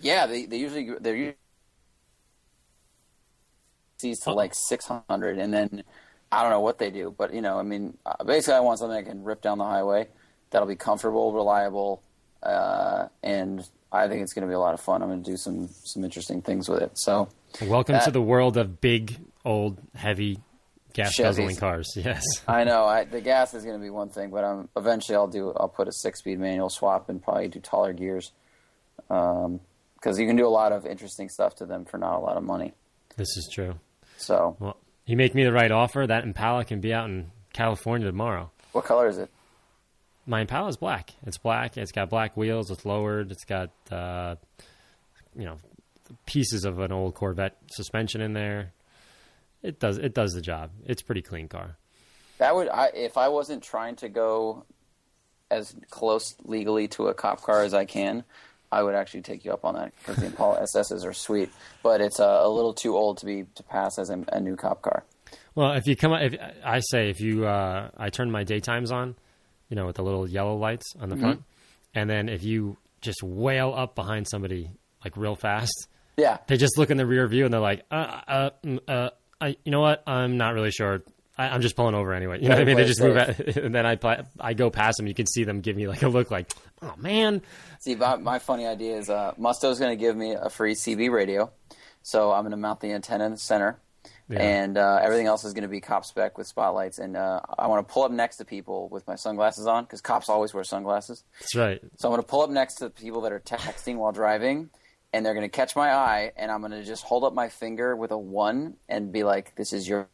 Yeah, 0.00 0.26
they, 0.26 0.46
they 0.46 0.58
usually 0.58 0.88
they're 1.00 1.34
to 3.98 4.32
like 4.32 4.54
600, 4.54 5.38
and 5.38 5.52
then 5.52 5.82
I 6.30 6.42
don't 6.42 6.52
know 6.52 6.60
what 6.60 6.78
they 6.78 6.92
do, 6.92 7.12
but 7.18 7.34
you 7.34 7.40
know, 7.40 7.58
I 7.58 7.64
mean, 7.64 7.98
uh, 8.06 8.22
basically, 8.22 8.54
I 8.54 8.60
want 8.60 8.78
something 8.78 9.02
that 9.02 9.10
can 9.10 9.24
rip 9.24 9.42
down 9.42 9.58
the 9.58 9.64
highway 9.64 10.06
that'll 10.50 10.68
be 10.68 10.76
comfortable, 10.76 11.32
reliable, 11.32 12.02
uh, 12.42 13.08
and 13.22 13.62
I 13.92 14.08
think 14.08 14.22
it's 14.22 14.32
going 14.32 14.42
to 14.42 14.48
be 14.48 14.54
a 14.54 14.58
lot 14.58 14.74
of 14.74 14.80
fun. 14.80 15.02
I'm 15.02 15.08
going 15.08 15.22
to 15.22 15.30
do 15.30 15.36
some 15.36 15.68
some 15.84 16.04
interesting 16.04 16.42
things 16.42 16.68
with 16.68 16.82
it. 16.82 16.92
So, 16.94 17.28
welcome 17.62 17.94
that, 17.94 18.04
to 18.04 18.10
the 18.10 18.22
world 18.22 18.56
of 18.56 18.80
big, 18.80 19.18
old, 19.44 19.78
heavy 19.94 20.40
gas 20.94 21.16
guzzling 21.18 21.56
cars. 21.56 21.92
Yes, 21.96 22.22
I 22.48 22.64
know. 22.64 22.84
I, 22.84 23.04
the 23.04 23.20
gas 23.20 23.52
is 23.54 23.64
going 23.64 23.76
to 23.78 23.82
be 23.82 23.90
one 23.90 24.08
thing, 24.08 24.30
but 24.30 24.44
I'm 24.44 24.68
eventually 24.76 25.16
I'll 25.16 25.28
do 25.28 25.52
I'll 25.56 25.68
put 25.68 25.88
a 25.88 25.92
six 25.92 26.20
speed 26.20 26.38
manual 26.38 26.70
swap 26.70 27.08
and 27.08 27.22
probably 27.22 27.48
do 27.48 27.60
taller 27.60 27.92
gears 27.92 28.32
because 29.08 29.46
um, 29.46 29.60
you 30.18 30.26
can 30.26 30.36
do 30.36 30.46
a 30.46 30.48
lot 30.48 30.72
of 30.72 30.86
interesting 30.86 31.28
stuff 31.28 31.56
to 31.56 31.66
them 31.66 31.84
for 31.84 31.98
not 31.98 32.16
a 32.16 32.20
lot 32.20 32.36
of 32.36 32.42
money. 32.42 32.72
This 33.16 33.36
is 33.36 33.50
true. 33.52 33.74
So, 34.16 34.56
well, 34.58 34.76
you 35.06 35.16
make 35.16 35.34
me 35.34 35.44
the 35.44 35.52
right 35.52 35.70
offer. 35.70 36.06
That 36.06 36.24
Impala 36.24 36.64
can 36.64 36.80
be 36.80 36.94
out 36.94 37.08
in 37.08 37.30
California 37.52 38.06
tomorrow. 38.06 38.50
What 38.72 38.84
color 38.84 39.08
is 39.08 39.18
it? 39.18 39.30
My 40.26 40.40
Impala 40.40 40.68
is 40.68 40.76
black. 40.76 41.12
It's 41.26 41.38
black. 41.38 41.76
It's 41.76 41.92
got 41.92 42.08
black 42.10 42.36
wheels. 42.36 42.70
It's 42.70 42.84
lowered. 42.84 43.30
It's 43.30 43.44
got 43.44 43.70
uh, 43.90 44.36
you 45.36 45.44
know 45.44 45.58
pieces 46.26 46.64
of 46.64 46.78
an 46.78 46.92
old 46.92 47.14
Corvette 47.14 47.56
suspension 47.70 48.20
in 48.20 48.32
there. 48.32 48.72
It 49.62 49.78
does 49.80 49.98
it 49.98 50.14
does 50.14 50.32
the 50.32 50.40
job. 50.40 50.70
It's 50.86 51.02
a 51.02 51.04
pretty 51.04 51.22
clean 51.22 51.48
car. 51.48 51.76
That 52.38 52.54
would 52.54 52.68
I, 52.68 52.90
if 52.94 53.16
I 53.16 53.28
wasn't 53.28 53.62
trying 53.62 53.96
to 53.96 54.08
go 54.08 54.64
as 55.50 55.74
close 55.90 56.34
legally 56.44 56.88
to 56.88 57.08
a 57.08 57.14
cop 57.14 57.42
car 57.42 57.62
as 57.62 57.74
I 57.74 57.84
can, 57.84 58.24
I 58.72 58.82
would 58.82 58.94
actually 58.94 59.22
take 59.22 59.44
you 59.44 59.52
up 59.52 59.64
on 59.64 59.74
that 59.74 59.92
because 59.98 60.16
the 60.16 60.26
Impala 60.26 60.60
SSs 60.74 61.04
are 61.04 61.12
sweet, 61.12 61.50
but 61.82 62.00
it's 62.00 62.18
uh, 62.18 62.40
a 62.42 62.48
little 62.48 62.74
too 62.74 62.96
old 62.96 63.18
to 63.18 63.26
be 63.26 63.44
to 63.54 63.62
pass 63.62 63.98
as 63.98 64.10
a, 64.10 64.24
a 64.32 64.40
new 64.40 64.56
cop 64.56 64.82
car. 64.82 65.04
Well, 65.54 65.72
if 65.72 65.86
you 65.86 65.94
come, 65.94 66.12
if 66.14 66.34
I 66.64 66.80
say 66.80 67.08
if 67.10 67.20
you, 67.20 67.46
uh, 67.46 67.90
I 67.96 68.10
turn 68.10 68.30
my 68.30 68.44
daytimes 68.44 68.90
on, 68.90 69.14
you 69.68 69.76
know, 69.76 69.86
with 69.86 69.96
the 69.96 70.02
little 70.02 70.28
yellow 70.28 70.56
lights 70.56 70.94
on 71.00 71.08
the 71.08 71.16
mm-hmm. 71.16 71.24
front, 71.24 71.42
and 71.94 72.08
then 72.08 72.28
if 72.28 72.42
you 72.42 72.76
just 73.00 73.22
wail 73.22 73.72
up 73.74 73.94
behind 73.94 74.26
somebody 74.28 74.70
like 75.04 75.16
real 75.16 75.36
fast, 75.36 75.88
yeah, 76.16 76.38
they 76.46 76.56
just 76.56 76.78
look 76.78 76.90
in 76.90 76.96
the 76.96 77.06
rear 77.06 77.26
view 77.26 77.44
and 77.44 77.52
they're 77.52 77.60
like, 77.60 77.84
uh, 77.90 78.20
uh, 78.26 78.50
mm, 78.64 78.80
uh, 78.88 79.10
I, 79.40 79.56
you 79.64 79.72
know 79.72 79.80
what? 79.80 80.02
I'm 80.06 80.36
not 80.36 80.54
really 80.54 80.70
sure. 80.70 81.02
I, 81.36 81.48
am 81.48 81.60
just 81.60 81.74
pulling 81.74 81.94
over 81.94 82.12
anyway. 82.12 82.40
You 82.40 82.48
know 82.48 82.54
what 82.54 82.62
I 82.62 82.64
mean? 82.64 82.76
They 82.76 82.84
just 82.84 83.00
move, 83.00 83.16
out, 83.16 83.38
and 83.56 83.74
then 83.74 83.84
I 83.86 83.98
I 84.38 84.54
go 84.54 84.70
past 84.70 84.98
them. 84.98 85.06
You 85.06 85.14
can 85.14 85.26
see 85.26 85.44
them 85.44 85.60
give 85.60 85.76
me 85.76 85.88
like 85.88 86.02
a 86.02 86.08
look, 86.08 86.30
like, 86.30 86.52
oh 86.80 86.94
man. 86.96 87.42
See, 87.80 87.94
my, 87.96 88.16
my 88.16 88.38
funny 88.38 88.66
idea 88.66 88.96
is 88.96 89.10
uh, 89.10 89.34
Musto's 89.36 89.78
going 89.78 89.90
to 89.90 90.00
give 90.00 90.16
me 90.16 90.32
a 90.32 90.48
free 90.48 90.74
CB 90.74 91.10
radio, 91.10 91.50
so 92.02 92.32
I'm 92.32 92.42
going 92.42 92.52
to 92.52 92.56
mount 92.56 92.80
the 92.80 92.92
antenna 92.92 93.26
in 93.26 93.32
the 93.32 93.38
center, 93.38 93.78
yeah. 94.28 94.40
and 94.40 94.78
uh, 94.78 95.00
everything 95.02 95.26
else 95.26 95.44
is 95.44 95.52
going 95.52 95.62
to 95.62 95.68
be 95.68 95.80
cop 95.80 96.04
spec 96.04 96.38
with 96.38 96.46
spotlights. 96.46 96.98
And 96.98 97.16
uh, 97.16 97.40
I 97.58 97.66
want 97.66 97.86
to 97.86 97.92
pull 97.92 98.04
up 98.04 98.10
next 98.10 98.36
to 98.36 98.44
people 98.44 98.88
with 98.88 99.06
my 99.06 99.16
sunglasses 99.16 99.66
on 99.66 99.84
because 99.84 100.00
cops 100.00 100.28
always 100.28 100.54
wear 100.54 100.64
sunglasses. 100.64 101.24
That's 101.40 101.54
right. 101.54 101.80
So 101.96 102.08
I'm 102.08 102.12
going 102.12 102.22
to 102.22 102.28
pull 102.28 102.42
up 102.42 102.50
next 102.50 102.76
to 102.76 102.90
people 102.90 103.20
that 103.22 103.32
are 103.32 103.40
texting 103.40 103.96
while 103.96 104.12
driving, 104.12 104.70
and 105.12 105.24
they're 105.24 105.34
going 105.34 105.48
to 105.48 105.54
catch 105.54 105.76
my 105.76 105.92
eye, 105.92 106.32
and 106.36 106.50
I'm 106.50 106.60
going 106.60 106.72
to 106.72 106.84
just 106.84 107.04
hold 107.04 107.24
up 107.24 107.34
my 107.34 107.48
finger 107.48 107.94
with 107.96 108.10
a 108.10 108.18
one 108.18 108.74
and 108.88 109.12
be 109.12 109.24
like, 109.24 109.54
"This 109.56 109.72
is 109.72 109.88
your." 109.88 110.08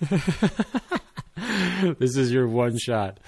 this 1.98 2.16
is 2.16 2.32
your 2.32 2.48
one 2.48 2.76
shot. 2.78 3.18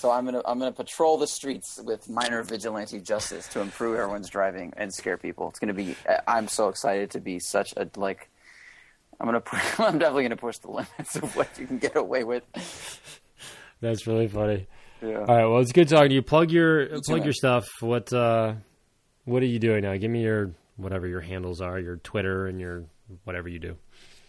So 0.00 0.10
I'm 0.10 0.24
gonna 0.24 0.40
I'm 0.46 0.58
gonna 0.58 0.72
patrol 0.72 1.18
the 1.18 1.26
streets 1.26 1.78
with 1.84 2.08
minor 2.08 2.42
vigilante 2.42 3.02
justice 3.02 3.46
to 3.48 3.60
improve 3.60 3.98
everyone's 3.98 4.30
driving 4.30 4.72
and 4.78 4.90
scare 4.94 5.18
people. 5.18 5.50
It's 5.50 5.58
gonna 5.58 5.74
be. 5.74 5.94
I'm 6.26 6.48
so 6.48 6.70
excited 6.70 7.10
to 7.10 7.20
be 7.20 7.38
such 7.38 7.74
a 7.76 7.86
like. 7.96 8.30
I'm 9.20 9.26
gonna. 9.26 9.42
I'm 9.78 9.98
definitely 9.98 10.22
gonna 10.22 10.36
push 10.36 10.56
the 10.56 10.70
limits 10.70 11.16
of 11.16 11.36
what 11.36 11.50
you 11.58 11.66
can 11.66 11.76
get 11.76 11.96
away 11.96 12.24
with. 12.24 12.44
That's 13.82 14.06
really 14.06 14.26
funny. 14.26 14.68
Yeah. 15.02 15.18
All 15.18 15.36
right. 15.36 15.44
Well, 15.44 15.58
it's 15.58 15.72
good 15.72 15.86
talking 15.86 16.08
to 16.08 16.14
you. 16.14 16.22
Plug 16.22 16.50
your 16.50 16.80
you 16.80 17.00
plug 17.04 17.20
too, 17.20 17.24
your 17.24 17.34
stuff. 17.34 17.68
What 17.80 18.10
uh, 18.10 18.54
what 19.26 19.42
are 19.42 19.46
you 19.46 19.58
doing 19.58 19.82
now? 19.82 19.94
Give 19.98 20.10
me 20.10 20.22
your 20.22 20.52
whatever 20.78 21.08
your 21.08 21.20
handles 21.20 21.60
are, 21.60 21.78
your 21.78 21.96
Twitter 21.96 22.46
and 22.46 22.58
your 22.58 22.84
whatever 23.24 23.50
you 23.50 23.58
do. 23.58 23.76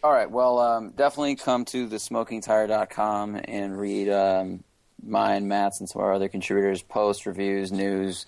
All 0.04 0.12
right. 0.12 0.30
Well, 0.30 0.60
um, 0.60 0.90
definitely 0.90 1.38
come 1.38 1.64
to 1.66 1.88
thesmokingtire.com 1.88 3.40
and 3.46 3.80
read 3.80 4.10
um, 4.10 4.66
mine, 5.04 5.48
Matt's, 5.48 5.80
and 5.80 5.90
some 5.90 6.02
of 6.02 6.06
our 6.06 6.14
other 6.14 6.30
contributors' 6.30 6.82
posts, 6.82 7.26
reviews, 7.26 7.72
news. 7.72 8.26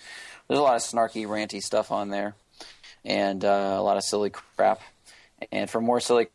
There's 0.47 0.59
a 0.59 0.63
lot 0.63 0.75
of 0.75 0.81
snarky, 0.81 1.25
ranty 1.25 1.61
stuff 1.61 1.91
on 1.91 2.09
there, 2.09 2.35
and 3.05 3.43
uh, 3.43 3.75
a 3.77 3.81
lot 3.81 3.97
of 3.97 4.03
silly 4.03 4.29
crap. 4.29 4.81
And 5.51 5.69
for 5.69 5.81
more 5.81 5.99
silly 5.99 6.27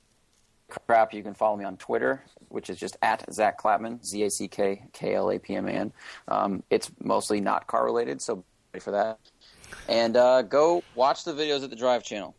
crap, 0.68 1.12
you 1.14 1.22
can 1.22 1.34
follow 1.34 1.56
me 1.56 1.64
on 1.64 1.76
Twitter, 1.76 2.22
which 2.48 2.70
is 2.70 2.78
just 2.78 2.96
at 3.02 3.24
Zack 3.32 3.60
Klapman, 3.60 4.04
Z 4.04 4.22
A 4.22 4.30
C 4.30 4.48
K 4.48 4.82
K 4.92 5.14
L 5.14 5.30
A 5.30 5.38
P 5.38 5.54
M 5.56 5.66
A 5.66 5.72
N. 5.72 5.92
Um, 6.26 6.62
it's 6.70 6.90
mostly 7.02 7.40
not 7.40 7.66
car 7.66 7.84
related, 7.84 8.20
so 8.20 8.44
ready 8.72 8.82
for 8.82 8.92
that. 8.92 9.18
And 9.88 10.16
uh, 10.16 10.42
go 10.42 10.82
watch 10.94 11.24
the 11.24 11.32
videos 11.32 11.62
at 11.62 11.70
the 11.70 11.76
Drive 11.76 12.02
channel. 12.02 12.34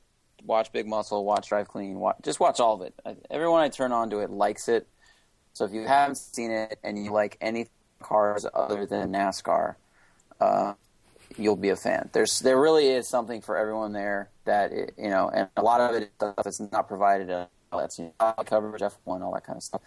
Watch 0.46 0.72
Big 0.72 0.88
Muscle, 0.88 1.26
watch 1.26 1.50
Drive 1.50 1.68
Clean, 1.68 2.00
watch, 2.00 2.16
just 2.24 2.40
watch 2.40 2.60
all 2.60 2.76
of 2.76 2.82
it. 2.82 2.94
Everyone 3.30 3.62
I 3.62 3.70
turn 3.70 3.92
on 3.92 4.10
to 4.12 4.20
it 4.20 4.30
likes 4.30 4.70
it. 4.70 4.88
So 5.54 5.66
if 5.66 5.74
you 5.74 5.86
haven't 5.86 6.16
seen 6.16 6.52
it 6.52 6.80
and 6.84 7.04
you 7.04 7.12
like 7.12 7.38
any 7.42 7.68
cars 8.00 8.46
other 8.54 8.86
than 8.86 9.12
NASCAR, 9.12 9.76
uh, 10.40 10.74
you'll 11.38 11.56
be 11.56 11.70
a 11.70 11.76
fan. 11.76 12.10
There's 12.14 12.40
there 12.40 12.60
really 12.60 12.88
is 12.88 13.10
something 13.10 13.42
for 13.42 13.58
everyone 13.58 13.94
there 13.94 14.30
that 14.46 14.72
it, 14.72 14.94
you 14.98 15.10
know, 15.10 15.30
and 15.30 15.50
a 15.58 15.62
lot 15.62 15.82
of 15.82 15.96
it 16.02 16.12
stuff 16.16 16.36
that's 16.44 16.60
not 16.72 16.88
provided. 16.88 17.30
Uh, 17.30 17.48
that's 17.72 18.00
you 18.00 18.12
know, 18.20 18.34
coverage, 18.46 18.82
F 18.82 18.98
one, 19.04 19.22
all 19.22 19.34
that 19.34 19.44
kind 19.46 19.58
of 19.58 19.64
stuff. 19.64 19.82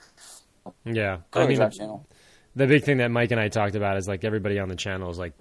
Yeah, 0.85 1.19
I 1.33 1.47
mean, 1.47 1.59
channel. 1.71 2.07
the 2.55 2.67
big 2.69 2.85
thing 2.85 2.99
that 2.99 3.11
Mike 3.11 3.33
and 3.33 3.41
I 3.41 3.49
talked 3.49 3.75
about 3.75 3.97
is 3.97 4.07
like 4.07 4.23
everybody 4.25 4.61
on 4.61 4.69
the 4.69 4.77
channel 4.77 5.11
is 5.11 5.19
like 5.19 5.33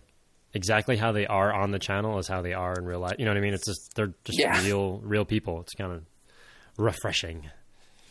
exactly 0.54 0.98
how 0.98 1.12
they 1.12 1.28
are 1.28 1.54
on 1.54 1.70
the 1.72 1.78
channel 1.80 2.18
is 2.18 2.28
how 2.28 2.42
they 2.42 2.54
are 2.54 2.74
in 2.74 2.86
real 2.86 3.00
life. 3.00 3.16
You 3.20 3.26
know 3.26 3.32
what 3.32 3.38
I 3.38 3.42
mean? 3.42 3.54
It's 3.54 3.66
just 3.68 3.94
they're 3.96 4.14
just 4.24 4.40
Yeah. 4.40 4.60
real 4.66 5.00
real 5.04 5.26
people. 5.26 5.62
It's 5.62 5.74
kind 5.76 5.92
of 5.92 6.04
refreshing. 6.78 7.50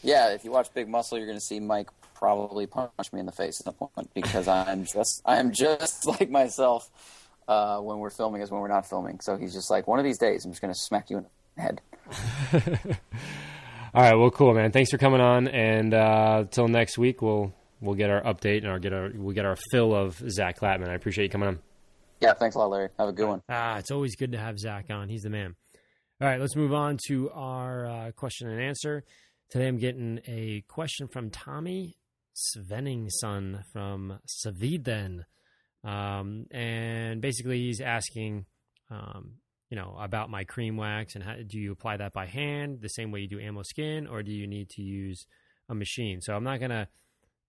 Yeah, 0.03 0.33
if 0.33 0.45
you 0.45 0.51
watch 0.51 0.73
Big 0.73 0.89
Muscle, 0.89 1.19
you're 1.19 1.27
going 1.27 1.39
to 1.39 1.45
see 1.45 1.61
Mike 1.61 1.89
probably 2.21 2.67
punch 2.67 3.13
me 3.13 3.19
in 3.19 3.27
the 3.27 3.33
face 3.33 3.61
at 3.61 3.65
some 3.65 3.75
point 3.75 4.13
because 4.15 4.47
I'm 4.47 4.85
just 4.85 5.23
I'm 5.25 5.53
just 5.53 6.07
like 6.21 6.31
myself 6.31 6.89
uh, 7.49 7.79
when 7.81 7.99
we're 7.99 8.11
filming 8.11 8.43
as 8.43 8.51
when 8.51 8.61
we're 8.61 8.69
not 8.69 8.89
filming. 8.89 9.19
So 9.21 9.37
he's 9.37 9.53
just 9.53 9.71
like, 9.71 9.89
one 9.89 9.99
of 9.99 10.05
these 10.05 10.19
days, 10.19 10.45
I'm 10.45 10.53
just 10.53 10.63
going 10.63 10.73
to 10.73 10.79
smack 10.79 11.11
you 11.11 11.19
in 11.19 11.27
the 11.57 11.63
head. 11.63 11.81
All 13.93 14.03
right, 14.03 14.15
well, 14.15 14.31
cool, 14.31 14.55
man. 14.55 14.71
Thanks 14.71 14.91
for 14.93 14.99
coming 14.99 15.21
on, 15.21 15.49
and 15.49 15.93
uh, 15.93 16.45
till 16.49 16.69
next 16.69 16.97
week, 16.97 17.23
we'll 17.23 17.53
we'll 17.81 17.97
get 17.97 18.09
our 18.09 18.23
update 18.23 18.59
and 18.59 18.69
our 18.69 18.79
get 18.79 18.93
our 18.93 19.11
we'll 19.13 19.35
get 19.35 19.45
our 19.45 19.57
fill 19.73 19.93
of 19.93 20.23
Zack 20.31 20.61
Klapman. 20.61 20.89
I 20.89 20.95
appreciate 20.95 21.25
you 21.25 21.31
coming 21.31 21.49
on. 21.49 21.59
Yeah, 22.21 22.35
thanks 22.35 22.55
a 22.55 22.61
lot, 22.61 22.71
Larry. 22.71 22.91
Have 22.99 23.09
a 23.09 23.13
good 23.13 23.27
one. 23.27 23.43
Ah, 23.49 23.79
it's 23.79 23.91
always 23.91 24.15
good 24.15 24.31
to 24.33 24.39
have 24.39 24.61
Zack 24.61 24.91
on. 24.91 25.09
He's 25.09 25.23
the 25.23 25.31
man. 25.31 25.57
All 26.21 26.29
right, 26.29 26.39
let's 26.39 26.55
move 26.55 26.73
on 26.73 26.99
to 27.09 27.31
our 27.31 27.87
uh, 27.87 28.13
question 28.13 28.49
and 28.49 28.61
answer. 28.61 29.03
Today 29.51 29.67
I'm 29.67 29.79
getting 29.79 30.21
a 30.29 30.63
question 30.69 31.09
from 31.09 31.31
Tommy 31.31 31.97
Svenningsson 32.35 33.65
from 33.73 34.19
Saviden. 34.27 35.25
Um, 35.85 36.47
and 36.51 37.21
basically 37.21 37.59
he's 37.59 37.81
asking, 37.81 38.47
um, 38.91 39.35
you 39.71 39.77
know, 39.77 39.97
about 40.01 40.31
my 40.31 40.45
cream 40.45 40.77
wax 40.77 41.15
and 41.15 41.25
how 41.25 41.35
do 41.47 41.59
you 41.59 41.73
apply 41.73 41.97
that 41.99 42.13
by 42.13 42.27
hand 42.27 42.81
the 42.81 42.89
same 42.89 43.11
way 43.11 43.21
you 43.21 43.29
do 43.29 43.41
ammo 43.41 43.63
skin 43.63 44.07
or 44.07 44.23
do 44.23 44.33
you 44.33 44.47
need 44.47 44.69
to 44.71 44.83
use 44.83 45.27
a 45.69 45.75
machine? 45.75 46.21
So 46.21 46.35
I'm 46.35 46.45
not 46.45 46.59
going 46.59 46.71
to, 46.71 46.89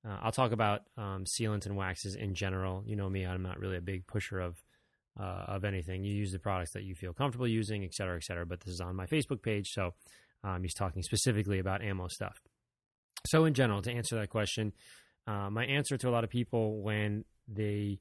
uh, 0.08 0.18
I'll 0.22 0.32
talk 0.32 0.52
about 0.52 0.82
um, 0.98 1.26
sealants 1.26 1.66
and 1.66 1.76
waxes 1.76 2.16
in 2.16 2.34
general. 2.34 2.84
You 2.86 2.96
know 2.96 3.10
me, 3.10 3.26
I'm 3.26 3.44
not 3.44 3.60
really 3.60 3.78
a 3.78 3.82
big 3.82 4.08
pusher 4.08 4.40
of 4.40 4.62
uh, 5.20 5.46
of 5.48 5.66
anything. 5.66 6.04
You 6.04 6.14
use 6.14 6.32
the 6.32 6.40
products 6.40 6.72
that 6.72 6.84
you 6.84 6.96
feel 6.96 7.14
comfortable 7.14 7.48
using, 7.48 7.84
et 7.84 7.94
cetera, 7.94 8.16
et 8.16 8.24
cetera. 8.24 8.46
But 8.46 8.62
this 8.62 8.74
is 8.74 8.82
on 8.82 8.96
my 8.96 9.06
Facebook 9.06 9.42
page, 9.42 9.72
so 9.74 9.94
um, 10.44 10.64
he's 10.64 10.74
talking 10.74 11.04
specifically 11.04 11.60
about 11.60 11.84
ammo 11.84 12.08
stuff. 12.08 12.42
So, 13.26 13.46
in 13.46 13.54
general, 13.54 13.82
to 13.82 13.92
answer 13.92 14.16
that 14.20 14.30
question, 14.30 14.74
uh, 15.28 15.50
my 15.50 15.66
answer 15.66 15.98
to 15.98 16.10
a 16.10 16.12
lot 16.12 16.24
of 16.24 16.30
people 16.30 16.82
when 16.82 17.26
they 17.48 18.00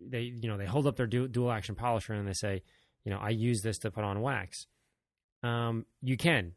they 0.00 0.20
you 0.22 0.48
know 0.48 0.56
they 0.56 0.66
hold 0.66 0.86
up 0.86 0.96
their 0.96 1.06
du- 1.06 1.28
dual 1.28 1.50
action 1.50 1.74
polisher 1.74 2.14
and 2.14 2.26
they 2.26 2.32
say, 2.32 2.62
you 3.04 3.10
know, 3.10 3.18
I 3.18 3.30
use 3.30 3.62
this 3.62 3.78
to 3.78 3.90
put 3.90 4.04
on 4.04 4.20
wax. 4.20 4.66
Um, 5.42 5.86
you 6.00 6.16
can. 6.16 6.52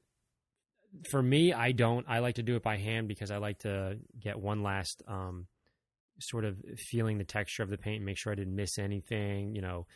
For 1.10 1.22
me, 1.22 1.52
I 1.52 1.74
don't. 1.74 2.06
I 2.08 2.20
like 2.20 2.36
to 2.36 2.44
do 2.44 2.56
it 2.56 2.64
by 2.64 2.78
hand 2.78 3.08
because 3.08 3.30
I 3.30 3.38
like 3.38 3.60
to 3.60 3.98
get 4.18 4.40
one 4.40 4.64
last 4.64 5.04
um, 5.08 5.48
sort 6.20 6.46
of 6.46 6.58
feeling 6.78 7.18
the 7.18 7.26
texture 7.26 7.64
of 7.64 7.70
the 7.70 7.78
paint 7.78 7.98
and 7.98 8.06
make 8.06 8.18
sure 8.18 8.32
I 8.32 8.36
didn't 8.36 8.56
miss 8.56 8.78
anything, 8.78 9.56
you 9.56 9.62
know, 9.62 9.88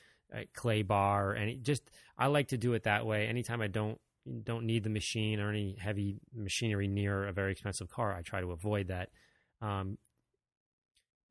clay 0.54 0.84
bar 0.84 1.36
any 1.36 1.56
just 1.56 1.90
I 2.18 2.28
like 2.28 2.50
to 2.50 2.58
do 2.58 2.74
it 2.74 2.84
that 2.84 3.06
way. 3.06 3.28
Anytime 3.28 3.62
I 3.62 3.68
don't 3.68 4.00
don't 4.44 4.66
need 4.66 4.84
the 4.84 4.90
machine 4.90 5.40
or 5.40 5.50
any 5.50 5.76
heavy 5.80 6.20
machinery 6.36 6.88
near 6.88 7.28
a 7.28 7.34
very 7.34 7.52
expensive 7.52 7.90
car, 7.90 8.14
I 8.14 8.22
try 8.22 8.42
to 8.42 8.52
avoid 8.52 8.88
that. 8.88 9.10
Um, 9.62 9.98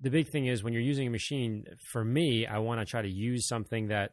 the 0.00 0.10
big 0.10 0.28
thing 0.28 0.46
is 0.46 0.62
when 0.62 0.72
you're 0.72 0.82
using 0.82 1.06
a 1.06 1.10
machine, 1.10 1.66
for 1.82 2.04
me, 2.04 2.46
I 2.46 2.58
want 2.58 2.80
to 2.80 2.86
try 2.86 3.02
to 3.02 3.08
use 3.10 3.46
something 3.46 3.88
that 3.88 4.12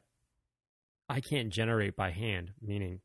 I 1.07 1.19
can't 1.19 1.49
generate 1.49 1.95
by 1.95 2.11
hand, 2.11 2.51
meaning 2.61 3.01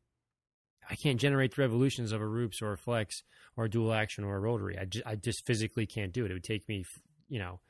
I 0.89 0.95
can't 0.97 1.21
generate 1.21 1.55
the 1.55 1.63
revolutions 1.63 2.13
of 2.13 2.21
a 2.21 2.27
Rupes 2.27 2.63
or 2.63 2.73
a 2.73 2.79
Flex 2.79 3.23
or 3.57 3.65
a 3.65 3.71
dual 3.71 3.93
action 3.93 4.25
or 4.25 4.37
a 4.37 4.41
rotary. 4.41 4.79
I, 4.79 4.87
ju- 4.87 5.03
I 5.05 5.15
just 5.17 5.47
physically 5.47 5.87
can't 5.87 6.13
do 6.13 6.25
it. 6.25 6.31
It 6.31 6.35
would 6.35 6.45
take 6.45 6.69
me, 6.69 6.85
you 7.29 7.39
know, 7.39 7.61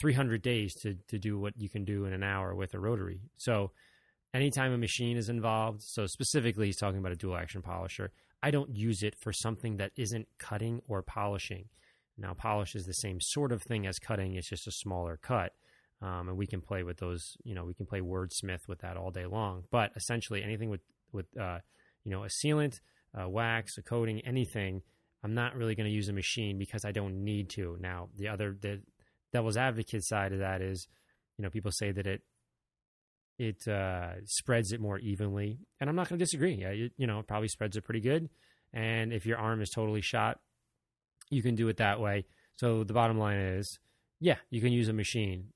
300 0.00 0.42
days 0.42 0.74
to, 0.76 0.96
to 1.08 1.18
do 1.18 1.38
what 1.38 1.54
you 1.56 1.68
can 1.68 1.84
do 1.84 2.06
in 2.06 2.12
an 2.12 2.22
hour 2.22 2.54
with 2.54 2.74
a 2.74 2.78
rotary. 2.78 3.20
So 3.36 3.72
anytime 4.36 4.72
a 4.72 4.78
machine 4.78 5.16
is 5.16 5.28
involved, 5.28 5.82
so 5.82 6.06
specifically 6.06 6.66
he's 6.66 6.76
talking 6.76 6.98
about 6.98 7.12
a 7.12 7.16
dual 7.16 7.36
action 7.36 7.62
polisher, 7.62 8.12
I 8.42 8.50
don't 8.50 8.74
use 8.74 9.02
it 9.02 9.14
for 9.16 9.32
something 9.32 9.78
that 9.78 9.92
isn't 9.96 10.28
cutting 10.38 10.82
or 10.86 11.02
polishing. 11.02 11.68
Now, 12.18 12.34
polish 12.34 12.74
is 12.74 12.86
the 12.86 12.94
same 12.94 13.20
sort 13.20 13.52
of 13.52 13.62
thing 13.62 13.86
as 13.86 13.98
cutting, 13.98 14.34
it's 14.34 14.48
just 14.48 14.66
a 14.66 14.72
smaller 14.72 15.18
cut. 15.20 15.52
Um, 16.02 16.28
and 16.28 16.36
we 16.36 16.46
can 16.46 16.60
play 16.60 16.82
with 16.82 16.98
those, 16.98 17.36
you 17.42 17.54
know, 17.54 17.64
we 17.64 17.74
can 17.74 17.86
play 17.86 18.00
wordsmith 18.00 18.68
with 18.68 18.80
that 18.80 18.96
all 18.96 19.10
day 19.10 19.26
long. 19.26 19.64
But 19.70 19.92
essentially, 19.96 20.42
anything 20.42 20.68
with, 20.68 20.82
with 21.12 21.26
uh, 21.38 21.60
you 22.04 22.10
know, 22.10 22.24
a 22.24 22.28
sealant, 22.28 22.80
a 23.14 23.28
wax, 23.28 23.78
a 23.78 23.82
coating, 23.82 24.20
anything, 24.20 24.82
I'm 25.24 25.34
not 25.34 25.56
really 25.56 25.74
going 25.74 25.88
to 25.88 25.94
use 25.94 26.08
a 26.08 26.12
machine 26.12 26.58
because 26.58 26.84
I 26.84 26.92
don't 26.92 27.24
need 27.24 27.48
to. 27.50 27.78
Now, 27.80 28.10
the 28.16 28.28
other, 28.28 28.56
the 28.60 28.82
devil's 29.32 29.56
advocate 29.56 30.04
side 30.04 30.32
of 30.32 30.38
that 30.40 30.60
is, 30.60 30.86
you 31.38 31.42
know, 31.42 31.50
people 31.50 31.72
say 31.72 31.92
that 31.92 32.06
it, 32.06 32.22
it 33.38 33.66
uh, 33.68 34.12
spreads 34.24 34.72
it 34.72 34.80
more 34.80 34.98
evenly, 34.98 35.58
and 35.80 35.90
I'm 35.90 35.96
not 35.96 36.08
going 36.08 36.18
to 36.18 36.24
disagree. 36.24 36.54
Yeah, 36.54 36.70
you, 36.72 36.90
you 36.96 37.06
know, 37.06 37.20
it 37.20 37.26
probably 37.26 37.48
spreads 37.48 37.76
it 37.76 37.84
pretty 37.84 38.00
good. 38.00 38.28
And 38.72 39.12
if 39.12 39.26
your 39.26 39.38
arm 39.38 39.62
is 39.62 39.70
totally 39.70 40.00
shot, 40.00 40.38
you 41.30 41.42
can 41.42 41.54
do 41.54 41.68
it 41.68 41.78
that 41.78 42.00
way. 42.00 42.26
So 42.56 42.84
the 42.84 42.92
bottom 42.92 43.18
line 43.18 43.38
is, 43.38 43.78
yeah, 44.20 44.36
you 44.50 44.60
can 44.60 44.72
use 44.72 44.88
a 44.88 44.92
machine. 44.92 45.48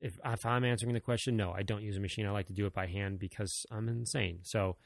If 0.00 0.18
if 0.24 0.44
I'm 0.44 0.64
answering 0.64 0.92
the 0.92 1.00
question, 1.00 1.36
no, 1.36 1.52
I 1.52 1.62
don't 1.62 1.82
use 1.82 1.96
a 1.96 2.00
machine. 2.00 2.26
I 2.26 2.30
like 2.30 2.46
to 2.48 2.52
do 2.52 2.66
it 2.66 2.74
by 2.74 2.86
hand 2.86 3.18
because 3.18 3.64
I'm 3.70 3.88
insane. 3.88 4.40
So, 4.42 4.76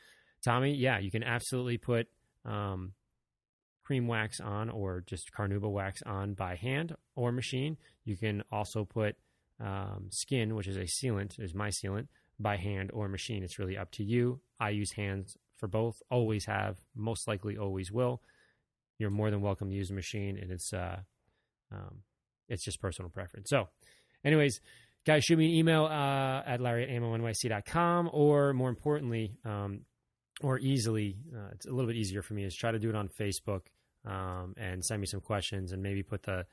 Tommy, 0.45 0.74
yeah, 0.74 0.99
you 0.99 1.11
can 1.11 1.24
absolutely 1.24 1.78
put 1.78 2.07
um, 2.45 2.93
cream 3.84 4.07
wax 4.07 4.39
on 4.39 4.70
or 4.70 5.03
just 5.07 5.32
carnauba 5.32 5.70
wax 5.70 6.03
on 6.03 6.34
by 6.34 6.55
hand 6.55 6.95
or 7.16 7.32
machine. 7.32 7.76
You 8.05 8.16
can 8.16 8.45
also 8.53 8.84
put 8.84 9.16
um, 9.61 10.09
skin, 10.11 10.55
which 10.55 10.68
is 10.68 10.76
a 10.76 10.82
sealant, 10.82 11.41
is 11.41 11.55
my 11.55 11.68
sealant, 11.68 12.07
by 12.39 12.57
hand 12.57 12.91
or 12.93 13.09
machine. 13.09 13.43
It's 13.43 13.59
really 13.59 13.76
up 13.76 13.91
to 13.93 14.05
you. 14.05 14.41
I 14.61 14.70
use 14.70 14.93
hands 14.93 15.36
for 15.57 15.66
both. 15.66 16.03
Always 16.11 16.47
have. 16.47 16.76
Most 16.95 17.26
likely, 17.28 17.57
always 17.57 17.91
will. 17.91 18.22
You're 18.99 19.11
more 19.11 19.30
than 19.30 19.41
welcome 19.41 19.70
to 19.70 19.74
use 19.74 19.91
a 19.91 19.95
machine, 19.95 20.39
and 20.39 20.51
it's 20.51 20.72
uh, 20.72 21.01
um, 21.72 22.03
it's 22.49 22.64
just 22.64 22.80
personal 22.80 23.11
preference. 23.11 23.51
So, 23.51 23.68
anyways, 24.24 24.61
guys, 25.07 25.24
shoot 25.24 25.39
me 25.39 25.47
an 25.47 25.53
email 25.53 25.84
uh, 25.84 26.43
at 26.47 26.61
larry 26.61 26.84
at 26.84 26.91
ammonyc.com, 26.91 28.11
or 28.12 28.53
more 28.55 28.68
importantly, 28.68 29.36
um, 29.45 29.82
or 30.41 30.59
easily, 30.59 31.16
uh, 31.34 31.49
it's 31.53 31.66
a 31.66 31.70
little 31.70 31.86
bit 31.86 31.97
easier 31.97 32.22
for 32.22 32.34
me 32.34 32.45
is 32.45 32.55
try 32.55 32.70
to 32.70 32.78
do 32.78 32.89
it 32.89 32.95
on 32.95 33.09
Facebook 33.09 33.62
um, 34.05 34.55
and 34.57 34.84
send 34.84 35.01
me 35.01 35.07
some 35.07 35.20
questions 35.20 35.72
and 35.72 35.82
maybe 35.82 36.03
put 36.03 36.22
the 36.22 36.47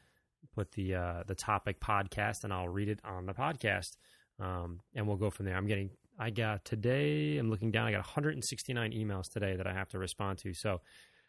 put 0.53 0.71
the 0.71 0.95
uh, 0.95 1.23
the 1.27 1.36
topic 1.36 1.79
podcast 1.79 2.43
and 2.43 2.53
I'll 2.53 2.69
read 2.69 2.89
it 2.89 2.99
on 3.03 3.25
the 3.25 3.33
podcast 3.33 3.97
um, 4.39 4.81
and 4.93 5.07
we'll 5.07 5.17
go 5.17 5.29
from 5.29 5.45
there. 5.45 5.55
I'm 5.55 5.67
getting 5.67 5.89
I 6.17 6.29
got 6.29 6.63
today. 6.63 7.38
I'm 7.38 7.49
looking 7.49 7.71
down. 7.71 7.88
I 7.88 7.91
got 7.91 7.99
169 7.99 8.91
emails 8.91 9.29
today 9.31 9.55
that 9.55 9.67
I 9.67 9.73
have 9.73 9.89
to 9.89 9.99
respond 9.99 10.39
to. 10.39 10.53
So 10.53 10.81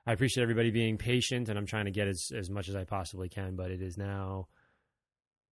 I 0.06 0.12
appreciate 0.12 0.42
everybody 0.42 0.70
being 0.70 0.96
patient 0.96 1.48
and 1.48 1.58
I'm 1.58 1.66
trying 1.66 1.86
to 1.86 1.90
get 1.90 2.06
as 2.06 2.30
as 2.34 2.50
much 2.50 2.68
as 2.68 2.76
I 2.76 2.84
possibly 2.84 3.28
can. 3.28 3.56
But 3.56 3.70
it 3.70 3.82
is 3.82 3.98
now 3.98 4.48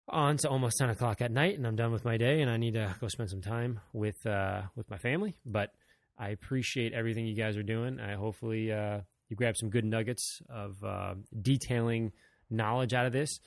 on 0.07 0.37
to 0.37 0.49
almost 0.49 0.77
10 0.79 0.89
o'clock 0.89 1.21
at 1.21 1.31
night 1.31 1.55
and 1.55 1.67
I'm 1.67 1.75
done 1.75 1.91
with 1.91 2.03
my 2.03 2.17
day 2.17 2.41
and 2.41 2.49
I 2.49 2.57
need 2.57 2.73
to 2.73 2.95
go 2.99 3.07
spend 3.07 3.29
some 3.29 3.41
time 3.41 3.79
with 3.93 4.25
uh, 4.25 4.63
with 4.75 4.89
my 4.89 4.97
family. 4.97 5.37
But 5.45 5.71
I 6.17 6.29
appreciate 6.29 6.93
everything 6.93 7.27
you 7.27 7.35
guys 7.35 7.55
are 7.55 7.63
doing. 7.63 7.99
I 7.99 8.15
hopefully 8.15 8.71
uh, 8.71 9.01
you 9.29 9.35
grab 9.35 9.55
some 9.57 9.69
good 9.69 9.85
nuggets 9.85 10.41
of 10.49 10.83
uh, 10.83 11.13
detailing 11.39 12.11
knowledge 12.49 12.93
out 12.93 13.05
of 13.05 13.13
this. 13.13 13.39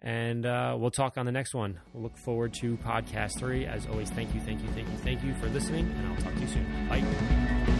And 0.00 0.46
uh, 0.46 0.76
we'll 0.78 0.92
talk 0.92 1.18
on 1.18 1.26
the 1.26 1.32
next 1.32 1.54
one. 1.54 1.80
We'll 1.92 2.04
look 2.04 2.16
forward 2.16 2.54
to 2.54 2.76
podcast 2.78 3.38
three. 3.38 3.66
As 3.66 3.86
always, 3.86 4.10
thank 4.10 4.32
you, 4.34 4.40
thank 4.40 4.62
you, 4.62 4.68
thank 4.68 4.88
you, 4.88 4.96
thank 4.98 5.24
you 5.24 5.34
for 5.34 5.48
listening, 5.48 5.92
and 5.98 6.08
I'll 6.08 6.16
talk 6.22 6.34
to 6.34 6.40
you 6.40 6.48
soon. 6.48 6.88
Bye. 6.88 7.74